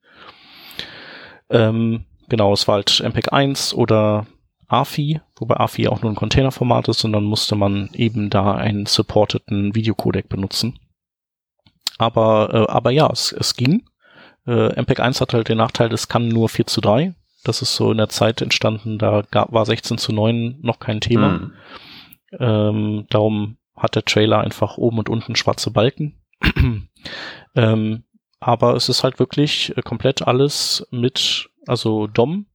Ähm, 1.51 2.05
genau, 2.29 2.53
es 2.53 2.69
war 2.69 2.77
halt 2.77 3.01
MPEG 3.01 3.33
1 3.33 3.75
oder 3.75 4.27
AFI, 4.69 5.21
wobei 5.37 5.57
AFI 5.57 5.89
auch 5.89 6.03
nur 6.03 6.13
ein 6.13 6.17
Containerformat 6.17 6.89
ist 6.89 7.05
und 7.05 7.13
dann 7.13 7.25
musste 7.25 7.57
man 7.57 7.91
eben 7.93 8.31
da 8.31 8.55
einen 8.55 8.87
supporteten 8.87 9.75
Videocodec 9.75 10.29
benutzen. 10.29 10.79
Aber, 11.99 12.51
äh, 12.53 12.73
aber 12.73 12.93
ja, 12.93 13.09
es, 13.13 13.33
es 13.33 13.57
ging. 13.57 13.83
Äh, 14.47 14.81
MPEG 14.81 15.01
1 15.01 15.21
hat 15.21 15.35
halt 15.35 15.49
den 15.49 15.59
Nachteil, 15.59 15.93
es 15.93 16.09
kann 16.09 16.29
nur 16.29 16.49
4 16.49 16.67
zu 16.67 16.81
3 16.81 17.15
das 17.45 17.63
ist 17.63 17.75
so 17.75 17.91
in 17.91 17.99
der 17.99 18.09
Zeit 18.09 18.43
entstanden, 18.43 18.99
da 18.99 19.23
gab, 19.31 19.53
war 19.53 19.65
16 19.65 19.99
zu 19.99 20.13
9 20.13 20.59
noch 20.61 20.79
kein 20.79 21.01
Thema. 21.01 21.39
Mhm. 21.39 21.53
Ähm, 22.39 23.07
darum 23.11 23.57
hat 23.77 23.97
der 23.97 24.05
Trailer 24.05 24.41
einfach 24.41 24.77
oben 24.77 24.99
und 24.99 25.09
unten 25.09 25.37
schwarze 25.37 25.71
Balken. 25.71 26.21
ähm, 27.55 28.05
aber 28.41 28.75
es 28.75 28.89
ist 28.89 29.05
halt 29.05 29.19
wirklich 29.19 29.77
äh, 29.77 29.83
komplett 29.83 30.23
alles 30.23 30.87
mit, 30.91 31.51
also 31.67 32.07
DOM 32.07 32.47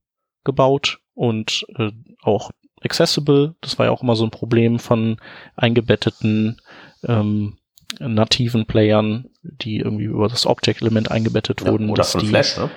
gebaut 0.43 0.99
und 1.13 1.65
äh, 1.77 1.91
auch 2.21 2.51
accessible. 2.81 3.55
Das 3.61 3.77
war 3.79 3.87
ja 3.87 3.91
auch 3.91 4.03
immer 4.03 4.15
so 4.15 4.23
ein 4.23 4.31
Problem 4.31 4.79
von 4.79 5.17
eingebetteten 5.55 6.61
ähm, 7.03 7.57
nativen 7.99 8.65
Playern, 8.65 9.29
die 9.43 9.77
irgendwie 9.77 10.05
über 10.05 10.27
das 10.27 10.45
Object-Element 10.45 11.11
eingebettet 11.11 11.61
ja, 11.61 11.71
wurden. 11.71 11.89
Oder 11.89 12.03
von 12.03 12.21
die, 12.21 12.27
Flash, 12.27 12.57
ne? 12.57 12.69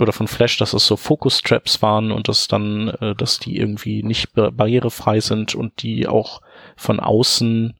Oder 0.00 0.12
von 0.12 0.28
Flash, 0.28 0.56
dass 0.56 0.72
es 0.72 0.86
so 0.86 0.96
Focus-Traps 0.96 1.82
waren 1.82 2.12
und 2.12 2.28
dass 2.28 2.48
dann, 2.48 2.88
äh, 2.88 3.14
dass 3.14 3.38
die 3.38 3.56
irgendwie 3.56 4.02
nicht 4.02 4.32
barrierefrei 4.32 5.20
sind 5.20 5.54
und 5.54 5.82
die 5.82 6.06
auch 6.06 6.40
von 6.76 7.00
außen 7.00 7.78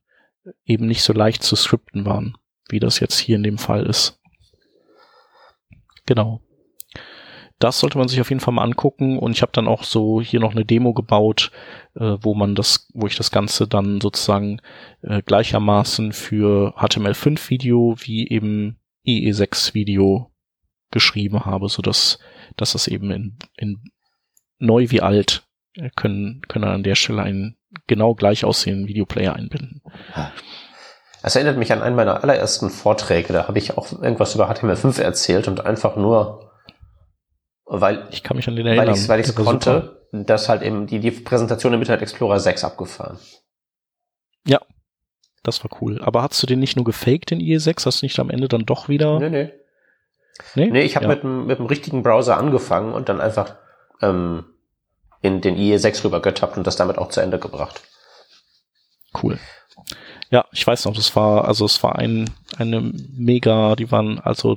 eben 0.64 0.86
nicht 0.86 1.02
so 1.02 1.12
leicht 1.12 1.42
zu 1.42 1.56
skripten 1.56 2.04
waren, 2.04 2.36
wie 2.68 2.80
das 2.80 3.00
jetzt 3.00 3.18
hier 3.18 3.36
in 3.36 3.42
dem 3.42 3.58
Fall 3.58 3.86
ist. 3.86 4.20
Genau. 6.06 6.42
Das 7.58 7.78
sollte 7.78 7.96
man 7.96 8.08
sich 8.08 8.20
auf 8.20 8.28
jeden 8.28 8.40
Fall 8.40 8.54
mal 8.54 8.64
angucken 8.64 9.18
und 9.18 9.30
ich 9.30 9.42
habe 9.42 9.52
dann 9.52 9.68
auch 9.68 9.84
so 9.84 10.20
hier 10.20 10.40
noch 10.40 10.50
eine 10.50 10.64
Demo 10.64 10.94
gebaut, 10.94 11.52
äh, 11.94 12.16
wo 12.20 12.34
man 12.34 12.56
das, 12.56 12.88
wo 12.92 13.06
ich 13.06 13.14
das 13.14 13.30
Ganze 13.30 13.68
dann 13.68 14.00
sozusagen 14.00 14.60
äh, 15.02 15.22
gleichermaßen 15.22 16.12
für 16.12 16.74
HTML5 16.76 17.50
Video 17.50 17.94
wie 18.00 18.28
eben 18.28 18.80
IE6 19.06 19.74
Video 19.74 20.31
geschrieben 20.92 21.44
habe, 21.44 21.68
so 21.68 21.82
dass, 21.82 22.18
dass 22.56 22.72
das 22.72 22.86
eben 22.86 23.10
in, 23.10 23.38
in 23.56 23.82
neu 24.58 24.90
wie 24.90 25.02
alt 25.02 25.42
äh, 25.74 25.90
können, 25.96 26.42
können 26.48 26.64
an 26.64 26.82
der 26.84 26.94
Stelle 26.94 27.22
einen 27.22 27.56
genau 27.86 28.14
gleich 28.14 28.44
aussehenden 28.44 28.86
Videoplayer 28.86 29.34
einbinden. 29.34 29.82
Das 31.22 31.36
erinnert 31.36 31.56
mich 31.56 31.72
an 31.72 31.82
einen 31.82 31.96
meiner 31.96 32.22
allerersten 32.22 32.70
Vorträge. 32.70 33.32
Da 33.32 33.48
habe 33.48 33.58
ich 33.58 33.76
auch 33.76 33.92
irgendwas 33.92 34.34
über 34.34 34.50
HTML5 34.50 35.00
erzählt 35.00 35.48
und 35.48 35.64
einfach 35.64 35.96
nur, 35.96 36.50
weil 37.64 38.06
ich 38.10 38.22
kann 38.22 38.36
mich 38.36 38.48
an 38.48 38.56
den 38.56 38.66
erinnern, 38.66 38.88
weil 38.88 38.94
ich 38.94 39.08
weil 39.08 39.20
es 39.20 39.34
konnte, 39.34 39.98
super. 40.10 40.24
das 40.24 40.48
halt 40.48 40.62
eben 40.62 40.86
die, 40.86 41.00
die 41.00 41.10
Präsentation 41.10 41.72
im 41.72 41.80
Internet 41.80 42.02
Explorer 42.02 42.38
6 42.38 42.64
abgefahren. 42.64 43.18
Ja, 44.46 44.60
das 45.42 45.64
war 45.64 45.70
cool. 45.80 46.02
Aber 46.02 46.22
hast 46.22 46.42
du 46.42 46.46
den 46.46 46.58
nicht 46.58 46.76
nur 46.76 46.84
gefaked 46.84 47.32
in 47.32 47.40
IE6? 47.40 47.86
Hast 47.86 48.02
du 48.02 48.06
nicht 48.06 48.18
am 48.18 48.30
Ende 48.30 48.48
dann 48.48 48.66
doch 48.66 48.88
wieder? 48.88 49.18
Nee, 49.18 49.30
nee. 49.30 49.52
Nee, 50.54 50.70
nee 50.70 50.82
ich 50.82 50.96
habe 50.96 51.06
ja. 51.06 51.14
mit, 51.14 51.24
mit 51.24 51.58
dem 51.58 51.66
richtigen 51.66 52.02
Browser 52.02 52.36
angefangen 52.36 52.92
und 52.92 53.08
dann 53.08 53.20
einfach 53.20 53.56
ähm, 54.00 54.44
in 55.20 55.40
den 55.40 55.56
IE6 55.56 56.04
rübergetappt 56.04 56.56
und 56.56 56.66
das 56.66 56.76
damit 56.76 56.98
auch 56.98 57.08
zu 57.08 57.20
Ende 57.20 57.38
gebracht. 57.38 57.80
Cool. 59.22 59.38
Ja, 60.30 60.44
ich 60.52 60.66
weiß 60.66 60.86
noch, 60.86 60.94
das 60.94 61.14
war, 61.14 61.46
also 61.46 61.64
es 61.64 61.82
war 61.82 61.96
ein, 61.96 62.30
eine 62.56 62.80
mega, 62.80 63.76
die 63.76 63.90
waren, 63.92 64.18
also 64.18 64.56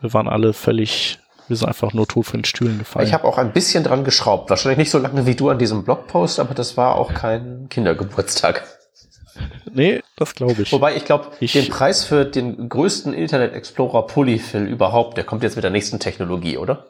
wir 0.00 0.12
waren 0.14 0.28
alle 0.28 0.52
völlig, 0.52 1.18
wir 1.48 1.56
sind 1.56 1.66
einfach 1.66 1.92
nur 1.92 2.06
tot 2.06 2.26
von 2.26 2.40
den 2.40 2.44
Stühlen 2.44 2.78
gefallen. 2.78 3.06
Ich 3.06 3.12
habe 3.12 3.24
auch 3.24 3.38
ein 3.38 3.52
bisschen 3.52 3.84
dran 3.84 4.04
geschraubt. 4.04 4.50
Wahrscheinlich 4.50 4.78
nicht 4.78 4.90
so 4.90 4.98
lange 4.98 5.26
wie 5.26 5.34
du 5.34 5.50
an 5.50 5.58
diesem 5.58 5.84
Blogpost, 5.84 6.38
aber 6.40 6.54
das 6.54 6.76
war 6.76 6.94
auch 6.94 7.12
kein 7.12 7.68
Kindergeburtstag. 7.68 8.64
Nee, 9.72 10.02
das 10.16 10.34
glaube 10.34 10.62
ich. 10.62 10.72
Wobei 10.72 10.96
ich 10.96 11.04
glaube, 11.04 11.30
den 11.40 11.68
Preis 11.68 12.04
für 12.04 12.24
den 12.24 12.68
größten 12.68 13.12
Internet 13.12 13.54
Explorer 13.54 14.06
Polyfill 14.06 14.66
überhaupt, 14.66 15.16
der 15.16 15.24
kommt 15.24 15.42
jetzt 15.42 15.56
mit 15.56 15.64
der 15.64 15.70
nächsten 15.70 15.98
Technologie, 15.98 16.58
oder? 16.58 16.86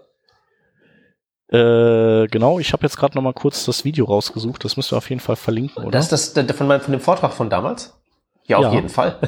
Äh, 1.49 2.27
genau, 2.29 2.59
ich 2.59 2.73
habe 2.73 2.83
jetzt 2.85 2.97
gerade 2.97 3.15
noch 3.15 3.23
mal 3.23 3.33
kurz 3.33 3.65
das 3.65 3.85
Video 3.85 4.07
rausgesucht. 4.07 4.65
Das 4.65 4.77
müssen 4.77 4.93
wir 4.93 4.99
auf 4.99 5.11
jeden 5.11 5.21
Fall 5.21 5.37
verlinken, 5.37 5.85
oder? 5.85 5.93
Das 5.93 6.13
ist 6.13 6.37
das 6.37 6.57
von, 6.57 6.67
meinem, 6.67 6.81
von 6.81 6.93
dem 6.93 7.01
Vortrag 7.01 7.33
von 7.33 7.51
damals? 7.51 7.95
Ja, 8.47 8.59
auf 8.59 8.65
ja. 8.65 8.73
jeden 8.73 8.89
Fall. 8.89 9.19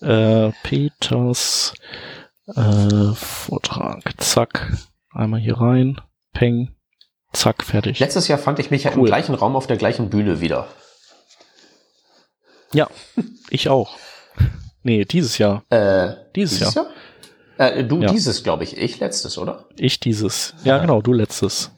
äh, 0.00 0.52
Peters 0.62 1.74
Äh, 2.54 3.14
Vortrag, 3.14 4.14
zack, 4.18 4.72
einmal 5.12 5.40
hier 5.40 5.60
rein, 5.60 6.00
peng, 6.32 6.74
zack, 7.32 7.62
fertig. 7.62 7.98
Letztes 7.98 8.28
Jahr 8.28 8.38
fand 8.38 8.58
ich 8.58 8.70
mich 8.70 8.84
ja 8.84 8.92
im 8.92 9.04
gleichen 9.04 9.34
Raum 9.34 9.54
auf 9.54 9.66
der 9.66 9.76
gleichen 9.76 10.08
Bühne 10.08 10.40
wieder. 10.40 10.66
Ja, 12.72 12.88
ich 13.50 13.68
auch. 13.68 13.96
Nee, 14.82 15.04
dieses 15.04 15.38
Jahr. 15.38 15.64
Äh, 15.70 16.14
Dieses, 16.36 16.60
Jahr. 16.74 16.86
Jahr? 17.58 17.72
Äh, 17.76 17.84
du 17.84 18.00
Ja. 18.00 18.10
dieses, 18.12 18.42
glaube 18.44 18.64
ich. 18.64 18.76
Ich 18.76 19.00
letztes, 19.00 19.36
oder? 19.38 19.66
Ich 19.76 19.98
dieses. 20.00 20.54
Ja, 20.64 20.76
Ja. 20.76 20.78
genau, 20.82 21.02
du 21.02 21.12
letztes. 21.12 21.72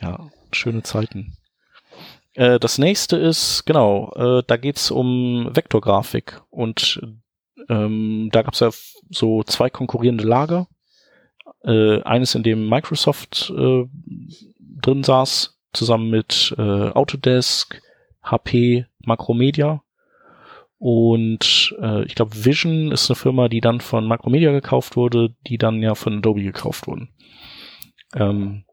Ja, 0.00 0.28
schöne 0.52 0.82
Zeiten. 0.82 1.36
Äh, 2.34 2.58
das 2.58 2.78
nächste 2.78 3.16
ist, 3.16 3.64
genau, 3.66 4.12
äh, 4.14 4.42
da 4.46 4.56
geht's 4.56 4.90
um 4.90 5.50
Vektorgrafik 5.54 6.40
und 6.50 7.00
ähm, 7.68 8.30
da 8.32 8.42
gab's 8.42 8.60
ja 8.60 8.70
so 9.10 9.42
zwei 9.42 9.68
konkurrierende 9.68 10.24
Lager. 10.24 10.68
Äh, 11.64 12.02
eines, 12.02 12.34
in 12.36 12.44
dem 12.44 12.68
Microsoft 12.68 13.52
äh, 13.56 13.84
drin 14.80 15.02
saß, 15.02 15.58
zusammen 15.72 16.08
mit 16.08 16.54
äh, 16.56 16.62
Autodesk, 16.90 17.82
HP, 18.22 18.86
Macromedia. 19.00 19.82
Und 20.78 21.74
äh, 21.80 22.04
ich 22.04 22.14
glaube, 22.14 22.44
Vision 22.44 22.92
ist 22.92 23.10
eine 23.10 23.16
Firma, 23.16 23.48
die 23.48 23.60
dann 23.60 23.80
von 23.80 24.06
Macromedia 24.06 24.52
gekauft 24.52 24.96
wurde, 24.96 25.34
die 25.46 25.58
dann 25.58 25.82
ja 25.82 25.94
von 25.94 26.18
Adobe 26.18 26.42
gekauft 26.42 26.86
wurden. 26.86 27.10
Ähm, 28.14 28.64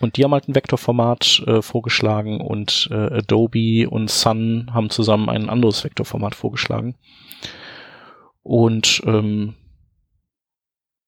und 0.00 0.16
die 0.16 0.24
haben 0.24 0.32
halt 0.32 0.48
ein 0.48 0.54
Vektorformat 0.56 1.44
äh, 1.46 1.62
vorgeschlagen 1.62 2.40
und 2.40 2.88
äh, 2.90 3.18
Adobe 3.18 3.88
und 3.88 4.10
Sun 4.10 4.70
haben 4.74 4.90
zusammen 4.90 5.28
ein 5.28 5.48
anderes 5.48 5.84
Vektorformat 5.84 6.34
vorgeschlagen. 6.34 6.96
Und 8.42 9.02
ähm, 9.06 9.54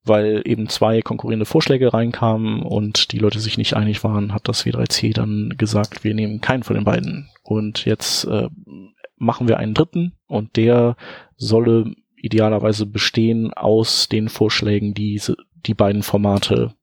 weil 0.04 0.42
eben 0.44 0.68
zwei 0.68 1.02
konkurrierende 1.02 1.46
Vorschläge 1.46 1.92
reinkamen 1.92 2.62
und 2.62 3.10
die 3.10 3.18
Leute 3.18 3.40
sich 3.40 3.58
nicht 3.58 3.74
einig 3.74 4.04
waren, 4.04 4.32
hat 4.32 4.46
das 4.46 4.64
W3C 4.64 5.12
dann 5.12 5.54
gesagt, 5.58 6.04
wir 6.04 6.14
nehmen 6.14 6.40
keinen 6.40 6.62
von 6.62 6.76
den 6.76 6.84
beiden. 6.84 7.28
Und 7.42 7.84
jetzt 7.84 8.24
äh, 8.24 8.48
machen 9.16 9.48
wir 9.48 9.58
einen 9.58 9.74
dritten 9.74 10.12
und 10.26 10.56
der 10.56 10.96
solle 11.36 11.94
idealerweise 12.16 12.86
bestehen 12.86 13.52
aus 13.52 14.08
den 14.08 14.28
Vorschlägen, 14.28 14.94
die 14.94 15.20
die 15.54 15.74
beiden 15.74 16.02
Formate 16.02 16.74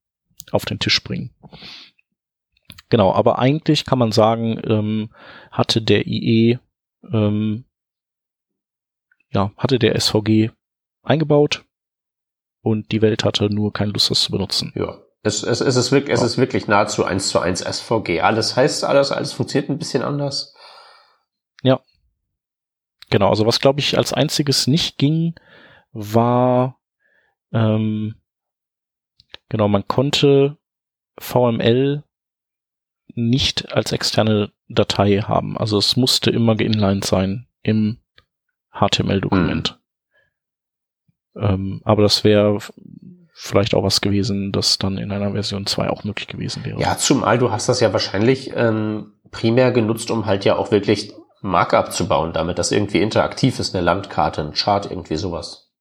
auf 0.51 0.65
den 0.65 0.79
Tisch 0.79 1.03
bringen. 1.03 1.31
Genau, 2.89 3.11
aber 3.13 3.39
eigentlich 3.39 3.85
kann 3.85 3.99
man 3.99 4.11
sagen, 4.11 4.61
ähm, 4.65 5.09
hatte 5.51 5.81
der 5.81 6.05
IE, 6.05 6.59
ähm, 7.11 7.65
ja, 9.31 9.51
hatte 9.57 9.79
der 9.79 9.95
SVG 9.99 10.51
eingebaut 11.01 11.65
und 12.61 12.91
die 12.91 13.01
Welt 13.01 13.23
hatte 13.23 13.49
nur 13.53 13.73
keine 13.73 13.91
Lust, 13.91 14.11
das 14.11 14.21
zu 14.21 14.31
benutzen. 14.31 14.71
Ja. 14.75 14.99
Es, 15.25 15.41
es, 15.41 15.61
es, 15.61 15.77
ist 15.77 15.91
wirklich, 15.93 16.13
es 16.13 16.19
Ja. 16.19 16.25
ist 16.25 16.37
wirklich 16.37 16.67
nahezu 16.67 17.05
eins 17.05 17.29
zu 17.29 17.39
eins 17.39 17.61
SVG. 17.61 18.19
Alles 18.19 18.57
heißt 18.57 18.83
alles, 18.83 19.11
alles 19.13 19.31
funktioniert 19.31 19.69
ein 19.69 19.77
bisschen 19.77 20.03
anders. 20.03 20.53
Genau, 23.13 23.29
also 23.29 23.45
was 23.45 23.59
glaube 23.59 23.79
ich 23.79 23.95
als 23.95 24.11
einziges 24.11 24.65
nicht 24.65 24.97
ging, 24.97 25.35
war 25.91 26.79
ähm, 27.51 28.15
genau, 29.49 29.67
man 29.67 29.87
konnte 29.87 30.57
VML 31.19 32.03
nicht 33.13 33.71
als 33.71 33.91
externe 33.91 34.51
Datei 34.67 35.19
haben. 35.19 35.59
Also 35.59 35.77
es 35.77 35.95
musste 35.95 36.31
immer 36.31 36.55
geinlined 36.55 37.05
sein 37.05 37.45
im 37.61 37.99
HTML-Dokument. 38.71 39.79
Ähm, 41.35 41.81
aber 41.83 42.01
das 42.01 42.23
wäre 42.23 42.57
vielleicht 43.31 43.75
auch 43.75 43.83
was 43.83 44.01
gewesen, 44.01 44.51
das 44.51 44.79
dann 44.79 44.97
in 44.97 45.11
einer 45.11 45.33
Version 45.33 45.67
2 45.67 45.91
auch 45.91 46.03
möglich 46.03 46.25
gewesen 46.25 46.65
wäre. 46.65 46.81
Ja, 46.81 46.97
zumal 46.97 47.37
du 47.37 47.51
hast 47.51 47.69
das 47.69 47.79
ja 47.79 47.93
wahrscheinlich 47.93 48.53
ähm, 48.55 49.13
primär 49.29 49.71
genutzt, 49.71 50.09
um 50.09 50.25
halt 50.25 50.45
ja 50.45 50.55
auch 50.55 50.71
wirklich 50.71 51.13
Markup 51.43 51.91
zu 51.91 52.07
bauen, 52.07 52.33
damit 52.33 52.57
das 52.57 52.71
irgendwie 52.71 53.01
interaktiv 53.01 53.59
ist, 53.59 53.75
eine 53.75 53.83
Landkarte, 53.83 54.41
ein 54.41 54.53
Chart, 54.53 54.89
irgendwie 54.89 55.17
sowas. 55.17 55.71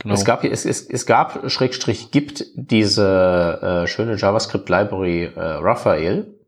genau. 0.00 0.14
Es 0.14 0.24
gab 0.24 0.42
hier, 0.42 0.52
es, 0.52 0.66
es, 0.66 0.88
es 0.88 1.06
gab, 1.06 1.50
Schrägstrich, 1.50 2.10
gibt 2.10 2.44
diese 2.54 3.84
äh, 3.84 3.86
schöne 3.86 4.16
JavaScript-Library 4.16 5.32
äh, 5.34 5.40
Raphael. 5.40 6.38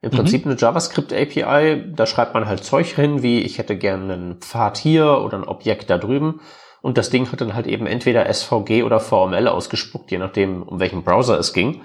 Im 0.00 0.10
Mhm. 0.10 0.16
Prinzip 0.16 0.46
eine 0.46 0.56
JavaScript-API, 0.56 1.94
da 1.94 2.06
schreibt 2.06 2.34
man 2.34 2.46
halt 2.46 2.64
Zeug 2.64 2.88
hin, 2.88 3.22
wie 3.22 3.40
ich 3.40 3.58
hätte 3.58 3.76
gerne 3.76 4.12
einen 4.12 4.40
Pfad 4.40 4.78
hier 4.78 5.20
oder 5.20 5.38
ein 5.38 5.44
Objekt 5.44 5.90
da 5.90 5.98
drüben. 5.98 6.40
Und 6.82 6.98
das 6.98 7.10
Ding 7.10 7.30
hat 7.30 7.40
dann 7.40 7.54
halt 7.54 7.68
eben 7.68 7.86
entweder 7.86 8.32
SVG 8.32 8.82
oder 8.82 8.98
VML 8.98 9.46
ausgespuckt, 9.46 10.10
je 10.10 10.18
nachdem, 10.18 10.62
um 10.62 10.80
welchen 10.80 11.04
Browser 11.04 11.38
es 11.38 11.52
ging. 11.52 11.82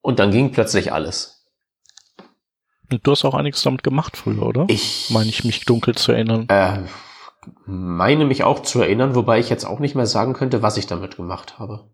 Und 0.00 0.18
dann 0.18 0.30
ging 0.30 0.52
plötzlich 0.52 0.92
alles. 0.92 1.37
Du 2.90 3.10
hast 3.10 3.24
auch 3.24 3.34
einiges 3.34 3.62
damit 3.62 3.82
gemacht 3.82 4.16
früher, 4.16 4.42
oder? 4.42 4.64
Ich 4.68 5.10
Meine 5.10 5.28
ich 5.28 5.44
mich 5.44 5.64
dunkel 5.66 5.94
zu 5.94 6.12
erinnern. 6.12 6.46
äh, 6.48 6.84
meine 7.66 8.24
mich 8.24 8.44
auch 8.44 8.60
zu 8.62 8.80
erinnern, 8.80 9.14
wobei 9.14 9.38
ich 9.38 9.50
jetzt 9.50 9.64
auch 9.64 9.78
nicht 9.78 9.94
mehr 9.94 10.06
sagen 10.06 10.32
könnte, 10.34 10.62
was 10.62 10.76
ich 10.76 10.86
damit 10.86 11.16
gemacht 11.16 11.58
habe. 11.58 11.90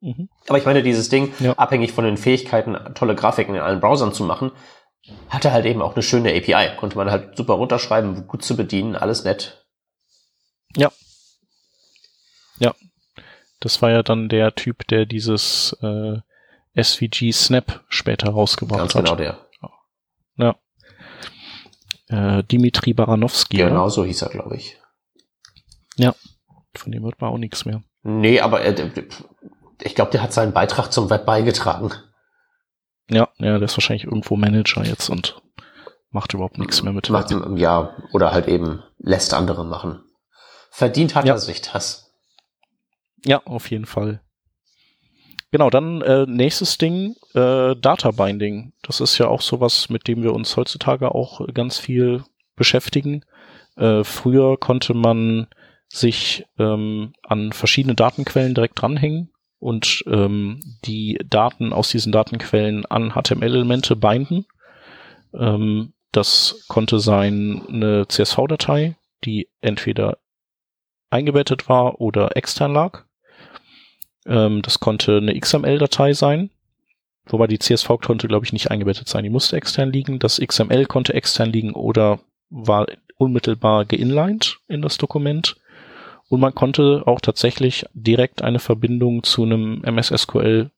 Mhm. 0.00 0.28
Aber 0.46 0.58
ich 0.58 0.64
meine, 0.66 0.82
dieses 0.82 1.08
Ding, 1.08 1.32
Ja. 1.40 1.54
abhängig 1.54 1.92
von 1.92 2.04
den 2.04 2.16
Fähigkeiten, 2.16 2.76
tolle 2.94 3.14
Grafiken 3.14 3.54
in 3.54 3.60
allen 3.60 3.80
Browsern 3.80 4.12
zu 4.12 4.24
machen, 4.24 4.52
hatte 5.28 5.52
halt 5.52 5.64
eben 5.66 5.82
auch 5.82 5.94
eine 5.94 6.02
schöne 6.02 6.30
API. 6.36 6.76
Konnte 6.76 6.96
man 6.96 7.10
halt 7.10 7.36
super 7.36 7.54
runterschreiben, 7.54 8.26
gut 8.26 8.44
zu 8.44 8.56
bedienen, 8.56 8.94
alles 8.96 9.24
nett. 9.24 9.64
Das 13.60 13.82
war 13.82 13.90
ja 13.90 14.04
dann 14.04 14.28
der 14.28 14.54
Typ, 14.54 14.86
der 14.86 15.04
dieses 15.04 15.76
äh, 15.82 16.18
SVG 16.80 17.32
Snap 17.32 17.84
später 17.88 18.30
rausgebracht 18.30 18.78
Ganz 18.78 18.94
hat. 18.94 19.04
genau 19.04 19.16
der. 19.16 19.47
Äh, 22.10 22.42
Dimitri 22.44 22.94
Baranowski. 22.94 23.58
oder? 23.58 23.68
Genau 23.70 23.88
so 23.90 24.02
hieß 24.04 24.22
er, 24.22 24.30
glaube 24.30 24.56
ich. 24.56 24.76
Von 26.74 26.92
dem 26.92 27.02
hört 27.02 27.20
man 27.20 27.30
auch 27.32 27.38
nichts 27.38 27.64
mehr. 27.64 27.82
Nee, 28.02 28.40
aber 28.40 28.62
äh, 28.64 28.90
ich 29.82 29.94
glaube, 29.96 30.12
der 30.12 30.22
hat 30.22 30.32
seinen 30.32 30.52
Beitrag 30.52 30.92
zum 30.92 31.10
Web 31.10 31.26
beigetragen. 31.26 31.90
Ja, 33.10 33.28
ja, 33.38 33.58
der 33.58 33.62
ist 33.62 33.76
wahrscheinlich 33.76 34.04
irgendwo 34.04 34.36
Manager 34.36 34.84
jetzt 34.84 35.08
und 35.10 35.42
macht 36.10 36.34
überhaupt 36.34 36.56
nichts 36.58 36.82
mehr 36.82 36.92
mit. 36.92 37.10
Macht, 37.10 37.30
Web. 37.30 37.58
ja, 37.58 37.96
oder 38.12 38.30
halt 38.32 38.46
eben 38.48 38.82
lässt 38.98 39.34
andere 39.34 39.64
machen. 39.64 40.02
Verdient 40.70 41.14
hat 41.16 41.24
Ja. 41.24 41.34
er 41.34 41.38
sich 41.38 41.62
das. 41.62 42.12
Ja, 43.24 43.42
auf 43.44 43.70
jeden 43.70 43.86
Fall. 43.86 44.22
Genau, 45.50 45.70
dann 45.70 46.02
äh, 46.02 46.26
nächstes 46.26 46.76
Ding, 46.76 47.14
äh, 47.34 47.74
Data 47.74 48.10
Binding. 48.10 48.72
Das 48.82 49.00
ist 49.00 49.16
ja 49.18 49.28
auch 49.28 49.40
sowas, 49.40 49.88
mit 49.88 50.06
dem 50.06 50.22
wir 50.22 50.34
uns 50.34 50.56
heutzutage 50.56 51.14
auch 51.14 51.46
ganz 51.54 51.78
viel 51.78 52.22
beschäftigen. 52.54 53.24
Äh, 53.76 54.04
früher 54.04 54.58
konnte 54.58 54.92
man 54.92 55.46
sich 55.88 56.44
ähm, 56.58 57.14
an 57.22 57.52
verschiedene 57.52 57.94
Datenquellen 57.94 58.54
direkt 58.54 58.80
dranhängen 58.80 59.30
und 59.58 60.04
ähm, 60.06 60.60
die 60.84 61.18
Daten 61.24 61.72
aus 61.72 61.88
diesen 61.88 62.12
Datenquellen 62.12 62.84
an 62.84 63.12
HTML-Elemente 63.12 63.96
binden. 63.96 64.44
Ähm, 65.32 65.94
das 66.12 66.64
konnte 66.68 67.00
sein 67.00 67.62
eine 67.68 68.06
CSV-Datei, 68.06 68.96
die 69.24 69.48
entweder 69.60 70.18
eingebettet 71.10 71.68
war 71.68 72.00
oder 72.00 72.36
extern 72.36 72.72
lag. 72.72 73.04
Ähm, 74.28 74.62
das 74.62 74.78
konnte 74.78 75.16
eine 75.16 75.38
XML-Datei 75.38 76.12
sein, 76.12 76.50
wobei 77.26 77.46
die 77.46 77.58
CSV 77.58 77.88
konnte, 78.04 78.28
glaube 78.28 78.44
ich, 78.44 78.52
nicht 78.52 78.70
eingebettet 78.70 79.08
sein. 79.08 79.24
Die 79.24 79.30
musste 79.30 79.56
extern 79.56 79.90
liegen. 79.90 80.18
Das 80.18 80.38
XML 80.38 80.86
konnte 80.86 81.14
extern 81.14 81.50
liegen 81.50 81.72
oder 81.72 82.20
war 82.50 82.86
unmittelbar 83.16 83.84
geinlined 83.84 84.60
in 84.68 84.82
das 84.82 84.98
Dokument. 84.98 85.56
Und 86.28 86.40
man 86.40 86.54
konnte 86.54 87.02
auch 87.06 87.20
tatsächlich 87.20 87.86
direkt 87.94 88.42
eine 88.42 88.58
Verbindung 88.58 89.22
zu 89.22 89.44
einem 89.44 89.82
MS 89.82 90.12
SQL 90.14 90.70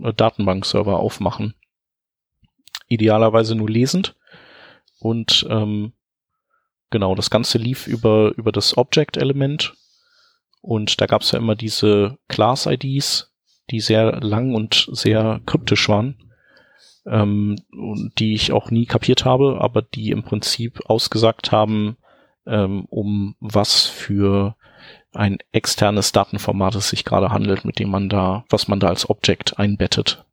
äh, 0.00 0.12
aufmachen. 0.22 1.54
Idealerweise 2.88 3.54
nur 3.54 3.70
lesend. 3.70 4.16
Und 5.00 5.46
ähm, 5.48 5.92
genau, 6.90 7.14
das 7.14 7.30
Ganze 7.30 7.58
lief 7.58 7.86
über, 7.86 8.32
über 8.36 8.52
das 8.52 8.76
Object-Element. 8.76 9.74
Und 10.68 11.00
da 11.00 11.06
gab 11.06 11.22
es 11.22 11.32
ja 11.32 11.38
immer 11.38 11.54
diese 11.54 12.18
Class-IDs, 12.28 13.32
die 13.70 13.80
sehr 13.80 14.20
lang 14.20 14.54
und 14.54 14.86
sehr 14.92 15.40
kryptisch 15.46 15.88
waren, 15.88 16.18
ähm, 17.06 17.56
die 18.18 18.34
ich 18.34 18.52
auch 18.52 18.70
nie 18.70 18.84
kapiert 18.84 19.24
habe, 19.24 19.62
aber 19.62 19.80
die 19.80 20.10
im 20.10 20.24
Prinzip 20.24 20.82
ausgesagt 20.84 21.52
haben, 21.52 21.96
ähm, 22.44 22.84
um 22.90 23.34
was 23.40 23.86
für 23.86 24.56
ein 25.14 25.38
externes 25.52 26.12
Datenformat 26.12 26.74
es 26.74 26.90
sich 26.90 27.06
gerade 27.06 27.30
handelt, 27.30 27.64
mit 27.64 27.78
dem 27.78 27.88
man 27.88 28.10
da, 28.10 28.44
was 28.50 28.68
man 28.68 28.78
da 28.78 28.88
als 28.88 29.08
Object 29.08 29.58
einbettet. 29.58 30.26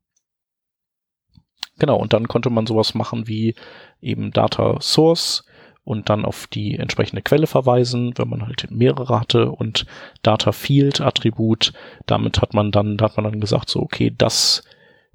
Genau, 1.79 1.95
und 1.95 2.11
dann 2.11 2.27
konnte 2.27 2.49
man 2.49 2.67
sowas 2.67 2.93
machen 2.93 3.29
wie 3.29 3.55
eben 4.01 4.31
Data 4.31 4.81
Source 4.81 5.45
und 5.85 6.09
dann 6.09 6.25
auf 6.25 6.47
die 6.47 6.77
entsprechende 6.77 7.21
Quelle 7.21 7.47
verweisen, 7.47 8.17
wenn 8.17 8.27
man 8.27 8.41
halt 8.41 8.69
mehrere 8.71 9.19
hatte 9.19 9.51
und 9.51 9.85
Data 10.23 10.51
Field 10.51 10.99
Attribut, 10.99 11.71
damit 12.07 12.41
hat 12.41 12.53
man 12.53 12.71
dann, 12.71 12.97
da 12.97 13.05
hat 13.05 13.17
man 13.17 13.25
dann 13.25 13.39
gesagt, 13.39 13.69
so, 13.69 13.81
okay, 13.81 14.13
das, 14.15 14.63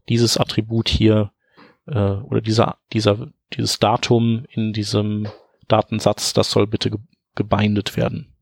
dieses 0.09 0.39
Attribut 0.39 0.89
hier, 0.89 1.33
äh, 1.87 1.99
oder 1.99 2.41
dieser, 2.41 2.79
dieser, 2.93 3.29
dieses 3.53 3.81
Datum 3.81 4.47
in 4.51 4.73
diesem 4.73 5.29
Datensatz, 5.69 6.33
das 6.33 6.51
soll 6.51 6.67
bitte 6.67 6.91
ge 6.91 7.01
gebindet 7.37 7.97
werden. 7.97 8.35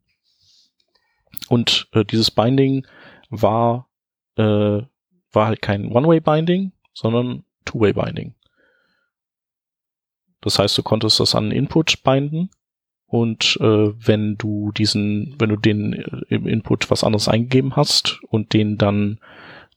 Und 1.49 1.89
äh, 1.93 2.05
dieses 2.05 2.31
Binding 2.31 2.87
war, 3.29 3.89
äh, 4.37 4.43
war 4.43 5.47
halt 5.47 5.63
kein 5.63 5.93
One-Way-Binding, 5.93 6.73
sondern 6.95 7.45
Two-Way-Binding. 7.67 8.35
Das 10.41 10.59
heißt, 10.59 10.77
du 10.79 10.83
konntest 10.83 11.21
das 11.21 11.35
an 11.35 11.51
Input 11.51 12.03
binden 12.03 12.51
und 13.07 13.57
äh, 13.61 13.93
wenn 14.07 14.37
du 14.37 14.71
diesen, 14.73 15.35
wenn 15.39 15.49
du 15.49 15.57
den 15.57 15.95
äh, 15.95 16.35
im 16.35 16.47
Input 16.47 16.91
was 16.91 17.05
anderes 17.05 17.27
eingegeben 17.27 17.75
hast 17.75 18.21
und 18.29 18.53
den 18.53 18.77
dann 18.77 19.19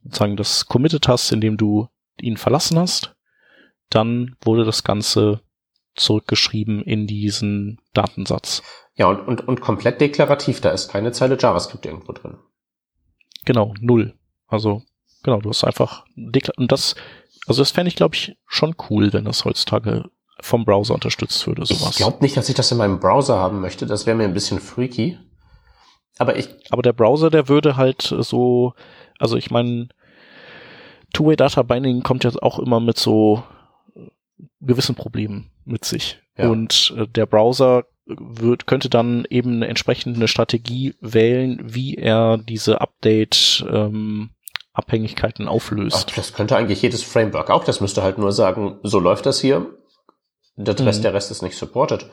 sozusagen 0.03 0.35
das 0.35 0.65
committed 0.65 1.07
hast, 1.07 1.31
indem 1.31 1.57
du 1.57 1.87
ihn 2.19 2.37
verlassen 2.37 2.77
hast, 2.77 3.15
dann 3.89 4.35
wurde 4.41 4.65
das 4.65 4.83
Ganze 4.83 5.41
zurückgeschrieben 5.95 6.81
in 6.83 7.07
diesen 7.07 7.79
Datensatz. 7.93 8.63
Ja, 8.95 9.07
und, 9.07 9.27
und, 9.27 9.47
und 9.47 9.61
komplett 9.61 10.01
deklarativ, 10.01 10.61
da 10.61 10.71
ist 10.71 10.89
keine 10.89 11.11
Zeile 11.11 11.37
JavaScript 11.39 11.85
irgendwo 11.85 12.11
drin. 12.11 12.37
Genau, 13.45 13.73
null. 13.79 14.13
Also, 14.47 14.83
genau, 15.23 15.39
du 15.39 15.49
hast 15.49 15.63
einfach, 15.63 16.05
und 16.15 16.71
das, 16.71 16.95
also 17.47 17.61
das 17.61 17.71
fände 17.71 17.89
ich, 17.89 17.95
glaube 17.95 18.15
ich, 18.15 18.37
schon 18.45 18.75
cool, 18.89 19.13
wenn 19.13 19.25
das 19.25 19.45
heutzutage 19.45 20.09
vom 20.41 20.65
Browser 20.65 20.93
unterstützt 20.93 21.45
würde, 21.47 21.65
sowas. 21.65 21.91
Ich 21.91 21.97
glaube 21.97 22.17
nicht, 22.21 22.35
dass 22.35 22.49
ich 22.49 22.55
das 22.55 22.71
in 22.71 22.77
meinem 22.77 22.99
Browser 22.99 23.37
haben 23.37 23.61
möchte. 23.61 23.85
Das 23.85 24.05
wäre 24.05 24.17
mir 24.17 24.23
ein 24.25 24.33
bisschen 24.33 24.59
freaky. 24.59 25.17
Aber 26.17 26.35
ich. 26.37 26.49
Aber 26.71 26.81
der 26.81 26.93
Browser, 26.93 27.29
der 27.29 27.47
würde 27.47 27.77
halt 27.77 28.01
so, 28.01 28.73
also 29.19 29.37
ich 29.37 29.51
meine, 29.51 29.89
Two-Way 31.13 31.35
Data 31.35 31.63
Binding 31.63 32.03
kommt 32.03 32.23
ja 32.23 32.31
auch 32.41 32.59
immer 32.59 32.79
mit 32.79 32.97
so 32.97 33.43
gewissen 34.59 34.95
Problemen 34.95 35.51
mit 35.65 35.85
sich. 35.85 36.19
Ja. 36.37 36.49
Und 36.49 36.93
äh, 36.97 37.07
der 37.07 37.25
Browser 37.25 37.85
wird, 38.05 38.67
könnte 38.67 38.89
dann 38.89 39.25
eben 39.29 39.55
eine 39.55 39.67
entsprechende 39.67 40.27
Strategie 40.27 40.95
wählen, 41.01 41.59
wie 41.63 41.95
er 41.95 42.37
diese 42.37 42.81
Update 42.81 43.65
ähm, 43.69 44.31
Abhängigkeiten 44.73 45.47
auflöst. 45.47 46.07
Ach, 46.09 46.15
das 46.15 46.33
könnte 46.33 46.55
eigentlich 46.55 46.81
jedes 46.81 47.03
Framework 47.03 47.49
auch. 47.49 47.63
Das 47.63 47.81
müsste 47.81 48.03
halt 48.03 48.17
nur 48.17 48.31
sagen, 48.31 48.79
so 48.83 48.99
läuft 48.99 49.25
das 49.25 49.39
hier. 49.39 49.65
Der 50.55 50.77
Rest, 50.79 50.99
mhm. 50.99 51.03
der 51.03 51.13
Rest 51.13 51.31
ist 51.31 51.41
nicht 51.41 51.57
supported. 51.57 52.09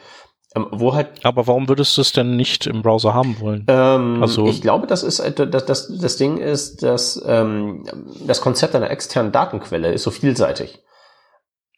Ähm, 0.56 0.66
wo 0.70 0.94
halt, 0.94 1.24
Aber 1.24 1.46
warum 1.46 1.68
würdest 1.68 1.96
du 1.96 2.00
es 2.00 2.12
denn 2.12 2.36
nicht 2.36 2.66
im 2.66 2.82
Browser 2.82 3.12
haben 3.12 3.38
wollen? 3.40 3.66
Ähm, 3.68 4.22
also 4.22 4.46
ich 4.46 4.62
glaube, 4.62 4.86
das 4.86 5.02
ist 5.02 5.20
äh, 5.20 5.46
das, 5.46 5.66
das, 5.66 5.98
das 5.98 6.16
Ding 6.16 6.38
ist, 6.38 6.82
dass 6.82 7.22
ähm, 7.26 7.84
das 8.26 8.40
Konzept 8.40 8.74
einer 8.74 8.90
externen 8.90 9.30
Datenquelle 9.30 9.92
ist 9.92 10.04
so 10.04 10.10
vielseitig. 10.10 10.78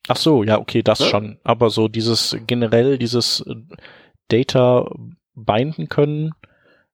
Ach 0.07 0.17
so, 0.17 0.45
ja, 0.45 0.59
okay, 0.59 0.83
das 0.83 1.01
ja? 1.01 1.07
schon. 1.07 1.39
Aber 1.43 1.71
so 1.71 1.89
dieses 1.89 2.37
generell 2.47 2.97
dieses 2.97 3.41
äh, 3.41 3.55
Data 4.29 4.89
binden 5.35 5.89
können, 5.89 6.33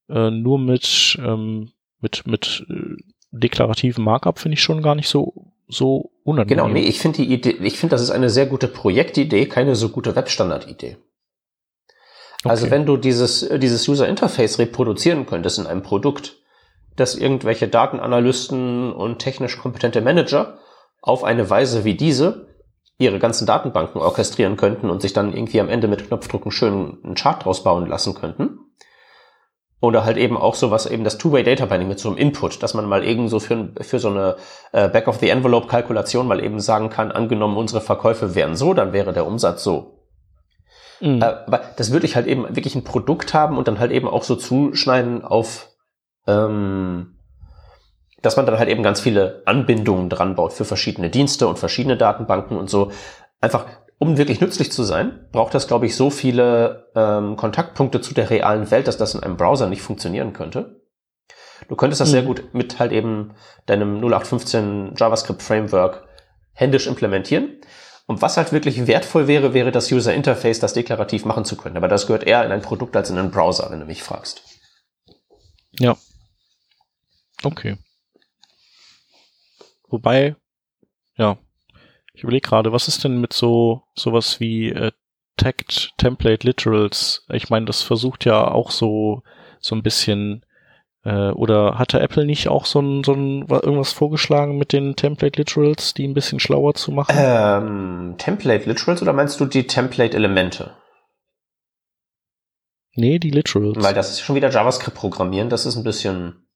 äh, 0.08 0.30
nur 0.30 0.58
mit 0.58 1.18
ähm, 1.20 1.72
mit 2.00 2.26
mit 2.26 2.64
äh, 2.70 2.96
deklarativen 3.32 4.02
Markup 4.02 4.38
finde 4.38 4.54
ich 4.54 4.62
schon 4.62 4.82
gar 4.82 4.94
nicht 4.94 5.08
so 5.08 5.52
so 5.68 6.10
unangenehm. 6.26 6.64
Genau, 6.64 6.68
nee, 6.68 6.86
ich 6.86 7.00
finde 7.00 7.18
die 7.18 7.32
Idee, 7.32 7.56
ich 7.62 7.78
finde, 7.78 7.94
das 7.94 8.02
ist 8.02 8.10
eine 8.10 8.30
sehr 8.30 8.46
gute 8.46 8.68
Projektidee, 8.68 9.46
keine 9.46 9.76
so 9.76 9.90
gute 9.90 10.16
Webstandard-Idee. 10.16 10.96
Okay. 12.40 12.48
Also 12.50 12.70
wenn 12.70 12.84
du 12.84 12.96
dieses, 12.96 13.48
dieses 13.58 13.88
User 13.88 14.08
Interface 14.08 14.58
reproduzieren 14.58 15.26
könntest 15.26 15.58
in 15.58 15.66
einem 15.66 15.82
Produkt, 15.82 16.36
dass 16.96 17.14
irgendwelche 17.14 17.68
Datenanalysten 17.68 18.92
und 18.92 19.18
technisch 19.18 19.58
kompetente 19.58 20.00
Manager 20.00 20.58
auf 21.00 21.24
eine 21.24 21.48
Weise 21.48 21.84
wie 21.84 21.94
diese 21.94 22.48
ihre 22.98 23.18
ganzen 23.18 23.46
Datenbanken 23.46 24.00
orchestrieren 24.00 24.56
könnten 24.56 24.90
und 24.90 25.02
sich 25.02 25.12
dann 25.12 25.32
irgendwie 25.32 25.60
am 25.60 25.68
Ende 25.68 25.86
mit 25.86 26.08
Knopfdrucken 26.08 26.50
schön 26.50 26.98
einen 27.04 27.14
Chart 27.14 27.44
draus 27.44 27.62
bauen 27.62 27.86
lassen 27.86 28.14
könnten, 28.14 28.58
oder 29.80 30.04
halt 30.04 30.16
eben 30.16 30.36
auch 30.36 30.54
so 30.54 30.70
was 30.70 30.86
eben 30.86 31.04
das 31.04 31.18
Two-Way 31.18 31.42
Data 31.42 31.66
Binding 31.66 31.88
mit 31.88 31.98
so 31.98 32.08
einem 32.08 32.18
Input, 32.18 32.62
dass 32.62 32.74
man 32.74 32.86
mal 32.86 33.04
eben 33.04 33.28
so 33.28 33.40
für, 33.40 33.70
für 33.80 33.98
so 33.98 34.08
eine 34.08 34.36
äh, 34.72 34.88
Back-of-the-Envelope-Kalkulation 34.88 36.26
mal 36.26 36.42
eben 36.42 36.60
sagen 36.60 36.88
kann, 36.88 37.12
angenommen 37.12 37.56
unsere 37.56 37.80
Verkäufe 37.80 38.34
wären 38.34 38.56
so, 38.56 38.72
dann 38.72 38.92
wäre 38.92 39.12
der 39.12 39.26
Umsatz 39.26 39.62
so. 39.62 39.96
Mhm. 41.00 41.20
Äh, 41.20 41.24
aber 41.24 41.60
das 41.76 41.92
würde 41.92 42.06
ich 42.06 42.16
halt 42.16 42.26
eben 42.26 42.44
wirklich 42.56 42.74
ein 42.74 42.84
Produkt 42.84 43.34
haben 43.34 43.58
und 43.58 43.68
dann 43.68 43.78
halt 43.78 43.92
eben 43.92 44.08
auch 44.08 44.22
so 44.22 44.34
zuschneiden 44.36 45.24
auf, 45.24 45.68
ähm, 46.26 47.18
dass 48.22 48.36
man 48.36 48.46
dann 48.46 48.58
halt 48.58 48.70
eben 48.70 48.82
ganz 48.82 49.00
viele 49.00 49.42
Anbindungen 49.44 50.08
dran 50.08 50.34
baut 50.36 50.54
für 50.54 50.64
verschiedene 50.64 51.10
Dienste 51.10 51.46
und 51.46 51.58
verschiedene 51.58 51.98
Datenbanken 51.98 52.56
und 52.56 52.70
so. 52.70 52.92
Einfach 53.42 53.66
um 53.98 54.18
wirklich 54.18 54.40
nützlich 54.40 54.70
zu 54.70 54.82
sein, 54.82 55.26
braucht 55.32 55.54
das, 55.54 55.66
glaube 55.66 55.86
ich, 55.86 55.96
so 55.96 56.10
viele 56.10 56.90
ähm, 56.94 57.36
Kontaktpunkte 57.36 58.00
zu 58.00 58.12
der 58.12 58.28
realen 58.28 58.70
Welt, 58.70 58.88
dass 58.88 58.98
das 58.98 59.14
in 59.14 59.22
einem 59.22 59.36
Browser 59.36 59.68
nicht 59.68 59.82
funktionieren 59.82 60.32
könnte. 60.32 60.82
Du 61.68 61.76
könntest 61.76 62.00
das 62.00 62.08
mhm. 62.08 62.12
sehr 62.12 62.22
gut 62.22 62.54
mit 62.54 62.78
halt 62.78 62.92
eben 62.92 63.34
deinem 63.64 63.96
0815 63.96 64.94
JavaScript 64.96 65.42
Framework 65.42 66.06
händisch 66.52 66.86
implementieren. 66.86 67.60
Und 68.06 68.22
was 68.22 68.36
halt 68.36 68.52
wirklich 68.52 68.86
wertvoll 68.86 69.26
wäre, 69.26 69.52
wäre 69.52 69.72
das 69.72 69.90
User 69.90 70.14
Interface, 70.14 70.60
das 70.60 70.74
deklarativ 70.74 71.24
machen 71.24 71.44
zu 71.44 71.56
können. 71.56 71.76
Aber 71.76 71.88
das 71.88 72.06
gehört 72.06 72.24
eher 72.24 72.44
in 72.44 72.52
ein 72.52 72.62
Produkt 72.62 72.96
als 72.96 73.10
in 73.10 73.18
einen 73.18 73.32
Browser, 73.32 73.68
wenn 73.70 73.80
du 73.80 73.86
mich 73.86 74.02
fragst. 74.02 74.42
Ja. 75.78 75.96
Okay. 77.42 77.76
Wobei, 79.88 80.36
ja, 81.16 81.38
ich 82.16 82.22
überlege 82.22 82.48
gerade, 82.48 82.72
was 82.72 82.88
ist 82.88 83.04
denn 83.04 83.20
mit 83.20 83.34
so 83.34 83.82
sowas 83.94 84.40
wie 84.40 84.70
äh, 84.70 84.90
Tagged 85.36 85.92
Template 85.98 86.46
Literals? 86.46 87.26
Ich 87.30 87.50
meine, 87.50 87.66
das 87.66 87.82
versucht 87.82 88.24
ja 88.24 88.50
auch 88.50 88.70
so 88.70 89.22
so 89.60 89.76
ein 89.76 89.82
bisschen 89.82 90.44
äh, 91.04 91.30
oder 91.30 91.78
hatte 91.78 92.00
Apple 92.00 92.24
nicht 92.24 92.48
auch 92.48 92.64
so 92.64 92.80
ein, 92.80 93.04
so 93.04 93.12
ein 93.12 93.46
irgendwas 93.48 93.92
vorgeschlagen 93.92 94.56
mit 94.56 94.72
den 94.72 94.96
Template 94.96 95.38
Literals, 95.38 95.92
die 95.92 96.08
ein 96.08 96.14
bisschen 96.14 96.40
schlauer 96.40 96.74
zu 96.74 96.90
machen? 96.90 97.14
Ähm, 97.18 98.14
Template 98.16 98.66
Literals 98.66 99.02
oder 99.02 99.12
meinst 99.12 99.38
du 99.38 99.44
die 99.44 99.66
Template 99.66 100.16
Elemente? 100.16 100.74
Nee, 102.94 103.18
die 103.18 103.30
Literals. 103.30 103.76
Weil 103.84 103.92
das 103.92 104.10
ist 104.10 104.22
schon 104.22 104.36
wieder 104.36 104.50
JavaScript 104.50 104.96
programmieren, 104.96 105.50
das 105.50 105.66
ist 105.66 105.76
ein 105.76 105.84
bisschen 105.84 106.46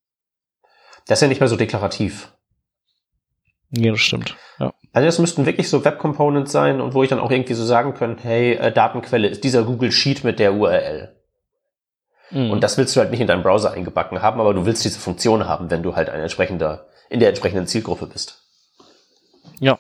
das 1.06 1.18
ist 1.18 1.22
ja 1.22 1.28
nicht 1.28 1.40
mehr 1.40 1.48
so 1.48 1.56
deklarativ. 1.56 2.32
Ja, 3.70 3.92
das 3.92 4.00
stimmt. 4.00 4.36
Ja. 4.58 4.72
Also 4.92 5.06
das 5.06 5.18
müssten 5.18 5.46
wirklich 5.46 5.68
so 5.68 5.84
Web 5.84 5.98
Components 5.98 6.50
sein 6.50 6.80
und 6.80 6.94
wo 6.94 7.02
ich 7.02 7.10
dann 7.10 7.20
auch 7.20 7.30
irgendwie 7.30 7.54
so 7.54 7.64
sagen 7.64 7.94
könnte, 7.94 8.24
hey, 8.24 8.54
äh, 8.54 8.72
Datenquelle 8.72 9.28
ist 9.28 9.44
dieser 9.44 9.62
Google 9.62 9.92
Sheet 9.92 10.24
mit 10.24 10.38
der 10.38 10.54
URL. 10.54 11.14
Mhm. 12.30 12.50
Und 12.50 12.60
das 12.62 12.76
willst 12.76 12.96
du 12.96 13.00
halt 13.00 13.10
nicht 13.10 13.20
in 13.20 13.28
deinem 13.28 13.42
Browser 13.42 13.72
eingebacken 13.72 14.20
haben, 14.20 14.40
aber 14.40 14.52
du 14.52 14.66
willst 14.66 14.84
diese 14.84 14.98
Funktion 14.98 15.46
haben, 15.46 15.70
wenn 15.70 15.82
du 15.82 15.94
halt 15.94 16.10
ein 16.10 16.20
entsprechender, 16.20 16.86
in 17.08 17.20
der 17.20 17.28
entsprechenden 17.28 17.66
Zielgruppe 17.66 18.06
bist. 18.06 18.42
Ja. 19.60 19.78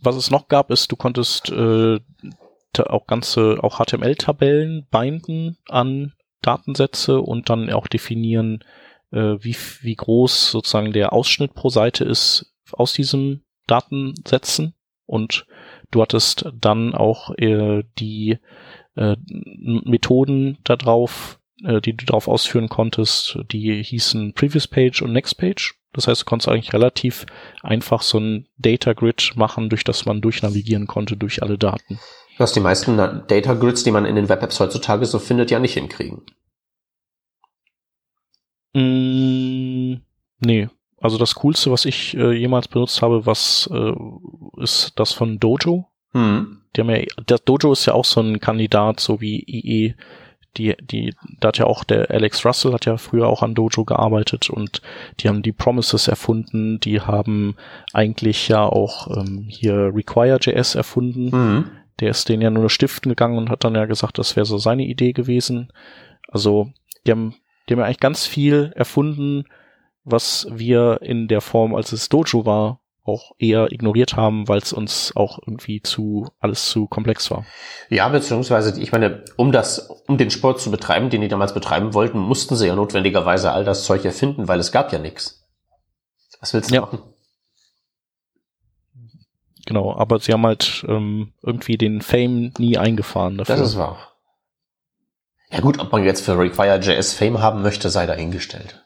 Was 0.00 0.16
es 0.16 0.30
noch 0.30 0.48
gab, 0.48 0.70
ist, 0.70 0.92
du 0.92 0.96
konntest 0.96 1.50
äh, 1.50 1.98
auch 2.78 3.06
ganze, 3.06 3.58
auch 3.62 3.78
HTML-Tabellen 3.78 4.86
binden 4.90 5.58
an 5.68 6.12
Datensätze 6.42 7.20
und 7.20 7.50
dann 7.50 7.70
auch 7.70 7.86
definieren, 7.86 8.64
äh, 9.12 9.36
wie, 9.40 9.56
wie 9.82 9.94
groß 9.94 10.50
sozusagen 10.50 10.92
der 10.92 11.12
Ausschnitt 11.12 11.54
pro 11.54 11.68
Seite 11.68 12.04
ist 12.04 12.49
aus 12.74 12.92
diesem 12.92 13.42
Datensätzen 13.66 14.74
und 15.06 15.46
du 15.90 16.02
hattest 16.02 16.46
dann 16.58 16.94
auch 16.94 17.30
äh, 17.36 17.82
die 17.98 18.38
äh, 18.96 19.16
Methoden 19.26 20.58
darauf, 20.64 21.40
äh, 21.64 21.80
die 21.80 21.96
du 21.96 22.04
darauf 22.06 22.28
ausführen 22.28 22.68
konntest, 22.68 23.38
die 23.50 23.82
hießen 23.82 24.34
Previous 24.34 24.68
Page 24.68 25.02
und 25.02 25.12
Next 25.12 25.38
Page. 25.38 25.74
Das 25.92 26.06
heißt, 26.06 26.22
du 26.22 26.24
konntest 26.24 26.48
eigentlich 26.48 26.72
relativ 26.72 27.26
einfach 27.62 28.02
so 28.02 28.18
ein 28.18 28.46
Data 28.58 28.92
Grid 28.92 29.32
machen, 29.34 29.68
durch 29.68 29.82
das 29.82 30.06
man 30.06 30.20
durchnavigieren 30.20 30.86
konnte 30.86 31.16
durch 31.16 31.42
alle 31.42 31.58
Daten. 31.58 31.98
Was 32.38 32.52
die 32.52 32.60
meisten 32.60 32.96
Data 32.96 33.54
Grids, 33.54 33.82
die 33.82 33.90
man 33.90 34.06
in 34.06 34.14
den 34.14 34.28
Web-Apps 34.28 34.60
heutzutage 34.60 35.04
so 35.04 35.18
findet, 35.18 35.50
ja 35.50 35.58
nicht 35.58 35.74
hinkriegen. 35.74 36.22
Mm, 38.72 40.00
nee. 40.38 40.68
Also 41.00 41.18
das 41.18 41.34
Coolste, 41.36 41.70
was 41.70 41.84
ich 41.84 42.16
äh, 42.16 42.32
jemals 42.32 42.68
benutzt 42.68 43.02
habe, 43.02 43.26
was 43.26 43.68
äh, 43.72 43.92
ist 44.62 44.92
das 44.96 45.12
von 45.12 45.38
Dojo. 45.38 45.86
Hm. 46.12 46.58
Die 46.76 46.80
haben 46.80 46.90
ja, 46.90 47.02
das 47.26 47.44
Dojo 47.44 47.72
ist 47.72 47.86
ja 47.86 47.94
auch 47.94 48.04
so 48.04 48.20
ein 48.20 48.40
Kandidat, 48.40 49.00
so 49.00 49.20
wie 49.20 49.42
IE. 49.46 49.94
Die, 50.56 50.74
die, 50.80 51.14
da 51.38 51.48
hat 51.48 51.58
ja 51.58 51.66
auch 51.66 51.84
der 51.84 52.10
Alex 52.10 52.44
Russell 52.44 52.72
hat 52.72 52.84
ja 52.84 52.96
früher 52.96 53.28
auch 53.28 53.42
an 53.42 53.54
Dojo 53.54 53.84
gearbeitet 53.84 54.50
und 54.50 54.82
die 55.20 55.28
haben 55.28 55.42
die 55.42 55.52
Promises 55.52 56.08
erfunden, 56.08 56.80
die 56.80 57.00
haben 57.00 57.54
eigentlich 57.92 58.48
ja 58.48 58.64
auch 58.64 59.16
ähm, 59.16 59.46
hier 59.48 59.92
Require.js 59.94 60.74
erfunden. 60.74 61.30
Mhm 61.30 61.70
der 62.00 62.10
ist 62.10 62.28
den 62.28 62.40
ja 62.40 62.50
nur 62.50 62.70
stiften 62.70 63.10
gegangen 63.10 63.38
und 63.38 63.50
hat 63.50 63.64
dann 63.64 63.74
ja 63.74 63.84
gesagt, 63.84 64.18
das 64.18 64.34
wäre 64.36 64.46
so 64.46 64.58
seine 64.58 64.84
Idee 64.84 65.12
gewesen. 65.12 65.72
Also 66.28 66.72
die 67.06 67.12
haben, 67.12 67.34
die 67.68 67.74
haben 67.74 67.80
ja 67.80 67.86
eigentlich 67.86 68.00
ganz 68.00 68.26
viel 68.26 68.72
erfunden, 68.74 69.44
was 70.04 70.46
wir 70.50 71.00
in 71.02 71.28
der 71.28 71.40
Form, 71.40 71.74
als 71.74 71.92
es 71.92 72.08
Dojo 72.08 72.46
war, 72.46 72.80
auch 73.04 73.32
eher 73.38 73.72
ignoriert 73.72 74.14
haben, 74.14 74.46
weil 74.48 74.58
es 74.58 74.72
uns 74.72 75.12
auch 75.16 75.38
irgendwie 75.44 75.82
zu 75.82 76.28
alles 76.38 76.68
zu 76.68 76.86
komplex 76.86 77.30
war. 77.30 77.44
Ja, 77.88 78.08
beziehungsweise, 78.08 78.80
ich 78.80 78.92
meine, 78.92 79.24
um 79.36 79.52
das, 79.52 79.90
um 80.06 80.18
den 80.18 80.30
Sport 80.30 80.60
zu 80.60 80.70
betreiben, 80.70 81.10
den 81.10 81.22
die 81.22 81.28
damals 81.28 81.54
betreiben 81.54 81.94
wollten, 81.94 82.18
mussten 82.18 82.56
sie 82.56 82.66
ja 82.66 82.76
notwendigerweise 82.76 83.52
all 83.52 83.64
das 83.64 83.84
Zeug 83.84 84.04
erfinden, 84.04 84.48
weil 84.48 84.60
es 84.60 84.72
gab 84.72 84.92
ja 84.92 84.98
nichts. 84.98 85.42
Was 86.40 86.54
willst 86.54 86.70
du 86.70 86.74
ja. 86.74 86.80
machen? 86.82 87.00
Genau, 89.66 89.94
aber 89.94 90.18
sie 90.18 90.32
haben 90.32 90.46
halt 90.46 90.84
ähm, 90.88 91.32
irgendwie 91.42 91.76
den 91.76 92.00
Fame 92.00 92.52
nie 92.58 92.76
eingefahren 92.76 93.38
dafür. 93.38 93.56
Das 93.56 93.68
ist 93.68 93.78
wahr. 93.78 93.98
Ja 95.50 95.60
gut, 95.60 95.78
ob 95.78 95.92
man 95.92 96.04
jetzt 96.04 96.24
für 96.24 96.38
Require.js 96.38 97.12
Fame 97.14 97.40
haben 97.40 97.62
möchte, 97.62 97.90
sei 97.90 98.06
dahingestellt. 98.06 98.79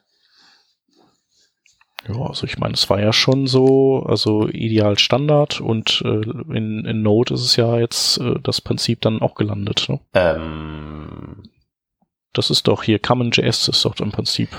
Ja, 2.07 2.21
also 2.21 2.45
ich 2.45 2.57
meine, 2.57 2.75
es 2.75 2.89
war 2.89 2.99
ja 2.99 3.11
schon 3.11 3.47
so, 3.47 4.03
also 4.07 4.47
ideal 4.47 4.99
Standard 4.99 5.59
und 5.59 6.03
äh, 6.05 6.21
in, 6.55 6.85
in 6.85 7.01
Node 7.01 7.33
ist 7.33 7.41
es 7.41 7.55
ja 7.55 7.79
jetzt 7.79 8.19
äh, 8.19 8.35
das 8.43 8.61
Prinzip 8.61 9.01
dann 9.01 9.21
auch 9.21 9.35
gelandet. 9.35 9.87
Ne? 9.89 9.99
Ähm. 10.13 11.43
Das 12.33 12.49
ist 12.49 12.67
doch 12.67 12.83
hier 12.83 12.99
Common.js 12.99 13.69
ist 13.69 13.85
doch 13.85 13.97
im 13.99 14.11
Prinzip, 14.11 14.49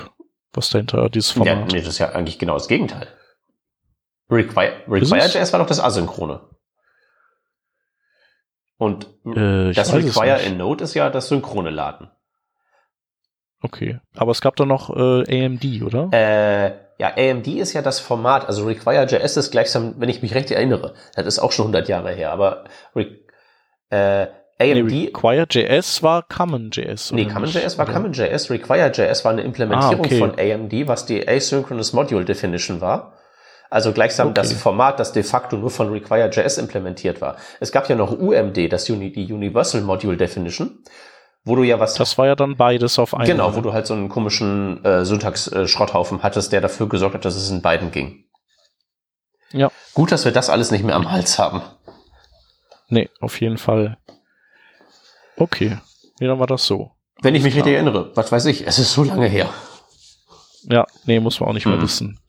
was 0.52 0.70
dahinter 0.70 1.08
dieses 1.10 1.32
Format. 1.32 1.56
Ja, 1.56 1.64
nee, 1.66 1.78
das 1.78 1.88
ist 1.88 1.98
ja 1.98 2.10
eigentlich 2.12 2.38
genau 2.38 2.54
das 2.54 2.68
Gegenteil. 2.68 3.06
Require, 4.30 4.82
Require.js 4.88 5.52
war 5.52 5.60
doch 5.60 5.66
das 5.66 5.78
Asynchrone. 5.78 6.40
Und 8.78 9.06
äh, 9.24 9.72
das 9.72 9.94
Require 9.94 10.42
in 10.42 10.56
Node 10.56 10.84
ist 10.84 10.94
ja 10.94 11.10
das 11.10 11.28
synchrone 11.28 11.70
Laden. 11.70 12.10
Okay, 13.62 14.00
aber 14.14 14.32
es 14.32 14.40
gab 14.40 14.56
doch 14.56 14.66
noch 14.66 14.90
äh, 14.90 15.44
AMD, 15.46 15.82
oder? 15.82 16.08
Äh, 16.12 16.85
ja, 16.98 17.12
AMD 17.16 17.46
ist 17.48 17.72
ja 17.72 17.82
das 17.82 18.00
Format, 18.00 18.46
also 18.46 18.64
Require.js 18.66 19.36
ist 19.36 19.50
gleichsam, 19.50 19.94
wenn 19.98 20.08
ich 20.08 20.22
mich 20.22 20.34
recht 20.34 20.50
erinnere, 20.50 20.94
das 21.14 21.26
ist 21.26 21.38
auch 21.38 21.52
schon 21.52 21.64
100 21.64 21.88
Jahre 21.88 22.12
her, 22.12 22.32
aber 22.32 22.64
äh, 23.90 24.26
AMD. 24.58 24.86
Nee, 24.86 25.10
Require.js 25.12 26.02
war 26.02 26.22
Common.js. 26.22 27.12
Nee, 27.12 27.26
Common.js 27.26 27.76
war 27.76 27.84
Common.js. 27.84 28.50
Require.js 28.50 29.24
war 29.24 29.32
eine 29.32 29.42
Implementierung 29.42 30.00
ah, 30.00 30.06
okay. 30.06 30.18
von 30.18 30.30
AMD, 30.38 30.88
was 30.88 31.04
die 31.04 31.28
Asynchronous 31.28 31.92
Module 31.92 32.24
Definition 32.24 32.80
war. 32.80 33.12
Also 33.68 33.92
gleichsam 33.92 34.28
okay. 34.28 34.34
das 34.36 34.52
Format, 34.54 34.98
das 34.98 35.12
de 35.12 35.22
facto 35.22 35.56
nur 35.56 35.70
von 35.70 35.90
Require.js 35.90 36.56
implementiert 36.56 37.20
war. 37.20 37.36
Es 37.60 37.72
gab 37.72 37.88
ja 37.88 37.96
noch 37.96 38.18
UMD, 38.18 38.72
das 38.72 38.88
Uni 38.88 39.12
die 39.12 39.30
Universal 39.30 39.82
Module 39.82 40.16
Definition 40.16 40.78
wo 41.46 41.54
du 41.54 41.62
ja 41.62 41.80
was. 41.80 41.94
Das 41.94 42.18
war 42.18 42.26
ja 42.26 42.34
dann 42.34 42.56
beides 42.56 42.98
auf 42.98 43.14
einmal. 43.14 43.28
Genau, 43.28 43.54
wo 43.54 43.60
du 43.60 43.72
halt 43.72 43.86
so 43.86 43.94
einen 43.94 44.08
komischen 44.08 44.84
äh, 44.84 45.04
Syntax-Schrotthaufen 45.04 46.22
hattest, 46.22 46.52
der 46.52 46.60
dafür 46.60 46.88
gesorgt 46.88 47.14
hat, 47.14 47.24
dass 47.24 47.36
es 47.36 47.50
in 47.50 47.62
beiden 47.62 47.92
ging. 47.92 48.24
Ja. 49.52 49.70
Gut, 49.94 50.12
dass 50.12 50.24
wir 50.24 50.32
das 50.32 50.50
alles 50.50 50.72
nicht 50.72 50.84
mehr 50.84 50.96
am 50.96 51.10
Hals 51.10 51.38
haben. 51.38 51.62
Nee, 52.88 53.08
auf 53.20 53.40
jeden 53.40 53.58
Fall. 53.58 53.96
Okay. 55.36 55.78
Ja, 56.18 56.28
dann 56.28 56.40
war 56.40 56.48
das 56.48 56.66
so. 56.66 56.90
Wenn 57.22 57.34
ich 57.34 57.42
mich 57.42 57.54
richtig 57.54 57.74
erinnere, 57.74 58.10
was 58.14 58.30
weiß 58.30 58.44
ich, 58.46 58.66
es 58.66 58.78
ist 58.78 58.92
so 58.92 59.04
lange 59.04 59.26
her. 59.26 59.48
Ja, 60.64 60.84
nee, 61.04 61.20
muss 61.20 61.38
man 61.38 61.48
auch 61.48 61.54
nicht 61.54 61.64
hm. 61.64 61.72
mehr 61.72 61.82
wissen. 61.82 62.20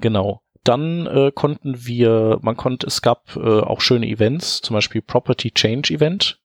Genau 0.00 0.42
dann 0.68 1.06
äh, 1.06 1.32
konnten 1.34 1.86
wir, 1.86 2.38
man 2.42 2.56
konnte, 2.56 2.86
es 2.86 3.00
gab 3.00 3.36
äh, 3.36 3.60
auch 3.60 3.80
schöne 3.80 4.06
Events, 4.06 4.60
zum 4.60 4.74
Beispiel 4.74 5.00
Property 5.00 5.50
Change 5.50 5.94
Event. 5.94 6.40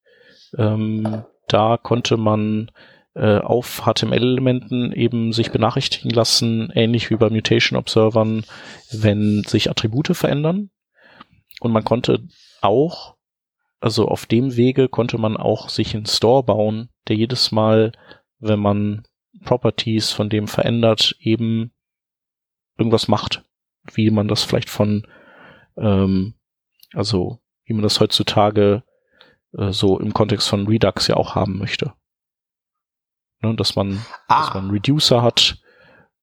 Ähm, 0.57 1.25
da 1.49 1.77
konnte 1.77 2.15
man 2.15 2.71
äh, 3.15 3.39
auf 3.39 3.81
HTML-Elementen 3.85 4.93
eben 4.93 5.33
sich 5.33 5.51
benachrichtigen 5.51 6.09
lassen, 6.09 6.71
ähnlich 6.73 7.09
wie 7.09 7.17
bei 7.17 7.29
Mutation 7.29 7.77
Observern, 7.77 8.45
wenn 8.91 9.43
sich 9.43 9.69
Attribute 9.69 10.15
verändern. 10.15 10.69
Und 11.59 11.73
man 11.73 11.83
konnte 11.83 12.23
auch, 12.61 13.17
also 13.81 14.07
auf 14.07 14.25
dem 14.25 14.55
Wege 14.55 14.87
konnte 14.87 15.17
man 15.17 15.35
auch 15.35 15.67
sich 15.67 15.93
einen 15.95 16.05
Store 16.05 16.43
bauen, 16.43 16.89
der 17.09 17.17
jedes 17.17 17.51
Mal, 17.51 17.91
wenn 18.39 18.59
man 18.59 19.03
Properties 19.43 20.11
von 20.11 20.29
dem 20.29 20.47
verändert, 20.47 21.17
eben 21.19 21.73
irgendwas 22.77 23.09
macht 23.09 23.43
wie 23.95 24.09
man 24.09 24.27
das 24.27 24.43
vielleicht 24.43 24.69
von, 24.69 25.07
ähm, 25.77 26.35
also 26.93 27.39
wie 27.65 27.73
man 27.73 27.83
das 27.83 27.99
heutzutage 27.99 28.83
äh, 29.57 29.71
so 29.71 29.99
im 29.99 30.13
Kontext 30.13 30.49
von 30.49 30.67
Redux 30.67 31.07
ja 31.07 31.15
auch 31.15 31.35
haben 31.35 31.57
möchte. 31.57 31.93
Ne, 33.41 33.55
dass 33.55 33.75
man, 33.75 34.03
ah. 34.27 34.45
dass 34.45 34.53
man 34.53 34.69
Reducer 34.69 35.21
hat 35.21 35.57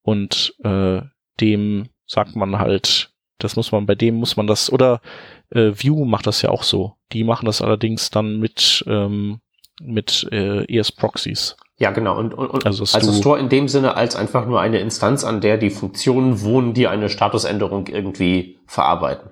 und 0.01 0.55
äh, 0.63 1.01
dem 1.39 1.89
sagt 2.05 2.35
man 2.35 2.59
halt, 2.59 3.13
das 3.37 3.55
muss 3.55 3.71
man, 3.71 3.85
bei 3.85 3.95
dem 3.95 4.15
muss 4.15 4.37
man 4.37 4.47
das, 4.47 4.71
oder 4.71 5.01
äh, 5.49 5.71
View 5.73 6.05
macht 6.05 6.27
das 6.27 6.41
ja 6.41 6.49
auch 6.49 6.63
so. 6.63 6.95
Die 7.11 7.23
machen 7.23 7.45
das 7.45 7.61
allerdings 7.61 8.09
dann 8.09 8.39
mit, 8.39 8.83
ähm, 8.87 9.41
mit 9.81 10.27
äh, 10.31 10.63
ES-Proxies. 10.65 11.57
Ja, 11.81 11.89
genau. 11.89 12.15
Und, 12.15 12.35
und 12.35 12.63
also, 12.63 12.83
also 12.95 13.11
Store 13.11 13.39
in 13.39 13.49
dem 13.49 13.67
Sinne 13.67 13.95
als 13.95 14.15
einfach 14.15 14.45
nur 14.45 14.61
eine 14.61 14.77
Instanz, 14.77 15.23
an 15.23 15.41
der 15.41 15.57
die 15.57 15.71
Funktionen 15.71 16.43
wohnen, 16.43 16.75
die 16.75 16.87
eine 16.87 17.09
Statusänderung 17.09 17.87
irgendwie 17.87 18.59
verarbeiten. 18.67 19.31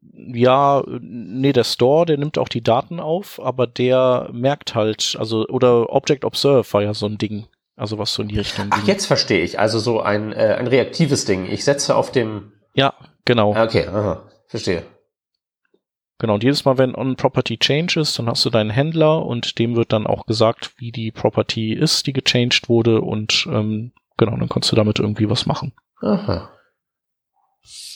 Ja, 0.00 0.82
nee, 0.88 1.52
der 1.52 1.64
Store, 1.64 2.06
der 2.06 2.16
nimmt 2.16 2.38
auch 2.38 2.48
die 2.48 2.62
Daten 2.62 3.00
auf, 3.00 3.38
aber 3.38 3.66
der 3.66 4.30
merkt 4.32 4.74
halt, 4.74 5.14
also, 5.18 5.46
oder 5.46 5.92
Object 5.92 6.24
Observe 6.24 6.64
war 6.72 6.82
ja 6.82 6.94
so 6.94 7.04
ein 7.04 7.18
Ding. 7.18 7.48
Also 7.76 7.98
was 7.98 8.14
so 8.14 8.22
in 8.22 8.28
die 8.28 8.38
Richtung 8.38 8.68
Ach, 8.70 8.78
ging. 8.78 8.86
jetzt 8.86 9.04
verstehe 9.04 9.44
ich. 9.44 9.58
Also 9.58 9.78
so 9.78 10.00
ein, 10.00 10.32
äh, 10.32 10.56
ein 10.58 10.68
reaktives 10.68 11.26
Ding. 11.26 11.44
Ich 11.50 11.64
setze 11.64 11.94
auf 11.94 12.12
dem. 12.12 12.52
Ja, 12.72 12.94
genau. 13.26 13.50
Okay, 13.50 13.86
aha, 13.88 14.22
verstehe. 14.46 14.84
Genau, 16.22 16.34
und 16.34 16.44
jedes 16.44 16.64
Mal, 16.64 16.78
wenn 16.78 16.94
on 16.94 17.16
Property 17.16 17.58
Change 17.58 17.98
ist, 17.98 18.16
dann 18.16 18.28
hast 18.28 18.44
du 18.44 18.50
deinen 18.50 18.70
Händler 18.70 19.26
und 19.26 19.58
dem 19.58 19.74
wird 19.74 19.92
dann 19.92 20.06
auch 20.06 20.24
gesagt, 20.24 20.70
wie 20.76 20.92
die 20.92 21.10
Property 21.10 21.72
ist, 21.72 22.06
die 22.06 22.12
gechanged 22.12 22.68
wurde 22.68 23.00
und 23.00 23.48
ähm, 23.50 23.90
genau, 24.18 24.36
dann 24.36 24.48
kannst 24.48 24.70
du 24.70 24.76
damit 24.76 25.00
irgendwie 25.00 25.28
was 25.28 25.46
machen. 25.46 25.72
Aha. 26.00 26.48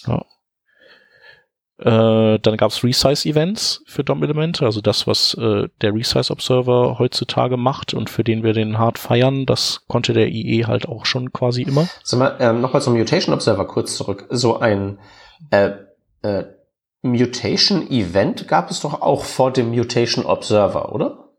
Ja. 0.09 0.25
Äh, 1.79 2.41
dann 2.41 2.57
gab's 2.57 2.83
Resize-Events 2.83 3.85
für 3.87 4.03
DOM-Elemente, 4.03 4.65
also 4.65 4.81
das, 4.81 5.07
was 5.07 5.35
äh, 5.35 5.69
der 5.81 5.95
Resize-Observer 5.95 6.99
heutzutage 6.99 7.57
macht 7.57 7.95
und 7.95 8.11
für 8.11 8.25
den 8.25 8.43
wir 8.43 8.55
den 8.55 8.77
hart 8.77 8.99
feiern, 8.99 9.47
das 9.47 9.85
konnte 9.87 10.15
der 10.15 10.27
IE 10.31 10.65
halt 10.65 10.89
auch 10.89 11.07
schon 11.07 11.33
quasi 11.33 11.63
immer. 11.63 11.87
Sag 12.03 12.19
mal, 12.19 12.37
ähm, 12.41 12.61
nochmal 12.61 12.83
zum 12.83 12.95
Mutation-Observer 12.95 13.69
kurz 13.69 13.97
zurück. 13.97 14.27
So 14.31 14.59
ein 14.59 14.99
äh, 15.53 15.75
äh, 16.23 16.56
Mutation 17.07 17.91
Event 17.91 18.49
gab 18.49 18.71
es 18.71 18.81
doch 18.81 19.01
auch 19.01 19.25
vor 19.25 19.53
dem 19.53 19.71
Mutation 19.71 20.25
Observer, 20.25 20.95
oder? 20.95 21.31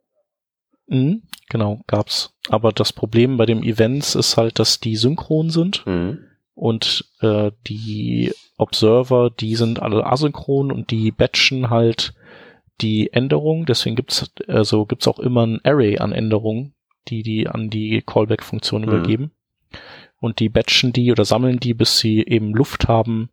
Mhm, 0.87 1.23
genau, 1.49 1.81
gab's. 1.87 2.33
Aber 2.49 2.71
das 2.71 2.93
Problem 2.93 3.37
bei 3.37 3.45
dem 3.45 3.63
Events 3.63 4.15
ist 4.15 4.37
halt, 4.37 4.59
dass 4.59 4.79
die 4.79 4.95
synchron 4.95 5.49
sind 5.49 5.85
mhm. 5.85 6.19
und 6.53 7.05
äh, 7.21 7.51
die 7.67 8.33
Observer, 8.57 9.29
die 9.29 9.55
sind 9.55 9.81
alle 9.81 10.05
asynchron 10.05 10.71
und 10.71 10.91
die 10.91 11.11
batchen 11.11 11.69
halt 11.69 12.13
die 12.81 13.11
Änderung. 13.13 13.65
Deswegen 13.65 13.95
gibt's 13.95 14.31
also 14.47 14.85
gibt's 14.85 15.07
auch 15.07 15.19
immer 15.19 15.45
ein 15.45 15.59
Array 15.63 15.99
an 15.99 16.11
Änderungen, 16.11 16.73
die 17.07 17.23
die 17.23 17.47
an 17.47 17.69
die 17.69 18.01
Callback-Funktion 18.01 18.81
mhm. 18.83 18.87
übergeben. 18.87 19.31
Und 20.19 20.39
die 20.39 20.49
batchen 20.49 20.93
die 20.93 21.11
oder 21.11 21.25
sammeln 21.25 21.59
die, 21.59 21.73
bis 21.73 21.99
sie 21.99 22.25
eben 22.25 22.53
Luft 22.53 22.87
haben, 22.87 23.29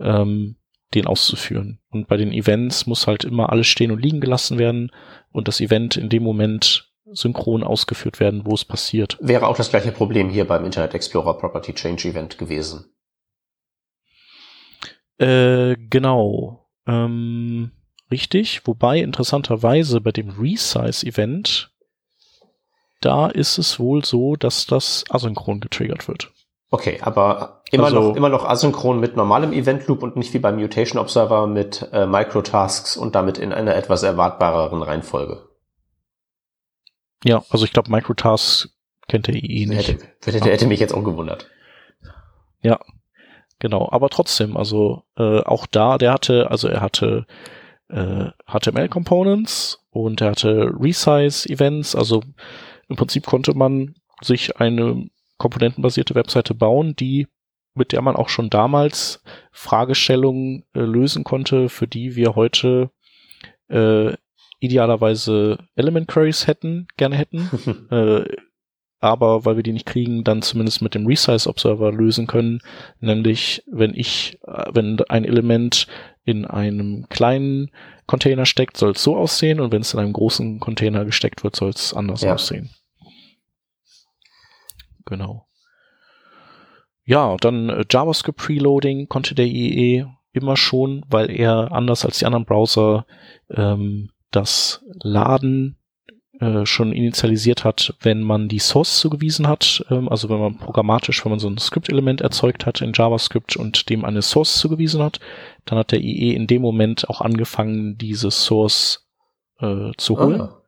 ähm, 0.00 0.56
den 0.94 1.06
auszuführen. 1.06 1.80
Und 1.90 2.08
bei 2.08 2.16
den 2.16 2.32
Events 2.32 2.86
muss 2.86 3.06
halt 3.06 3.24
immer 3.24 3.50
alles 3.50 3.66
stehen 3.66 3.90
und 3.90 4.02
liegen 4.02 4.20
gelassen 4.20 4.58
werden 4.58 4.90
und 5.30 5.48
das 5.48 5.60
Event 5.60 5.96
in 5.96 6.08
dem 6.08 6.22
Moment 6.22 6.92
synchron 7.12 7.62
ausgeführt 7.62 8.20
werden, 8.20 8.42
wo 8.44 8.54
es 8.54 8.64
passiert. 8.64 9.18
Wäre 9.20 9.46
auch 9.46 9.56
das 9.56 9.70
gleiche 9.70 9.92
Problem 9.92 10.30
hier 10.30 10.46
beim 10.46 10.64
Internet 10.64 10.94
Explorer 10.94 11.38
Property 11.38 11.74
Change 11.74 12.08
Event 12.08 12.38
gewesen. 12.38 12.86
Äh, 15.18 15.76
genau. 15.76 16.66
Ähm, 16.86 17.70
richtig. 18.10 18.66
Wobei 18.66 18.98
interessanterweise 18.98 20.00
bei 20.00 20.12
dem 20.12 20.30
Resize 20.30 21.06
Event, 21.06 21.70
da 23.00 23.28
ist 23.28 23.58
es 23.58 23.78
wohl 23.78 24.04
so, 24.04 24.36
dass 24.36 24.66
das 24.66 25.04
asynchron 25.10 25.60
getriggert 25.60 26.08
wird. 26.08 26.32
Okay, 26.74 26.98
aber 27.02 27.62
immer 27.70 27.84
also, 27.84 28.00
noch 28.00 28.16
immer 28.16 28.28
noch 28.28 28.44
asynchron 28.44 28.98
mit 28.98 29.14
normalem 29.14 29.52
Event 29.52 29.86
Loop 29.86 30.02
und 30.02 30.16
nicht 30.16 30.34
wie 30.34 30.40
beim 30.40 30.56
Mutation 30.56 31.00
Observer 31.00 31.46
mit 31.46 31.88
äh, 31.92 32.04
Microtasks 32.04 32.96
und 32.96 33.14
damit 33.14 33.38
in 33.38 33.52
einer 33.52 33.76
etwas 33.76 34.02
erwartbareren 34.02 34.82
Reihenfolge. 34.82 35.48
Ja, 37.22 37.44
also 37.48 37.64
ich 37.64 37.72
glaube 37.72 37.92
Microtasks 37.92 38.70
kennt 39.06 39.28
der 39.28 39.36
IE 39.36 39.66
nicht. 39.66 39.88
Hätte, 39.88 40.32
hätte, 40.32 40.50
hätte 40.50 40.66
mich 40.66 40.80
jetzt 40.80 40.92
auch 40.92 41.04
gewundert. 41.04 41.48
Ja. 42.60 42.80
Genau, 43.60 43.88
aber 43.92 44.10
trotzdem, 44.10 44.56
also 44.56 45.04
äh, 45.16 45.42
auch 45.42 45.66
da, 45.66 45.96
der 45.96 46.12
hatte, 46.12 46.50
also 46.50 46.66
er 46.66 46.80
hatte 46.80 47.24
äh, 47.88 48.30
HTML-Components 48.50 49.78
und 49.90 50.20
er 50.20 50.32
hatte 50.32 50.72
Resize-Events, 50.76 51.94
also 51.94 52.24
im 52.88 52.96
Prinzip 52.96 53.26
konnte 53.26 53.54
man 53.54 53.94
sich 54.22 54.56
eine 54.56 55.08
komponentenbasierte 55.38 56.14
Webseite 56.14 56.54
bauen, 56.54 56.96
die 56.96 57.26
mit 57.74 57.92
der 57.92 58.02
man 58.02 58.16
auch 58.16 58.28
schon 58.28 58.50
damals 58.50 59.22
Fragestellungen 59.50 60.64
äh, 60.74 60.80
lösen 60.80 61.24
konnte, 61.24 61.68
für 61.68 61.88
die 61.88 62.14
wir 62.14 62.36
heute 62.36 62.90
äh, 63.68 64.12
idealerweise 64.60 65.58
Element 65.74 66.08
Queries 66.08 66.46
hätten, 66.46 66.86
gerne 66.96 67.16
hätten. 67.16 67.50
äh, 67.90 68.36
aber 69.00 69.44
weil 69.44 69.56
wir 69.56 69.62
die 69.62 69.72
nicht 69.72 69.86
kriegen, 69.86 70.24
dann 70.24 70.40
zumindest 70.40 70.80
mit 70.80 70.94
dem 70.94 71.06
Resize 71.06 71.46
Observer 71.48 71.92
lösen 71.92 72.26
können. 72.26 72.60
Nämlich, 73.00 73.62
wenn 73.66 73.94
ich, 73.94 74.38
äh, 74.46 74.70
wenn 74.72 74.98
ein 75.08 75.24
Element 75.24 75.86
in 76.24 76.46
einem 76.46 77.06
kleinen 77.10 77.70
Container 78.06 78.46
steckt, 78.46 78.76
soll 78.76 78.92
es 78.92 79.02
so 79.02 79.16
aussehen 79.16 79.60
und 79.60 79.72
wenn 79.72 79.82
es 79.82 79.92
in 79.92 80.00
einem 80.00 80.14
großen 80.14 80.60
Container 80.60 81.04
gesteckt 81.04 81.44
wird, 81.44 81.56
soll 81.56 81.70
es 81.70 81.92
anders 81.92 82.22
ja. 82.22 82.34
aussehen. 82.34 82.70
Genau. 85.04 85.46
Ja, 87.04 87.36
dann 87.36 87.68
äh, 87.68 87.84
JavaScript 87.90 88.38
Preloading 88.38 89.08
konnte 89.08 89.34
der 89.34 89.46
IE 89.46 90.06
immer 90.32 90.56
schon, 90.56 91.04
weil 91.08 91.30
er 91.30 91.72
anders 91.72 92.04
als 92.04 92.18
die 92.18 92.26
anderen 92.26 92.44
Browser 92.44 93.06
ähm, 93.50 94.10
das 94.30 94.84
Laden 95.02 95.76
äh, 96.40 96.66
schon 96.66 96.92
initialisiert 96.92 97.62
hat, 97.62 97.94
wenn 98.00 98.22
man 98.22 98.48
die 98.48 98.58
Source 98.58 98.98
zugewiesen 98.98 99.46
hat, 99.46 99.84
ähm, 99.90 100.08
also 100.08 100.28
wenn 100.28 100.40
man 100.40 100.58
programmatisch, 100.58 101.24
wenn 101.24 101.30
man 101.30 101.38
so 101.38 101.48
ein 101.48 101.58
Skriptelement 101.58 102.22
erzeugt 102.22 102.66
hat 102.66 102.80
in 102.80 102.92
JavaScript 102.92 103.56
und 103.56 103.88
dem 103.88 104.04
eine 104.04 104.22
Source 104.22 104.58
zugewiesen 104.58 105.02
hat, 105.02 105.20
dann 105.64 105.78
hat 105.78 105.92
der 105.92 106.00
IE 106.00 106.34
in 106.34 106.48
dem 106.48 106.62
Moment 106.62 107.08
auch 107.08 107.20
angefangen, 107.20 107.96
diese 107.98 108.32
Source 108.32 109.06
äh, 109.60 109.92
zu 109.96 110.18
holen. 110.18 110.40
Ah. 110.40 110.60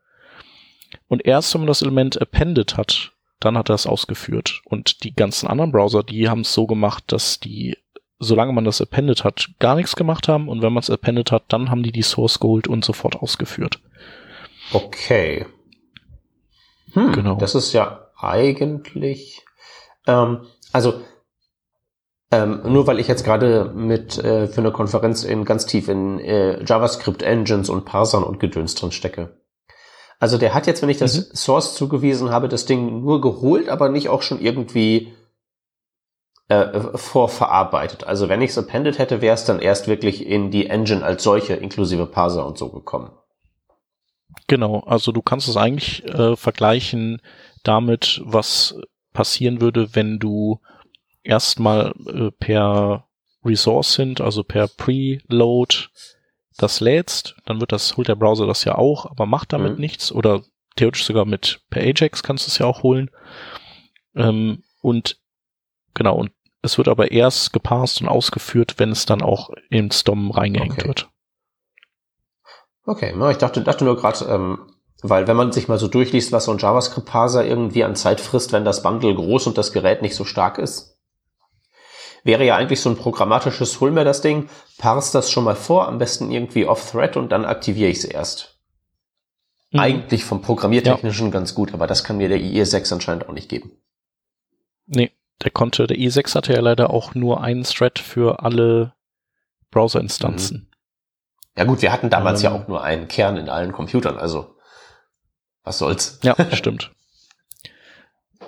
Und 1.08 1.26
erst 1.26 1.52
wenn 1.54 1.62
man 1.62 1.68
das 1.68 1.82
Element 1.82 2.20
appended 2.20 2.76
hat, 2.76 3.15
dann 3.40 3.58
hat 3.58 3.68
er 3.68 3.74
es 3.74 3.86
ausgeführt. 3.86 4.62
Und 4.64 5.04
die 5.04 5.14
ganzen 5.14 5.46
anderen 5.46 5.72
Browser, 5.72 6.02
die 6.02 6.28
haben 6.28 6.40
es 6.40 6.52
so 6.52 6.66
gemacht, 6.66 7.04
dass 7.08 7.40
die, 7.40 7.76
solange 8.18 8.52
man 8.52 8.64
das 8.64 8.80
appended 8.80 9.24
hat, 9.24 9.50
gar 9.58 9.74
nichts 9.74 9.96
gemacht 9.96 10.28
haben. 10.28 10.48
Und 10.48 10.62
wenn 10.62 10.72
man 10.72 10.82
es 10.82 10.90
appended 10.90 11.32
hat, 11.32 11.44
dann 11.48 11.70
haben 11.70 11.82
die 11.82 11.92
die 11.92 12.02
Source 12.02 12.40
geholt 12.40 12.68
und 12.68 12.84
sofort 12.84 13.16
ausgeführt. 13.16 13.80
Okay. 14.72 15.46
Hm, 16.92 17.12
genau. 17.12 17.36
Das 17.36 17.54
ist 17.54 17.72
ja 17.72 18.10
eigentlich, 18.18 19.44
ähm, 20.06 20.46
also 20.72 21.02
ähm, 22.32 22.60
nur 22.64 22.86
weil 22.86 22.98
ich 22.98 23.06
jetzt 23.06 23.24
gerade 23.24 23.72
mit 23.74 24.18
äh, 24.18 24.48
für 24.48 24.60
eine 24.60 24.72
Konferenz 24.72 25.22
in 25.22 25.44
ganz 25.44 25.66
tief 25.66 25.88
in 25.88 26.18
äh, 26.18 26.64
JavaScript 26.64 27.22
Engines 27.22 27.68
und 27.68 27.84
Parsern 27.84 28.24
und 28.24 28.40
Gedöns 28.40 28.74
drin 28.74 28.90
stecke. 28.90 29.40
Also 30.18 30.38
der 30.38 30.54
hat 30.54 30.66
jetzt, 30.66 30.82
wenn 30.82 30.88
ich 30.88 30.98
das 30.98 31.16
mhm. 31.16 31.34
Source 31.34 31.74
zugewiesen 31.74 32.30
habe, 32.30 32.48
das 32.48 32.66
Ding 32.66 33.02
nur 33.02 33.20
geholt, 33.20 33.68
aber 33.68 33.88
nicht 33.88 34.08
auch 34.08 34.22
schon 34.22 34.40
irgendwie 34.40 35.12
äh, 36.48 36.80
vorverarbeitet. 36.94 38.04
Also 38.04 38.28
wenn 38.28 38.40
ich 38.40 38.50
es 38.50 38.58
appended 38.58 38.98
hätte, 38.98 39.20
wäre 39.20 39.34
es 39.34 39.44
dann 39.44 39.58
erst 39.58 39.88
wirklich 39.88 40.26
in 40.26 40.50
die 40.50 40.66
Engine 40.66 41.04
als 41.04 41.22
solche, 41.22 41.54
inklusive 41.54 42.06
Parser 42.06 42.46
und 42.46 42.56
so 42.56 42.70
gekommen. 42.70 43.10
Genau, 44.46 44.80
also 44.80 45.12
du 45.12 45.22
kannst 45.22 45.48
es 45.48 45.56
eigentlich 45.56 46.04
äh, 46.04 46.36
vergleichen 46.36 47.20
damit, 47.64 48.22
was 48.24 48.78
passieren 49.12 49.60
würde, 49.60 49.94
wenn 49.94 50.18
du 50.18 50.60
erstmal 51.22 51.92
äh, 52.06 52.30
per 52.30 53.08
Resource 53.44 53.94
sind, 53.94 54.20
also 54.20 54.44
per 54.44 54.68
Preload 54.68 55.88
das 56.56 56.80
lädst, 56.80 57.36
dann 57.44 57.60
wird 57.60 57.72
das, 57.72 57.96
holt 57.96 58.08
der 58.08 58.14
Browser 58.14 58.46
das 58.46 58.64
ja 58.64 58.76
auch, 58.76 59.10
aber 59.10 59.26
macht 59.26 59.52
damit 59.52 59.74
mhm. 59.74 59.80
nichts 59.80 60.12
oder 60.12 60.42
theoretisch 60.76 61.04
sogar 61.04 61.24
mit 61.24 61.60
per 61.70 61.82
Ajax 61.82 62.22
kannst 62.22 62.46
du 62.46 62.50
es 62.50 62.58
ja 62.58 62.66
auch 62.66 62.82
holen. 62.82 63.10
Ähm, 64.14 64.62
und 64.80 65.18
genau, 65.94 66.16
und 66.16 66.32
es 66.62 66.78
wird 66.78 66.88
aber 66.88 67.12
erst 67.12 67.52
geparst 67.52 68.00
und 68.00 68.08
ausgeführt, 68.08 68.74
wenn 68.78 68.90
es 68.90 69.06
dann 69.06 69.22
auch 69.22 69.50
ins 69.70 70.04
DOM 70.04 70.30
reingehängt 70.30 70.72
okay. 70.72 70.88
wird. 70.88 71.08
Okay, 72.84 73.14
ich 73.30 73.38
dachte, 73.38 73.62
dachte 73.62 73.84
nur 73.84 73.96
gerade, 73.96 74.24
ähm, 74.26 74.72
weil 75.02 75.26
wenn 75.26 75.36
man 75.36 75.52
sich 75.52 75.68
mal 75.68 75.78
so 75.78 75.88
durchliest, 75.88 76.32
was 76.32 76.44
so 76.44 76.52
ein 76.52 76.58
JavaScript-Parser 76.58 77.44
irgendwie 77.44 77.84
an 77.84 77.96
Zeit 77.96 78.20
frisst, 78.20 78.52
wenn 78.52 78.64
das 78.64 78.82
Bundle 78.82 79.14
groß 79.14 79.46
und 79.48 79.58
das 79.58 79.72
Gerät 79.72 80.02
nicht 80.02 80.14
so 80.14 80.24
stark 80.24 80.58
ist, 80.58 80.95
wäre 82.26 82.44
ja 82.44 82.56
eigentlich 82.56 82.80
so 82.80 82.90
ein 82.90 82.96
programmatisches, 82.96 83.80
hol 83.80 83.90
mir 83.90 84.04
das 84.04 84.20
Ding, 84.20 84.48
parse 84.78 85.12
das 85.12 85.30
schon 85.30 85.44
mal 85.44 85.56
vor, 85.56 85.88
am 85.88 85.98
besten 85.98 86.30
irgendwie 86.30 86.66
off-thread 86.66 87.16
und 87.16 87.30
dann 87.30 87.44
aktiviere 87.44 87.90
ich 87.90 87.98
es 87.98 88.04
erst. 88.04 88.58
Mhm. 89.70 89.80
Eigentlich 89.80 90.24
vom 90.24 90.42
Programmiertechnischen 90.42 91.26
ja. 91.26 91.32
ganz 91.32 91.54
gut, 91.54 91.72
aber 91.72 91.86
das 91.86 92.04
kann 92.04 92.18
mir 92.18 92.28
der 92.28 92.38
IE6 92.38 92.92
anscheinend 92.92 93.28
auch 93.28 93.32
nicht 93.32 93.48
geben. 93.48 93.72
Nee, 94.86 95.12
der 95.42 95.50
konnte, 95.50 95.86
der 95.86 95.96
IE6 95.96 96.34
hatte 96.34 96.52
ja 96.52 96.60
leider 96.60 96.90
auch 96.90 97.14
nur 97.14 97.42
einen 97.42 97.64
Thread 97.64 97.98
für 97.98 98.40
alle 98.42 98.94
Browser-Instanzen. 99.70 100.58
Mhm. 100.58 100.66
Ja 101.56 101.64
gut, 101.64 101.82
wir 101.82 101.92
hatten 101.92 102.10
damals 102.10 102.40
ähm, 102.40 102.44
ja 102.44 102.52
auch 102.52 102.68
nur 102.68 102.82
einen 102.82 103.08
Kern 103.08 103.36
in 103.36 103.48
allen 103.48 103.72
Computern, 103.72 104.18
also 104.18 104.56
was 105.64 105.78
soll's. 105.78 106.20
Ja, 106.22 106.36
stimmt. 106.52 106.92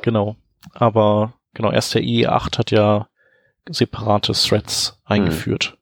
Genau. 0.03 0.37
Aber 0.75 1.35
genau, 1.55 1.73
erst 1.73 1.95
der 1.95 2.03
IE8 2.03 2.59
hat 2.59 2.71
ja 2.71 3.09
separate 3.71 4.33
Threads 4.33 5.01
eingeführt. 5.05 5.77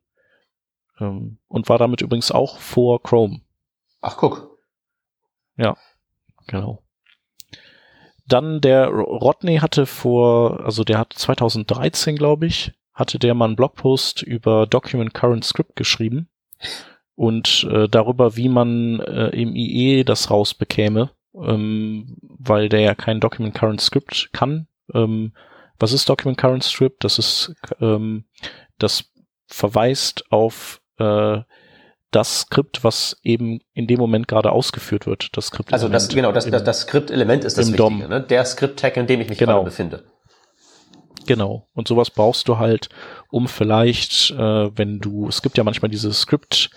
Mhm. 0.99 1.07
Ähm, 1.07 1.39
und 1.49 1.69
war 1.69 1.79
damit 1.79 2.01
übrigens 2.01 2.31
auch 2.31 2.59
vor 2.59 3.03
Chrome. 3.03 3.41
Ach, 4.01 4.17
guck. 4.17 4.59
Ja, 5.57 5.77
genau. 6.47 6.83
Dann 8.27 8.61
der 8.61 8.89
Rodney 8.89 9.59
hatte 9.59 9.87
vor, 9.87 10.65
also 10.65 10.85
der 10.85 10.99
hat 10.99 11.13
2013, 11.13 12.17
glaube 12.17 12.47
ich, 12.47 12.73
hatte 12.93 13.19
der 13.19 13.35
mal 13.35 13.45
einen 13.45 13.57
Blogpost 13.57 14.23
über 14.23 14.67
Document 14.67 15.15
Current 15.15 15.45
Script 15.45 15.77
geschrieben 15.77 16.29
und 17.15 17.67
äh, 17.71 17.89
darüber, 17.89 18.37
wie 18.37 18.49
man 18.49 19.01
äh, 19.01 19.29
im 19.29 19.55
IE 19.55 20.05
das 20.05 20.31
rausbekäme, 20.31 21.11
ähm, 21.35 22.17
weil 22.21 22.69
der 22.69 22.81
ja 22.81 22.95
kein 22.95 23.21
Document 23.21 23.55
Current 23.55 23.81
Script 23.81 24.31
kann. 24.33 24.67
Ähm, 24.93 25.33
was 25.79 25.93
ist 25.93 26.09
Document 26.09 26.39
Current 26.39 26.65
Script? 26.65 27.05
Das 27.05 27.19
ist, 27.19 27.55
ähm, 27.81 28.25
das 28.79 29.05
verweist 29.47 30.31
auf 30.31 30.81
äh, 30.99 31.41
das 32.11 32.41
Skript, 32.41 32.85
was 32.85 33.17
eben 33.23 33.61
in 33.75 33.87
dem 33.87 33.99
Moment 33.99 34.29
gerade 34.29 34.53
ausgeführt 34.53 35.07
wird. 35.07 35.37
Das 35.37 35.47
Skript. 35.49 35.73
Also 35.73 35.89
das 35.89 36.09
genau, 36.09 36.33
das, 36.33 36.49
das, 36.49 36.65
das 36.65 36.81
Skriptelement 36.83 37.45
ist 37.45 37.59
das 37.59 37.67
Wichtige, 37.67 37.77
DOM. 37.77 37.99
ne? 37.99 38.23
Der 38.23 38.45
Skript-Tag, 38.45 38.97
in 38.97 39.07
dem 39.07 39.21
ich 39.21 39.29
mich 39.29 39.39
genau. 39.39 39.55
gerade 39.55 39.65
befinde. 39.67 40.05
Genau. 41.27 41.69
Und 41.75 41.89
sowas 41.89 42.11
brauchst 42.11 42.49
du 42.49 42.59
halt, 42.59 42.89
um 43.31 43.49
vielleicht, 43.49 44.31
äh, 44.31 44.37
wenn 44.79 45.01
du, 45.01 45.29
es 45.29 45.43
gibt 45.43 45.59
ja 45.59 45.65
manchmal 45.65 45.91
diese 45.91 46.13
Skript 46.13 46.71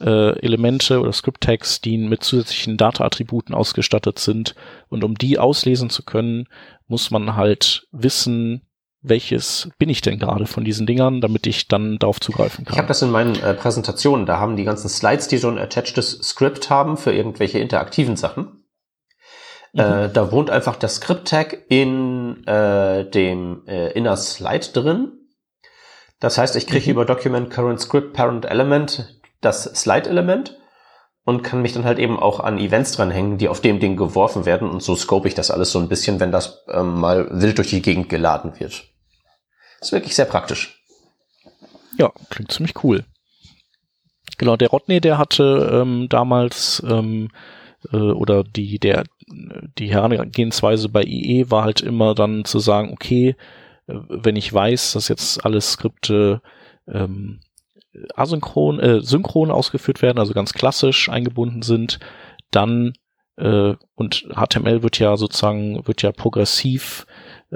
äh, 0.00 0.38
Elemente 0.40 1.00
oder 1.00 1.12
Script-Tags, 1.12 1.80
die 1.80 1.98
mit 1.98 2.24
zusätzlichen 2.24 2.76
Data-Attributen 2.76 3.54
ausgestattet 3.54 4.18
sind. 4.18 4.54
Und 4.88 5.04
um 5.04 5.16
die 5.16 5.38
auslesen 5.38 5.90
zu 5.90 6.02
können, 6.02 6.48
muss 6.88 7.10
man 7.10 7.36
halt 7.36 7.86
wissen, 7.92 8.62
welches 9.02 9.70
bin 9.78 9.88
ich 9.88 10.02
denn 10.02 10.18
gerade 10.18 10.46
von 10.46 10.64
diesen 10.64 10.86
Dingern, 10.86 11.20
damit 11.20 11.46
ich 11.46 11.68
dann 11.68 11.98
darauf 11.98 12.20
zugreifen 12.20 12.64
kann. 12.64 12.74
Ich 12.74 12.78
habe 12.78 12.88
das 12.88 13.02
in 13.02 13.10
meinen 13.10 13.40
äh, 13.42 13.54
Präsentationen, 13.54 14.26
da 14.26 14.38
haben 14.38 14.56
die 14.56 14.64
ganzen 14.64 14.88
Slides, 14.88 15.28
die 15.28 15.38
so 15.38 15.48
ein 15.48 15.58
attachtedes 15.58 16.18
Script 16.22 16.68
haben 16.68 16.96
für 16.96 17.12
irgendwelche 17.12 17.58
interaktiven 17.58 18.16
Sachen. 18.16 18.64
Mhm. 19.72 19.80
Äh, 19.80 20.08
da 20.10 20.32
wohnt 20.32 20.50
einfach 20.50 20.76
der 20.76 20.90
Script-Tag 20.90 21.64
in 21.68 22.46
äh, 22.46 23.08
dem 23.08 23.62
äh, 23.66 23.92
Inner 23.92 24.16
Slide 24.16 24.66
drin. 24.72 25.12
Das 26.18 26.36
heißt, 26.36 26.56
ich 26.56 26.66
kriege 26.66 26.86
mhm. 26.86 26.90
über 26.90 27.04
Document 27.06 27.50
Current 27.50 27.80
Script 27.80 28.12
Parent 28.12 28.44
Element 28.44 29.19
das 29.40 29.64
Slide-Element 29.64 30.58
und 31.24 31.42
kann 31.42 31.62
mich 31.62 31.72
dann 31.72 31.84
halt 31.84 31.98
eben 31.98 32.18
auch 32.18 32.40
an 32.40 32.58
Events 32.58 32.92
dranhängen, 32.92 33.38
die 33.38 33.48
auf 33.48 33.60
dem 33.60 33.80
Ding 33.80 33.96
geworfen 33.96 34.46
werden 34.46 34.68
und 34.68 34.82
so 34.82 34.94
scope 34.96 35.28
ich 35.28 35.34
das 35.34 35.50
alles 35.50 35.70
so 35.70 35.78
ein 35.78 35.88
bisschen, 35.88 36.20
wenn 36.20 36.32
das 36.32 36.64
ähm, 36.68 37.00
mal 37.00 37.28
wild 37.30 37.58
durch 37.58 37.70
die 37.70 37.82
Gegend 37.82 38.08
geladen 38.08 38.58
wird. 38.58 38.84
Ist 39.80 39.92
wirklich 39.92 40.14
sehr 40.14 40.26
praktisch. 40.26 40.82
Ja, 41.98 42.12
klingt 42.30 42.52
ziemlich 42.52 42.82
cool. 42.84 43.04
Genau, 44.38 44.56
der 44.56 44.68
Rodney, 44.68 45.00
der 45.00 45.18
hatte 45.18 45.70
ähm, 45.72 46.08
damals 46.08 46.82
ähm, 46.86 47.28
äh, 47.92 47.96
oder 47.96 48.42
die 48.42 48.78
der 48.78 49.04
die 49.78 49.92
Herangehensweise 49.92 50.88
bei 50.88 51.02
IE 51.02 51.50
war 51.50 51.64
halt 51.64 51.80
immer 51.80 52.14
dann 52.14 52.44
zu 52.44 52.58
sagen, 52.58 52.90
okay, 52.92 53.36
äh, 53.86 53.94
wenn 54.08 54.36
ich 54.36 54.52
weiß, 54.52 54.92
dass 54.92 55.08
jetzt 55.08 55.44
alle 55.44 55.60
Skripte 55.60 56.42
ähm, 56.88 57.40
asynchron, 58.14 58.80
äh, 58.80 59.00
synchron 59.00 59.50
ausgeführt 59.50 60.02
werden, 60.02 60.18
also 60.18 60.32
ganz 60.32 60.52
klassisch 60.52 61.08
eingebunden 61.08 61.62
sind, 61.62 61.98
dann 62.50 62.92
äh, 63.36 63.74
und 63.94 64.28
HTML 64.34 64.82
wird 64.82 64.98
ja 64.98 65.16
sozusagen 65.16 65.86
wird 65.86 66.02
ja 66.02 66.12
progressiv 66.12 67.06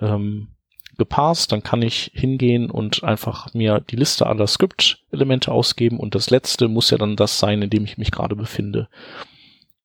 ähm, 0.00 0.48
gepasst, 0.96 1.52
dann 1.52 1.62
kann 1.62 1.82
ich 1.82 2.10
hingehen 2.14 2.70
und 2.70 3.02
einfach 3.04 3.52
mir 3.52 3.80
die 3.80 3.96
Liste 3.96 4.26
aller 4.26 4.46
Script-Elemente 4.46 5.50
ausgeben 5.50 5.98
und 5.98 6.14
das 6.14 6.30
letzte 6.30 6.68
muss 6.68 6.90
ja 6.90 6.98
dann 6.98 7.16
das 7.16 7.38
sein, 7.38 7.62
in 7.62 7.70
dem 7.70 7.84
ich 7.84 7.98
mich 7.98 8.10
gerade 8.10 8.36
befinde. 8.36 8.88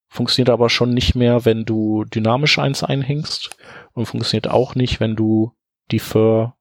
Funktioniert 0.08 0.50
aber 0.50 0.70
schon 0.70 0.94
nicht 0.94 1.16
mehr, 1.16 1.46
wenn 1.46 1.66
du 1.66 2.04
dynamisch 2.06 2.58
eins 2.58 2.84
einhängst 2.84 3.56
und 3.94 4.06
funktioniert 4.08 4.48
auch 4.48 4.76
nicht, 4.76 5.00
wenn 5.00 5.16
du 5.16 5.54
Defer 5.92 6.56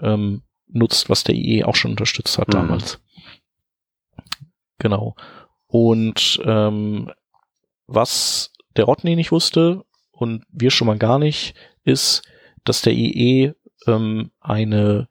ähm, 0.00 0.42
nutzt, 0.66 1.08
was 1.08 1.24
der 1.24 1.34
IE 1.34 1.64
auch 1.64 1.76
schon 1.76 1.92
unterstützt 1.92 2.38
hat 2.38 2.48
mhm. 2.48 2.52
damals. 2.52 3.00
Genau. 4.78 5.16
Und 5.66 6.40
ähm, 6.44 7.10
was 7.86 8.52
der 8.76 8.84
Rodney 8.84 9.16
nicht 9.16 9.32
wusste 9.32 9.84
und 10.12 10.44
wir 10.50 10.70
schon 10.70 10.86
mal 10.86 10.98
gar 10.98 11.18
nicht, 11.18 11.54
ist, 11.84 12.22
dass 12.64 12.82
der 12.82 12.92
IE 12.92 13.52
ähm, 13.86 14.30
eine, 14.40 15.08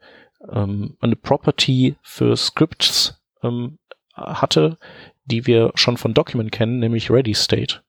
ähm, 0.52 0.98
eine 1.00 1.16
Property 1.16 1.96
für 2.02 2.36
Scripts 2.36 3.22
ähm, 3.44 3.80
hatte, 4.14 4.78
die 5.26 5.48
wir 5.48 5.72
schon 5.76 5.98
von 5.98 6.14
Document 6.14 6.52
kennen, 6.52 6.80
nämlich 6.80 7.10
Ready 7.10 7.34
State. 7.34 7.82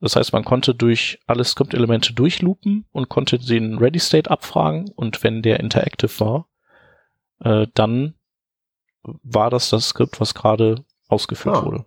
Das 0.00 0.16
heißt, 0.16 0.32
man 0.32 0.44
konnte 0.44 0.74
durch 0.74 1.18
alle 1.26 1.44
Script-Elemente 1.44 2.14
durchloopen 2.14 2.86
und 2.90 3.08
konnte 3.10 3.38
den 3.38 3.78
Ready 3.78 3.98
State 3.98 4.30
abfragen 4.30 4.90
und 4.96 5.22
wenn 5.22 5.42
der 5.42 5.60
interactive 5.60 6.20
war, 6.20 6.48
äh, 7.40 7.66
dann 7.74 8.14
war 9.02 9.50
das 9.50 9.70
das 9.70 9.88
Skript, 9.88 10.20
was 10.20 10.34
gerade 10.34 10.84
ausgeführt 11.10 11.56
ah. 11.56 11.64
wurde. 11.64 11.86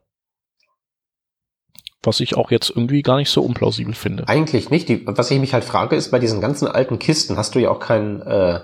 Was 2.01 2.19
ich 2.19 2.35
auch 2.35 2.51
jetzt 2.51 2.69
irgendwie 2.69 3.01
gar 3.01 3.15
nicht 3.15 3.29
so 3.29 3.41
unplausibel 3.41 3.93
finde. 3.93 4.27
Eigentlich 4.27 4.69
nicht. 4.69 4.89
Die, 4.89 5.07
was 5.07 5.31
ich 5.31 5.39
mich 5.39 5.53
halt 5.53 5.63
frage, 5.63 5.95
ist, 5.95 6.11
bei 6.11 6.19
diesen 6.19 6.41
ganzen 6.41 6.67
alten 6.67 6.99
Kisten 6.99 7.37
hast 7.37 7.55
du 7.55 7.59
ja 7.59 7.69
auch 7.69 7.79
keinen 7.79 8.21
äh, 8.21 8.59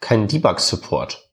keinen 0.00 0.28
Debug-Support. 0.28 1.30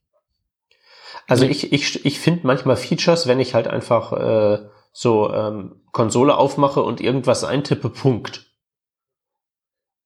Also 1.28 1.46
nee. 1.46 1.52
ich, 1.52 1.72
ich, 1.72 2.06
ich 2.06 2.20
finde 2.20 2.48
manchmal 2.48 2.76
Features, 2.76 3.28
wenn 3.28 3.40
ich 3.40 3.54
halt 3.54 3.68
einfach 3.68 4.14
äh, 4.14 4.70
so 4.92 5.32
ähm, 5.34 5.82
Konsole 5.92 6.38
aufmache 6.38 6.82
und 6.82 7.02
irgendwas 7.02 7.44
eintippe, 7.44 7.90
Punkt. 7.90 8.52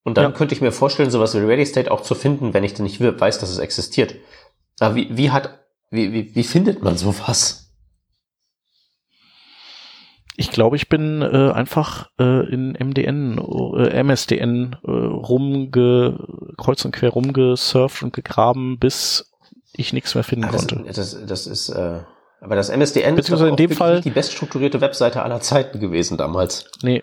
Und 0.03 0.17
dann 0.17 0.31
ja. 0.31 0.37
könnte 0.37 0.55
ich 0.55 0.61
mir 0.61 0.71
vorstellen, 0.71 1.11
sowas 1.11 1.33
wie 1.33 1.39
Ready 1.39 1.65
State 1.65 1.91
auch 1.91 2.01
zu 2.01 2.15
finden, 2.15 2.53
wenn 2.53 2.63
ich 2.63 2.73
dann 2.73 2.83
nicht 2.83 3.01
weiß, 3.01 3.39
dass 3.39 3.49
es 3.49 3.57
existiert. 3.57 4.15
Aber 4.79 4.95
wie, 4.95 5.15
wie 5.15 5.31
hat, 5.31 5.65
wie, 5.89 6.13
wie, 6.13 6.35
wie 6.35 6.43
findet 6.43 6.81
man 6.81 6.97
sowas? 6.97 7.66
Ich 10.39 10.51
glaube, 10.51 10.75
ich 10.75 10.87
bin 10.87 11.23
äh, 11.23 11.51
einfach 11.51 12.11
äh, 12.19 12.47
in 12.47 12.73
MDN, 12.73 13.39
äh, 13.39 14.03
MSDN 14.03 14.75
äh, 14.83 14.91
rumge, 14.91 16.53
kreuz 16.57 16.85
und 16.85 16.91
quer 16.91 17.09
rumgesurft 17.09 18.03
und 18.03 18.13
gegraben, 18.13 18.77
bis 18.77 19.33
ich 19.73 19.93
nichts 19.93 20.13
mehr 20.13 20.23
finden 20.23 20.45
ah, 20.45 20.51
das, 20.51 20.67
konnte. 20.67 20.83
Das, 20.93 21.25
das 21.25 21.47
ist, 21.47 21.69
äh, 21.69 22.01
aber 22.39 22.55
das 22.55 22.69
MSDN 22.69 23.17
ist 23.17 23.29
in 23.29 23.55
dem 23.55 23.71
Fall 23.71 24.01
die 24.01 24.11
beststrukturierte 24.11 24.79
Webseite 24.79 25.23
aller 25.23 25.41
Zeiten 25.41 25.79
gewesen 25.79 26.17
damals. 26.17 26.69
Nee, 26.83 27.01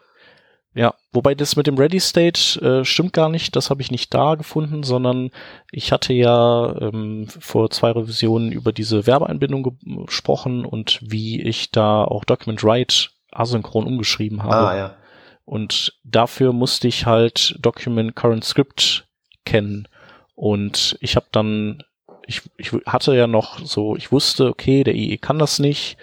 ja, 0.77 0.93
wobei 1.13 1.37
das 1.37 1.55
mit 1.55 1.69
dem 1.69 1.79
Ready 1.79 2.01
State 2.01 2.61
äh, 2.61 2.85
stimmt 2.85 3.13
gar 3.13 3.29
nicht, 3.29 3.55
das 3.55 3.71
habe 3.71 3.81
ich 3.81 3.93
nicht 3.93 4.13
da 4.13 4.35
gefunden, 4.35 4.83
sondern 4.83 5.31
ich 5.71 5.93
hatte 5.93 6.13
ja 6.13 6.75
ähm, 6.81 7.29
vor 7.29 7.71
zwei 7.71 7.93
Revisionen 7.93 8.51
über 8.51 8.73
diese 8.73 9.07
Werbeeinbindung 9.07 9.79
gesprochen 10.07 10.65
und 10.65 10.99
wie 11.01 11.41
ich 11.41 11.71
da 11.71 12.03
auch 12.03 12.25
Document 12.25 12.65
Write 12.65 13.11
asynchron 13.35 13.87
umgeschrieben 13.87 14.43
habe. 14.43 14.69
Ah, 14.69 14.77
ja. 14.77 14.97
Und 15.45 15.99
dafür 16.05 16.53
musste 16.53 16.89
ich 16.89 17.07
halt 17.07 17.57
Document 17.61 18.17
Current 18.17 18.45
Script 18.45 19.07
kennen. 19.45 19.89
Und 20.35 20.97
ich 21.01 21.17
habe 21.17 21.27
dann, 21.33 21.83
ich, 22.27 22.43
ich 22.57 22.73
hatte 22.87 23.15
ja 23.15 23.27
noch 23.27 23.59
so, 23.59 23.97
ich 23.97 24.11
wusste, 24.11 24.49
okay, 24.49 24.85
der 24.85 24.95
IE 24.95 25.19
kann 25.19 25.39
das 25.39 25.59
nicht 25.59 25.99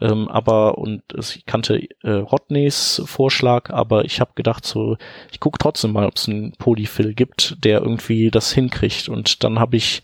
ähm, 0.00 0.28
aber 0.28 0.78
und 0.78 1.02
ich 1.16 1.46
kannte 1.46 1.80
äh, 2.02 2.10
Rodneys 2.10 3.02
Vorschlag, 3.04 3.70
aber 3.70 4.04
ich 4.04 4.20
habe 4.20 4.32
gedacht 4.34 4.66
so, 4.66 4.96
ich 5.30 5.38
gucke 5.38 5.58
trotzdem 5.58 5.92
mal, 5.92 6.06
ob 6.06 6.16
es 6.16 6.28
einen 6.28 6.52
Polyfill 6.52 7.14
gibt, 7.14 7.64
der 7.64 7.80
irgendwie 7.82 8.30
das 8.30 8.52
hinkriegt. 8.52 9.08
Und 9.08 9.44
dann 9.44 9.58
habe 9.60 9.76
ich 9.76 10.02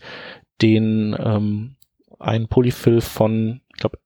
den 0.61 1.15
ähm, 1.19 1.75
einen 2.19 2.47
Polyfill 2.47 3.01
von, 3.01 3.61
ich 3.69 3.79
glaube, 3.81 3.97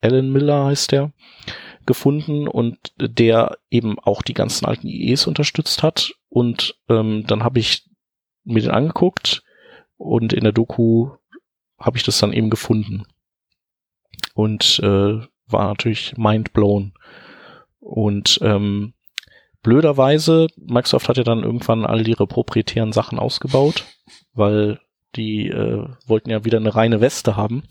Alan 0.00 0.32
Miller 0.32 0.66
heißt 0.66 0.92
der, 0.92 1.12
gefunden 1.88 2.46
und 2.46 2.92
der 3.00 3.58
eben 3.70 3.98
auch 3.98 4.22
die 4.22 4.34
ganzen 4.34 4.66
alten 4.66 4.86
IEs 4.86 5.26
unterstützt 5.26 5.82
hat. 5.82 6.12
Und 6.28 6.76
ähm, 6.88 7.24
dann 7.26 7.42
habe 7.42 7.58
ich 7.58 7.88
mir 8.44 8.62
den 8.62 8.70
angeguckt 8.70 9.42
und 9.96 10.32
in 10.32 10.44
der 10.44 10.52
Doku 10.52 11.10
habe 11.80 11.96
ich 11.96 12.04
das 12.04 12.18
dann 12.18 12.32
eben 12.32 12.50
gefunden 12.50 13.04
und 14.34 14.80
äh, 14.82 15.20
war 15.46 15.68
natürlich 15.68 16.16
mind 16.16 16.52
blown. 16.52 16.92
Und 17.80 18.38
ähm, 18.42 18.92
blöderweise, 19.62 20.48
Microsoft 20.56 21.08
hat 21.08 21.16
ja 21.16 21.24
dann 21.24 21.42
irgendwann 21.42 21.86
all 21.86 22.06
ihre 22.06 22.26
proprietären 22.26 22.92
Sachen 22.92 23.18
ausgebaut, 23.18 23.84
weil 24.34 24.80
die 25.16 25.48
äh, 25.48 25.88
wollten 26.06 26.30
ja 26.30 26.44
wieder 26.44 26.58
eine 26.58 26.74
reine 26.74 27.00
Weste 27.00 27.36
haben. 27.36 27.62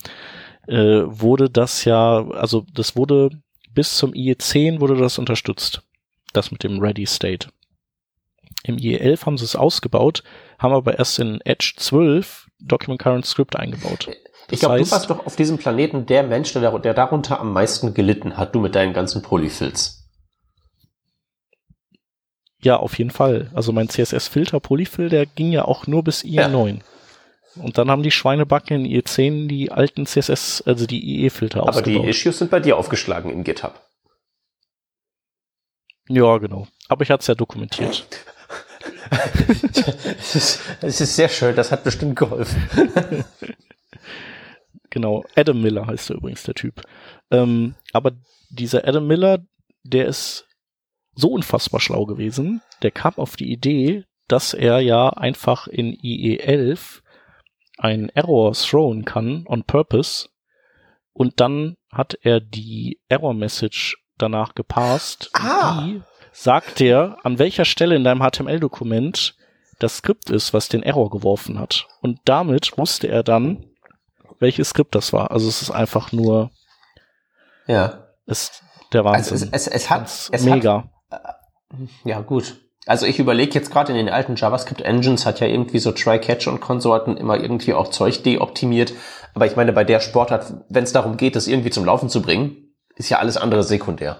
Äh, 0.68 1.04
wurde 1.06 1.50
das 1.50 1.86
ja, 1.86 2.28
also 2.32 2.66
das 2.74 2.96
wurde 2.96 3.30
bis 3.78 3.96
zum 3.96 4.14
IE10 4.14 4.80
wurde 4.80 4.96
das 4.96 5.20
unterstützt. 5.20 5.84
Das 6.34 6.50
mit 6.50 6.64
dem 6.64 6.80
Ready 6.80 7.06
State. 7.06 7.50
Im 8.64 8.78
IE11 8.78 9.28
haben 9.28 9.38
sie 9.38 9.46
es 9.46 9.56
ausgebaut, 9.56 10.24
haben 10.58 10.74
aber 10.74 10.98
erst 10.98 11.20
in 11.20 11.40
Edge 11.42 11.74
12 11.78 12.48
Document 12.60 13.00
Current 13.00 13.28
Script 13.28 13.56
eingebaut. 13.56 14.10
Ich 14.50 14.62
glaube, 14.62 14.80
du 14.80 14.90
warst 14.90 15.12
doch 15.12 15.28
auf 15.28 15.36
diesem 15.36 15.60
Planeten 15.60 16.08
der 16.08 16.24
Mensch, 16.24 16.54
der, 16.54 16.80
der 16.80 16.96
darunter 16.96 17.40
am 17.40 17.54
meisten 17.54 17.94
gelitten 17.94 18.36
hat, 18.36 18.56
du 18.56 18.62
mit 18.62 18.74
deinen 18.74 18.94
ganzen 18.94 19.22
Polyfills. 19.22 20.10
Ja, 22.60 22.78
auf 22.78 22.98
jeden 22.98 23.12
Fall. 23.12 23.52
Also 23.54 23.74
mein 23.74 23.90
CSS-Filter 23.90 24.60
Polyfill, 24.60 25.10
der 25.10 25.28
ging 25.28 25.52
ja 25.52 25.66
auch 25.66 25.86
nur 25.86 26.04
bis 26.04 26.24
IE9. 26.24 26.68
Ja. 26.78 26.84
Und 27.60 27.78
dann 27.78 27.90
haben 27.90 28.04
die 28.04 28.12
Schweinebacken 28.12 28.86
in 28.86 28.92
IE10 28.92 29.48
die 29.48 29.72
alten 29.72 30.06
CSS, 30.06 30.62
also 30.66 30.86
die 30.86 31.24
IE-Filter 31.24 31.64
ausgebaut. 31.64 31.96
Aber 31.96 32.04
die 32.04 32.10
Issues 32.10 32.40
sind 32.40 32.52
bei 32.52 32.60
dir 32.60 32.78
aufgeschlagen 32.78 33.32
in 33.32 33.44
GitHub. 33.44 33.82
Ja, 36.10 36.38
genau. 36.38 36.68
Aber 36.88 37.04
ich 37.04 37.12
hatte 37.12 37.22
es 37.22 37.28
ja 37.28 37.36
dokumentiert. 37.36 38.08
Es 40.20 40.36
ist, 40.36 40.62
ist 40.82 41.16
sehr 41.16 41.30
schön, 41.30 41.56
das 41.56 41.72
hat 41.72 41.86
bestimmt 41.86 42.18
geholfen. 42.18 42.62
Genau, 44.90 45.26
Adam 45.36 45.62
Miller 45.62 45.86
heißt 45.86 46.10
er 46.10 46.16
übrigens, 46.16 46.44
der 46.44 46.56
Typ. 46.56 46.82
Ähm, 47.30 47.76
aber 47.94 48.14
dieser 48.50 48.88
Adam 48.88 49.06
Miller, 49.06 49.46
der 49.84 50.08
ist 50.08 50.48
so 51.14 51.30
unfassbar 51.30 51.80
schlau 51.80 52.06
gewesen, 52.06 52.62
der 52.82 52.92
kam 52.92 53.14
auf 53.18 53.36
die 53.36 53.52
Idee, 53.52 54.06
dass 54.28 54.54
er 54.54 54.80
ja 54.80 55.10
einfach 55.10 55.68
in 55.68 55.94
IE11 55.94 57.02
ein 57.78 58.10
Error 58.10 58.54
throwen 58.54 59.06
kann 59.06 59.46
on 59.48 59.64
purpose 59.64 60.30
und 61.14 61.40
dann 61.40 61.78
hat 61.92 62.18
er 62.22 62.40
die 62.40 63.00
Error 63.10 63.34
Message 63.34 63.98
danach 64.18 64.56
gepasst. 64.56 65.30
Ah. 65.34 65.82
Die 65.82 66.02
sagt 66.32 66.82
er, 66.82 67.18
an 67.24 67.40
welcher 67.40 67.66
Stelle 67.66 67.96
in 67.96 68.04
deinem 68.04 68.22
HTML-Dokument 68.22 69.36
das 69.80 69.98
Skript 69.98 70.30
ist, 70.30 70.54
was 70.54 70.70
den 70.70 70.84
Error 70.84 71.10
geworfen 71.10 71.60
hat. 71.60 71.88
Und 72.02 72.20
damit 72.26 72.78
wusste 72.78 73.08
er 73.08 73.24
dann, 73.24 73.66
welches 74.40 74.70
Skript 74.70 74.96
das 74.96 75.14
war. 75.14 75.32
Also 75.32 75.48
es 75.48 75.62
ist 75.62 75.72
einfach 75.72 76.12
nur. 76.12 76.52
Ja. 77.68 78.08
Ist 78.26 78.64
der 78.94 79.04
Wahnsinn. 79.04 79.34
Also 79.34 79.48
es, 79.52 79.68
es, 79.68 79.74
es 79.74 79.90
hat. 79.90 80.30
Es 80.32 80.44
mega. 80.44 80.90
Hat, 81.10 81.22
äh, 81.72 82.10
ja, 82.10 82.22
gut. 82.22 82.58
Also 82.88 83.06
ich 83.06 83.20
überlege 83.20 83.54
jetzt 83.54 83.70
gerade 83.70 83.92
in 83.92 83.98
den 83.98 84.10
alten 84.10 84.36
JavaScript-Engines 84.38 85.26
hat 85.26 85.42
ja 85.42 85.48
irgendwie 85.48 85.80
so 85.80 85.92
Try-Catch 85.92 86.48
und 86.48 86.62
Konsorten 86.62 87.18
immer 87.18 87.40
irgendwie 87.40 87.74
auch 87.74 87.90
Zeug 87.90 88.24
deoptimiert. 88.24 88.94
Aber 89.34 89.46
ich 89.46 89.58
meine, 89.58 89.74
bei 89.74 89.84
der 89.84 90.00
Sportart, 90.00 90.54
wenn 90.70 90.86
es 90.86 90.94
darum 90.94 91.18
geht, 91.18 91.36
das 91.36 91.48
irgendwie 91.48 91.70
zum 91.70 91.86
Laufen 91.86 92.10
zu 92.10 92.22
bringen, 92.22 92.56
ist 92.96 93.10
ja 93.10 93.20
alles 93.20 93.36
andere 93.36 93.64
sekundär. 93.64 94.18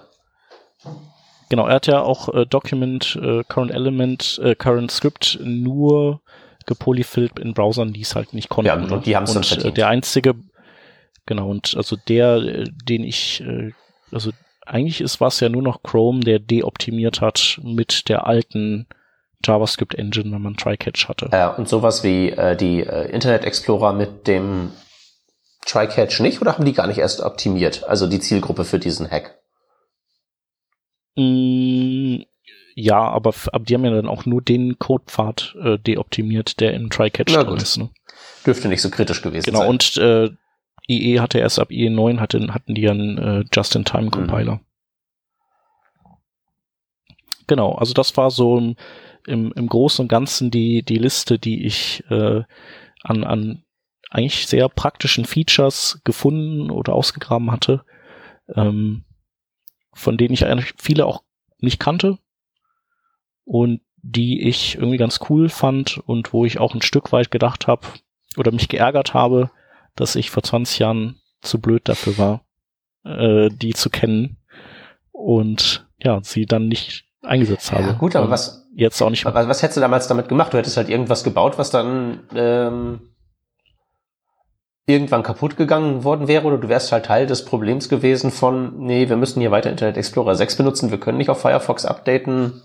Genau, 1.48 1.66
er 1.66 1.76
hat 1.76 1.86
ja 1.86 2.02
auch 2.02 2.28
äh, 2.34 2.44
Document, 2.44 3.18
äh, 3.22 3.42
Current 3.48 3.72
Element, 3.72 4.38
äh, 4.44 4.54
Current 4.54 4.90
Script 4.90 5.38
nur 5.42 6.20
gepolyfillt 6.66 7.38
in 7.38 7.54
Browsern, 7.54 7.94
die 7.94 8.02
es 8.02 8.14
halt 8.14 8.34
nicht 8.34 8.50
konnten. 8.50 8.66
Ja, 8.66 8.74
und 8.74 8.90
ne? 8.90 9.00
die 9.02 9.16
haben 9.16 9.24
es 9.24 9.32
dann 9.32 9.42
äh, 9.42 9.46
verdient. 9.46 9.76
Der 9.78 9.88
einzige, 9.88 10.34
genau, 11.24 11.48
und 11.48 11.74
also 11.74 11.96
der, 11.96 12.36
äh, 12.36 12.64
den 12.84 13.02
ich, 13.02 13.40
äh, 13.40 13.72
also 14.12 14.30
eigentlich 14.68 15.00
ist 15.00 15.20
was 15.20 15.40
ja 15.40 15.48
nur 15.48 15.62
noch 15.62 15.82
Chrome, 15.82 16.20
der 16.20 16.38
deoptimiert 16.38 17.20
hat 17.20 17.60
mit 17.62 18.08
der 18.08 18.26
alten 18.26 18.86
JavaScript 19.44 19.94
Engine, 19.94 20.32
wenn 20.32 20.42
man 20.42 20.56
Try-Catch 20.56 21.08
hatte. 21.08 21.28
Ja, 21.32 21.48
und 21.50 21.68
sowas 21.68 22.02
wie 22.02 22.30
äh, 22.30 22.56
die 22.56 22.80
äh, 22.80 23.10
Internet 23.10 23.44
Explorer 23.44 23.92
mit 23.92 24.26
dem 24.26 24.72
Try-Catch 25.66 26.20
nicht 26.20 26.40
oder 26.40 26.54
haben 26.54 26.64
die 26.64 26.72
gar 26.72 26.86
nicht 26.86 26.98
erst 26.98 27.20
optimiert? 27.20 27.84
Also 27.84 28.06
die 28.06 28.20
Zielgruppe 28.20 28.64
für 28.64 28.78
diesen 28.78 29.08
Hack? 29.10 29.38
Mm, 31.16 32.22
Ja, 32.74 33.00
aber, 33.00 33.34
aber 33.52 33.64
die 33.64 33.74
haben 33.74 33.84
ja 33.84 33.90
dann 33.90 34.08
auch 34.08 34.24
nur 34.24 34.42
den 34.42 34.78
Codepfad 34.78 35.56
äh, 35.62 35.78
deoptimiert, 35.78 36.60
der 36.60 36.74
in 36.74 36.90
Try-Catch 36.90 37.32
drin 37.32 37.56
ist. 37.56 37.76
Ne? 37.76 37.90
Dürfte 38.46 38.68
nicht 38.68 38.82
so 38.82 38.90
kritisch 38.90 39.22
gewesen 39.22 39.44
genau, 39.44 39.60
sein. 39.60 39.78
Genau, 39.78 40.22
und 40.22 40.30
äh, 40.32 40.36
IE 40.88 41.20
hatte 41.20 41.38
erst 41.38 41.58
ab 41.58 41.70
IE 41.70 41.90
9 41.90 42.20
hatten, 42.20 42.54
hatten 42.54 42.74
die 42.74 42.88
einen 42.88 43.18
äh, 43.18 43.44
Just-in-Time-Compiler. 43.52 44.54
Mhm. 44.54 44.60
Genau, 47.46 47.72
also 47.72 47.94
das 47.94 48.16
war 48.16 48.30
so 48.30 48.58
im, 48.58 48.76
im, 49.26 49.52
im 49.52 49.68
Großen 49.68 50.04
und 50.04 50.08
Ganzen 50.08 50.50
die, 50.50 50.82
die 50.82 50.98
Liste, 50.98 51.38
die 51.38 51.64
ich 51.64 52.04
äh, 52.10 52.42
an, 53.02 53.24
an 53.24 53.64
eigentlich 54.10 54.46
sehr 54.46 54.68
praktischen 54.68 55.24
Features 55.24 56.00
gefunden 56.04 56.70
oder 56.70 56.94
ausgegraben 56.94 57.50
hatte, 57.50 57.84
ähm, 58.54 59.04
von 59.92 60.16
denen 60.16 60.34
ich 60.34 60.46
eigentlich 60.46 60.74
viele 60.78 61.06
auch 61.06 61.22
nicht 61.58 61.80
kannte 61.80 62.18
und 63.44 63.80
die 63.96 64.42
ich 64.42 64.76
irgendwie 64.76 64.96
ganz 64.96 65.20
cool 65.28 65.48
fand 65.48 65.98
und 65.98 66.32
wo 66.32 66.44
ich 66.44 66.60
auch 66.60 66.74
ein 66.74 66.82
Stück 66.82 67.12
weit 67.12 67.30
gedacht 67.30 67.66
habe 67.66 67.86
oder 68.36 68.52
mich 68.52 68.68
geärgert 68.68 69.14
habe, 69.14 69.50
dass 69.98 70.16
ich 70.16 70.30
vor 70.30 70.42
20 70.42 70.78
Jahren 70.78 71.20
zu 71.42 71.60
blöd 71.60 71.88
dafür 71.88 72.18
war, 72.18 72.40
äh, 73.04 73.48
die 73.50 73.74
zu 73.74 73.90
kennen 73.90 74.38
und 75.12 75.86
ja, 75.98 76.20
sie 76.22 76.46
dann 76.46 76.68
nicht 76.68 77.04
eingesetzt 77.22 77.72
habe. 77.72 77.88
Ja, 77.88 77.92
gut, 77.92 78.14
aber 78.14 78.30
was 78.30 78.68
jetzt 78.74 79.00
auch 79.02 79.10
nicht. 79.10 79.24
Was, 79.24 79.48
was 79.48 79.62
hättest 79.62 79.76
du 79.76 79.80
damals 79.80 80.06
damit 80.06 80.28
gemacht? 80.28 80.52
Du 80.52 80.58
hättest 80.58 80.76
halt 80.76 80.88
irgendwas 80.88 81.24
gebaut, 81.24 81.58
was 81.58 81.70
dann 81.70 82.20
ähm, 82.34 83.00
irgendwann 84.86 85.24
kaputt 85.24 85.56
gegangen 85.56 86.04
worden 86.04 86.28
wäre, 86.28 86.46
oder 86.46 86.58
du 86.58 86.68
wärst 86.68 86.92
halt 86.92 87.06
Teil 87.06 87.26
des 87.26 87.44
Problems 87.44 87.88
gewesen 87.88 88.30
von, 88.30 88.78
nee, 88.78 89.08
wir 89.08 89.16
müssen 89.16 89.40
hier 89.40 89.50
weiter 89.50 89.70
Internet 89.70 89.96
Explorer 89.96 90.34
6 90.34 90.56
benutzen, 90.56 90.90
wir 90.90 91.00
können 91.00 91.18
nicht 91.18 91.28
auf 91.28 91.40
Firefox 91.40 91.84
updaten, 91.84 92.62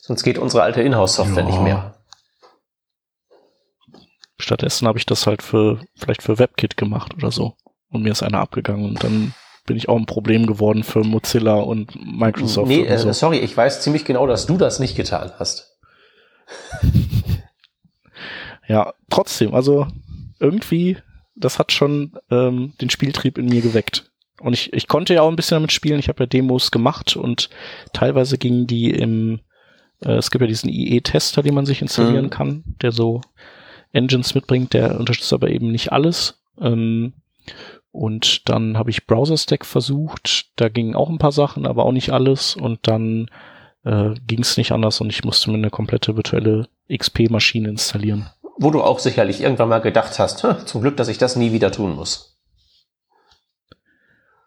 sonst 0.00 0.22
geht 0.22 0.38
unsere 0.38 0.62
alte 0.62 0.80
Inhouse-Software 0.80 1.42
ja. 1.42 1.50
nicht 1.50 1.60
mehr. 1.60 1.95
Stattdessen 4.38 4.86
habe 4.86 4.98
ich 4.98 5.06
das 5.06 5.26
halt 5.26 5.42
für 5.42 5.80
vielleicht 5.94 6.22
für 6.22 6.38
WebKit 6.38 6.76
gemacht 6.76 7.14
oder 7.14 7.30
so. 7.30 7.54
Und 7.90 8.02
mir 8.02 8.12
ist 8.12 8.22
einer 8.22 8.40
abgegangen 8.40 8.84
und 8.84 9.02
dann 9.02 9.32
bin 9.66 9.76
ich 9.76 9.88
auch 9.88 9.96
ein 9.96 10.06
Problem 10.06 10.46
geworden 10.46 10.84
für 10.84 11.02
Mozilla 11.02 11.54
und 11.54 11.94
Microsoft. 11.96 12.68
Nee, 12.68 12.84
äh, 12.84 12.98
so. 12.98 13.12
sorry, 13.12 13.38
ich 13.38 13.56
weiß 13.56 13.82
ziemlich 13.82 14.04
genau, 14.04 14.26
dass 14.26 14.46
du 14.46 14.56
das 14.56 14.78
nicht 14.78 14.96
getan 14.96 15.32
hast. 15.38 15.76
ja, 18.68 18.92
trotzdem, 19.10 19.54
also 19.54 19.88
irgendwie, 20.38 20.98
das 21.34 21.58
hat 21.58 21.72
schon 21.72 22.12
ähm, 22.30 22.74
den 22.80 22.90
Spieltrieb 22.90 23.38
in 23.38 23.46
mir 23.46 23.60
geweckt. 23.60 24.10
Und 24.40 24.52
ich, 24.52 24.72
ich 24.72 24.86
konnte 24.86 25.14
ja 25.14 25.22
auch 25.22 25.30
ein 25.30 25.36
bisschen 25.36 25.56
damit 25.56 25.72
spielen. 25.72 25.98
Ich 25.98 26.08
habe 26.08 26.24
ja 26.24 26.26
Demos 26.26 26.70
gemacht 26.70 27.16
und 27.16 27.48
teilweise 27.92 28.38
gingen 28.38 28.66
die 28.66 28.90
im, 28.90 29.40
äh, 30.04 30.12
es 30.12 30.30
gibt 30.30 30.42
ja 30.42 30.46
diesen 30.46 30.68
IE-Tester, 30.68 31.42
den 31.42 31.54
man 31.54 31.66
sich 31.66 31.82
installieren 31.82 32.26
mhm. 32.26 32.30
kann, 32.30 32.64
der 32.82 32.92
so 32.92 33.22
Engines 33.96 34.34
mitbringt, 34.34 34.74
der 34.74 34.98
unterstützt 34.98 35.32
aber 35.32 35.48
eben 35.48 35.72
nicht 35.72 35.92
alles. 35.92 36.40
Ähm, 36.60 37.14
und 37.90 38.48
dann 38.48 38.76
habe 38.76 38.90
ich 38.90 39.06
Browser 39.06 39.38
Stack 39.38 39.64
versucht. 39.64 40.50
Da 40.56 40.68
gingen 40.68 40.94
auch 40.94 41.08
ein 41.08 41.18
paar 41.18 41.32
Sachen, 41.32 41.66
aber 41.66 41.86
auch 41.86 41.92
nicht 41.92 42.10
alles. 42.10 42.54
Und 42.54 42.80
dann 42.82 43.30
äh, 43.84 44.14
ging 44.26 44.40
es 44.40 44.56
nicht 44.56 44.72
anders 44.72 45.00
und 45.00 45.10
ich 45.10 45.24
musste 45.24 45.50
mir 45.50 45.56
eine 45.56 45.70
komplette 45.70 46.16
virtuelle 46.16 46.68
XP-Maschine 46.92 47.68
installieren. 47.68 48.28
Wo 48.58 48.70
du 48.70 48.82
auch 48.82 48.98
sicherlich 48.98 49.40
irgendwann 49.40 49.68
mal 49.68 49.80
gedacht 49.80 50.18
hast, 50.18 50.46
zum 50.66 50.80
Glück, 50.82 50.96
dass 50.96 51.08
ich 51.08 51.18
das 51.18 51.36
nie 51.36 51.52
wieder 51.52 51.72
tun 51.72 51.94
muss. 51.94 52.38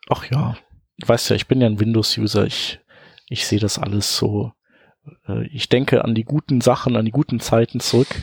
Ach 0.09 0.25
ja, 0.25 0.57
weißt 1.05 1.29
ja, 1.29 1.35
ich 1.35 1.47
bin 1.47 1.61
ja 1.61 1.67
ein 1.67 1.79
Windows-User. 1.79 2.45
Ich, 2.45 2.79
ich 3.27 3.47
sehe 3.47 3.59
das 3.59 3.79
alles 3.79 4.17
so. 4.17 4.51
Äh, 5.27 5.47
ich 5.47 5.69
denke 5.69 6.03
an 6.03 6.15
die 6.15 6.23
guten 6.23 6.61
Sachen, 6.61 6.95
an 6.95 7.05
die 7.05 7.11
guten 7.11 7.39
Zeiten 7.39 7.79
zurück. 7.79 8.15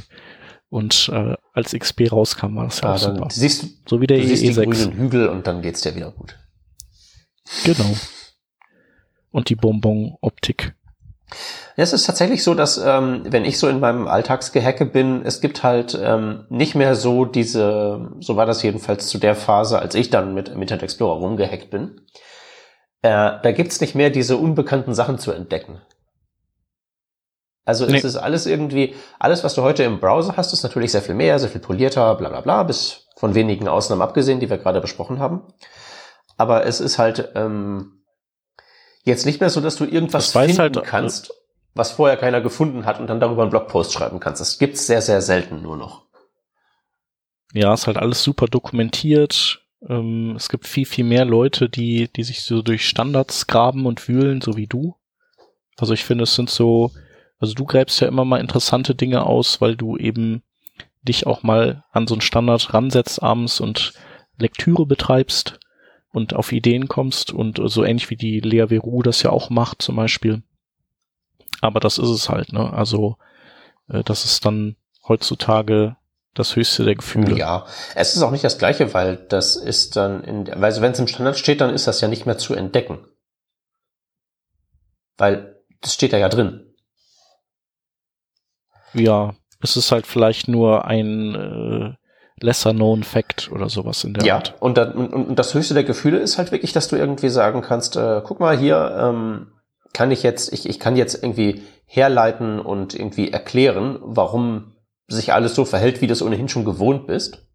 Und 0.68 1.10
äh, 1.12 1.34
als 1.52 1.72
XP 1.72 2.10
rauskam, 2.10 2.56
war 2.56 2.64
das 2.64 2.80
ja, 2.80 2.88
ja 2.88 2.94
auch 2.94 2.98
super. 2.98 3.28
Siehst 3.30 3.62
du, 3.62 3.66
so 3.86 4.00
wie 4.00 4.06
der 4.06 4.18
du 4.18 4.26
siehst 4.26 4.44
E6. 4.44 4.60
die 4.60 4.66
grünen 4.66 4.92
Hügel 4.92 5.28
und 5.28 5.46
dann 5.46 5.62
geht's 5.62 5.80
dir 5.82 5.94
wieder 5.94 6.10
gut. 6.10 6.36
Genau. 7.64 7.94
Und 9.30 9.48
die 9.48 9.54
Bonbon-Optik. 9.54 10.74
Es 11.76 11.92
ist 11.92 12.06
tatsächlich 12.06 12.42
so, 12.42 12.54
dass 12.54 12.78
ähm, 12.78 13.22
wenn 13.26 13.44
ich 13.44 13.58
so 13.58 13.68
in 13.68 13.80
meinem 13.80 14.08
Alltagsgehacke 14.08 14.86
bin, 14.86 15.22
es 15.24 15.40
gibt 15.40 15.62
halt 15.62 15.98
ähm, 16.00 16.46
nicht 16.48 16.74
mehr 16.74 16.94
so 16.94 17.24
diese, 17.24 18.12
so 18.20 18.36
war 18.36 18.46
das 18.46 18.62
jedenfalls 18.62 19.08
zu 19.08 19.18
der 19.18 19.34
Phase, 19.34 19.78
als 19.78 19.94
ich 19.94 20.08
dann 20.08 20.34
mit 20.34 20.48
Internet 20.48 20.82
Explorer 20.84 21.18
rumgehackt 21.18 21.70
bin. 21.70 22.00
Äh, 23.02 23.38
da 23.42 23.52
gibt's 23.52 23.80
nicht 23.80 23.94
mehr 23.94 24.10
diese 24.10 24.36
unbekannten 24.36 24.94
Sachen 24.94 25.18
zu 25.18 25.32
entdecken. 25.32 25.80
Also 27.66 27.84
nee. 27.84 27.98
es 27.98 28.04
ist 28.04 28.16
alles 28.16 28.46
irgendwie, 28.46 28.94
alles, 29.18 29.42
was 29.42 29.54
du 29.54 29.62
heute 29.62 29.82
im 29.82 29.98
Browser 29.98 30.36
hast, 30.36 30.52
ist 30.52 30.62
natürlich 30.62 30.92
sehr 30.92 31.02
viel 31.02 31.16
mehr, 31.16 31.38
sehr 31.40 31.48
viel 31.48 31.60
polierter, 31.60 32.14
bla 32.14 32.28
bla 32.28 32.40
bla, 32.40 32.62
bis 32.62 33.08
von 33.16 33.34
wenigen 33.34 33.66
Ausnahmen 33.66 34.02
abgesehen, 34.02 34.38
die 34.38 34.48
wir 34.48 34.58
gerade 34.58 34.80
besprochen 34.80 35.18
haben. 35.18 35.42
Aber 36.36 36.64
es 36.64 36.80
ist 36.80 36.98
halt 36.98 37.32
ähm, 37.34 38.04
jetzt 39.02 39.26
nicht 39.26 39.40
mehr 39.40 39.50
so, 39.50 39.60
dass 39.60 39.74
du 39.74 39.84
irgendwas 39.84 40.32
finden 40.32 40.58
halt, 40.58 40.76
äh, 40.76 40.82
kannst, 40.82 41.34
was 41.74 41.90
vorher 41.90 42.16
keiner 42.16 42.40
gefunden 42.40 42.86
hat 42.86 43.00
und 43.00 43.08
dann 43.08 43.18
darüber 43.18 43.42
einen 43.42 43.50
Blogpost 43.50 43.92
schreiben 43.92 44.20
kannst. 44.20 44.40
Das 44.40 44.58
gibt's 44.58 44.86
sehr, 44.86 45.02
sehr 45.02 45.20
selten 45.20 45.60
nur 45.60 45.76
noch. 45.76 46.06
Ja, 47.52 47.74
ist 47.74 47.88
halt 47.88 47.96
alles 47.96 48.22
super 48.22 48.46
dokumentiert. 48.46 49.66
Ähm, 49.88 50.34
es 50.36 50.48
gibt 50.48 50.68
viel, 50.68 50.86
viel 50.86 51.04
mehr 51.04 51.24
Leute, 51.24 51.68
die, 51.68 52.08
die 52.12 52.22
sich 52.22 52.42
so 52.42 52.62
durch 52.62 52.86
Standards 52.86 53.48
graben 53.48 53.86
und 53.86 54.06
wühlen, 54.06 54.40
so 54.40 54.56
wie 54.56 54.68
du. 54.68 54.94
Also 55.78 55.94
ich 55.94 56.04
finde, 56.04 56.24
es 56.24 56.34
sind 56.36 56.48
so, 56.48 56.92
also 57.38 57.54
du 57.54 57.64
gräbst 57.64 58.00
ja 58.00 58.08
immer 58.08 58.24
mal 58.24 58.40
interessante 58.40 58.94
Dinge 58.94 59.24
aus, 59.24 59.60
weil 59.60 59.76
du 59.76 59.96
eben 59.96 60.42
dich 61.02 61.26
auch 61.26 61.42
mal 61.42 61.84
an 61.92 62.06
so 62.06 62.14
einen 62.14 62.20
Standard 62.20 62.72
ransetzt 62.72 63.22
abends 63.22 63.60
und 63.60 63.92
Lektüre 64.38 64.86
betreibst 64.86 65.60
und 66.12 66.34
auf 66.34 66.52
Ideen 66.52 66.88
kommst 66.88 67.32
und 67.32 67.60
so 67.64 67.84
ähnlich 67.84 68.10
wie 68.10 68.16
die 68.16 68.40
Lea 68.40 68.66
Veru 68.68 69.02
das 69.02 69.22
ja 69.22 69.30
auch 69.30 69.50
macht 69.50 69.82
zum 69.82 69.96
Beispiel. 69.96 70.42
Aber 71.60 71.80
das 71.80 71.98
ist 71.98 72.08
es 72.08 72.28
halt, 72.28 72.52
ne? 72.52 72.72
Also 72.72 73.16
äh, 73.88 74.02
das 74.02 74.24
ist 74.24 74.44
dann 74.44 74.76
heutzutage 75.06 75.96
das 76.34 76.56
höchste 76.56 76.84
der 76.84 76.96
Gefühle. 76.96 77.36
Ja, 77.36 77.66
es 77.94 78.14
ist 78.14 78.22
auch 78.22 78.30
nicht 78.30 78.44
das 78.44 78.58
gleiche, 78.58 78.92
weil 78.92 79.16
das 79.16 79.56
ist 79.56 79.96
dann 79.96 80.22
in, 80.22 80.46
weil 80.54 80.78
wenn 80.80 80.92
es 80.92 80.98
im 80.98 81.06
Standard 81.06 81.38
steht, 81.38 81.60
dann 81.60 81.72
ist 81.72 81.86
das 81.86 82.00
ja 82.00 82.08
nicht 82.08 82.26
mehr 82.26 82.36
zu 82.36 82.54
entdecken. 82.54 83.06
Weil 85.16 85.62
das 85.80 85.94
steht 85.94 86.12
da 86.12 86.18
ja 86.18 86.28
drin 86.28 86.65
ja, 88.96 89.34
es 89.60 89.76
ist 89.76 89.92
halt 89.92 90.06
vielleicht 90.06 90.48
nur 90.48 90.84
ein 90.84 91.34
äh, 91.34 92.44
lesser 92.44 92.72
known 92.72 93.02
fact 93.02 93.50
oder 93.50 93.68
sowas 93.68 94.04
in 94.04 94.14
der 94.14 94.24
ja, 94.24 94.36
Art. 94.36 94.48
Ja, 94.48 94.54
und, 94.60 94.78
und, 94.78 95.12
und 95.12 95.38
das 95.38 95.54
höchste 95.54 95.74
der 95.74 95.84
Gefühle 95.84 96.18
ist 96.18 96.38
halt 96.38 96.52
wirklich, 96.52 96.72
dass 96.72 96.88
du 96.88 96.96
irgendwie 96.96 97.28
sagen 97.28 97.62
kannst, 97.62 97.96
äh, 97.96 98.20
guck 98.24 98.40
mal 98.40 98.56
hier, 98.56 98.96
ähm, 99.00 99.52
kann 99.92 100.10
ich 100.10 100.22
jetzt, 100.22 100.52
ich, 100.52 100.68
ich 100.68 100.78
kann 100.78 100.96
jetzt 100.96 101.22
irgendwie 101.22 101.62
herleiten 101.86 102.60
und 102.60 102.94
irgendwie 102.94 103.30
erklären, 103.30 103.98
warum 104.02 104.72
sich 105.08 105.32
alles 105.32 105.54
so 105.54 105.64
verhält, 105.64 106.00
wie 106.00 106.06
du 106.06 106.12
es 106.12 106.22
ohnehin 106.22 106.48
schon 106.48 106.64
gewohnt 106.64 107.06
bist. 107.06 107.46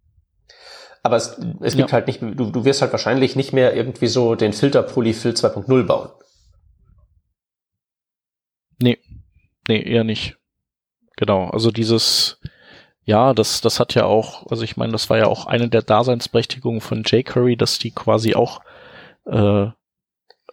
Aber 1.04 1.18
es, 1.18 1.40
es 1.62 1.76
gibt 1.76 1.90
ja. 1.90 1.94
halt 1.94 2.08
nicht, 2.08 2.22
du, 2.22 2.52
du 2.52 2.66
wirst 2.66 2.82
halt 2.82 2.92
wahrscheinlich 2.92 3.36
nicht 3.36 3.54
mehr 3.54 3.76
irgendwie 3.76 4.08
so 4.08 4.36
den 4.36 4.54
Filter 4.54 4.84
Polyfill 4.84 5.34
2.0 5.34 5.84
bauen. 5.84 6.10
Nee. 8.80 9.00
Nee, 9.68 9.82
eher 9.82 10.04
nicht. 10.04 10.38
Genau, 11.18 11.50
also 11.50 11.72
dieses, 11.72 12.40
ja, 13.04 13.34
das, 13.34 13.62
das 13.62 13.80
hat 13.80 13.96
ja 13.96 14.06
auch, 14.06 14.48
also 14.48 14.64
ich 14.64 14.78
meine, 14.78 14.92
das 14.92 15.10
war 15.10 15.18
ja 15.18 15.28
auch 15.28 15.46
eine 15.46 15.70
der 15.70 15.82
Daseinsberechtigungen 15.82 16.82
von 16.82 17.04
jQuery, 17.04 17.58
dass 17.58 17.80
die 17.80 17.92
quasi 17.92 18.36
auch 18.36 18.62
äh, 19.26 19.64
äh, 19.66 19.72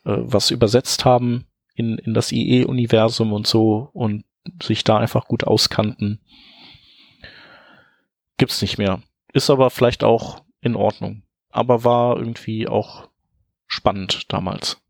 was 0.04 0.50
übersetzt 0.50 1.04
haben 1.04 1.46
in, 1.74 1.98
in 1.98 2.14
das 2.14 2.32
IE-Universum 2.32 3.32
und 3.32 3.46
so 3.46 3.90
und 3.92 4.24
sich 4.62 4.84
da 4.84 4.98
einfach 4.98 5.26
gut 5.26 5.44
auskannten. 5.44 6.20
Gibt's 8.38 8.62
nicht 8.62 8.78
mehr. 8.78 9.02
Ist 9.32 9.50
aber 9.50 9.70
vielleicht 9.70 10.04
auch 10.04 10.42
in 10.60 10.76
Ordnung. 10.76 11.22
Aber 11.50 11.84
war 11.84 12.16
irgendwie 12.16 12.68
auch 12.68 13.08
spannend 13.66 14.32
damals. 14.32 14.80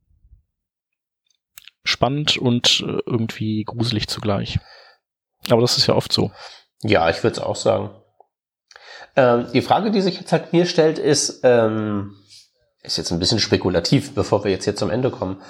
Spannend 1.82 2.36
und 2.36 2.84
äh, 2.86 3.00
irgendwie 3.06 3.64
gruselig 3.64 4.08
zugleich. 4.08 4.58
Aber 5.50 5.60
das 5.60 5.78
ist 5.78 5.86
ja 5.86 5.94
oft 5.94 6.12
so. 6.12 6.30
Ja, 6.82 7.08
ich 7.10 7.22
würde 7.22 7.36
es 7.36 7.42
auch 7.42 7.56
sagen. 7.56 7.90
Ähm, 9.16 9.46
die 9.52 9.62
Frage, 9.62 9.90
die 9.90 10.00
sich 10.00 10.18
jetzt 10.18 10.32
halt 10.32 10.52
mir 10.52 10.66
stellt, 10.66 10.98
ist, 10.98 11.40
ähm, 11.42 12.14
ist 12.82 12.98
jetzt 12.98 13.10
ein 13.10 13.18
bisschen 13.18 13.40
spekulativ, 13.40 14.14
bevor 14.14 14.44
wir 14.44 14.50
jetzt 14.50 14.64
hier 14.64 14.76
zum 14.76 14.90
Ende 14.90 15.10
kommen. 15.10 15.42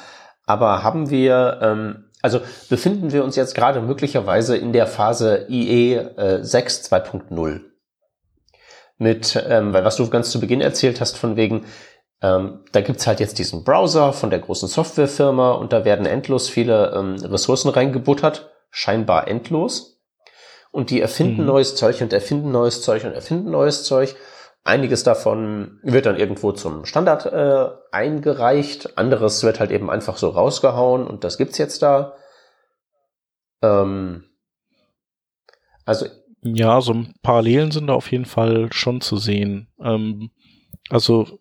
Aber 0.47 0.83
haben 0.83 1.11
wir, 1.11 1.59
ähm, 1.63 2.11
also 2.23 2.41
befinden 2.69 3.13
wir 3.13 3.25
uns 3.25 3.37
jetzt 3.37 3.55
gerade 3.55 3.81
möglicherweise 3.81 4.57
in 4.57 4.73
der 4.73 4.87
Phase 4.87 5.47
IE 5.49 5.95
äh, 5.95 6.43
6 6.43 6.91
2.0? 6.91 7.61
Mit, 8.97 9.45
ähm, 9.49 9.73
weil 9.73 9.85
was 9.85 9.97
du 9.97 10.09
ganz 10.09 10.31
zu 10.31 10.41
Beginn 10.41 10.61
erzählt 10.61 11.01
hast, 11.01 11.17
von 11.19 11.37
wegen, 11.37 11.67
Ähm, 12.21 12.65
da 12.73 12.81
gibt's 12.81 13.07
halt 13.07 13.21
jetzt 13.21 13.39
diesen 13.39 13.63
Browser 13.63 14.13
von 14.13 14.31
der 14.31 14.41
großen 14.41 14.67
Softwarefirma 14.67 15.53
und 15.53 15.73
da 15.73 15.85
werden 15.85 16.05
endlos 16.05 16.49
viele 16.49 16.93
ähm, 16.93 17.15
Ressourcen 17.25 17.69
reingebuttert, 17.69 18.51
scheinbar 18.71 19.29
endlos. 19.29 20.01
Und 20.71 20.91
die 20.91 21.01
erfinden 21.01 21.43
mhm. 21.43 21.47
neues 21.47 21.77
Zeug 21.77 22.01
und 22.03 22.13
erfinden 22.13 22.51
neues 22.51 22.83
Zeug 22.83 23.05
und 23.05 23.13
erfinden 23.13 23.51
neues 23.51 23.85
Zeug. 23.85 24.17
Einiges 24.65 25.03
davon 25.03 25.81
wird 25.83 26.05
dann 26.07 26.19
irgendwo 26.19 26.53
zum 26.53 26.85
Standard 26.85 27.25
äh, 27.27 27.71
eingereicht, 27.91 28.99
anderes 28.99 29.43
wird 29.43 29.61
halt 29.61 29.71
eben 29.71 29.89
einfach 29.89 30.19
so 30.19 30.29
rausgehauen 30.29 31.07
und 31.07 31.25
das 31.25 31.39
gibt's 31.39 31.57
jetzt 31.57 31.81
da. 31.81 32.17
Ähm, 33.63 34.25
also 35.87 36.07
ja, 36.43 36.81
so 36.81 37.05
Parallelen 37.23 37.71
sind 37.71 37.87
da 37.89 37.95
auf 37.95 38.13
jeden 38.13 38.27
Fall 38.27 38.73
schon 38.73 39.01
zu 39.01 39.17
sehen. 39.17 39.69
Ähm, 39.81 40.31
also 40.91 41.41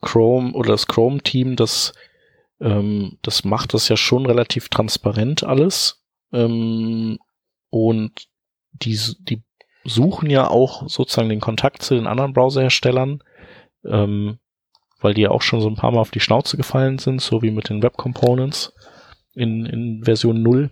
Chrome 0.00 0.52
oder 0.52 0.72
das 0.72 0.86
Chrome-Team, 0.86 1.56
das, 1.56 1.92
ähm, 2.60 3.18
das 3.22 3.44
macht 3.44 3.74
das 3.74 3.88
ja 3.88 3.96
schon 3.96 4.26
relativ 4.26 4.68
transparent 4.68 5.44
alles. 5.44 5.97
Ähm, 6.32 7.18
und 7.70 8.28
die, 8.72 8.98
die 9.20 9.42
suchen 9.84 10.30
ja 10.30 10.48
auch 10.48 10.88
sozusagen 10.88 11.28
den 11.28 11.40
Kontakt 11.40 11.82
zu 11.82 11.94
den 11.94 12.06
anderen 12.06 12.32
Browserherstellern, 12.32 13.22
ähm, 13.84 14.38
weil 15.00 15.14
die 15.14 15.22
ja 15.22 15.30
auch 15.30 15.42
schon 15.42 15.60
so 15.60 15.68
ein 15.68 15.76
paar 15.76 15.92
Mal 15.92 16.00
auf 16.00 16.10
die 16.10 16.20
Schnauze 16.20 16.56
gefallen 16.56 16.98
sind, 16.98 17.20
so 17.20 17.42
wie 17.42 17.50
mit 17.50 17.68
den 17.68 17.82
Web 17.82 17.96
Components 17.96 18.72
in, 19.34 19.66
in 19.66 20.04
Version 20.04 20.42
0. 20.42 20.70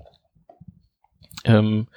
Ähm, 1.44 1.88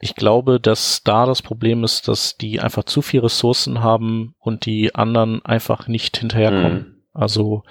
ich 0.00 0.14
glaube, 0.14 0.60
dass 0.60 1.02
da 1.02 1.26
das 1.26 1.42
Problem 1.42 1.82
ist, 1.82 2.06
dass 2.06 2.36
die 2.36 2.60
einfach 2.60 2.84
zu 2.84 3.02
viel 3.02 3.20
Ressourcen 3.20 3.82
haben 3.82 4.34
und 4.38 4.64
die 4.64 4.94
anderen 4.94 5.44
einfach 5.44 5.88
nicht 5.88 6.16
hinterherkommen. 6.18 6.78
Mhm. 6.78 7.02
Also 7.12 7.64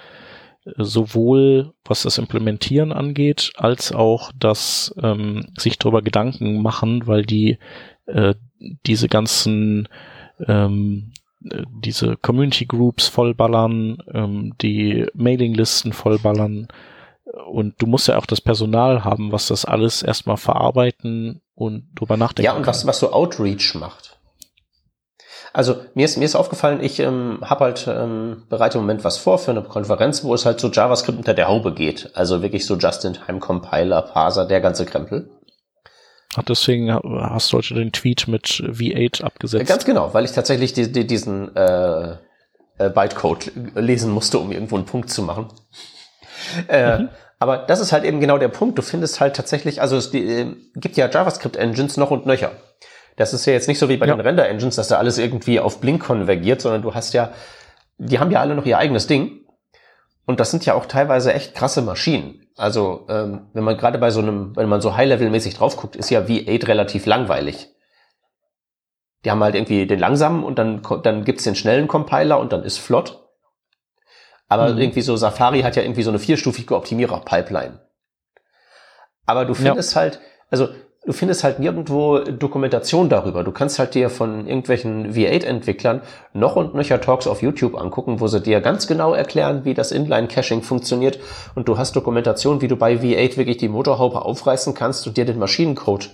sowohl 0.76 1.72
was 1.84 2.02
das 2.02 2.18
Implementieren 2.18 2.92
angeht, 2.92 3.52
als 3.56 3.92
auch 3.92 4.32
das 4.38 4.94
ähm, 5.02 5.46
sich 5.56 5.78
darüber 5.78 6.02
Gedanken 6.02 6.60
machen, 6.62 7.06
weil 7.06 7.24
die 7.24 7.58
äh, 8.06 8.34
diese 8.86 9.08
ganzen 9.08 9.88
ähm, 10.46 11.12
äh, 11.50 11.62
diese 11.70 12.16
Community 12.16 12.66
Groups 12.66 13.08
vollballern, 13.08 13.98
ähm, 14.12 14.54
die 14.60 15.06
Mailinglisten 15.14 15.92
vollballern 15.92 16.68
und 17.46 17.74
du 17.78 17.86
musst 17.86 18.08
ja 18.08 18.18
auch 18.18 18.26
das 18.26 18.40
Personal 18.40 19.04
haben, 19.04 19.32
was 19.32 19.48
das 19.48 19.64
alles 19.64 20.02
erstmal 20.02 20.36
verarbeiten 20.36 21.40
und 21.54 21.88
drüber 21.94 22.16
nachdenken. 22.16 22.46
Ja, 22.46 22.56
und 22.56 22.66
was, 22.66 22.86
was 22.86 23.00
so 23.00 23.12
Outreach 23.12 23.74
macht. 23.74 24.17
Also 25.52 25.76
mir 25.94 26.04
ist, 26.04 26.16
mir 26.16 26.24
ist 26.24 26.36
aufgefallen, 26.36 26.82
ich 26.82 27.00
ähm, 27.00 27.38
habe 27.42 27.64
halt 27.64 27.86
ähm, 27.88 28.44
bereite 28.48 28.78
im 28.78 28.84
Moment 28.84 29.04
was 29.04 29.18
vor 29.18 29.38
für 29.38 29.50
eine 29.50 29.62
Konferenz, 29.62 30.24
wo 30.24 30.34
es 30.34 30.44
halt 30.44 30.60
so 30.60 30.68
JavaScript 30.68 31.18
unter 31.18 31.34
der 31.34 31.48
Haube 31.48 31.72
geht. 31.72 32.10
Also 32.14 32.42
wirklich 32.42 32.66
so 32.66 32.76
Just-in-Time-Compiler, 32.76 34.02
Parser, 34.02 34.46
der 34.46 34.60
ganze 34.60 34.84
Krempel. 34.84 35.30
Ach, 36.36 36.42
deswegen 36.42 36.92
hast 36.92 37.52
du 37.52 37.56
heute 37.56 37.74
den 37.74 37.92
Tweet 37.92 38.28
mit 38.28 38.46
V8 38.46 39.22
abgesetzt. 39.22 39.66
Ganz 39.66 39.84
genau, 39.84 40.12
weil 40.12 40.24
ich 40.24 40.32
tatsächlich 40.32 40.74
die, 40.74 40.92
die, 40.92 41.06
diesen 41.06 41.56
äh, 41.56 42.16
äh, 42.78 42.90
Bytecode 42.90 43.50
lesen 43.74 44.10
musste, 44.10 44.38
um 44.38 44.52
irgendwo 44.52 44.76
einen 44.76 44.84
Punkt 44.84 45.10
zu 45.10 45.22
machen. 45.22 45.48
Äh, 46.68 46.98
mhm. 46.98 47.08
Aber 47.40 47.58
das 47.58 47.80
ist 47.80 47.92
halt 47.92 48.04
eben 48.04 48.20
genau 48.20 48.38
der 48.38 48.48
Punkt. 48.48 48.78
Du 48.78 48.82
findest 48.82 49.20
halt 49.20 49.36
tatsächlich, 49.36 49.80
also 49.80 49.96
es 49.96 50.12
äh, 50.14 50.54
gibt 50.76 50.96
ja 50.96 51.08
JavaScript-Engines 51.08 51.96
noch 51.96 52.10
und 52.10 52.26
nöcher. 52.26 52.52
Das 53.18 53.34
ist 53.34 53.44
ja 53.46 53.52
jetzt 53.52 53.66
nicht 53.66 53.80
so 53.80 53.88
wie 53.88 53.96
bei 53.96 54.06
ja. 54.06 54.14
den 54.14 54.20
Render-Engines, 54.20 54.76
dass 54.76 54.88
da 54.88 54.98
alles 54.98 55.18
irgendwie 55.18 55.58
auf 55.58 55.80
Blink 55.80 56.04
konvergiert, 56.04 56.60
sondern 56.60 56.82
du 56.82 56.94
hast 56.94 57.12
ja, 57.14 57.32
die 57.98 58.20
haben 58.20 58.30
ja 58.30 58.40
alle 58.40 58.54
noch 58.54 58.64
ihr 58.64 58.78
eigenes 58.78 59.08
Ding. 59.08 59.44
Und 60.24 60.38
das 60.38 60.52
sind 60.52 60.64
ja 60.66 60.74
auch 60.74 60.86
teilweise 60.86 61.34
echt 61.34 61.54
krasse 61.54 61.82
Maschinen. 61.82 62.46
Also 62.56 63.06
ähm, 63.08 63.48
wenn 63.54 63.64
man 63.64 63.76
gerade 63.76 63.98
bei 63.98 64.10
so 64.10 64.20
einem, 64.20 64.54
wenn 64.54 64.68
man 64.68 64.80
so 64.80 64.96
High-Level-mäßig 64.96 65.54
drauf 65.56 65.76
guckt, 65.76 65.96
ist 65.96 66.10
ja 66.10 66.20
V8 66.20 66.68
relativ 66.68 67.06
langweilig. 67.06 67.74
Die 69.24 69.32
haben 69.32 69.42
halt 69.42 69.56
irgendwie 69.56 69.86
den 69.86 69.98
langsamen 69.98 70.44
und 70.44 70.60
dann, 70.60 70.82
dann 71.02 71.24
gibt's 71.24 71.42
den 71.42 71.56
schnellen 71.56 71.88
Compiler 71.88 72.38
und 72.38 72.52
dann 72.52 72.62
ist 72.62 72.78
flott. 72.78 73.24
Aber 74.46 74.68
mhm. 74.72 74.78
irgendwie 74.78 75.02
so 75.02 75.16
Safari 75.16 75.62
hat 75.62 75.74
ja 75.74 75.82
irgendwie 75.82 76.04
so 76.04 76.10
eine 76.10 76.20
vierstufige 76.20 76.76
Optimierer-Pipeline. 76.76 77.80
Aber 79.26 79.44
du 79.44 79.54
findest 79.54 79.94
ja. 79.94 80.02
halt, 80.02 80.20
also 80.50 80.68
du 81.08 81.14
findest 81.14 81.42
halt 81.42 81.58
nirgendwo 81.58 82.18
Dokumentation 82.18 83.08
darüber. 83.08 83.42
Du 83.42 83.50
kannst 83.50 83.78
halt 83.78 83.94
dir 83.94 84.10
von 84.10 84.46
irgendwelchen 84.46 85.14
V8-Entwicklern 85.14 86.02
noch 86.34 86.54
und 86.54 86.74
nöcher 86.74 87.00
Talks 87.00 87.26
auf 87.26 87.40
YouTube 87.40 87.80
angucken, 87.80 88.20
wo 88.20 88.26
sie 88.26 88.42
dir 88.42 88.60
ganz 88.60 88.86
genau 88.86 89.14
erklären, 89.14 89.64
wie 89.64 89.72
das 89.72 89.90
Inline-Caching 89.90 90.60
funktioniert. 90.60 91.18
Und 91.54 91.66
du 91.66 91.78
hast 91.78 91.96
Dokumentation, 91.96 92.60
wie 92.60 92.68
du 92.68 92.76
bei 92.76 92.96
V8 92.96 93.38
wirklich 93.38 93.56
die 93.56 93.70
Motorhaube 93.70 94.20
aufreißen 94.20 94.74
kannst 94.74 95.06
und 95.06 95.16
dir 95.16 95.24
den 95.24 95.38
Maschinencode, 95.38 96.10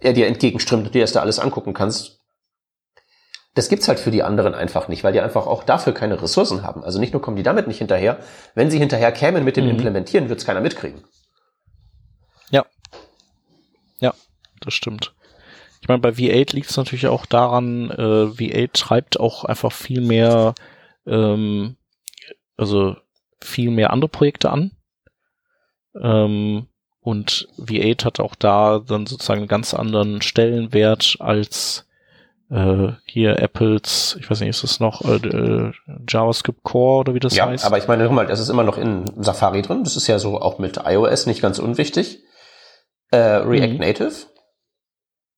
er 0.00 0.14
dir 0.14 0.26
entgegenströmt 0.26 0.86
und 0.86 0.94
dir 0.94 1.02
das 1.02 1.12
da 1.12 1.20
alles 1.20 1.38
angucken 1.38 1.74
kannst. 1.74 2.20
Das 3.54 3.68
gibt's 3.68 3.88
halt 3.88 4.00
für 4.00 4.10
die 4.10 4.22
anderen 4.22 4.54
einfach 4.54 4.88
nicht, 4.88 5.04
weil 5.04 5.12
die 5.12 5.20
einfach 5.20 5.46
auch 5.46 5.64
dafür 5.64 5.92
keine 5.92 6.22
Ressourcen 6.22 6.62
haben. 6.62 6.82
Also 6.82 6.98
nicht 6.98 7.12
nur 7.12 7.20
kommen 7.20 7.36
die 7.36 7.42
damit 7.42 7.68
nicht 7.68 7.78
hinterher, 7.78 8.16
wenn 8.54 8.70
sie 8.70 8.78
hinterher 8.78 9.12
kämen 9.12 9.44
mit 9.44 9.58
dem 9.58 9.64
mhm. 9.64 9.72
Implementieren, 9.72 10.30
wird's 10.30 10.46
keiner 10.46 10.62
mitkriegen. 10.62 11.04
Ja. 12.48 12.64
Ja, 14.00 14.14
das 14.60 14.74
stimmt. 14.74 15.14
Ich 15.80 15.88
meine, 15.88 16.00
bei 16.00 16.10
V8 16.10 16.54
liegt 16.54 16.70
es 16.70 16.76
natürlich 16.76 17.06
auch 17.08 17.26
daran, 17.26 17.90
äh, 17.90 18.26
V8 18.26 18.76
schreibt 18.76 19.18
auch 19.18 19.44
einfach 19.44 19.72
viel 19.72 20.02
mehr, 20.02 20.54
ähm, 21.06 21.76
also 22.56 22.96
viel 23.40 23.70
mehr 23.70 23.90
andere 23.90 24.10
Projekte 24.10 24.50
an. 24.50 24.72
Ähm, 26.00 26.66
und 27.00 27.48
V8 27.58 28.04
hat 28.04 28.20
auch 28.20 28.34
da 28.34 28.80
dann 28.86 29.06
sozusagen 29.06 29.40
einen 29.40 29.48
ganz 29.48 29.72
anderen 29.72 30.20
Stellenwert 30.20 31.16
als 31.18 31.86
äh, 32.50 32.92
hier 33.06 33.38
Apples, 33.38 34.16
ich 34.20 34.30
weiß 34.30 34.40
nicht, 34.40 34.50
ist 34.50 34.62
das 34.62 34.80
noch 34.80 35.02
äh, 35.02 35.14
äh, 35.14 35.72
JavaScript 36.08 36.62
Core 36.62 37.00
oder 37.00 37.14
wie 37.14 37.20
das 37.20 37.36
ja, 37.36 37.46
heißt? 37.46 37.64
Ja, 37.64 37.68
aber 37.68 37.78
ich 37.78 37.88
meine, 37.88 38.08
mal, 38.10 38.26
das 38.26 38.40
ist 38.40 38.48
immer 38.50 38.64
noch 38.64 38.76
in 38.76 39.04
Safari 39.22 39.62
drin. 39.62 39.84
Das 39.84 39.96
ist 39.96 40.08
ja 40.08 40.18
so 40.18 40.40
auch 40.40 40.58
mit 40.58 40.80
iOS 40.84 41.26
nicht 41.26 41.40
ganz 41.40 41.58
unwichtig. 41.58 42.22
Äh, 43.12 43.16
React 43.16 43.74
mhm. 43.74 43.78
Native 43.78 44.12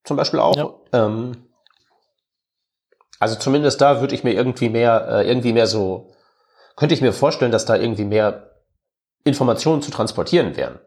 zum 0.05 0.16
Beispiel 0.16 0.41
auch. 0.41 0.57
Ja. 0.57 0.74
Ähm, 0.93 1.49
also 3.19 3.37
zumindest 3.37 3.81
da 3.81 4.01
würde 4.01 4.15
ich 4.15 4.24
mir 4.24 4.33
irgendwie 4.33 4.69
mehr, 4.69 5.07
äh, 5.09 5.29
irgendwie 5.29 5.53
mehr 5.53 5.66
so, 5.66 6.12
könnte 6.77 6.95
ich 6.95 7.01
mir 7.01 7.12
vorstellen, 7.12 7.53
dass 7.53 7.65
da 7.65 7.77
irgendwie 7.77 8.05
mehr 8.05 8.51
Informationen 9.24 9.83
zu 9.83 9.91
transportieren 9.91 10.57
wären. 10.57 10.81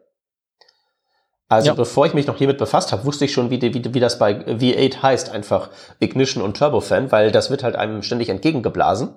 Also 1.48 1.68
ja. 1.68 1.74
bevor 1.74 2.06
ich 2.06 2.14
mich 2.14 2.26
noch 2.26 2.36
hiermit 2.36 2.58
befasst 2.58 2.92
habe, 2.92 3.04
wusste 3.04 3.24
ich 3.24 3.32
schon, 3.32 3.50
wie, 3.50 3.62
wie, 3.62 3.94
wie 3.94 4.00
das 4.00 4.18
bei 4.18 4.32
V8 4.32 5.00
heißt, 5.00 5.30
einfach 5.30 5.70
Ignition 6.00 6.42
und 6.42 6.56
Turbofan, 6.56 7.12
weil 7.12 7.30
das 7.30 7.50
wird 7.50 7.62
halt 7.62 7.76
einem 7.76 8.02
ständig 8.02 8.28
entgegengeblasen. 8.28 9.14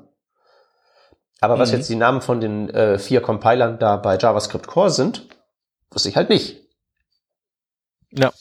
Aber 1.42 1.56
mhm. 1.56 1.60
was 1.60 1.72
jetzt 1.72 1.90
die 1.90 1.96
Namen 1.96 2.22
von 2.22 2.40
den 2.40 2.70
äh, 2.70 3.00
vier 3.00 3.22
Compilern 3.22 3.80
da 3.80 3.98
bei 3.98 4.18
JavaScript 4.18 4.68
Core 4.68 4.92
sind, 4.92 5.28
wusste 5.92 6.10
ich 6.10 6.16
halt 6.16 6.30
nicht. 6.30 6.62
Ja. 8.12 8.32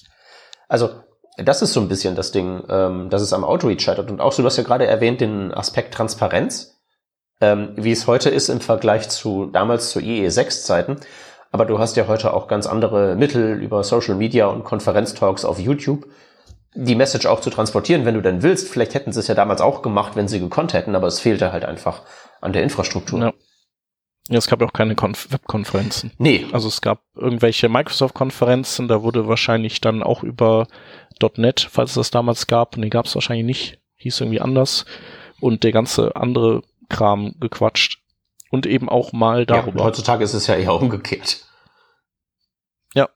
Also 0.69 1.03
das 1.39 1.63
ist 1.63 1.73
so 1.73 1.81
ein 1.81 1.89
bisschen 1.89 2.17
das 2.17 2.33
Ding, 2.33 2.63
ähm, 2.69 3.11
dass 3.11 3.23
es 3.23 3.33
am 3.33 3.45
Outreach 3.45 3.81
scheitert. 3.81 4.11
Und 4.11 4.21
auch 4.21 4.33
so, 4.33 4.43
du 4.43 4.47
hast 4.47 4.57
ja 4.57 4.65
gerade 4.65 4.87
erwähnt, 4.87 5.21
den 5.21 5.55
Aspekt 5.55 5.95
Transparenz, 5.95 6.81
ähm, 7.41 7.71
wie 7.77 7.93
es 7.93 8.07
heute 8.07 8.29
ist 8.31 8.49
im 8.49 8.61
Vergleich 8.61 9.09
zu 9.09 9.47
damals 9.47 9.91
zu 9.91 10.01
IE6-Zeiten. 10.01 10.97
Aber 11.51 11.65
du 11.65 11.79
hast 11.79 11.97
ja 11.97 12.09
heute 12.09 12.35
auch 12.35 12.49
ganz 12.49 12.67
andere 12.67 13.17
Mittel 13.17 13.63
über 13.63 13.83
Social 13.85 14.17
Media 14.17 14.47
und 14.47 14.65
Konferenztalks 14.65 15.45
auf 15.45 15.59
YouTube, 15.59 16.07
die 16.75 16.95
Message 16.95 17.27
auch 17.27 17.41
zu 17.41 17.51
transportieren, 17.51 18.05
wenn 18.05 18.15
du 18.15 18.21
denn 18.21 18.43
willst. 18.43 18.69
Vielleicht 18.69 18.95
hätten 18.95 19.13
sie 19.13 19.21
es 19.21 19.29
ja 19.29 19.35
damals 19.35 19.61
auch 19.61 19.81
gemacht, 19.81 20.17
wenn 20.17 20.29
sie 20.29 20.41
gekonnt 20.41 20.75
hätten, 20.75 20.95
aber 20.95 21.07
es 21.07 21.21
fehlte 21.21 21.53
halt 21.53 21.65
einfach 21.65 22.03
an 22.41 22.53
der 22.53 22.63
Infrastruktur. 22.63 23.21
Ja. 23.21 23.33
Ja, 24.31 24.37
es 24.37 24.47
gab 24.47 24.61
ja 24.61 24.67
auch 24.67 24.75
keine 24.75 24.95
Konf 24.95 25.29
Webkonferenzen. 25.31 26.13
Nee. 26.19 26.47
Also 26.53 26.69
es 26.69 26.83
gab 26.83 27.01
irgendwelche 27.15 27.71
Microsoft-Konferenzen, 27.71 28.87
da 28.87 29.03
wurde 29.03 29.27
wahrscheinlich 29.27 29.81
dann 29.81 30.03
auch 30.03 30.23
über 30.23 30.67
.NET, 31.21 31.69
falls 31.71 31.91
es 31.91 31.97
das 31.97 32.11
damals 32.11 32.47
gab, 32.47 32.77
nee, 32.77 32.89
gab 32.89 33.07
es 33.07 33.15
wahrscheinlich 33.15 33.47
nicht, 33.47 33.81
hieß 33.97 34.21
irgendwie 34.21 34.41
anders, 34.41 34.85
und 35.41 35.65
der 35.65 35.73
ganze 35.73 36.17
andere 36.17 36.63
Kram 36.89 37.35
gequatscht 37.41 38.03
und 38.51 38.67
eben 38.67 38.89
auch 38.89 39.13
mal 39.13 39.47
darüber. 39.47 39.81
Ja, 39.81 39.85
heutzutage 39.85 40.25
ist 40.25 40.35
es 40.35 40.47
ja 40.47 40.57
eher 40.57 40.75
umgekehrt. 40.75 41.45
Ja, 42.95 43.09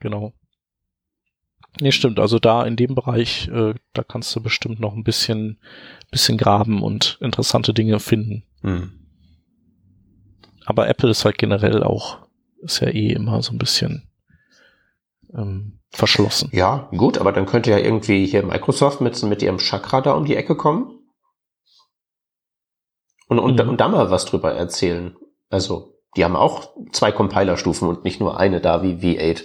genau. 0.00 0.32
Nee, 1.80 1.92
stimmt. 1.92 2.18
Also 2.18 2.38
da 2.38 2.64
in 2.64 2.76
dem 2.76 2.94
Bereich, 2.94 3.48
äh, 3.48 3.74
da 3.92 4.02
kannst 4.02 4.34
du 4.34 4.42
bestimmt 4.42 4.80
noch 4.80 4.94
ein 4.94 5.04
bisschen, 5.04 5.60
bisschen 6.10 6.36
graben 6.36 6.82
und 6.82 7.18
interessante 7.20 7.72
Dinge 7.72 8.00
finden. 8.00 8.44
Hm. 8.62 8.92
Aber 10.64 10.88
Apple 10.88 11.10
ist 11.10 11.24
halt 11.24 11.38
generell 11.38 11.82
auch, 11.82 12.26
ist 12.60 12.80
ja 12.80 12.88
eh 12.88 13.12
immer 13.12 13.42
so 13.42 13.52
ein 13.52 13.58
bisschen 13.58 14.07
ähm, 15.36 15.80
verschlossen. 15.90 16.50
Ja, 16.52 16.88
gut, 16.96 17.18
aber 17.18 17.32
dann 17.32 17.46
könnte 17.46 17.70
ja 17.70 17.78
irgendwie 17.78 18.26
hier 18.26 18.44
Microsoft 18.44 19.00
mit, 19.00 19.22
mit 19.22 19.42
ihrem 19.42 19.58
Chakra 19.58 20.00
da 20.00 20.12
um 20.12 20.24
die 20.24 20.36
Ecke 20.36 20.56
kommen 20.56 20.98
und, 23.28 23.38
und, 23.38 23.62
mhm. 23.62 23.68
und 23.68 23.80
da 23.80 23.88
mal 23.88 24.10
was 24.10 24.24
drüber 24.24 24.52
erzählen. 24.52 25.16
Also, 25.50 25.94
die 26.16 26.24
haben 26.24 26.36
auch 26.36 26.70
zwei 26.92 27.12
Compiler-Stufen 27.12 27.88
und 27.88 28.04
nicht 28.04 28.20
nur 28.20 28.38
eine 28.38 28.60
da 28.60 28.82
wie 28.82 28.94
V8. 28.94 29.44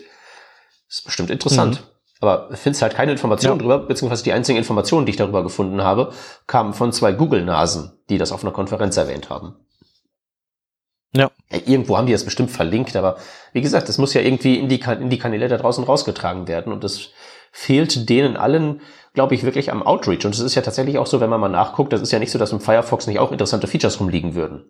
Das 0.88 1.00
ist 1.00 1.06
bestimmt 1.06 1.30
interessant. 1.30 1.82
Mhm. 1.82 1.88
Aber 2.22 2.56
findest 2.56 2.82
halt 2.82 2.96
keine 2.96 3.12
Informationen 3.12 3.60
ja. 3.60 3.62
drüber, 3.62 3.80
beziehungsweise 3.80 4.24
die 4.24 4.32
einzigen 4.32 4.58
Informationen, 4.58 5.06
die 5.06 5.10
ich 5.10 5.18
darüber 5.18 5.44
gefunden 5.44 5.84
habe, 5.84 6.14
kamen 6.48 6.74
von 6.74 6.94
zwei 6.94 7.12
Google-Nasen, 7.12 8.00
die 8.10 8.18
das 8.18 8.32
auf 8.32 8.44
einer 8.44 8.54
Konferenz 8.54 8.96
erwähnt 8.96 9.30
haben. 9.30 9.58
Ja. 11.16 11.32
ja. 11.52 11.60
Irgendwo 11.66 11.98
haben 11.98 12.08
die 12.08 12.14
das 12.14 12.26
bestimmt 12.26 12.52
verlinkt, 12.52 12.96
aber 12.96 13.18
wie 13.54 13.62
gesagt, 13.62 13.90
das 13.90 13.98
muss 13.98 14.14
ja 14.14 14.22
irgendwie 14.22 14.58
in 14.58 14.70
die, 14.70 14.80
in 14.80 15.10
die 15.10 15.20
Kanäle 15.20 15.48
da 15.48 15.58
draußen 15.58 15.84
rausgetragen 15.84 16.48
werden 16.48 16.74
und 16.74 16.84
das 16.84 17.12
fehlt 17.52 18.10
denen 18.10 18.36
allen, 18.36 18.82
glaube 19.14 19.36
ich, 19.36 19.44
wirklich 19.44 19.72
am 19.72 19.84
Outreach. 19.84 20.26
Und 20.26 20.34
es 20.34 20.40
ist 20.40 20.56
ja 20.56 20.64
tatsächlich 20.64 20.98
auch 20.98 21.06
so, 21.06 21.22
wenn 21.22 21.30
man 21.30 21.40
mal 21.40 21.50
nachguckt, 21.50 21.94
das 21.94 22.02
ist 22.02 22.12
ja 22.12 22.20
nicht 22.20 22.32
so, 22.32 22.40
dass 22.40 22.52
im 22.52 22.60
Firefox 22.60 23.06
nicht 23.06 23.20
auch 23.20 23.32
interessante 23.32 23.68
Features 23.68 24.00
rumliegen 24.00 24.34
würden. 24.34 24.66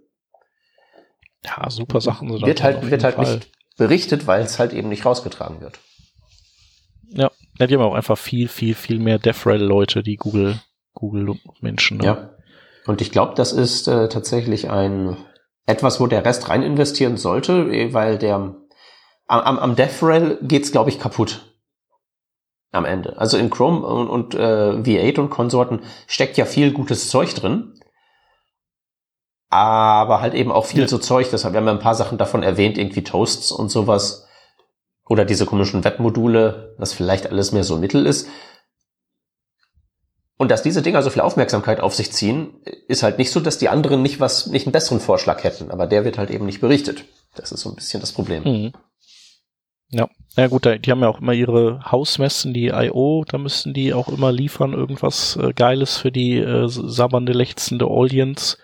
Ja, 1.45 1.70
super 1.70 2.02
Sachen. 2.02 2.30
Sind 2.30 2.45
wird 2.45 2.61
halt, 2.61 2.90
wird 2.90 3.03
halt 3.03 3.18
nicht 3.18 3.49
berichtet, 3.78 4.28
weil 4.28 4.41
es 4.41 4.60
halt 4.60 4.74
eben 4.74 4.90
nicht 4.90 5.06
rausgetragen 5.06 5.61
wird. 5.61 5.80
Ja, 7.10 7.32
ja, 7.60 7.68
die 7.68 7.76
haben 7.76 7.84
auch 7.84 7.94
einfach 7.94 8.18
viel, 8.18 8.48
viel, 8.48 8.76
viel 8.76 8.99
mehr 8.99 9.20
DevRel-Leute, 9.20 10.03
die 10.03 10.18
Google, 10.18 10.60
Google-Menschen. 10.94 11.98
Ne? 11.98 12.06
Ja. 12.06 12.30
Und 12.86 13.02
ich 13.02 13.11
glaube, 13.11 13.34
das 13.36 13.53
ist 13.53 13.88
äh, 13.88 14.10
tatsächlich 14.10 14.70
ein 14.70 15.18
etwas, 15.65 15.99
wo 15.99 16.07
der 16.07 16.26
Rest 16.26 16.49
rein 16.49 16.64
investieren 16.64 17.18
sollte, 17.18 17.69
eh, 17.72 17.94
weil 17.94 18.18
der 18.18 18.56
am, 19.27 19.57
am 19.60 19.76
DevRel 19.76 20.38
geht's, 20.41 20.72
glaube 20.72 20.90
ich, 20.90 20.99
kaputt. 20.99 21.53
Am 22.72 22.85
Ende. 22.85 23.18
Also 23.18 23.38
in 23.38 23.52
Chrome 23.52 23.85
und, 23.85 24.10
und 24.10 24.34
äh, 24.34 24.38
V8 24.38 25.19
und 25.19 25.30
Konsorten 25.30 25.81
steckt 26.07 26.38
ja 26.38 26.45
viel 26.45 26.72
gutes 26.72 27.07
Zeug 27.07 27.35
drin. 27.35 27.80
Aber 29.49 30.22
halt 30.22 30.34
eben 30.34 30.52
auch 30.52 30.65
viel 30.65 30.81
ja. 30.81 30.88
so 30.88 30.98
Zeug, 30.98 31.30
deshalb 31.31 31.53
wir 31.53 31.60
haben 31.60 31.68
ja 31.68 31.73
ein 31.73 31.80
paar 31.80 31.94
Sachen 31.94 32.18
davon 32.18 32.41
erwähnt, 32.41 32.80
irgendwie 32.80 33.03
Toasts 33.03 33.52
und 33.52 33.69
sowas 33.69 34.27
oder 35.07 35.26
diese 35.26 35.45
komischen 35.45 35.84
Webmodule, 35.84 36.73
was 36.80 36.94
vielleicht 36.94 37.27
alles 37.27 37.52
mehr 37.52 37.64
so 37.64 37.77
Mittel 37.77 38.07
ist. 38.07 38.27
Und 40.44 40.49
dass 40.49 40.61
diese 40.61 40.82
Dinger 40.82 41.02
so 41.02 41.10
viel 41.10 41.22
Aufmerksamkeit 41.22 41.80
auf 41.80 41.95
sich 41.95 42.11
ziehen, 42.11 42.49
ist 42.90 43.02
halt 43.02 43.18
nicht 43.18 43.32
so, 43.32 43.40
dass 43.40 43.60
die 43.60 43.70
anderen 43.70 44.02
nicht 44.02 44.20
was, 44.20 44.48
nicht 44.48 44.68
einen 44.68 44.74
besseren 44.74 44.99
Vorschlag 44.99 45.41
hätten, 45.45 45.72
aber 45.72 45.88
der 45.88 46.03
wird 46.03 46.18
halt 46.18 46.32
eben 46.32 46.45
nicht 46.45 46.60
berichtet. 46.60 47.06
Das 47.34 47.53
ist 47.53 47.61
so 47.61 47.70
ein 47.70 47.76
bisschen 47.76 48.02
das 48.02 48.11
Problem. 48.11 48.44
Mhm. 48.44 48.74
Ja, 49.90 50.10
ja 50.36 50.48
gut, 50.48 50.65
die 50.65 50.91
haben 50.91 50.99
ja 50.99 51.07
auch 51.07 51.22
immer 51.22 51.32
ihre 51.32 51.90
Hausmessen, 51.90 52.53
die 52.53 52.68
I.O., 52.74 53.24
da 53.26 53.38
müssen 53.38 53.74
die 53.74 53.94
auch 53.94 54.10
immer 54.10 54.34
liefern, 54.34 54.74
irgendwas 54.74 55.38
äh, 55.38 55.53
Geiles 55.53 55.95
für 55.95 56.11
die 56.11 56.40
äh, 56.40 56.68
sabbernde, 56.68 57.32
lechzende 57.32 57.86
Audience. 57.86 58.57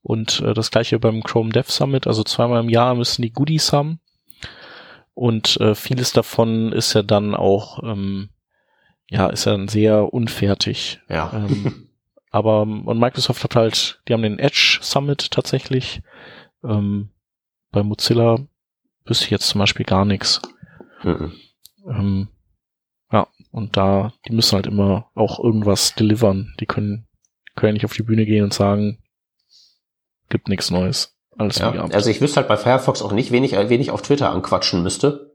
Und 0.00 0.40
äh, 0.40 0.54
das 0.54 0.70
gleiche 0.70 0.98
beim 0.98 1.22
Chrome 1.22 1.50
Dev 1.50 1.70
Summit, 1.70 2.06
also 2.06 2.24
zweimal 2.24 2.62
im 2.62 2.70
Jahr 2.70 2.94
müssen 2.94 3.20
die 3.20 3.34
Goodies 3.34 3.74
haben. 3.74 4.00
Und 5.12 5.60
äh, 5.60 5.74
vieles 5.74 6.12
davon 6.14 6.72
ist 6.72 6.94
ja 6.94 7.02
dann 7.02 7.34
auch, 7.34 7.82
ähm, 7.82 8.30
ja, 9.10 9.28
ist 9.28 9.46
ja 9.46 9.52
dann 9.52 9.68
sehr 9.68 10.12
unfertig. 10.12 11.00
Ja. 11.08 11.32
Ähm, 11.34 11.88
aber 12.30 12.62
und 12.62 12.98
Microsoft 12.98 13.42
hat 13.44 13.56
halt, 13.56 14.02
die 14.06 14.12
haben 14.12 14.22
den 14.22 14.38
Edge 14.38 14.78
Summit 14.82 15.30
tatsächlich. 15.30 16.02
Ähm, 16.62 17.10
bei 17.70 17.82
Mozilla 17.82 18.38
wüsste 19.04 19.24
ich 19.24 19.30
jetzt 19.30 19.48
zum 19.48 19.60
Beispiel 19.60 19.86
gar 19.86 20.04
nichts. 20.04 20.42
Mhm. 21.02 21.32
Ähm, 21.86 22.28
ja, 23.10 23.26
und 23.50 23.76
da, 23.76 24.12
die 24.26 24.32
müssen 24.32 24.56
halt 24.56 24.66
immer 24.66 25.10
auch 25.14 25.42
irgendwas 25.42 25.94
delivern. 25.94 26.54
Die 26.60 26.66
können, 26.66 27.06
können 27.54 27.74
nicht 27.74 27.84
auf 27.84 27.94
die 27.94 28.02
Bühne 28.02 28.26
gehen 28.26 28.44
und 28.44 28.52
sagen, 28.52 29.02
gibt 30.28 30.48
nichts 30.48 30.70
Neues. 30.70 31.14
Alles 31.38 31.58
ja, 31.58 31.70
also 31.70 32.10
ich 32.10 32.20
wüsste 32.20 32.38
halt 32.38 32.48
bei 32.48 32.56
Firefox 32.56 33.00
auch 33.00 33.12
nicht, 33.12 33.30
wen 33.30 33.44
ich, 33.44 33.52
wen 33.52 33.80
ich 33.80 33.92
auf 33.92 34.02
Twitter 34.02 34.30
anquatschen 34.30 34.82
müsste. 34.82 35.27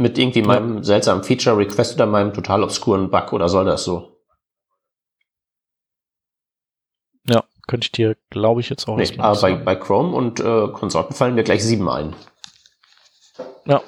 Mit 0.00 0.16
irgendwie 0.16 0.40
ja. 0.40 0.46
meinem 0.46 0.82
seltsamen 0.82 1.22
Feature-Request 1.22 1.96
oder 1.96 2.06
meinem 2.06 2.32
total 2.32 2.62
obskuren 2.62 3.10
Bug 3.10 3.34
oder 3.34 3.50
soll 3.50 3.66
das 3.66 3.84
so? 3.84 4.16
Ja, 7.28 7.44
könnte 7.68 7.84
ich 7.84 7.92
dir, 7.92 8.16
glaube 8.30 8.62
ich, 8.62 8.70
jetzt 8.70 8.88
auch 8.88 8.96
nee, 8.96 9.12
aber 9.18 9.38
bei, 9.38 9.56
bei 9.56 9.76
Chrome 9.76 10.16
und 10.16 10.40
äh, 10.40 10.68
Konsorten 10.68 11.14
fallen 11.14 11.34
mir 11.34 11.44
gleich 11.44 11.62
sieben 11.62 11.86
ein. 11.90 12.16
Ja. 13.66 13.82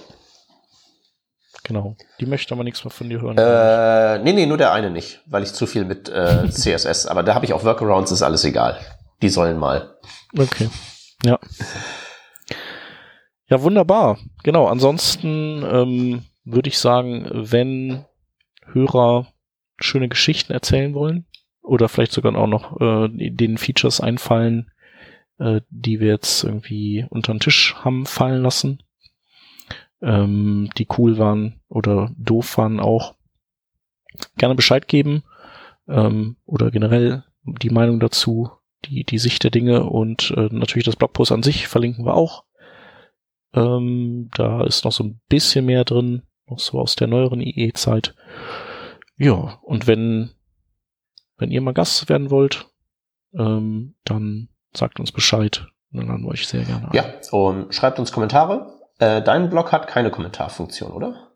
Genau. 1.62 1.96
Die 2.20 2.26
möchte 2.26 2.52
aber 2.52 2.62
nichts 2.62 2.84
mehr 2.84 2.90
von 2.90 3.08
dir 3.08 3.22
hören. 3.22 3.38
Äh, 3.38 4.22
nee, 4.22 4.34
nee, 4.34 4.44
nur 4.44 4.58
der 4.58 4.72
eine 4.72 4.90
nicht, 4.90 5.22
weil 5.24 5.42
ich 5.42 5.54
zu 5.54 5.66
viel 5.66 5.86
mit 5.86 6.10
äh, 6.10 6.46
CSS, 6.50 7.06
aber 7.06 7.22
da 7.22 7.34
habe 7.34 7.46
ich 7.46 7.54
auch 7.54 7.64
Workarounds, 7.64 8.12
ist 8.12 8.20
alles 8.20 8.44
egal. 8.44 8.78
Die 9.22 9.30
sollen 9.30 9.58
mal. 9.58 9.96
Okay. 10.36 10.68
Ja. 11.24 11.38
Ja, 13.52 13.62
wunderbar. 13.62 14.18
Genau. 14.44 14.66
Ansonsten 14.66 15.62
ähm, 15.62 16.22
würde 16.42 16.70
ich 16.70 16.78
sagen, 16.78 17.28
wenn 17.30 18.06
Hörer 18.64 19.26
schöne 19.78 20.08
Geschichten 20.08 20.54
erzählen 20.54 20.94
wollen 20.94 21.26
oder 21.60 21.90
vielleicht 21.90 22.12
sogar 22.12 22.34
auch 22.34 22.46
noch 22.46 22.80
äh, 22.80 23.08
den 23.10 23.58
Features 23.58 24.00
einfallen, 24.00 24.70
äh, 25.38 25.60
die 25.68 26.00
wir 26.00 26.08
jetzt 26.08 26.44
irgendwie 26.44 27.04
unter 27.10 27.34
den 27.34 27.40
Tisch 27.40 27.74
haben 27.74 28.06
fallen 28.06 28.42
lassen, 28.42 28.82
ähm, 30.00 30.70
die 30.78 30.88
cool 30.96 31.18
waren 31.18 31.60
oder 31.68 32.10
doof 32.16 32.56
waren 32.56 32.80
auch, 32.80 33.16
gerne 34.38 34.54
Bescheid 34.54 34.88
geben 34.88 35.24
ähm, 35.88 36.36
oder 36.46 36.70
generell 36.70 37.24
die 37.44 37.68
Meinung 37.68 38.00
dazu 38.00 38.50
die, 38.86 39.04
die 39.04 39.18
Sicht 39.18 39.44
der 39.44 39.50
Dinge 39.50 39.84
und 39.84 40.32
äh, 40.38 40.48
natürlich 40.50 40.86
das 40.86 40.96
Blogpost 40.96 41.32
an 41.32 41.42
sich 41.42 41.68
verlinken 41.68 42.06
wir 42.06 42.14
auch. 42.14 42.44
Ähm, 43.54 44.30
da 44.34 44.64
ist 44.64 44.84
noch 44.84 44.92
so 44.92 45.04
ein 45.04 45.20
bisschen 45.28 45.66
mehr 45.66 45.84
drin, 45.84 46.22
noch 46.46 46.58
so 46.58 46.80
aus 46.80 46.96
der 46.96 47.06
neueren 47.06 47.40
IE-Zeit. 47.40 48.14
Ja, 49.16 49.58
und 49.62 49.86
wenn, 49.86 50.30
wenn 51.36 51.50
ihr 51.50 51.60
mal 51.60 51.74
Gast 51.74 52.08
werden 52.08 52.30
wollt, 52.30 52.66
ähm, 53.34 53.94
dann 54.04 54.48
sagt 54.74 55.00
uns 55.00 55.12
Bescheid. 55.12 55.66
Dann 55.92 56.06
laden 56.06 56.24
wir 56.24 56.30
euch 56.30 56.46
sehr 56.46 56.64
gerne 56.64 56.88
ein. 56.88 56.94
Ja, 56.94 57.04
und 57.30 57.74
schreibt 57.74 57.98
uns 57.98 58.12
Kommentare. 58.12 58.80
Äh, 58.98 59.22
dein 59.22 59.50
Blog 59.50 59.72
hat 59.72 59.86
keine 59.86 60.10
Kommentarfunktion, 60.10 60.92
oder? 60.92 61.32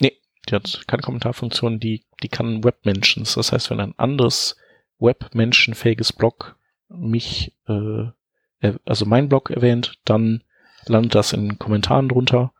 Nee, 0.00 0.16
die 0.48 0.54
hat 0.54 0.84
keine 0.86 1.02
Kommentarfunktion, 1.02 1.80
die, 1.80 2.06
die 2.22 2.28
kann 2.28 2.64
Webmentions. 2.64 3.34
Das 3.34 3.52
heißt, 3.52 3.70
wenn 3.70 3.80
ein 3.80 3.98
anderes 3.98 4.56
webmenschenfähiges 4.98 6.12
Blog 6.12 6.56
mich, 6.88 7.54
äh, 7.68 8.06
also 8.84 9.06
mein 9.06 9.28
Blog 9.28 9.50
erwähnt, 9.50 9.98
dann 10.04 10.42
landet 10.90 11.14
das 11.14 11.32
in 11.32 11.58
Kommentaren 11.58 12.08
drunter 12.08 12.52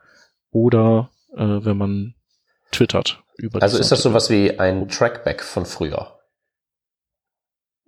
oder 0.51 1.09
äh, 1.35 1.37
wenn 1.37 1.77
man 1.77 2.15
twittert 2.71 3.23
über 3.37 3.61
Also 3.61 3.77
ist 3.77 3.91
das 3.91 4.01
sowas 4.01 4.29
wie 4.29 4.59
ein 4.59 4.87
Trackback 4.89 5.43
von 5.43 5.65
früher? 5.65 6.17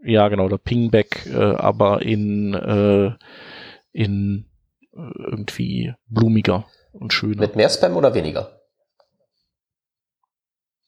Ja, 0.03 0.27
genau, 0.27 0.45
oder 0.45 0.57
Pingback, 0.57 1.25
äh, 1.27 1.37
aber 1.37 2.01
in, 2.01 2.53
äh, 2.53 3.13
in 3.93 4.49
äh, 4.91 4.97
irgendwie 4.97 5.93
blumiger 6.07 6.65
und 6.91 7.13
schöner. 7.13 7.41
Mit 7.41 7.55
mehr 7.55 7.69
Spam 7.69 7.95
oder 7.95 8.13
weniger? 8.13 8.59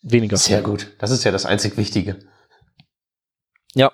Weniger. 0.01 0.37
Sehr 0.37 0.61
gut. 0.61 0.93
Das 0.99 1.11
ist 1.11 1.23
ja 1.23 1.31
das 1.31 1.45
einzig 1.45 1.77
Wichtige. 1.77 2.19
Ja, 3.73 3.91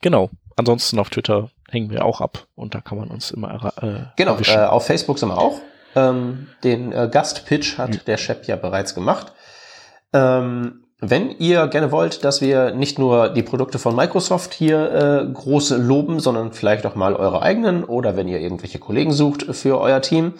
genau. 0.00 0.30
Ansonsten 0.56 0.98
auf 0.98 1.10
Twitter 1.10 1.50
hängen 1.68 1.90
wir 1.90 2.04
auch 2.04 2.20
ab 2.20 2.46
und 2.54 2.74
da 2.74 2.80
kann 2.80 2.98
man 2.98 3.08
uns 3.08 3.30
immer 3.30 3.72
äh, 3.82 4.00
Genau, 4.16 4.38
äh, 4.38 4.56
auf 4.66 4.86
Facebook 4.86 5.18
sind 5.18 5.28
wir 5.28 5.38
auch. 5.38 5.60
Ähm, 5.94 6.48
den 6.64 6.92
äh, 6.92 7.08
Gastpitch 7.10 7.78
hat 7.78 7.90
mhm. 7.90 8.00
der 8.06 8.16
Shep 8.16 8.46
ja 8.46 8.56
bereits 8.56 8.94
gemacht. 8.94 9.32
Ähm, 10.12 10.84
wenn 11.00 11.30
ihr 11.30 11.68
gerne 11.68 11.92
wollt, 11.92 12.24
dass 12.24 12.40
wir 12.40 12.72
nicht 12.72 12.98
nur 12.98 13.28
die 13.28 13.44
Produkte 13.44 13.78
von 13.78 13.94
Microsoft 13.94 14.52
hier 14.52 14.90
äh, 15.28 15.32
groß 15.32 15.70
loben, 15.70 16.18
sondern 16.18 16.52
vielleicht 16.52 16.86
auch 16.86 16.96
mal 16.96 17.14
eure 17.14 17.40
eigenen 17.40 17.84
oder 17.84 18.16
wenn 18.16 18.26
ihr 18.26 18.40
irgendwelche 18.40 18.80
Kollegen 18.80 19.12
sucht 19.12 19.54
für 19.54 19.80
euer 19.80 20.00
Team, 20.02 20.34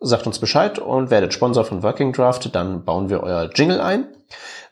sagt 0.00 0.26
uns 0.26 0.38
Bescheid 0.38 0.78
und 0.78 1.10
werdet 1.10 1.32
Sponsor 1.32 1.64
von 1.64 1.82
Working 1.82 2.12
Draft, 2.12 2.54
dann 2.54 2.84
bauen 2.84 3.08
wir 3.08 3.22
euer 3.22 3.48
Jingle 3.54 3.80
ein. 3.80 4.06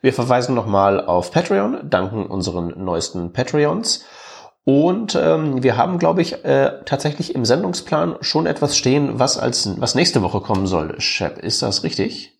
Wir 0.01 0.13
verweisen 0.13 0.53
nochmal 0.53 1.03
auf 1.03 1.31
Patreon, 1.31 1.89
danken 1.89 2.27
unseren 2.27 2.83
neuesten 2.83 3.33
Patreons. 3.33 4.05
Und 4.63 5.15
ähm, 5.19 5.63
wir 5.63 5.75
haben, 5.75 5.97
glaube 5.97 6.21
ich, 6.21 6.45
äh, 6.45 6.83
tatsächlich 6.85 7.33
im 7.33 7.45
Sendungsplan 7.45 8.17
schon 8.21 8.45
etwas 8.45 8.77
stehen, 8.77 9.17
was 9.17 9.37
als 9.37 9.79
was 9.81 9.95
nächste 9.95 10.21
Woche 10.21 10.39
kommen 10.39 10.67
soll. 10.67 10.99
Shep, 10.99 11.39
ist 11.39 11.61
das 11.63 11.83
richtig? 11.83 12.37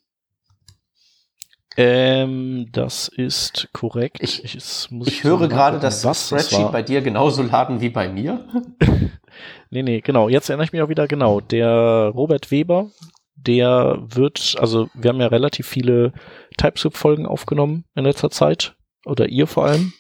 Ähm, 1.78 2.68
das 2.74 3.08
ist 3.08 3.70
korrekt. 3.72 4.18
Ich, 4.20 4.44
ich, 4.44 4.58
ich 5.06 5.24
höre 5.24 5.48
gerade, 5.48 5.80
dass 5.80 6.02
das 6.02 6.28
Spreadsheet 6.28 6.72
bei 6.72 6.84
dir 6.84 7.02
genauso 7.02 7.44
laden 7.44 7.82
wie 7.82 7.90
bei 7.90 8.10
mir. 8.10 8.46
nee, 9.70 9.82
nee, 9.82 10.02
genau. 10.02 10.28
Jetzt 10.28 10.50
erinnere 10.50 10.66
ich 10.66 10.74
mich 10.74 10.82
auch 10.82 10.90
wieder 10.90 11.08
genau. 11.08 11.40
Der 11.40 12.12
Robert 12.14 12.52
Weber, 12.52 12.92
der 13.36 14.00
wird, 14.02 14.58
also 14.60 14.90
wir 14.94 15.10
haben 15.10 15.22
ja 15.22 15.28
relativ 15.28 15.66
viele 15.66 16.12
TypeScript-Folgen 16.58 17.26
aufgenommen 17.26 17.86
in 17.96 18.04
letzter 18.04 18.30
Zeit. 18.30 18.76
Oder 19.06 19.30
ihr 19.30 19.48
vor 19.48 19.66
allem. 19.66 19.94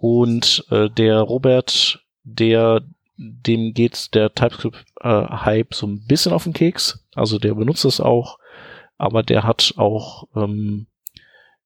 Und 0.00 0.64
äh, 0.70 0.88
der 0.88 1.20
Robert, 1.20 2.04
der 2.24 2.82
dem 3.16 3.74
geht 3.74 4.14
der 4.14 4.32
TypeScript-Hype 4.32 5.72
äh, 5.72 5.74
so 5.74 5.86
ein 5.86 6.06
bisschen 6.06 6.32
auf 6.32 6.44
den 6.44 6.54
Keks. 6.54 7.04
Also 7.14 7.38
der 7.38 7.54
benutzt 7.54 7.84
es 7.84 8.00
auch, 8.00 8.38
aber 8.96 9.22
der 9.22 9.44
hat 9.44 9.74
auch 9.76 10.26
ähm, 10.34 10.86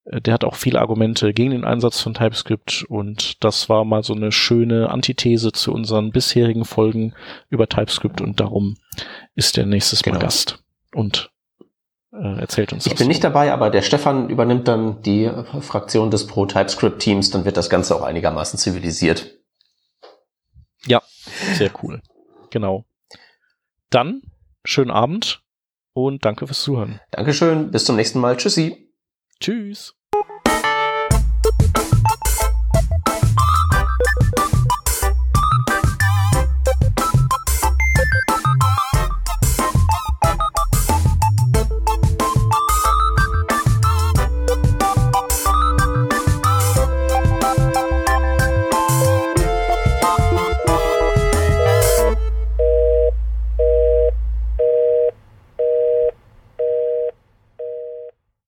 der 0.06 0.35
hat 0.35 0.44
auch 0.44 0.56
viele 0.56 0.81
Argumente 0.81 1.32
gegen 1.32 1.52
den 1.52 1.65
Einsatz 1.65 2.01
von 2.01 2.12
TypeScript 2.12 2.85
und 2.89 3.43
das 3.43 3.69
war 3.70 3.85
mal 3.85 4.02
so 4.02 4.15
eine 4.15 4.32
schöne 4.32 4.90
Antithese 4.90 5.51
zu 5.52 5.73
unseren 5.73 6.11
bisherigen 6.11 6.66
Folgen 6.66 7.15
über 7.48 7.69
TypeScript 7.69 8.20
und 8.20 8.39
darum 8.39 8.77
ist 9.35 9.56
der 9.56 9.65
nächstes 9.65 10.02
genau. 10.02 10.16
Mal 10.16 10.24
Gast 10.24 10.62
und 10.93 11.31
äh, 11.31 11.34
erzählt 12.15 12.73
uns. 12.73 12.86
Ich 12.86 12.95
bin 12.95 13.09
nicht 13.09 13.24
dabei, 13.24 13.53
aber 13.53 13.70
der 13.70 13.82
Stefan 13.82 14.28
übernimmt 14.28 14.69
dann 14.69 15.03
die 15.03 15.31
Fraktion 15.61 16.11
des 16.11 16.27
Pro 16.27 16.47
TypeScript 16.47 17.01
Teams, 17.01 17.31
dann 17.31 17.45
wird 17.45 17.57
das 17.57 17.70
Ganze 17.70 17.95
auch 17.97 18.03
einigermaßen 18.03 18.59
zivilisiert. 18.59 19.39
Ja, 20.86 21.03
sehr 21.55 21.70
cool. 21.82 22.01
Genau. 22.51 22.85
Dann 23.91 24.23
schönen 24.65 24.91
Abend 24.91 25.43
und 25.93 26.24
danke 26.24 26.47
fürs 26.47 26.62
Zuhören. 26.62 27.01
Dankeschön, 27.11 27.70
bis 27.70 27.85
zum 27.85 27.97
nächsten 27.97 28.20
Mal. 28.20 28.36
Tschüssi. 28.36 28.93
Tschüss. 29.41 29.95